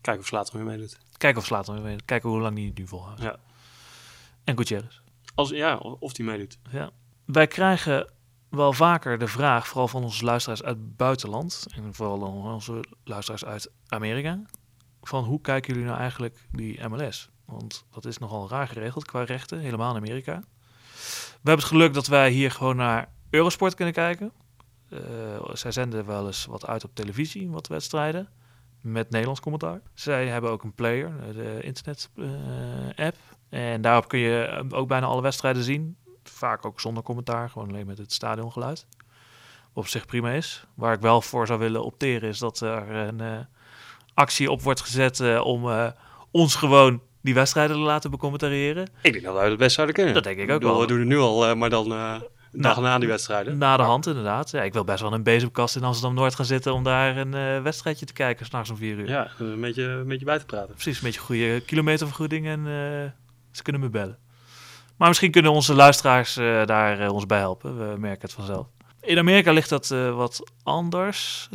Kijk 0.00 0.18
of 0.18 0.26
Slater 0.26 0.56
weer 0.56 0.66
meedoet. 0.66 0.98
Kijken 1.16 1.40
of 1.40 1.46
slaat 1.46 1.66
hem 1.66 1.82
weer. 1.82 2.04
Kijken 2.04 2.28
hoe 2.28 2.40
lang 2.40 2.56
die 2.56 2.66
het 2.66 2.78
nu 2.78 2.86
volhoudt. 2.86 3.22
Ja. 3.22 3.36
En 4.44 4.56
Gutierrez. 4.56 5.00
Als, 5.34 5.50
ja, 5.50 5.76
of 5.76 6.12
die 6.12 6.24
meedoet. 6.24 6.58
Ja. 6.70 6.90
Wij 7.24 7.46
krijgen 7.46 8.18
wel 8.50 8.72
vaker 8.72 9.18
de 9.18 9.28
vraag, 9.28 9.68
vooral 9.68 9.88
van 9.88 10.02
onze 10.02 10.24
luisteraars 10.24 10.62
uit 10.62 10.76
het 10.76 10.96
buitenland, 10.96 11.66
en 11.74 11.94
vooral 11.94 12.18
dan 12.18 12.52
onze 12.52 12.84
luisteraars 13.04 13.44
uit 13.44 13.70
Amerika, 13.88 14.42
van 15.02 15.24
hoe 15.24 15.40
kijken 15.40 15.72
jullie 15.72 15.88
nou 15.88 15.98
eigenlijk 15.98 16.46
die 16.52 16.88
MLS? 16.88 17.30
Want 17.44 17.84
dat 17.90 18.04
is 18.04 18.18
nogal 18.18 18.48
raar 18.48 18.68
geregeld 18.68 19.04
qua 19.04 19.22
rechten, 19.22 19.58
helemaal 19.58 19.90
in 19.90 20.02
Amerika. 20.02 20.42
We 21.42 21.48
hebben 21.48 21.64
het 21.64 21.74
geluk 21.74 21.94
dat 21.94 22.06
wij 22.06 22.30
hier 22.30 22.50
gewoon 22.50 22.76
naar 22.76 23.08
Eurosport 23.30 23.74
kunnen 23.74 23.94
kijken. 23.94 24.32
eh, 24.88 24.98
zij 25.52 25.72
zenden 25.72 26.06
wel 26.06 26.26
eens 26.26 26.46
wat 26.46 26.66
uit 26.66 26.84
op 26.84 26.94
televisie, 26.94 27.50
wat 27.50 27.66
wedstrijden. 27.66 28.28
Met 28.80 29.10
Nederlands 29.10 29.40
commentaar. 29.40 29.80
Zij 29.94 30.26
hebben 30.26 30.50
ook 30.50 30.62
een 30.62 30.74
player, 30.74 31.12
eh, 31.20 31.34
de 31.34 31.60
internet-app. 31.62 33.16
en 33.48 33.80
daarop 33.80 34.08
kun 34.08 34.18
je 34.18 34.42
eh, 34.42 34.78
ook 34.78 34.88
bijna 34.88 35.06
alle 35.06 35.22
wedstrijden 35.22 35.62
zien. 35.62 35.96
Vaak 36.22 36.64
ook 36.66 36.80
zonder 36.80 37.02
commentaar, 37.02 37.50
gewoon 37.50 37.68
alleen 37.68 37.86
met 37.86 37.98
het 37.98 38.12
stadiongeluid. 38.12 38.86
Op 39.72 39.86
zich 39.86 40.06
prima 40.06 40.30
is. 40.30 40.64
Waar 40.74 40.92
ik 40.92 41.00
wel 41.00 41.22
voor 41.22 41.46
zou 41.46 41.58
willen 41.58 41.84
opteren 41.84 42.28
is 42.28 42.38
dat 42.38 42.60
er 42.60 42.90
een 42.90 43.20
eh, 43.20 43.38
actie 44.14 44.50
op 44.50 44.62
wordt 44.62 44.80
gezet 44.80 45.20
eh, 45.20 45.40
om 45.44 45.70
eh, 45.70 45.86
ons 46.30 46.54
gewoon 46.54 47.00
die 47.20 47.34
wedstrijden 47.34 47.76
te 47.76 47.82
laten 47.82 48.10
becommentariëren. 48.10 48.88
Ik 49.02 49.12
denk 49.12 49.24
dat 49.24 49.34
wij 49.34 49.48
het 49.48 49.58
best 49.58 49.74
zouden 49.74 49.94
kunnen. 49.94 50.14
Dat 50.14 50.24
denk 50.24 50.38
ik 50.38 50.50
ook 50.50 50.58
bedoel, 50.60 50.70
wel. 50.70 50.80
We 50.80 50.86
doen 50.86 50.98
het 50.98 51.08
nu 51.08 51.18
al, 51.18 51.56
maar 51.56 51.70
dan 51.70 51.88
dag 51.88 52.22
Nou, 52.52 52.80
na 52.80 52.98
die 52.98 53.08
wedstrijden. 53.08 53.58
Na 53.58 53.76
de 53.76 53.82
hand 53.82 54.06
inderdaad. 54.06 54.50
Ja, 54.50 54.62
ik 54.62 54.72
wil 54.72 54.84
best 54.84 55.00
wel 55.00 55.12
een 55.12 55.22
bezemkast 55.22 55.76
in 55.76 55.84
Amsterdam-Noord 55.84 56.34
gaan 56.34 56.44
zitten 56.44 56.74
om 56.74 56.84
daar 56.84 57.16
een 57.16 57.62
wedstrijdje 57.62 58.06
te 58.06 58.12
kijken, 58.12 58.46
s'nachts 58.46 58.70
om 58.70 58.76
vier 58.76 58.98
uur. 58.98 59.08
Ja, 59.08 59.30
een 59.38 59.60
beetje, 59.60 59.82
een 59.82 60.08
beetje 60.08 60.24
bij 60.24 60.38
te 60.38 60.44
praten. 60.44 60.74
Precies, 60.74 60.96
een 60.96 61.04
beetje 61.04 61.20
goede 61.20 61.60
kilometervergoeding 61.60 62.46
en 62.46 62.64
ze 63.50 63.62
kunnen 63.62 63.82
me 63.82 63.88
bellen. 63.88 64.18
Maar 65.00 65.08
misschien 65.08 65.30
kunnen 65.30 65.52
onze 65.52 65.74
luisteraars 65.74 66.36
eh, 66.36 66.66
daar 66.66 67.00
eh, 67.00 67.12
ons 67.12 67.26
bij 67.26 67.38
helpen. 67.38 67.92
We 67.92 67.98
merken 67.98 68.22
het 68.22 68.32
vanzelf. 68.32 68.66
In 69.00 69.18
Amerika 69.18 69.52
ligt 69.52 69.68
dat 69.68 69.90
eh, 69.90 70.16
wat 70.16 70.50
anders. 70.62 71.48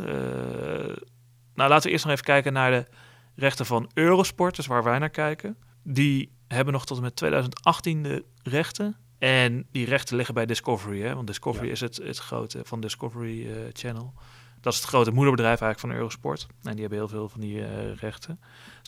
Nou, 1.54 1.68
laten 1.70 1.82
we 1.82 1.90
eerst 1.90 2.04
nog 2.04 2.12
even 2.12 2.24
kijken 2.24 2.52
naar 2.52 2.70
de 2.70 2.86
rechten 3.34 3.66
van 3.66 3.90
Eurosport, 3.94 4.56
dus 4.56 4.66
waar 4.66 4.82
wij 4.82 4.98
naar 4.98 5.10
kijken. 5.10 5.56
Die 5.82 6.32
hebben 6.48 6.72
nog 6.72 6.86
tot 6.86 6.96
en 6.96 7.02
met 7.02 7.16
2018 7.16 8.02
de 8.02 8.24
rechten. 8.42 8.96
En 9.18 9.66
die 9.70 9.86
rechten 9.86 10.16
liggen 10.16 10.34
bij 10.34 10.46
Discovery, 10.46 11.02
hè? 11.02 11.14
want 11.14 11.26
Discovery 11.26 11.66
Ja. 11.66 11.72
is 11.72 11.80
het, 11.80 11.96
het 11.96 12.18
grote 12.18 12.60
van 12.64 12.80
Discovery 12.80 13.70
Channel. 13.72 14.12
Dat 14.60 14.72
is 14.72 14.78
het 14.78 14.88
grote 14.88 15.10
moederbedrijf 15.10 15.60
eigenlijk 15.60 15.80
van 15.80 16.00
Eurosport. 16.00 16.46
En 16.62 16.72
die 16.72 16.80
hebben 16.80 16.98
heel 16.98 17.08
veel 17.08 17.28
van 17.28 17.40
die 17.40 17.64
rechten. 17.94 18.40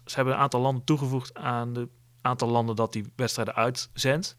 Ze 0.04 0.14
hebben 0.14 0.34
een 0.34 0.40
aantal 0.40 0.60
landen 0.60 0.84
toegevoegd 0.84 1.34
aan 1.34 1.72
de 1.72 1.88
aantal 2.20 2.48
landen 2.48 2.76
dat 2.76 2.92
die 2.92 3.12
wedstrijden 3.16 3.54
uitzendt. 3.54 4.36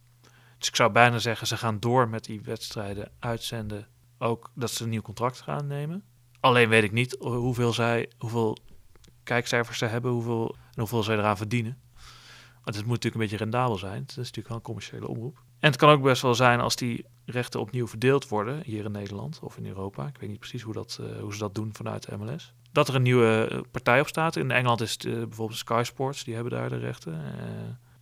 Dus 0.59 0.67
ik 0.67 0.75
zou 0.75 0.91
bijna 0.91 1.19
zeggen, 1.19 1.47
ze 1.47 1.57
gaan 1.57 1.79
door 1.79 2.09
met 2.09 2.23
die 2.23 2.41
wedstrijden 2.41 3.11
uitzenden. 3.19 3.87
Ook 4.17 4.51
dat 4.53 4.71
ze 4.71 4.83
een 4.83 4.89
nieuw 4.89 5.01
contract 5.01 5.41
gaan 5.41 5.67
nemen. 5.67 6.03
Alleen 6.39 6.69
weet 6.69 6.83
ik 6.83 6.91
niet 6.91 7.15
hoeveel 7.19 7.73
zij, 7.73 8.11
hoeveel 8.17 8.57
kijkcijfers 9.23 9.77
ze 9.77 9.85
hebben, 9.85 10.11
hoeveel, 10.11 10.55
en 10.55 10.79
hoeveel 10.79 11.03
zij 11.03 11.17
eraan 11.17 11.37
verdienen. 11.37 11.77
Want 12.63 12.75
het 12.75 12.85
moet 12.85 13.03
natuurlijk 13.03 13.15
een 13.15 13.21
beetje 13.21 13.37
rendabel 13.37 13.77
zijn. 13.77 14.01
Het 14.01 14.09
is 14.09 14.15
natuurlijk 14.15 14.47
wel 14.47 14.57
een 14.57 14.63
commerciële 14.63 15.07
omroep. 15.07 15.43
En 15.59 15.69
het 15.69 15.79
kan 15.79 15.89
ook 15.89 16.01
best 16.01 16.21
wel 16.21 16.35
zijn 16.35 16.59
als 16.59 16.75
die 16.75 17.05
rechten 17.25 17.59
opnieuw 17.59 17.87
verdeeld 17.87 18.27
worden, 18.27 18.61
hier 18.63 18.85
in 18.85 18.91
Nederland 18.91 19.39
of 19.41 19.57
in 19.57 19.65
Europa. 19.65 20.07
Ik 20.07 20.17
weet 20.19 20.29
niet 20.29 20.39
precies 20.39 20.61
hoe, 20.61 20.73
dat, 20.73 20.99
eh, 21.01 21.21
hoe 21.21 21.33
ze 21.33 21.39
dat 21.39 21.55
doen 21.55 21.69
vanuit 21.73 22.05
de 22.05 22.17
MLS. 22.17 22.53
Dat 22.71 22.87
er 22.87 22.95
een 22.95 23.01
nieuwe 23.01 23.47
eh, 23.51 23.59
partij 23.71 23.99
op 23.99 24.07
staat. 24.07 24.35
In 24.35 24.51
Engeland 24.51 24.81
is 24.81 24.91
het 24.91 25.05
eh, 25.05 25.13
bijvoorbeeld 25.13 25.59
Sky 25.59 25.81
Sports, 25.85 26.23
die 26.23 26.33
hebben 26.33 26.51
daar 26.51 26.69
de 26.69 26.77
rechten. 26.77 27.13
Eh, 27.13 27.41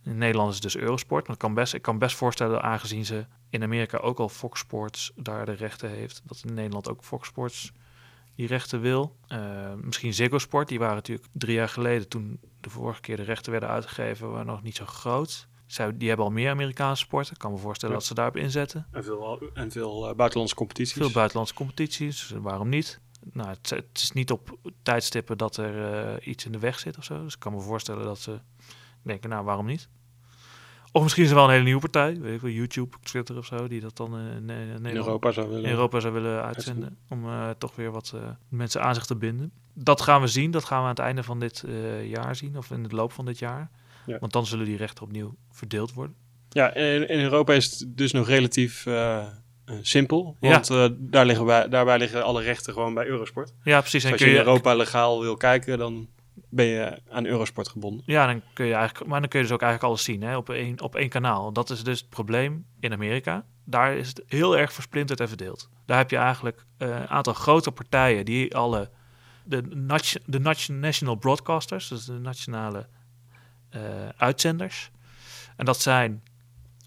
in 0.08 0.18
Nederland 0.18 0.48
is 0.48 0.54
het 0.54 0.72
dus 0.72 0.76
Eurosport. 0.76 1.26
Maar 1.26 1.32
ik 1.34 1.40
kan, 1.42 1.54
best, 1.54 1.74
ik 1.74 1.82
kan 1.82 1.98
best 1.98 2.16
voorstellen, 2.16 2.62
aangezien 2.62 3.04
ze 3.04 3.26
in 3.50 3.62
Amerika 3.62 3.98
ook 3.98 4.18
al 4.18 4.28
Fox 4.28 4.60
Sports 4.60 5.12
daar 5.16 5.46
de 5.46 5.52
rechten 5.52 5.90
heeft, 5.90 6.22
dat 6.24 6.42
in 6.46 6.54
Nederland 6.54 6.88
ook 6.88 7.04
Fox 7.04 7.28
Sports 7.28 7.72
die 8.34 8.46
rechten 8.46 8.80
wil. 8.80 9.16
Eh, 9.26 9.74
misschien 9.74 10.14
Ziggo 10.14 10.38
Sport, 10.38 10.68
die 10.68 10.78
waren 10.78 10.94
natuurlijk 10.94 11.28
drie 11.32 11.54
jaar 11.54 11.68
geleden, 11.68 12.08
toen 12.08 12.40
de 12.60 12.70
vorige 12.70 13.00
keer 13.00 13.16
de 13.16 13.22
rechten 13.22 13.50
werden 13.50 13.68
uitgegeven, 13.68 14.30
waren 14.30 14.46
nog 14.46 14.62
niet 14.62 14.76
zo 14.76 14.84
groot. 14.86 15.48
Zij, 15.66 15.96
die 15.96 16.08
hebben 16.08 16.26
al 16.26 16.32
meer 16.32 16.50
Amerikaanse 16.50 17.04
sporten. 17.04 17.32
Ik 17.32 17.38
kan 17.38 17.52
me 17.52 17.58
voorstellen 17.58 17.94
Ja. 17.94 18.00
dat 18.00 18.08
ze 18.08 18.14
daarop 18.14 18.36
inzetten. 18.36 18.86
En 18.92 19.04
veel, 19.04 19.50
en 19.54 19.70
veel 19.70 20.08
eh, 20.08 20.14
buitenlandse 20.14 20.54
competities. 20.54 20.96
Veel 20.96 21.10
buitenlandse 21.10 21.54
competities, 21.54 22.28
dus 22.28 22.38
waarom 22.40 22.68
niet? 22.68 23.00
Nou, 23.32 23.48
het, 23.48 23.70
het 23.70 23.88
is 23.92 24.12
niet 24.12 24.30
op 24.30 24.58
tijdstippen 24.82 25.38
dat 25.38 25.56
er 25.56 25.94
eh, 25.94 26.26
iets 26.26 26.44
in 26.44 26.52
de 26.52 26.58
weg 26.58 26.78
zit 26.78 26.98
of 26.98 27.04
zo. 27.04 27.22
Dus 27.22 27.34
ik 27.34 27.40
kan 27.40 27.52
me 27.52 27.60
voorstellen 27.60 28.04
dat 28.04 28.18
ze 28.18 28.40
denken, 29.02 29.30
nou, 29.30 29.44
waarom 29.44 29.66
niet? 29.66 29.88
Of 30.98 31.02
misschien 31.04 31.24
is 31.24 31.30
er 31.30 31.36
wel 31.36 31.44
een 31.44 31.50
hele 31.50 31.64
nieuwe 31.64 31.80
partij, 31.80 32.20
weet 32.20 32.34
ik 32.34 32.40
wel, 32.40 32.50
YouTube, 32.50 32.96
Twitter 33.02 33.36
of 33.36 33.46
zo, 33.46 33.68
die 33.68 33.80
dat 33.80 33.96
dan 33.96 34.18
eh, 34.18 34.36
in, 34.36 34.44
Nederland, 34.44 34.94
Europa 34.94 35.32
zou 35.32 35.48
willen. 35.48 35.64
in 35.64 35.70
Europa 35.70 36.00
zou 36.00 36.12
willen 36.12 36.42
uitzenden. 36.42 36.98
Om 37.08 37.24
eh, 37.24 37.50
toch 37.58 37.76
weer 37.76 37.90
wat 37.90 38.12
eh, 38.14 38.20
mensen 38.48 38.82
aan 38.82 38.94
zich 38.94 39.06
te 39.06 39.16
binden. 39.16 39.52
Dat 39.74 40.00
gaan 40.00 40.20
we 40.20 40.26
zien, 40.26 40.50
dat 40.50 40.64
gaan 40.64 40.78
we 40.78 40.84
aan 40.84 40.90
het 40.90 40.98
einde 40.98 41.22
van 41.22 41.40
dit 41.40 41.62
eh, 41.62 42.10
jaar 42.10 42.36
zien, 42.36 42.56
of 42.56 42.70
in 42.70 42.82
de 42.82 42.94
loop 42.94 43.12
van 43.12 43.24
dit 43.24 43.38
jaar. 43.38 43.70
Ja. 44.06 44.18
Want 44.18 44.32
dan 44.32 44.46
zullen 44.46 44.64
die 44.64 44.76
rechten 44.76 45.04
opnieuw 45.04 45.34
verdeeld 45.50 45.92
worden. 45.92 46.16
Ja, 46.48 46.74
in, 46.74 47.08
in 47.08 47.20
Europa 47.20 47.52
is 47.52 47.64
het 47.64 47.96
dus 47.96 48.12
nog 48.12 48.26
relatief 48.26 48.86
eh, 48.86 49.18
eh, 49.18 49.26
simpel. 49.82 50.36
Want 50.40 50.70
eh, 50.70 50.88
daar 50.98 51.26
liggen 51.26 51.44
wij, 51.44 51.68
daarbij 51.68 51.98
liggen 51.98 52.24
alle 52.24 52.42
rechten 52.42 52.72
gewoon 52.72 52.94
bij 52.94 53.06
Eurosport. 53.06 53.52
Ja, 53.62 53.80
precies. 53.80 54.02
Dus 54.02 54.04
En 54.04 54.10
als 54.10 54.20
kun 54.20 54.30
je 54.30 54.36
in 54.36 54.40
je, 54.40 54.46
Europa 54.46 54.74
legaal 54.74 55.20
wil 55.20 55.36
kijken, 55.36 55.78
dan 55.78 56.08
ben 56.48 56.66
je 56.66 57.02
aan 57.10 57.26
Eurosport 57.26 57.68
gebonden. 57.68 58.02
Ja, 58.06 58.26
dan 58.26 58.42
kun 58.52 58.66
je 58.66 58.74
eigenlijk, 58.74 59.10
maar 59.10 59.20
dan 59.20 59.28
kun 59.28 59.38
je 59.38 59.44
dus 59.44 59.54
ook 59.54 59.62
eigenlijk 59.62 59.92
alles 59.92 60.04
zien 60.04 60.22
hè, 60.22 60.36
op, 60.36 60.50
één, 60.50 60.80
op 60.80 60.94
één 60.96 61.08
kanaal. 61.08 61.52
Dat 61.52 61.70
is 61.70 61.84
dus 61.84 62.00
het 62.00 62.08
probleem 62.08 62.66
in 62.80 62.92
Amerika. 62.92 63.44
Daar 63.64 63.96
is 63.96 64.08
het 64.08 64.22
heel 64.26 64.58
erg 64.58 64.72
versplinterd 64.72 65.20
en 65.20 65.28
verdeeld. 65.28 65.68
Daar 65.86 65.98
heb 65.98 66.10
je 66.10 66.16
eigenlijk 66.16 66.64
eh, 66.76 66.88
een 66.88 67.08
aantal 67.08 67.32
grote 67.32 67.70
partijen 67.70 68.24
die 68.24 68.56
alle, 68.56 68.90
de, 69.44 69.68
de 70.26 70.40
nat- 70.40 70.68
national 70.68 71.14
broadcasters, 71.14 71.88
dus 71.88 72.04
de 72.04 72.12
nationale 72.18 72.86
eh, 73.68 74.08
uitzenders. 74.16 74.90
En 75.56 75.64
dat 75.64 75.80
zijn 75.80 76.22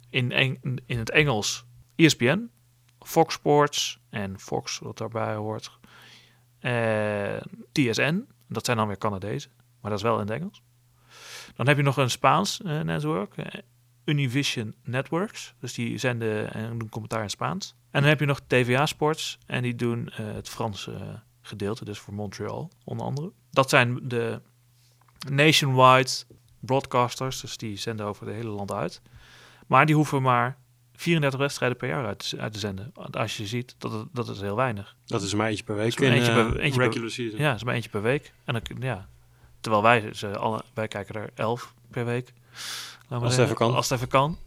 in, 0.09 0.31
in 0.85 0.97
het 0.97 1.09
Engels 1.09 1.65
ESPN, 1.95 2.49
Fox 2.99 3.33
Sports 3.33 3.99
en 4.09 4.39
Fox, 4.39 4.79
wat 4.79 4.97
daarbij 4.97 5.35
hoort, 5.35 5.79
eh, 6.59 7.37
TSN. 7.71 8.25
Dat 8.53 8.65
zijn 8.65 8.77
dan 8.77 8.87
weer 8.87 8.97
Canadezen, 8.97 9.51
maar 9.81 9.91
dat 9.91 9.99
is 9.99 10.05
wel 10.05 10.19
in 10.19 10.27
het 10.27 10.29
Engels. 10.29 10.61
Dan 11.55 11.67
heb 11.67 11.77
je 11.77 11.83
nog 11.83 11.97
een 11.97 12.09
Spaans 12.09 12.61
eh, 12.61 12.79
network, 12.79 13.37
eh, 13.37 13.61
Univision 14.05 14.75
Networks. 14.83 15.53
Dus 15.59 15.73
die 15.73 15.97
zenden 15.97 16.53
en 16.53 16.77
doen 16.77 16.89
commentaar 16.89 17.23
in 17.23 17.29
Spaans. 17.29 17.75
En 17.91 18.01
dan 18.01 18.09
heb 18.09 18.19
je 18.19 18.25
nog 18.25 18.39
TVA 18.47 18.85
Sports 18.85 19.37
en 19.45 19.61
die 19.61 19.75
doen 19.75 20.09
eh, 20.09 20.25
het 20.33 20.49
Franse 20.49 21.21
gedeelte, 21.41 21.85
dus 21.85 21.99
voor 21.99 22.13
Montreal 22.13 22.71
onder 22.83 23.05
andere. 23.05 23.31
Dat 23.51 23.69
zijn 23.69 23.99
de 24.03 24.41
nationwide 25.29 26.09
broadcasters, 26.59 27.41
dus 27.41 27.57
die 27.57 27.77
zenden 27.77 28.05
over 28.05 28.25
het 28.25 28.35
hele 28.35 28.49
land 28.49 28.71
uit. 28.71 29.01
Maar 29.67 29.85
die 29.85 29.95
hoeven 29.95 30.21
maar 30.21 30.57
34 31.01 31.39
wedstrijden 31.39 31.77
per 31.77 31.87
jaar 31.87 32.05
uit, 32.05 32.29
te- 32.29 32.39
uit 32.39 32.53
te 32.53 32.59
zenden. 32.59 32.91
Want 32.93 33.17
Als 33.17 33.37
je 33.37 33.47
ziet, 33.47 33.75
dat, 33.77 33.91
het- 33.91 34.07
dat 34.11 34.29
is 34.29 34.41
heel 34.41 34.55
weinig. 34.55 34.95
Dat 35.05 35.21
is 35.21 35.33
maar 35.33 35.47
eentje 35.47 35.63
per 35.63 35.75
week 35.75 35.99
in 35.99 36.11
eentje 36.11 36.31
eh, 36.31 36.35
per- 36.35 36.59
eentje 36.59 36.79
per- 36.79 36.87
regular 36.87 37.09
season. 37.09 37.39
Ja, 37.39 37.47
dat 37.47 37.55
is 37.55 37.63
maar 37.63 37.73
eentje 37.73 37.89
per 37.89 38.01
week. 38.01 38.33
En 38.45 38.53
dan, 38.53 38.63
ja. 38.79 39.07
Terwijl 39.59 39.83
wij, 39.83 40.13
ze 40.13 40.37
alle, 40.37 40.63
wij 40.73 40.87
kijken 40.87 41.15
er 41.15 41.29
11 41.35 41.73
per 41.91 42.05
week. 42.05 42.33
Als 43.09 43.35
het 43.35 43.43
even 43.43 43.55
kan. 43.55 43.73
Als 43.75 43.89
het 43.89 43.97
even 43.97 44.09
kan. 44.11 44.37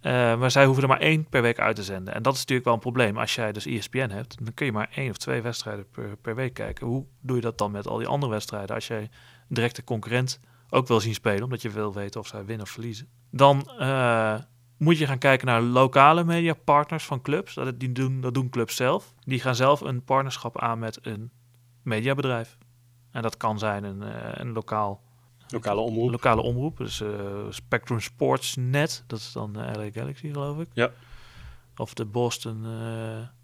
Eh, 0.00 0.12
maar 0.38 0.50
zij 0.50 0.64
hoeven 0.64 0.82
er 0.82 0.88
maar 0.88 1.00
één 1.00 1.24
per 1.28 1.42
week 1.42 1.58
uit 1.58 1.76
te 1.76 1.82
zenden. 1.82 2.14
En 2.14 2.22
dat 2.22 2.32
is 2.32 2.38
natuurlijk 2.38 2.66
wel 2.66 2.74
een 2.74 2.80
probleem. 2.82 3.18
Als 3.18 3.34
jij 3.34 3.52
dus 3.52 3.66
ESPN 3.66 4.08
hebt, 4.10 4.44
dan 4.44 4.54
kun 4.54 4.66
je 4.66 4.72
maar 4.72 4.88
één 4.94 5.10
of 5.10 5.16
twee 5.16 5.40
wedstrijden 5.42 5.86
per, 5.90 6.16
per 6.16 6.34
week 6.34 6.54
kijken. 6.54 6.86
Hoe 6.86 7.04
doe 7.20 7.36
je 7.36 7.42
dat 7.42 7.58
dan 7.58 7.70
met 7.70 7.86
al 7.86 7.98
die 7.98 8.06
andere 8.06 8.32
wedstrijden? 8.32 8.74
Als 8.74 8.86
jij 8.86 9.00
een 9.00 9.08
directe 9.48 9.84
concurrent 9.84 10.40
ook 10.70 10.86
wil 10.88 11.00
zien 11.00 11.14
spelen, 11.14 11.42
omdat 11.42 11.62
je 11.62 11.70
wil 11.70 11.92
weten 11.94 12.20
of 12.20 12.26
zij 12.26 12.44
winnen 12.44 12.66
of 12.66 12.72
verliezen. 12.72 13.08
Dan 13.30 13.70
eh, 13.78 14.34
moet 14.80 14.98
je 14.98 15.06
gaan 15.06 15.18
kijken 15.18 15.46
naar 15.46 15.60
lokale 15.62 16.24
mediapartners 16.24 17.04
van 17.04 17.22
clubs. 17.22 17.54
Dat, 17.54 17.80
die 17.80 17.92
doen, 17.92 18.20
dat 18.20 18.34
doen 18.34 18.48
clubs 18.50 18.76
zelf. 18.76 19.14
Die 19.24 19.40
gaan 19.40 19.54
zelf 19.54 19.80
een 19.80 20.04
partnerschap 20.04 20.58
aan 20.60 20.78
met 20.78 20.98
een 21.02 21.30
mediabedrijf. 21.82 22.58
En 23.10 23.22
dat 23.22 23.36
kan 23.36 23.58
zijn 23.58 23.84
een, 23.84 24.02
eh, 24.02 24.30
een 24.32 24.52
lokaal 24.52 25.02
Lokale 25.48 25.80
omroep. 25.80 26.10
lokale 26.10 26.40
omroep. 26.42 26.76
Dus 26.76 27.00
eh, 27.00 27.10
Spectrum 27.50 28.00
Sports 28.00 28.56
Net, 28.56 29.04
dat 29.06 29.18
is 29.18 29.32
dan 29.32 29.60
eh, 29.60 29.74
LA 29.74 29.90
Galaxy 29.90 30.30
geloof 30.32 30.58
ik. 30.58 30.68
Ja. 30.72 30.90
Of 31.76 31.94
de 31.94 32.04
Boston 32.04 32.66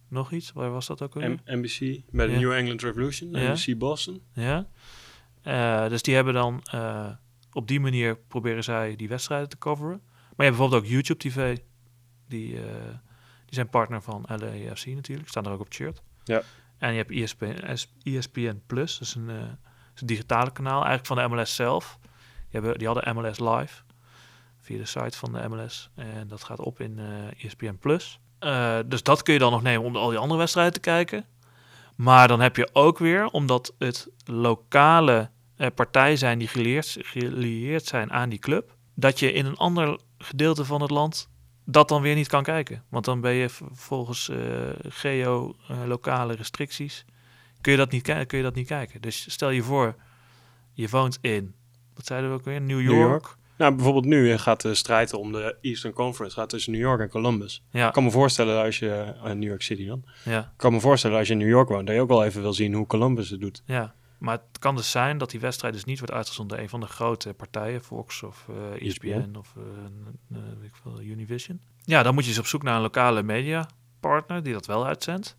nog 0.09 0.33
iets, 0.33 0.53
waar 0.53 0.71
was 0.71 0.87
dat 0.87 1.03
ook 1.03 1.15
alweer? 1.15 1.31
M- 1.31 1.41
NBC, 1.59 2.01
bij 2.11 2.27
de 2.27 2.33
Ja. 2.33 2.39
New 2.39 2.53
England 2.53 2.83
Revolution, 2.83 3.31
Ja. 3.31 3.53
NBC 3.53 3.79
Boston. 3.79 4.21
Ja. 4.33 4.67
Dus 5.89 6.03
die 6.03 6.15
hebben 6.15 6.35
dan 6.35 6.63
op 7.53 7.69
die 7.69 7.81
manier 7.81 8.17
proberen 8.17 8.65
zij 8.65 8.97
die 8.97 9.09
wedstrijden 9.09 9.49
te 9.49 9.59
coveren. 9.59 10.01
Maar 10.37 10.47
je 10.47 10.53
hebt 10.53 10.57
bijvoorbeeld 10.57 10.83
ook 10.83 10.89
YouTube 10.89 11.19
TV. 11.19 11.59
Die, 12.29 12.57
eh, 12.57 12.65
die 13.45 13.55
zijn 13.55 13.69
partner 13.69 14.03
van 14.03 14.25
LAFC 14.29 14.87
natuurlijk. 14.87 15.29
Staan 15.29 15.47
er 15.47 15.53
ook 15.53 15.61
op 15.61 15.73
shirt. 15.73 16.03
Ja. 16.25 16.43
En 16.79 16.91
je 16.91 16.97
hebt 16.97 17.11
ESPN, 17.11 17.79
ESPN 18.03 18.63
Plus. 18.67 18.99
Dat 18.99 19.09
is 19.09 19.15
een, 19.15 19.31
eh, 19.31 19.39
dat 19.39 19.95
is 19.95 20.01
een 20.01 20.07
digitale 20.07 20.53
kanaal. 20.53 20.85
Eigenlijk 20.85 21.07
van 21.07 21.17
de 21.17 21.29
MLS 21.29 21.55
zelf. 21.55 21.99
Die, 22.01 22.61
hebben, 22.61 22.79
die 22.79 22.87
hadden 22.87 23.17
MLS 23.17 23.39
Live. 23.39 23.83
Via 24.61 24.79
de 24.79 24.85
site 24.85 25.19
van 25.19 25.33
de 25.33 25.49
MLS. 25.49 25.91
En 25.95 26.29
dat 26.29 26.45
gaat 26.45 26.59
op 26.59 26.81
in 26.81 26.99
eh 26.99 27.45
ESPN 27.45 27.77
Plus. 27.81 28.21
Dus 28.87 29.03
dat 29.03 29.23
kun 29.23 29.33
je 29.33 29.39
dan 29.39 29.51
nog 29.51 29.63
nemen 29.63 29.87
om 29.87 29.97
al 29.97 30.09
die 30.09 30.19
andere 30.19 30.39
wedstrijden 30.39 30.73
te 30.73 30.81
kijken. 30.81 31.27
Maar 31.95 32.29
dan 32.29 32.41
heb 32.41 32.57
je 32.57 32.69
ook 32.73 32.99
weer, 32.99 33.27
omdat 33.27 33.75
het 33.79 34.09
lokale 34.25 35.31
partijen 35.75 36.19
zijn 36.19 36.39
die 36.39 36.49
geleerd, 36.49 36.97
gelieerd 37.01 37.85
zijn 37.85 38.13
aan 38.13 38.29
die 38.29 38.39
club, 38.39 38.77
dat 38.95 39.19
je 39.19 39.33
in 39.33 39.47
een 39.47 39.57
ander 39.57 39.99
gedeelte 40.27 40.65
van 40.65 40.81
het 40.81 40.91
land 40.91 41.29
dat 41.65 41.89
dan 41.89 42.03
weer 42.03 42.15
niet 42.15 42.29
kan 42.29 42.43
kijken. 42.43 42.83
Want 42.89 43.05
dan 43.05 43.21
ben 43.21 43.33
je 43.33 43.49
volgens 43.73 44.29
eh 44.29 44.39
geo-lokale 44.89 46.35
restricties, 46.35 47.05
kun 47.61 47.73
je, 47.73 47.79
dat 47.79 47.91
niet, 47.91 48.03
kun 48.27 48.39
je 48.39 48.43
dat 48.43 48.55
niet 48.55 48.67
kijken. 48.67 49.01
Dus 49.01 49.31
stel 49.31 49.51
je 49.51 49.63
voor, 49.63 49.95
je 50.73 50.89
woont 50.89 51.19
in, 51.21 51.55
wat 51.95 52.07
zeiden 52.07 52.31
we 52.31 52.37
ook 52.37 52.45
weer, 52.45 52.61
New 52.61 52.81
York. 52.81 53.09
York. 53.09 53.37
Nou, 53.59 53.75
bijvoorbeeld 53.75 54.05
nu 54.05 54.33
eh, 54.33 54.39
gaat 54.39 54.61
de 54.61 54.75
strijd 54.75 55.13
om 55.15 55.33
de 55.33 55.57
Eastern 55.61 55.93
Conference 55.93 56.37
gaat 56.37 56.49
tussen 56.49 56.73
New 56.73 56.81
York 56.81 57.01
en 57.01 57.09
Columbus. 57.09 57.63
Ja, 57.71 57.87
Ik 57.87 57.93
kan 57.93 58.05
me 58.05 58.11
voorstellen 58.11 58.63
als 58.63 58.79
je, 58.79 59.15
eh, 59.25 59.33
New 59.33 59.49
York 59.49 59.63
City 59.63 59.87
dan. 59.87 60.05
ja, 60.25 60.39
Ik 60.41 60.57
kan 60.57 60.73
me 60.73 60.81
voorstellen 60.81 61.19
als 61.19 61.27
je 61.27 61.33
in 61.33 61.39
New 61.39 61.49
York 61.49 61.69
woont, 61.69 61.87
dat 61.87 61.95
je 61.95 62.01
ook 62.01 62.09
wel 62.09 62.25
even 62.25 62.43
wil 62.43 62.53
zien 62.53 62.75
hoe 62.75 62.87
Columbus 62.87 63.31
het 63.31 63.41
doet. 63.41 63.63
ja. 63.67 63.95
Maar 64.19 64.37
het 64.49 64.59
kan 64.59 64.77
dus 64.77 64.91
zijn 64.91 65.19
dat 65.19 65.31
die 65.31 65.41
wedstrijd 65.41 65.75
dus 65.75 65.85
niet 65.85 65.99
wordt 65.99 66.15
uitgezonden 66.15 66.57
door 66.57 66.65
een 66.65 66.71
van 66.71 66.81
de 66.81 66.87
grote 66.87 67.35
partijen, 67.35 67.83
Fox 67.83 68.23
of 68.23 68.47
eh 68.49 68.87
ESPN, 68.89 69.07
ESPN. 69.07 69.37
of 69.37 69.55
eh, 69.57 69.63
eh, 70.37 70.43
weet 70.59 70.69
ik 70.69 70.77
veel, 70.83 71.01
Univision. 71.01 71.61
Ja, 71.85 72.03
dan 72.03 72.15
moet 72.15 72.23
je 72.25 72.31
dus 72.31 72.39
op 72.39 72.47
zoek 72.47 72.63
naar 72.63 72.75
een 72.77 72.81
lokale 72.83 73.23
mediapartner 73.23 74.43
die 74.43 74.53
dat 74.53 74.67
wel 74.67 74.87
uitzendt. 74.87 75.37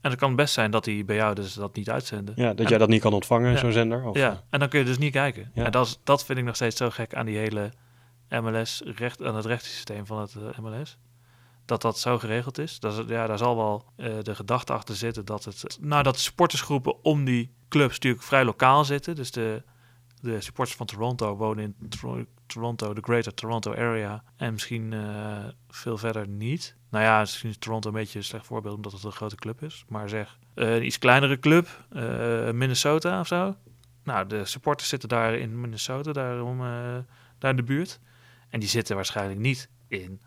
En 0.00 0.10
het 0.10 0.18
kan 0.18 0.36
best 0.36 0.54
zijn 0.54 0.70
dat 0.70 0.84
die 0.84 1.04
bij 1.04 1.16
jou 1.16 1.34
dus 1.34 1.54
dat 1.54 1.76
niet 1.76 1.90
uitzenden. 1.90 2.34
Ja, 2.36 2.48
dat 2.48 2.58
En- 2.60 2.66
jij 2.68 2.78
dat 2.78 2.88
niet 2.88 3.00
kan 3.00 3.12
ontvangen, 3.12 3.50
Ja. 3.50 3.56
zo'n 3.56 3.72
zender. 3.72 4.04
Of, 4.04 4.14
eh, 4.16 4.22
Ja, 4.22 4.42
en 4.50 4.58
dan 4.58 4.68
kun 4.68 4.78
je 4.78 4.84
dus 4.84 4.98
niet 4.98 5.12
kijken. 5.12 5.50
Ja. 5.54 5.64
En 5.64 5.70
dat, 5.70 5.86
is, 5.86 6.00
dat 6.04 6.24
vind 6.24 6.38
ik 6.38 6.44
nog 6.44 6.54
steeds 6.54 6.76
zo 6.76 6.90
gek 6.90 7.14
aan 7.14 7.26
die 7.26 7.36
hele 7.38 7.72
MLS, 8.28 8.82
recht, 8.84 9.22
aan 9.22 9.34
het 9.36 9.44
rechtssysteem 9.44 10.06
van 10.06 10.20
het 10.20 10.34
eh, 10.34 10.58
MLS. 10.58 10.98
Dat 11.70 11.82
dat 11.82 11.98
zo 11.98 12.18
geregeld 12.18 12.58
is. 12.58 12.80
Dat 12.80 13.04
ja, 13.08 13.26
daar 13.26 13.38
zal 13.38 13.56
wel 13.56 13.84
eh, 13.96 14.12
de 14.22 14.34
gedachte 14.34 14.72
achter 14.72 14.96
zitten 14.96 15.24
dat 15.24 15.44
het. 15.44 15.78
Nou, 15.80 16.02
dat 16.02 16.14
de 16.14 16.20
supportersgroepen 16.20 17.04
om 17.04 17.24
die 17.24 17.52
clubs 17.68 17.92
natuurlijk 17.92 18.22
vrij 18.22 18.44
lokaal 18.44 18.84
zitten. 18.84 19.14
Dus 19.14 19.30
de, 19.30 19.62
de 20.20 20.40
supporters 20.40 20.76
van 20.76 20.86
Toronto 20.86 21.36
wonen 21.36 21.64
in 21.64 21.88
Toro- 21.88 22.24
Toronto, 22.46 22.94
de 22.94 23.00
Greater 23.00 23.34
Toronto 23.34 23.74
Area. 23.74 24.22
En 24.36 24.52
misschien 24.52 24.92
eh, 24.92 25.44
veel 25.68 25.98
verder 25.98 26.28
niet. 26.28 26.76
Nou 26.90 27.04
ja, 27.04 27.20
misschien 27.20 27.50
is 27.50 27.58
Toronto 27.58 27.88
een 27.88 27.94
beetje 27.94 28.18
een 28.18 28.24
slecht 28.24 28.46
voorbeeld 28.46 28.76
omdat 28.76 28.92
het 28.92 29.04
een 29.04 29.12
grote 29.12 29.36
club 29.36 29.62
is. 29.62 29.84
Maar 29.88 30.08
zeg, 30.08 30.38
eh, 30.54 30.74
een 30.74 30.84
iets 30.84 30.98
kleinere 30.98 31.38
club, 31.38 31.84
Minnesota 32.52 33.20
of 33.20 33.26
zo. 33.26 33.56
Nou, 34.04 34.26
de 34.26 34.44
supporters 34.44 34.88
zitten 34.88 35.08
daar 35.08 35.34
in 35.34 35.60
Minnesota, 35.60 36.12
daarom, 36.12 36.58
daar 37.38 37.50
in 37.50 37.56
de 37.56 37.62
buurt. 37.62 38.00
En 38.48 38.60
die 38.60 38.68
zitten 38.68 38.96
waarschijnlijk 38.96 39.40
niet 39.40 39.68
in 39.88 40.20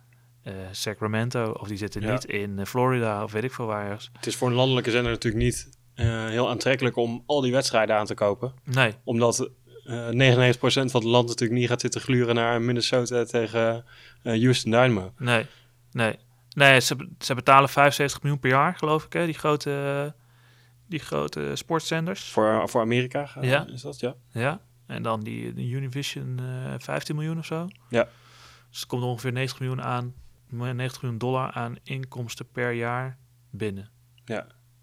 eh, 0.44 0.54
Sacramento 0.72 1.52
of 1.52 1.68
die 1.68 1.78
zitten 1.78 2.02
Ja. 2.02 2.12
niet 2.12 2.26
in 2.26 2.60
eh, 2.60 2.66
Florida 2.66 3.24
of 3.24 3.32
weet 3.32 3.44
ik 3.44 3.54
veel 3.54 3.66
waar. 3.66 3.86
ergens. 3.86 4.10
Het 4.14 4.26
is 4.28 4.36
voor 4.36 4.48
een 4.48 4.54
landelijke 4.54 4.92
zender 4.92 5.12
natuurlijk 5.12 5.44
niet 5.44 5.70
eh, 5.94 6.26
heel 6.28 6.50
aantrekkelijk 6.50 6.96
om 6.96 7.24
al 7.26 7.42
die 7.42 7.52
wedstrijden 7.52 7.96
aan 7.96 8.06
te 8.06 8.14
kopen. 8.14 8.54
Nee, 8.64 8.94
Omdat 9.04 9.50
eh 9.86 10.10
99% 10.10 10.92
van 10.92 11.02
het 11.02 11.04
land 11.04 11.28
natuurlijk 11.28 11.60
niet 11.60 11.70
gaat 11.70 11.82
zitten 11.82 12.02
gluren 12.02 12.36
naar 12.36 12.62
Minnesota 12.62 13.24
tegen 13.24 13.86
Houston 14.24 14.72
Dynamo. 14.72 15.14
nee, 15.18 15.46
nee. 15.92 16.16
Nee, 16.56 16.80
ze, 16.82 17.10
ze 17.20 17.36
betalen 17.36 17.70
75 17.70 18.22
miljoen 18.22 18.40
per 18.40 18.50
jaar, 18.50 18.76
geloof 18.76 19.06
ik, 19.06 19.14
hè, 19.14 19.26
die 19.26 19.34
grote, 19.34 20.14
die 20.88 21.00
grote 21.00 21.52
sportzenders. 21.54 22.24
Voor, 22.30 22.70
voor 22.70 22.82
Amerika 22.82 23.30
Ja. 23.42 23.68
is 23.68 23.82
dat, 23.82 24.00
ja. 24.00 24.16
Ja, 24.32 24.62
en 24.88 25.04
dan 25.04 25.20
die, 25.24 25.54
die 25.54 25.74
Univision 25.74 26.40
eh 26.40 26.74
15 26.78 27.16
miljoen 27.16 27.38
of 27.38 27.46
zo. 27.46 27.68
Ja. 27.90 28.08
Dus 28.72 28.82
er 28.82 28.88
komt 28.88 29.04
ongeveer 29.04 29.32
90 29.32 29.60
miljoen 29.60 29.82
aan, 29.82 30.14
90 30.58 31.02
miljoen 31.02 31.20
dollar 31.20 31.52
aan 31.52 31.76
inkomsten 31.84 32.52
per 32.52 32.72
jaar 32.72 33.18
binnen. 33.50 33.90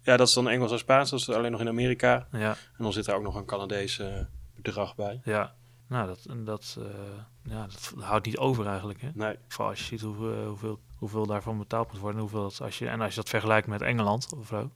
Ja, 0.03 0.17
dat 0.17 0.27
is 0.27 0.33
dan 0.33 0.49
Engels 0.49 0.71
en 0.71 0.77
Spaans, 0.77 1.09
dat 1.09 1.19
is 1.19 1.29
alleen 1.29 1.51
nog 1.51 1.61
in 1.61 1.67
Amerika. 1.67 2.27
Ja, 2.31 2.49
En 2.77 2.83
dan 2.83 2.93
zit 2.93 3.07
er 3.07 3.15
ook 3.15 3.23
nog 3.23 3.35
een 3.35 3.45
Canadees 3.45 3.99
eh, 3.99 4.07
bedrag 4.55 4.95
bij. 4.95 5.21
ja. 5.23 5.53
Nou, 5.87 6.07
dat, 6.07 6.25
en 6.29 6.43
dat, 6.45 6.77
eh, 6.79 6.85
ja, 7.53 7.61
dat 7.67 7.93
houdt 8.03 8.25
niet 8.25 8.37
over 8.37 8.67
eigenlijk. 8.67 9.01
Hè? 9.01 9.09
Nee, 9.13 9.35
Vooral 9.47 9.69
als 9.69 9.79
je 9.79 9.85
ziet 9.85 10.01
hoeveel, 10.01 10.45
hoeveel, 10.47 10.79
hoeveel 10.95 11.25
daarvan 11.25 11.57
betaald 11.57 11.91
moet 11.91 12.01
worden. 12.01 12.21
Hoeveel 12.21 12.41
dat, 12.41 12.61
als 12.61 12.77
je, 12.79 12.87
en 12.87 13.01
als 13.01 13.09
je 13.09 13.15
dat 13.15 13.29
vergelijkt 13.29 13.67
met 13.67 13.81
Engeland 13.81 14.29
of 14.37 14.47
zo. 14.47 14.71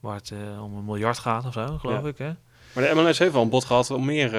Waar 0.00 0.14
het 0.16 0.30
eh, 0.30 0.62
om 0.64 0.76
een 0.76 0.84
miljard 0.84 1.18
gaat 1.18 1.44
of 1.46 1.52
zo, 1.52 1.78
geloof 1.78 2.02
Ja. 2.02 2.08
ik. 2.08 2.18
Hè? 2.18 2.32
maar 2.74 2.84
de 2.84 2.94
MLS 2.94 3.18
heeft 3.18 3.32
wel 3.32 3.42
een 3.42 3.48
bod 3.48 3.64
gehad 3.64 3.90
om 3.90 4.04
meer 4.04 4.30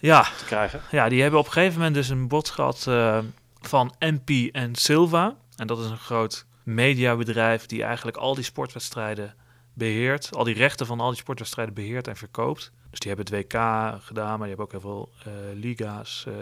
Ja, 0.00 0.22
te 0.22 0.44
krijgen. 0.46 0.80
Ja, 0.90 1.08
die 1.08 1.22
hebben 1.22 1.40
op 1.40 1.46
een 1.46 1.52
gegeven 1.52 1.76
moment 1.76 1.94
dus 1.94 2.08
een 2.08 2.28
bod 2.28 2.50
gehad 2.50 2.86
eh, 2.88 3.18
van 3.68 3.94
MP 3.98 4.30
en 4.52 4.74
Silva. 4.74 5.36
En 5.56 5.66
dat 5.66 5.78
is 5.78 5.90
een 5.90 5.98
groot 5.98 6.46
mediabedrijf 6.62 7.66
die 7.66 7.82
eigenlijk 7.82 8.16
al 8.16 8.34
die 8.34 8.44
sportwedstrijden 8.44 9.34
beheert. 9.72 10.30
Al 10.34 10.44
die 10.44 10.54
rechten 10.54 10.86
van 10.86 11.00
al 11.00 11.08
die 11.08 11.18
sportwedstrijden 11.18 11.74
beheert 11.74 12.08
en 12.08 12.16
verkoopt. 12.16 12.72
Dus 12.90 12.98
die 12.98 13.14
hebben 13.14 13.34
het 13.34 13.44
WK 13.44 13.60
gedaan, 14.02 14.38
maar 14.38 14.48
die 14.48 14.56
hebben 14.56 14.64
ook 14.64 14.70
heel 14.70 14.80
veel 14.80 15.12
eh, 15.24 15.32
liga's 15.54 16.24
eh, 16.26 16.34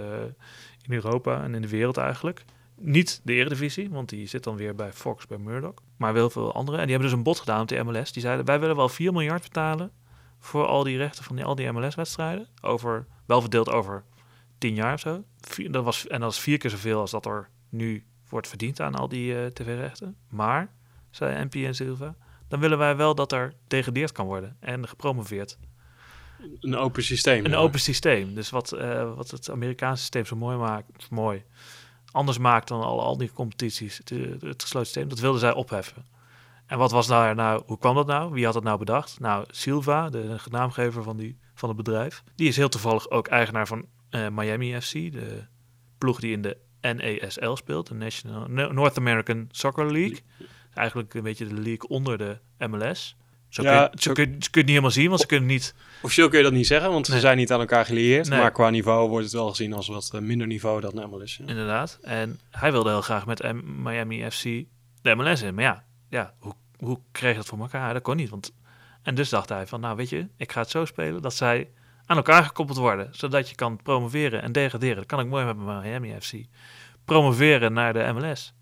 in 0.83 0.95
Europa 0.95 1.43
en 1.43 1.55
in 1.55 1.63
de 1.63 1.69
wereld 1.69 1.97
eigenlijk. 1.97 2.45
Niet 2.77 3.21
de 3.25 3.33
Eredivisie, 3.33 3.91
want 3.91 4.09
die 4.09 4.27
zit 4.27 4.45
dan 4.45 4.57
weer 4.57 4.75
bij 4.75 4.93
Fox, 4.93 5.27
bij 5.27 5.39
Murdoch. 5.39 5.75
Maar 5.97 6.13
wel 6.13 6.31
veel 6.31 6.55
andere. 6.55 6.77
En 6.77 6.83
die 6.83 6.93
hebben 6.93 7.09
dus 7.09 7.19
een 7.19 7.25
bod 7.25 7.39
gedaan 7.39 7.61
op 7.61 7.69
de 7.69 7.83
MLS. 7.83 8.13
Die 8.13 8.23
zeiden, 8.23 8.45
wij 8.45 8.61
willen 8.61 8.77
wel 8.77 8.89
4 8.89 9.13
miljard 9.13 9.43
betalen 9.43 9.93
voor 10.39 10.67
al 10.67 10.83
die 10.83 10.97
rechten 10.97 11.25
van 11.25 11.37
die, 11.37 11.45
al 11.45 11.55
die 11.55 11.73
MLS-wedstrijden. 11.73 12.49
Over, 12.61 13.07
wel 13.27 13.41
verdeeld 13.41 13.71
over 13.71 14.05
10 14.65 14.75
jaar 14.75 14.93
of 14.93 15.01
zo. 15.01 15.25
Vier- 15.41 15.73
dat 15.73 15.85
was, 15.85 16.07
en 16.07 16.21
dat 16.21 16.33
is 16.33 16.39
vier 16.39 16.59
keer 16.59 16.71
zoveel 16.71 17.01
als 17.01 17.11
dat 17.11 17.27
er 17.27 17.49
nu 17.69 18.05
wordt 18.29 18.49
verdiend 18.49 18.81
aan 18.81 18.95
al 18.95 19.09
die 19.09 19.39
eh, 19.39 19.47
tv-rechten. 19.47 20.17
Maar, 20.29 20.73
zei 21.11 21.45
MP 21.45 21.55
en 21.55 21.75
Silva, 21.75 22.17
dan 22.49 22.61
willen 22.61 22.79
wij 22.79 22.97
wel 22.97 23.15
dat 23.15 23.33
er 23.33 23.55
degradeerd 23.67 24.13
kan 24.13 24.27
worden 24.27 24.57
en 24.61 24.89
gepromoveerd. 24.89 25.59
Een 26.61 26.77
open 26.77 27.03
systeem. 27.03 27.45
Een 27.45 27.51
ja. 27.51 27.57
open 27.57 27.81
systeem. 27.81 28.35
Dus 28.35 28.51
wat, 28.51 28.73
eh, 28.73 29.15
wat 29.15 29.31
het 29.31 29.51
Amerikaanse 29.51 30.01
systeem 30.01 30.25
zo 30.25 30.37
mooi 30.37 30.57
maakt, 30.57 31.11
mooi, 31.11 31.45
anders 32.11 32.39
maakt 32.39 32.69
dan 32.69 32.83
al, 32.83 33.03
al 33.03 33.17
die 33.17 33.33
competities, 33.33 33.99
het, 33.99 34.09
het 34.41 34.63
gesloten 34.63 34.87
systeem, 34.87 35.09
dat 35.09 35.19
wilden 35.19 35.41
zij 35.41 35.53
opheffen. 35.53 36.05
En 36.67 36.79
wat 36.79 36.91
was 36.91 37.07
daar 37.07 37.35
nou, 37.35 37.63
hoe 37.67 37.79
kwam 37.79 37.95
dat 37.95 38.07
nou? 38.07 38.33
Wie 38.33 38.45
had 38.45 38.55
het 38.55 38.65
nou 38.65 38.79
bedacht? 38.79 39.21
Nou, 39.21 39.45
Silva, 39.51 40.11
de 40.11 40.37
naamgever 40.51 41.03
van, 41.03 41.17
die, 41.17 41.39
van 41.55 41.69
het 41.69 41.79
bedrijf, 41.79 42.23
die 42.35 42.49
is 42.49 42.57
heel 42.57 42.69
toevallig 42.69 43.11
ook 43.11 43.27
eigenaar 43.27 43.67
van 43.67 43.87
eh, 44.15 44.29
Miami 44.33 44.81
FC, 44.81 44.93
de 44.93 45.45
ploeg 45.99 46.21
die 46.21 46.33
in 46.33 46.43
de 46.43 46.57
NASL 46.81 47.55
speelt, 47.55 47.87
de 47.87 47.95
National, 47.95 48.47
No- 48.49 48.73
North 48.73 48.99
American 48.99 49.49
Soccer 49.51 49.93
League. 49.93 50.19
Eigenlijk 50.75 51.15
een 51.15 51.23
beetje 51.23 51.47
de 51.47 51.55
league 51.55 51.89
onder 51.89 52.19
de 52.19 52.39
MLS. 52.69 53.17
Zo 53.49 53.63
kun, 53.63 53.73
Ja, 53.73 53.89
je, 53.93 54.01
zo 54.03 54.13
kun, 54.13 54.25
je- 54.31 54.37
ze 54.39 54.51
kunnen 54.51 54.51
het 54.51 54.55
niet 54.55 54.67
helemaal 54.69 54.91
zien, 54.91 55.09
want 55.09 55.21
ze 55.21 55.27
kunnen 55.27 55.49
niet 55.49 55.75
Officieel 56.03 56.29
kun 56.29 56.39
je 56.39 56.45
dat 56.45 56.53
niet 56.53 56.67
zeggen, 56.67 56.91
want 56.91 57.09
Nee. 57.09 57.17
ze 57.17 57.23
zijn 57.23 57.37
niet 57.37 57.53
aan 57.53 57.61
elkaar 57.61 57.85
gelieerd. 57.85 58.29
Nee. 58.29 58.39
Maar 58.41 58.53
qua 58.53 58.71
niveau 58.71 59.09
wordt 59.09 59.25
het 59.25 59.35
wel 59.35 59.49
gezien 59.49 59.73
als 59.73 59.89
wat 59.89 60.11
eh, 60.15 60.21
minder 60.21 60.47
niveau 60.47 60.81
dan 60.81 61.11
MLS. 61.11 61.37
ja. 61.37 61.47
Inderdaad. 61.47 61.99
En 62.03 62.41
hij 62.51 62.73
wilde 62.73 62.89
heel 62.91 63.01
graag 63.03 63.27
met 63.27 63.43
M- 63.43 63.83
Miami 63.83 64.31
FC 64.31 64.43
de 65.03 65.15
MLS 65.15 65.43
in. 65.43 65.55
Maar 65.55 65.65
ja, 65.65 65.85
ja 66.09 66.35
hoe, 66.39 66.55
hoe 66.79 67.01
kreeg 67.13 67.37
dat 67.37 67.47
voor 67.47 67.59
elkaar? 67.59 67.93
Dat 67.93 68.03
kon 68.03 68.17
niet. 68.17 68.31
Want... 68.31 68.53
En 69.03 69.15
dus 69.15 69.29
dacht 69.29 69.49
hij 69.49 69.67
van, 69.67 69.81
nou 69.81 69.97
weet 69.97 70.09
je, 70.09 70.29
ik 70.37 70.53
ga 70.53 70.61
het 70.61 70.71
zo 70.71 70.85
spelen 70.85 71.23
dat 71.23 71.35
zij 71.35 71.69
aan 72.07 72.17
elkaar 72.17 72.45
gekoppeld 72.45 72.79
worden. 72.79 73.09
Zodat 73.13 73.49
je 73.49 73.55
kan 73.55 73.77
promoveren 73.77 74.43
en 74.43 74.53
degraderen. 74.53 74.97
Dat 74.97 75.07
kan 75.07 75.21
ik 75.21 75.27
mooi 75.27 75.45
met 75.45 75.57
Miami 75.57 76.21
FC. 76.21 76.33
Promoveren 77.05 77.73
naar 77.73 77.93
de 77.93 78.13
MLS. 78.13 78.55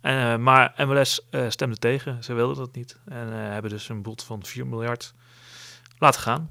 En, 0.00 0.32
eh, 0.32 0.36
maar 0.36 0.74
MLS 0.86 1.28
eh, 1.30 1.50
stemde 1.50 1.76
tegen. 1.76 2.24
Ze 2.24 2.32
wilden 2.32 2.56
dat 2.56 2.74
niet. 2.74 3.00
En 3.04 3.32
eh, 3.32 3.38
hebben 3.38 3.70
dus 3.70 3.88
een 3.88 4.02
bod 4.02 4.24
van 4.24 4.44
4 4.44 4.66
miljard 4.66 5.14
laten 5.98 6.20
gaan. 6.20 6.50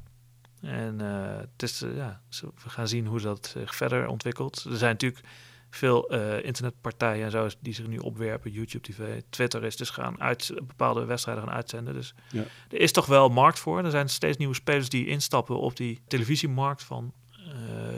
En 0.61 0.99
het 0.99 1.63
is, 1.63 1.79
ja, 1.95 2.21
we 2.39 2.69
gaan 2.69 2.87
zien 2.87 3.05
hoe 3.05 3.21
dat 3.21 3.47
zich 3.47 3.75
verder 3.75 4.07
ontwikkelt. 4.07 4.63
Er 4.63 4.77
zijn 4.77 4.91
natuurlijk 4.91 5.25
veel 5.75 6.09
eh, 6.09 6.43
internetpartijen 6.45 7.25
en 7.25 7.31
zo 7.31 7.47
die 7.59 7.73
zich 7.73 7.87
nu 7.87 7.97
opwerpen. 7.97 8.51
YouTube 8.51 8.91
TV, 8.91 9.21
Twitter 9.29 9.63
is 9.63 9.75
dus 9.75 9.89
gaan 9.89 10.21
uit, 10.21 10.51
bepaalde 10.55 11.05
wedstrijden 11.05 11.43
gaan 11.43 11.53
uitzenden. 11.53 11.93
Dus 11.93 12.13
Ja. 12.31 12.43
er 12.69 12.79
is 12.79 12.91
toch 12.91 13.05
wel 13.05 13.29
markt 13.29 13.59
voor. 13.59 13.83
Er 13.83 13.91
zijn 13.91 14.09
steeds 14.09 14.37
nieuwe 14.37 14.53
spelers 14.53 14.89
die 14.89 15.07
instappen 15.07 15.59
op 15.59 15.77
die 15.77 16.01
televisiemarkt 16.07 16.83
van 16.83 17.13
eh, 17.31 17.51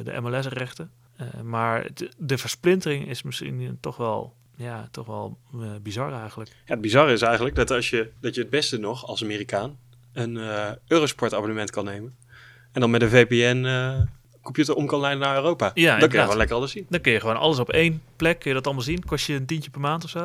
de 0.04 0.22
MLS-rechten. 0.22 0.92
Eh, 1.16 1.42
maar 1.42 1.88
de, 2.18 2.38
versplintering 2.38 3.08
is 3.08 3.24
misschien 3.24 3.78
toch 3.80 3.98
wel, 3.98 4.34
ja, 4.56 4.88
toch 4.92 5.06
wel 5.06 5.38
bizar 5.82 6.14
eigenlijk. 6.14 6.50
Ja, 6.50 6.74
het 6.74 6.82
bizarre 6.82 7.12
is 7.14 7.22
eigenlijk 7.22 7.56
dat, 7.56 7.72
als 7.72 7.90
je, 7.90 8.12
dat 8.20 8.36
je 8.36 8.42
het 8.42 8.50
beste 8.50 8.78
nog 8.78 9.06
als 9.06 9.24
Amerikaan 9.24 9.78
een 10.14 10.38
Eurosport 10.88 11.34
abonnement 11.34 11.72
kan 11.72 11.86
nemen. 11.86 12.16
En 12.72 12.82
dan 12.82 12.90
met 12.92 13.02
een 13.02 13.10
VPN 13.10 13.66
computer 14.44 14.76
om 14.76 14.86
kan 14.88 15.00
leiden 15.00 15.22
naar 15.24 15.36
Europa. 15.36 15.72
dan 15.74 16.00
kun 16.00 16.10
je 16.12 16.20
gewoon 16.20 16.38
lekker 16.38 16.56
alles 16.56 16.72
zien. 16.72 16.86
Dan 16.90 17.02
kun 17.02 17.12
je 17.12 17.20
gewoon 17.20 17.38
alles 17.38 17.60
op 17.60 17.70
één 17.70 18.02
plek, 18.16 18.40
kun 18.40 18.50
je 18.50 18.56
dat 18.56 18.66
allemaal 18.66 18.84
zien. 18.84 19.06
Kost 19.06 19.26
je 19.26 19.34
een 19.34 19.46
tientje 19.46 19.70
per 19.70 19.80
maand 19.82 20.04
of 20.04 20.10
zo. 20.10 20.20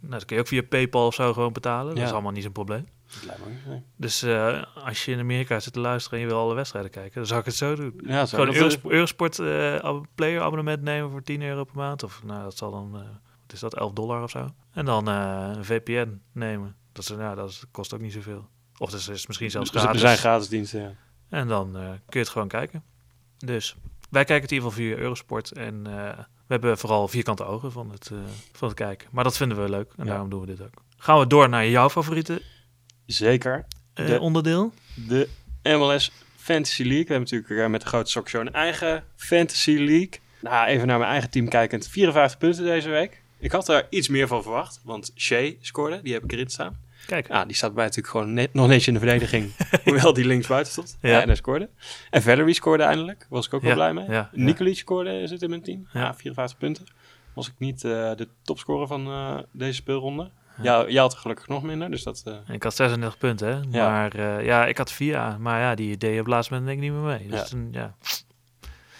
Nou, 0.00 0.12
dat 0.12 0.24
kun 0.24 0.36
je 0.36 0.42
ook 0.42 0.48
via 0.48 0.62
PayPal 0.62 1.06
of 1.06 1.14
zo 1.14 1.32
gewoon 1.32 1.52
betalen. 1.52 1.88
Dat 1.88 1.98
Ja. 1.98 2.04
is 2.04 2.12
allemaal 2.12 2.32
niet 2.32 2.42
zo'n 2.42 2.52
probleem. 2.52 2.86
Dat 3.14 3.24
lijkt 3.26 3.44
me 3.44 3.50
niet, 3.50 3.66
nee. 3.66 3.82
Dus 3.96 4.22
eh, 4.22 4.62
als 4.84 5.04
je 5.04 5.12
in 5.12 5.18
Amerika 5.18 5.60
zit 5.60 5.72
te 5.72 5.80
luisteren 5.80 6.18
en 6.18 6.24
je 6.24 6.30
wil 6.30 6.40
alle 6.40 6.54
wedstrijden 6.54 6.90
kijken, 6.90 7.14
dan 7.14 7.26
zou 7.26 7.40
ik 7.40 7.46
het 7.46 7.54
zo 7.54 7.74
doen. 7.74 8.00
Ja, 8.06 8.26
zo, 8.26 8.30
Gewoon 8.36 8.46
een 8.46 8.52
is- 8.54 8.58
Eurosp- 8.60 8.90
Eurosport 8.90 9.38
eh, 9.38 9.74
ab- 9.80 10.06
player 10.14 10.40
abonnement 10.40 10.82
nemen 10.82 11.10
voor 11.10 11.22
10 11.22 11.42
euro 11.42 11.64
per 11.64 11.76
maand. 11.76 12.02
Of 12.02 12.22
nou, 12.24 12.42
dat 12.42 12.56
zal 12.56 12.70
dan, 12.70 12.90
eh, 12.94 13.00
wat 13.42 13.52
is 13.52 13.60
dat, 13.60 13.74
11 13.74 13.92
dollar 13.92 14.22
of 14.22 14.30
zo. 14.30 14.48
En 14.72 14.84
dan 14.84 15.06
een 15.06 15.64
VPN 15.64 16.20
nemen. 16.32 16.76
Dat, 16.92 17.02
is, 17.04 17.16
ja, 17.18 17.34
dat 17.34 17.48
is- 17.50 17.64
kost 17.70 17.94
ook 17.94 18.00
niet 18.00 18.12
zoveel. 18.12 18.48
Of 18.78 18.90
dat 18.90 19.00
is, 19.00 19.08
is 19.08 19.26
misschien 19.26 19.50
zelfs 19.50 19.70
Dus 19.70 19.80
gratis. 19.80 20.00
er 20.02 20.06
zijn 20.08 20.18
gratis 20.20 20.48
diensten, 20.48 20.80
ja. 20.80 20.92
En 21.28 21.48
dan 21.48 21.72
kun 21.72 22.00
je 22.08 22.18
het 22.18 22.28
gewoon 22.28 22.48
kijken. 22.48 22.82
Dus 23.38 23.74
wij 24.10 24.24
kijken 24.24 24.42
het 24.42 24.50
in 24.52 24.56
ieder 24.56 24.70
geval 24.72 24.86
via 24.86 24.96
Eurosport. 24.96 25.50
En 25.52 25.86
eh, 25.86 26.18
we 26.18 26.24
hebben 26.54 26.78
vooral 26.78 27.08
vierkante 27.08 27.44
ogen 27.44 27.72
van 27.72 27.90
het, 27.90 28.10
eh, 28.12 28.18
van 28.52 28.68
het 28.68 28.76
kijken. 28.76 29.08
Maar 29.12 29.24
dat 29.24 29.36
vinden 29.36 29.62
we 29.62 29.70
leuk 29.70 29.92
en 29.96 30.04
Ja. 30.04 30.10
daarom 30.10 30.30
doen 30.30 30.40
we 30.40 30.46
dit 30.46 30.62
ook. 30.62 30.82
Gaan 30.96 31.18
we 31.18 31.26
door 31.26 31.48
naar 31.48 31.68
jouw 31.68 31.90
favoriete 31.90 32.42
Zeker. 33.06 33.66
eh, 33.94 34.06
De- 34.06 34.20
onderdeel? 34.20 34.72
De 34.94 35.28
MLS 35.62 36.10
Fantasy 36.36 36.82
League. 36.82 37.04
We 37.06 37.12
hebben 37.12 37.28
natuurlijk 37.30 37.70
met 37.70 37.80
de 37.80 37.86
grote 37.86 38.10
Soccer 38.10 38.30
Show 38.30 38.46
een 38.46 38.52
eigen 38.52 39.04
Fantasy 39.16 39.70
League. 39.76 40.10
Nou, 40.40 40.66
even 40.66 40.86
naar 40.86 40.98
mijn 40.98 41.10
eigen 41.10 41.30
team 41.30 41.48
kijkend. 41.48 41.88
54 41.88 42.38
punten 42.38 42.64
deze 42.64 42.88
week. 42.88 43.22
Ik 43.38 43.52
had 43.52 43.68
er 43.68 43.86
iets 43.90 44.08
meer 44.08 44.26
van 44.26 44.42
verwacht, 44.42 44.80
want 44.84 45.12
Shea 45.16 45.52
scoorde. 45.60 46.00
Die 46.02 46.12
heb 46.12 46.24
ik 46.24 46.32
erin 46.32 46.48
staan. 46.48 46.80
Kijk, 47.08 47.28
Ja, 47.28 47.44
die 47.44 47.56
staat 47.56 47.74
bij 47.74 47.84
natuurlijk 47.84 48.12
gewoon 48.12 48.32
net, 48.32 48.54
nog 48.54 48.66
netjes 48.66 48.86
in 48.86 48.92
de 48.94 48.98
verdediging. 49.00 49.50
hoewel 49.84 50.12
die 50.12 50.24
links 50.26 50.46
buiten 50.46 50.72
stond. 50.72 50.98
Ja. 51.00 51.08
Ja. 51.10 51.20
en 51.20 51.26
hij 51.26 51.36
scoorde. 51.36 51.68
En 52.10 52.22
Valerie 52.22 52.54
scoorde 52.54 52.82
eindelijk. 52.82 53.26
Was 53.28 53.46
ik 53.46 53.54
ook 53.54 53.62
wel 53.62 53.74
blij 53.74 53.92
mee. 53.92 54.06
Nikolic 54.32 54.76
scoorde, 54.76 55.26
zit 55.26 55.42
in 55.42 55.50
mijn 55.50 55.62
team. 55.62 55.88
Ja. 55.92 56.00
Ja, 56.00 56.14
54 56.14 56.58
punten. 56.58 56.84
Was 57.34 57.48
ik 57.48 57.54
niet 57.58 57.84
eh, 57.84 57.90
de 57.90 58.28
topscorer 58.42 58.86
van 58.86 59.06
eh, 59.06 59.38
deze 59.52 59.74
speelronde. 59.74 60.30
Ja, 60.62 60.84
jij 60.88 61.00
had 61.00 61.14
gelukkig 61.14 61.48
nog 61.48 61.62
minder, 61.62 61.90
dus 61.90 62.02
dat... 62.02 62.22
eh, 62.24 62.54
ik 62.54 62.62
had 62.62 62.74
36 62.74 63.18
punten, 63.18 63.48
hè? 63.48 63.78
Ja. 63.78 63.90
Maar 63.90 64.44
ja, 64.44 64.66
ik 64.66 64.78
had 64.78 64.92
vier 64.92 65.16
aan. 65.16 65.42
Maar 65.42 65.60
ja, 65.60 65.74
die 65.74 65.96
deed 65.96 66.12
op 66.12 66.18
het 66.18 66.26
laatste 66.26 66.52
moment 66.54 66.70
denk 66.70 66.82
ik 66.82 66.90
niet 66.92 67.00
meer 67.02 67.18
mee. 67.18 67.28
Dus 67.28 67.38
Ja. 67.40 67.44
toen, 67.46 67.68
ja, 67.70 67.94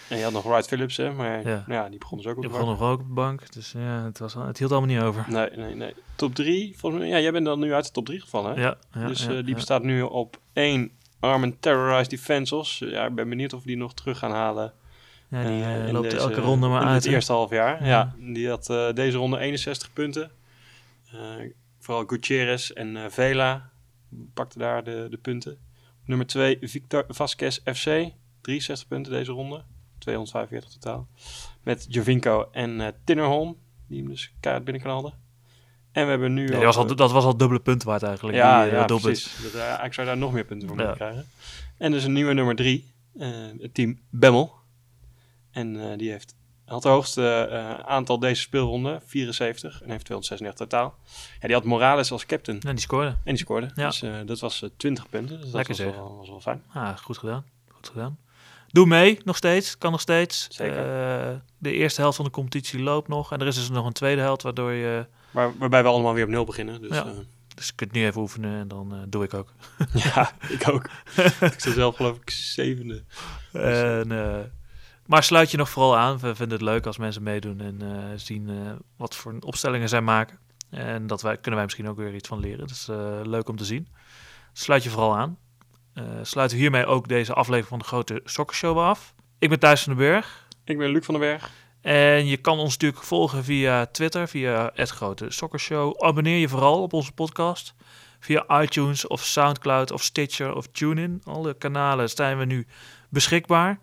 En 0.09 0.17
je 0.17 0.23
had 0.25 0.33
nog 0.33 0.43
Wright 0.45 0.67
Phillips, 0.67 0.97
hè, 0.97 1.13
maar 1.13 1.49
Ja. 1.49 1.65
ja. 1.67 1.89
die 1.89 1.99
begon 1.99 2.19
dus 2.19 2.27
ook 2.27 2.37
op 2.37 2.43
de 2.43 2.49
begon 2.49 2.67
nog 2.67 2.81
ook 2.81 3.01
op 3.01 3.07
de 3.07 3.13
bank. 3.13 3.53
Dus 3.53 3.73
ja, 3.73 4.05
het, 4.05 4.19
was, 4.19 4.35
het 4.35 4.59
hield 4.59 4.73
allemaal 4.73 4.95
niet 4.95 5.01
over. 5.01 5.25
Nee, 5.29 5.51
nee, 5.57 5.75
nee. 5.75 5.95
Top 6.15 6.35
3, 6.35 6.75
volgens 6.77 7.03
mij, 7.03 7.11
ja, 7.11 7.21
jij 7.21 7.33
bent 7.33 7.45
dan 7.45 7.61
nu 7.61 7.73
uit 7.75 7.85
de 7.87 7.91
top 7.93 8.07
3 8.07 8.21
gevallen, 8.21 8.55
hè? 8.55 8.61
Ja, 8.63 8.77
ja, 8.93 9.07
dus 9.07 9.25
ja, 9.25 9.31
eh, 9.37 9.45
die 9.45 9.55
bestaat 9.55 9.83
nu 9.83 10.03
op 10.03 10.41
1 10.53 10.91
Armed 11.21 11.63
Terrorized 11.63 12.11
Defensals. 12.11 12.79
Ja, 12.79 13.07
ik 13.07 13.15
ben 13.15 13.29
benieuwd 13.29 13.53
of 13.53 13.61
we 13.61 13.67
die 13.67 13.77
nog 13.77 13.95
terug 13.95 14.19
gaan 14.19 14.31
halen. 14.31 14.73
Ja, 15.29 15.43
die 15.43 15.63
eh, 15.63 15.87
eh, 15.87 15.93
loopt 15.93 16.11
deze- 16.11 16.23
elke 16.23 16.41
ronde 16.41 16.69
maar 16.69 16.83
in 16.83 16.89
uit. 16.89 17.05
het 17.05 17.13
eerste 17.13 17.33
half 17.33 17.51
jaar. 17.51 17.87
Ja. 17.87 18.15
Die 18.19 18.49
had 18.49 18.71
eh, 18.71 18.93
deze 18.93 19.17
ronde 19.17 19.39
61 19.39 19.93
punten. 19.93 20.31
Eh, 21.13 21.19
vooral 21.79 22.05
Gutierrez 22.07 22.71
en 22.71 22.97
eh, 22.97 23.03
Vela 23.09 23.71
pakten 24.35 24.59
daar 24.61 24.85
de, 24.85 25.07
de 25.11 25.17
punten. 25.17 25.59
Nummer 26.05 26.27
2 26.27 26.59
Victor 26.61 27.05
Vasquez 27.09 27.59
FC, 27.65 27.85
63 28.41 28.89
punten 28.89 29.13
deze 29.13 29.33
ronde. 29.33 29.63
245 30.13 30.71
totaal. 30.81 31.09
Met 31.63 31.87
Jovinko 31.89 32.49
en 32.53 32.81
eh 32.81 32.87
Tinnerholm, 33.05 33.57
die 33.87 33.99
hem 33.99 34.09
dus 34.09 34.33
keihard 34.41 34.65
binnenknalden. 34.65 35.13
En 35.93 36.05
we 36.05 36.11
hebben 36.11 36.35
nu... 36.35 36.45
Nee, 36.45 36.53
dat, 36.53 36.63
was 36.63 36.77
al, 36.77 36.89
eh, 36.89 36.97
dat 36.97 37.11
was 37.13 37.25
al 37.25 37.37
dubbele 37.37 37.61
punt 37.61 37.83
waard 37.83 38.03
eigenlijk. 38.03 38.37
ja, 38.37 38.63
die, 38.63 38.71
eh, 38.73 38.79
ja. 38.79 38.87
Dat, 38.87 39.07
ik 39.85 39.93
zou 39.93 40.07
daar 40.07 40.17
nog 40.17 40.33
meer 40.33 40.45
punten 40.45 40.69
voor 40.69 40.77
Ja. 40.79 40.85
moeten 40.87 41.07
krijgen. 41.07 41.31
En 41.79 41.93
dus 41.93 42.05
een 42.05 42.13
nieuwe 42.13 42.33
nummer 42.33 42.57
drie, 42.57 42.93
het 43.59 43.75
team 43.75 43.99
Bemmel. 44.11 44.53
En 45.51 45.97
die 45.99 46.11
heeft, 46.11 46.35
had 46.65 46.83
het 46.83 46.93
hoogste 46.93 47.49
aantal 47.87 48.19
deze 48.19 48.41
speelronde, 48.41 49.01
74, 49.05 49.83
en 49.83 49.91
heeft 49.91 50.05
236 50.05 50.67
totaal. 50.69 50.95
Ja, 51.41 51.47
die 51.47 51.57
had 51.57 51.65
Morales 51.65 52.13
als 52.13 52.27
captain 52.27 52.61
En 52.61 52.71
die 52.75 52.81
scoorde. 52.85 53.09
en 53.09 53.19
die 53.25 53.37
scoorde. 53.37 53.71
Ja. 53.75 53.87
Dus 53.89 54.03
dat 54.27 54.41
was 54.41 54.63
eh, 54.63 54.69
20 54.77 55.09
punten, 55.09 55.37
dus 55.37 55.45
dat 55.45 55.55
Lekker 55.55 55.87
was 55.87 55.95
wel, 55.95 56.17
was 56.17 56.29
wel 56.29 56.41
fijn. 56.41 56.63
Ah, 56.73 56.97
goed 56.97 57.19
gedaan. 57.19 57.45
Goed 57.69 57.89
gedaan. 57.89 58.19
Doe 58.73 58.87
mee, 58.87 59.19
nog 59.25 59.37
steeds. 59.37 59.79
Kan 59.79 59.91
nog 59.91 60.01
steeds. 60.01 60.47
Zeker. 60.51 60.79
Eh, 60.79 61.37
de 61.59 61.73
eerste 61.73 62.01
helft 62.01 62.17
van 62.17 62.25
de 62.25 62.31
competitie 62.31 62.83
loopt 62.83 63.09
nog. 63.09 63.33
En 63.33 63.41
er 63.41 63.47
is 63.47 63.55
dus 63.55 63.71
nog 63.71 63.87
een 63.87 63.93
tweede 63.93 64.21
helft, 64.21 64.43
waardoor 64.43 64.73
je... 64.73 65.07
Waar, 65.31 65.59
waarbij 65.59 65.83
we 65.83 65.89
allemaal 65.89 66.15
weer 66.15 66.25
op 66.25 66.31
nul 66.31 66.45
beginnen. 66.45 66.83
Dus 66.83 66.91
Ja. 66.91 67.05
ja, 67.05 67.13
Dus 67.55 67.67
je 67.67 67.73
kunt 67.75 67.93
nu 67.93 68.05
even 68.05 68.21
oefenen 68.21 68.61
en 68.61 68.69
dan 68.69 68.95
eh, 68.95 68.99
doe 69.09 69.25
ik 69.25 69.35
ook. 69.35 69.53
ja 70.15 70.33
ik 70.49 70.69
ook. 70.69 70.85
ik 71.53 71.61
zat 71.61 71.75
zelf 71.75 71.97
geloof 71.97 72.17
ik 72.17 72.31
zevende. 72.31 73.05
En, 73.53 74.53
maar 75.07 75.23
sluit 75.23 75.51
je 75.51 75.57
nog 75.57 75.71
vooral 75.71 75.97
aan. 75.97 76.19
We 76.19 76.35
vinden 76.35 76.59
het 76.59 76.67
leuk 76.67 76.87
als 76.87 76.99
mensen 76.99 77.23
meedoen 77.23 77.61
en 77.61 78.21
zien 78.21 78.51
wat 78.97 79.17
voor 79.17 79.37
opstellingen 79.41 79.89
zij 79.89 80.01
maken. 80.01 80.39
En 80.71 81.07
dat 81.07 81.23
wij, 81.23 81.35
kunnen 81.35 81.55
wij 81.55 81.65
misschien 81.65 81.89
ook 81.89 81.97
weer 81.97 82.15
iets 82.15 82.29
van 82.29 82.41
leren. 82.41 82.59
Dat 82.59 82.71
is 82.71 82.87
leuk 83.23 83.49
om 83.49 83.57
te 83.57 83.65
zien. 83.65 83.89
Sluit 84.53 84.83
je 84.83 84.91
vooral 84.91 85.17
aan. 85.17 85.39
Eh, 85.99 86.05
sluiten 86.23 86.57
we 86.57 86.63
hiermee 86.63 86.87
ook 86.87 87.09
deze 87.09 87.33
aflevering 87.33 87.69
van 87.69 87.79
de 87.79 87.85
grote 87.85 88.21
Sokkershow 88.25 88.79
af. 88.79 89.15
Ik 89.39 89.49
ben 89.49 89.59
Thijs 89.59 89.83
van 89.83 89.97
den 89.97 90.07
Berg. 90.11 90.47
Ik 90.65 90.79
ben 90.79 90.91
Luc 90.91 91.05
van 91.05 91.15
den 91.15 91.23
Berg. 91.23 91.51
En 91.81 92.27
je 92.27 92.37
kan 92.37 92.59
ons 92.59 92.73
natuurlijk 92.73 93.03
volgen 93.03 93.45
via 93.45 93.87
Twitter, 93.87 94.29
via 94.29 94.71
het 94.75 94.91
Grote 94.91 95.27
Sokkershow. 95.29 96.05
Abonneer 96.05 96.39
je 96.39 96.49
vooral 96.49 96.83
op 96.83 96.93
onze 96.93 97.13
podcast. 97.13 97.75
Via 98.21 98.61
iTunes 98.61 99.07
of 99.07 99.25
Soundcloud 99.25 99.91
of 99.91 100.03
Stitcher 100.03 100.55
of 100.55 100.67
TuneIn. 100.67 101.21
Alle 101.25 101.55
kanalen 101.55 102.09
zijn 102.09 102.39
we 102.39 102.45
nu 102.45 102.67
beschikbaar. 103.09 103.79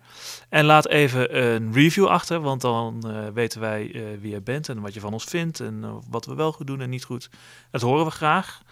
En 0.48 0.64
laat 0.64 0.88
even 0.88 1.44
een 1.44 1.72
review 1.72 2.06
achter, 2.06 2.40
want 2.40 2.60
dan 2.60 3.10
eh, 3.10 3.28
weten 3.34 3.60
wij 3.60 3.90
eh, 3.94 4.02
wie 4.20 4.30
je 4.30 4.42
bent 4.42 4.68
en 4.68 4.80
wat 4.80 4.94
je 4.94 5.00
van 5.00 5.12
ons 5.12 5.24
vindt. 5.24 5.60
En 5.60 6.02
wat 6.10 6.26
we 6.26 6.34
wel 6.34 6.52
goed 6.52 6.66
doen 6.66 6.80
en 6.80 6.90
niet 6.90 7.04
goed. 7.04 7.30
Dat 7.70 7.80
horen 7.80 8.04
we 8.04 8.10
graag. 8.10 8.62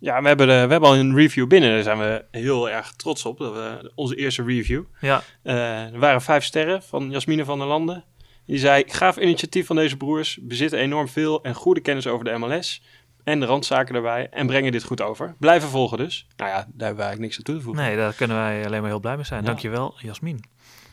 Ja, 0.00 0.20
we 0.22 0.28
hebben, 0.28 0.46
de, 0.46 0.52
we 0.52 0.58
hebben 0.72 0.88
al 0.88 0.96
een 0.96 1.14
review 1.14 1.46
binnen. 1.46 1.70
Daar 1.70 1.82
zijn 1.82 1.98
we 1.98 2.24
heel 2.30 2.70
erg 2.70 2.92
trots 2.92 3.24
op. 3.24 3.38
Dat 3.38 3.52
we, 3.52 3.92
onze 3.94 4.16
eerste 4.16 4.42
review. 4.44 4.82
Ja, 5.00 5.22
Eh, 5.42 5.92
er 5.92 5.98
waren 5.98 6.22
vijf 6.22 6.44
sterren 6.44 6.82
van 6.82 7.10
Jasmine 7.10 7.44
van 7.44 7.58
der 7.58 7.66
Landen. 7.66 8.04
Die 8.46 8.58
zei, 8.58 8.82
gaaf 8.86 9.16
initiatief 9.18 9.66
van 9.66 9.76
deze 9.76 9.96
broers. 9.96 10.38
Bezitten 10.42 10.78
enorm 10.78 11.08
veel 11.08 11.42
en 11.42 11.54
goede 11.54 11.80
kennis 11.80 12.06
over 12.06 12.24
de 12.24 12.38
MLS. 12.38 12.82
En 13.24 13.40
de 13.40 13.46
randzaken 13.46 13.92
daarbij. 13.92 14.28
En 14.30 14.46
brengen 14.46 14.72
dit 14.72 14.84
goed 14.84 15.00
over. 15.00 15.34
Blijven 15.38 15.68
volgen 15.68 15.98
dus. 15.98 16.26
Nou 16.36 16.50
ja, 16.50 16.56
daar 16.56 16.64
hebben 16.64 16.78
we 16.78 17.02
eigenlijk 17.02 17.18
niks 17.20 17.36
aan 17.36 17.42
toe 17.44 17.54
te 17.56 17.60
voegen. 17.62 17.82
nee, 17.84 17.96
daar 17.96 18.12
kunnen 18.14 18.36
wij 18.36 18.64
alleen 18.66 18.80
maar 18.80 18.90
heel 18.90 19.00
blij 19.00 19.16
mee 19.16 19.24
zijn. 19.24 19.40
Ja. 19.40 19.46
Dankjewel, 19.46 19.94
Jasmin. 19.98 20.44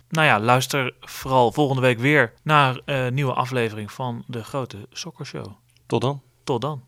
Nou 0.09 0.27
ja, 0.27 0.39
luister 0.39 0.93
vooral 0.99 1.51
volgende 1.51 1.81
week 1.81 1.99
weer 1.99 2.33
naar 2.43 2.79
een 2.85 3.13
nieuwe 3.13 3.33
aflevering 3.33 3.91
van 3.91 4.23
de 4.27 4.43
Grote 4.43 4.77
Sokkershow. 4.91 5.45
Tot 5.87 6.01
dan. 6.01 6.21
Tot 6.43 6.61
dan. 6.61 6.83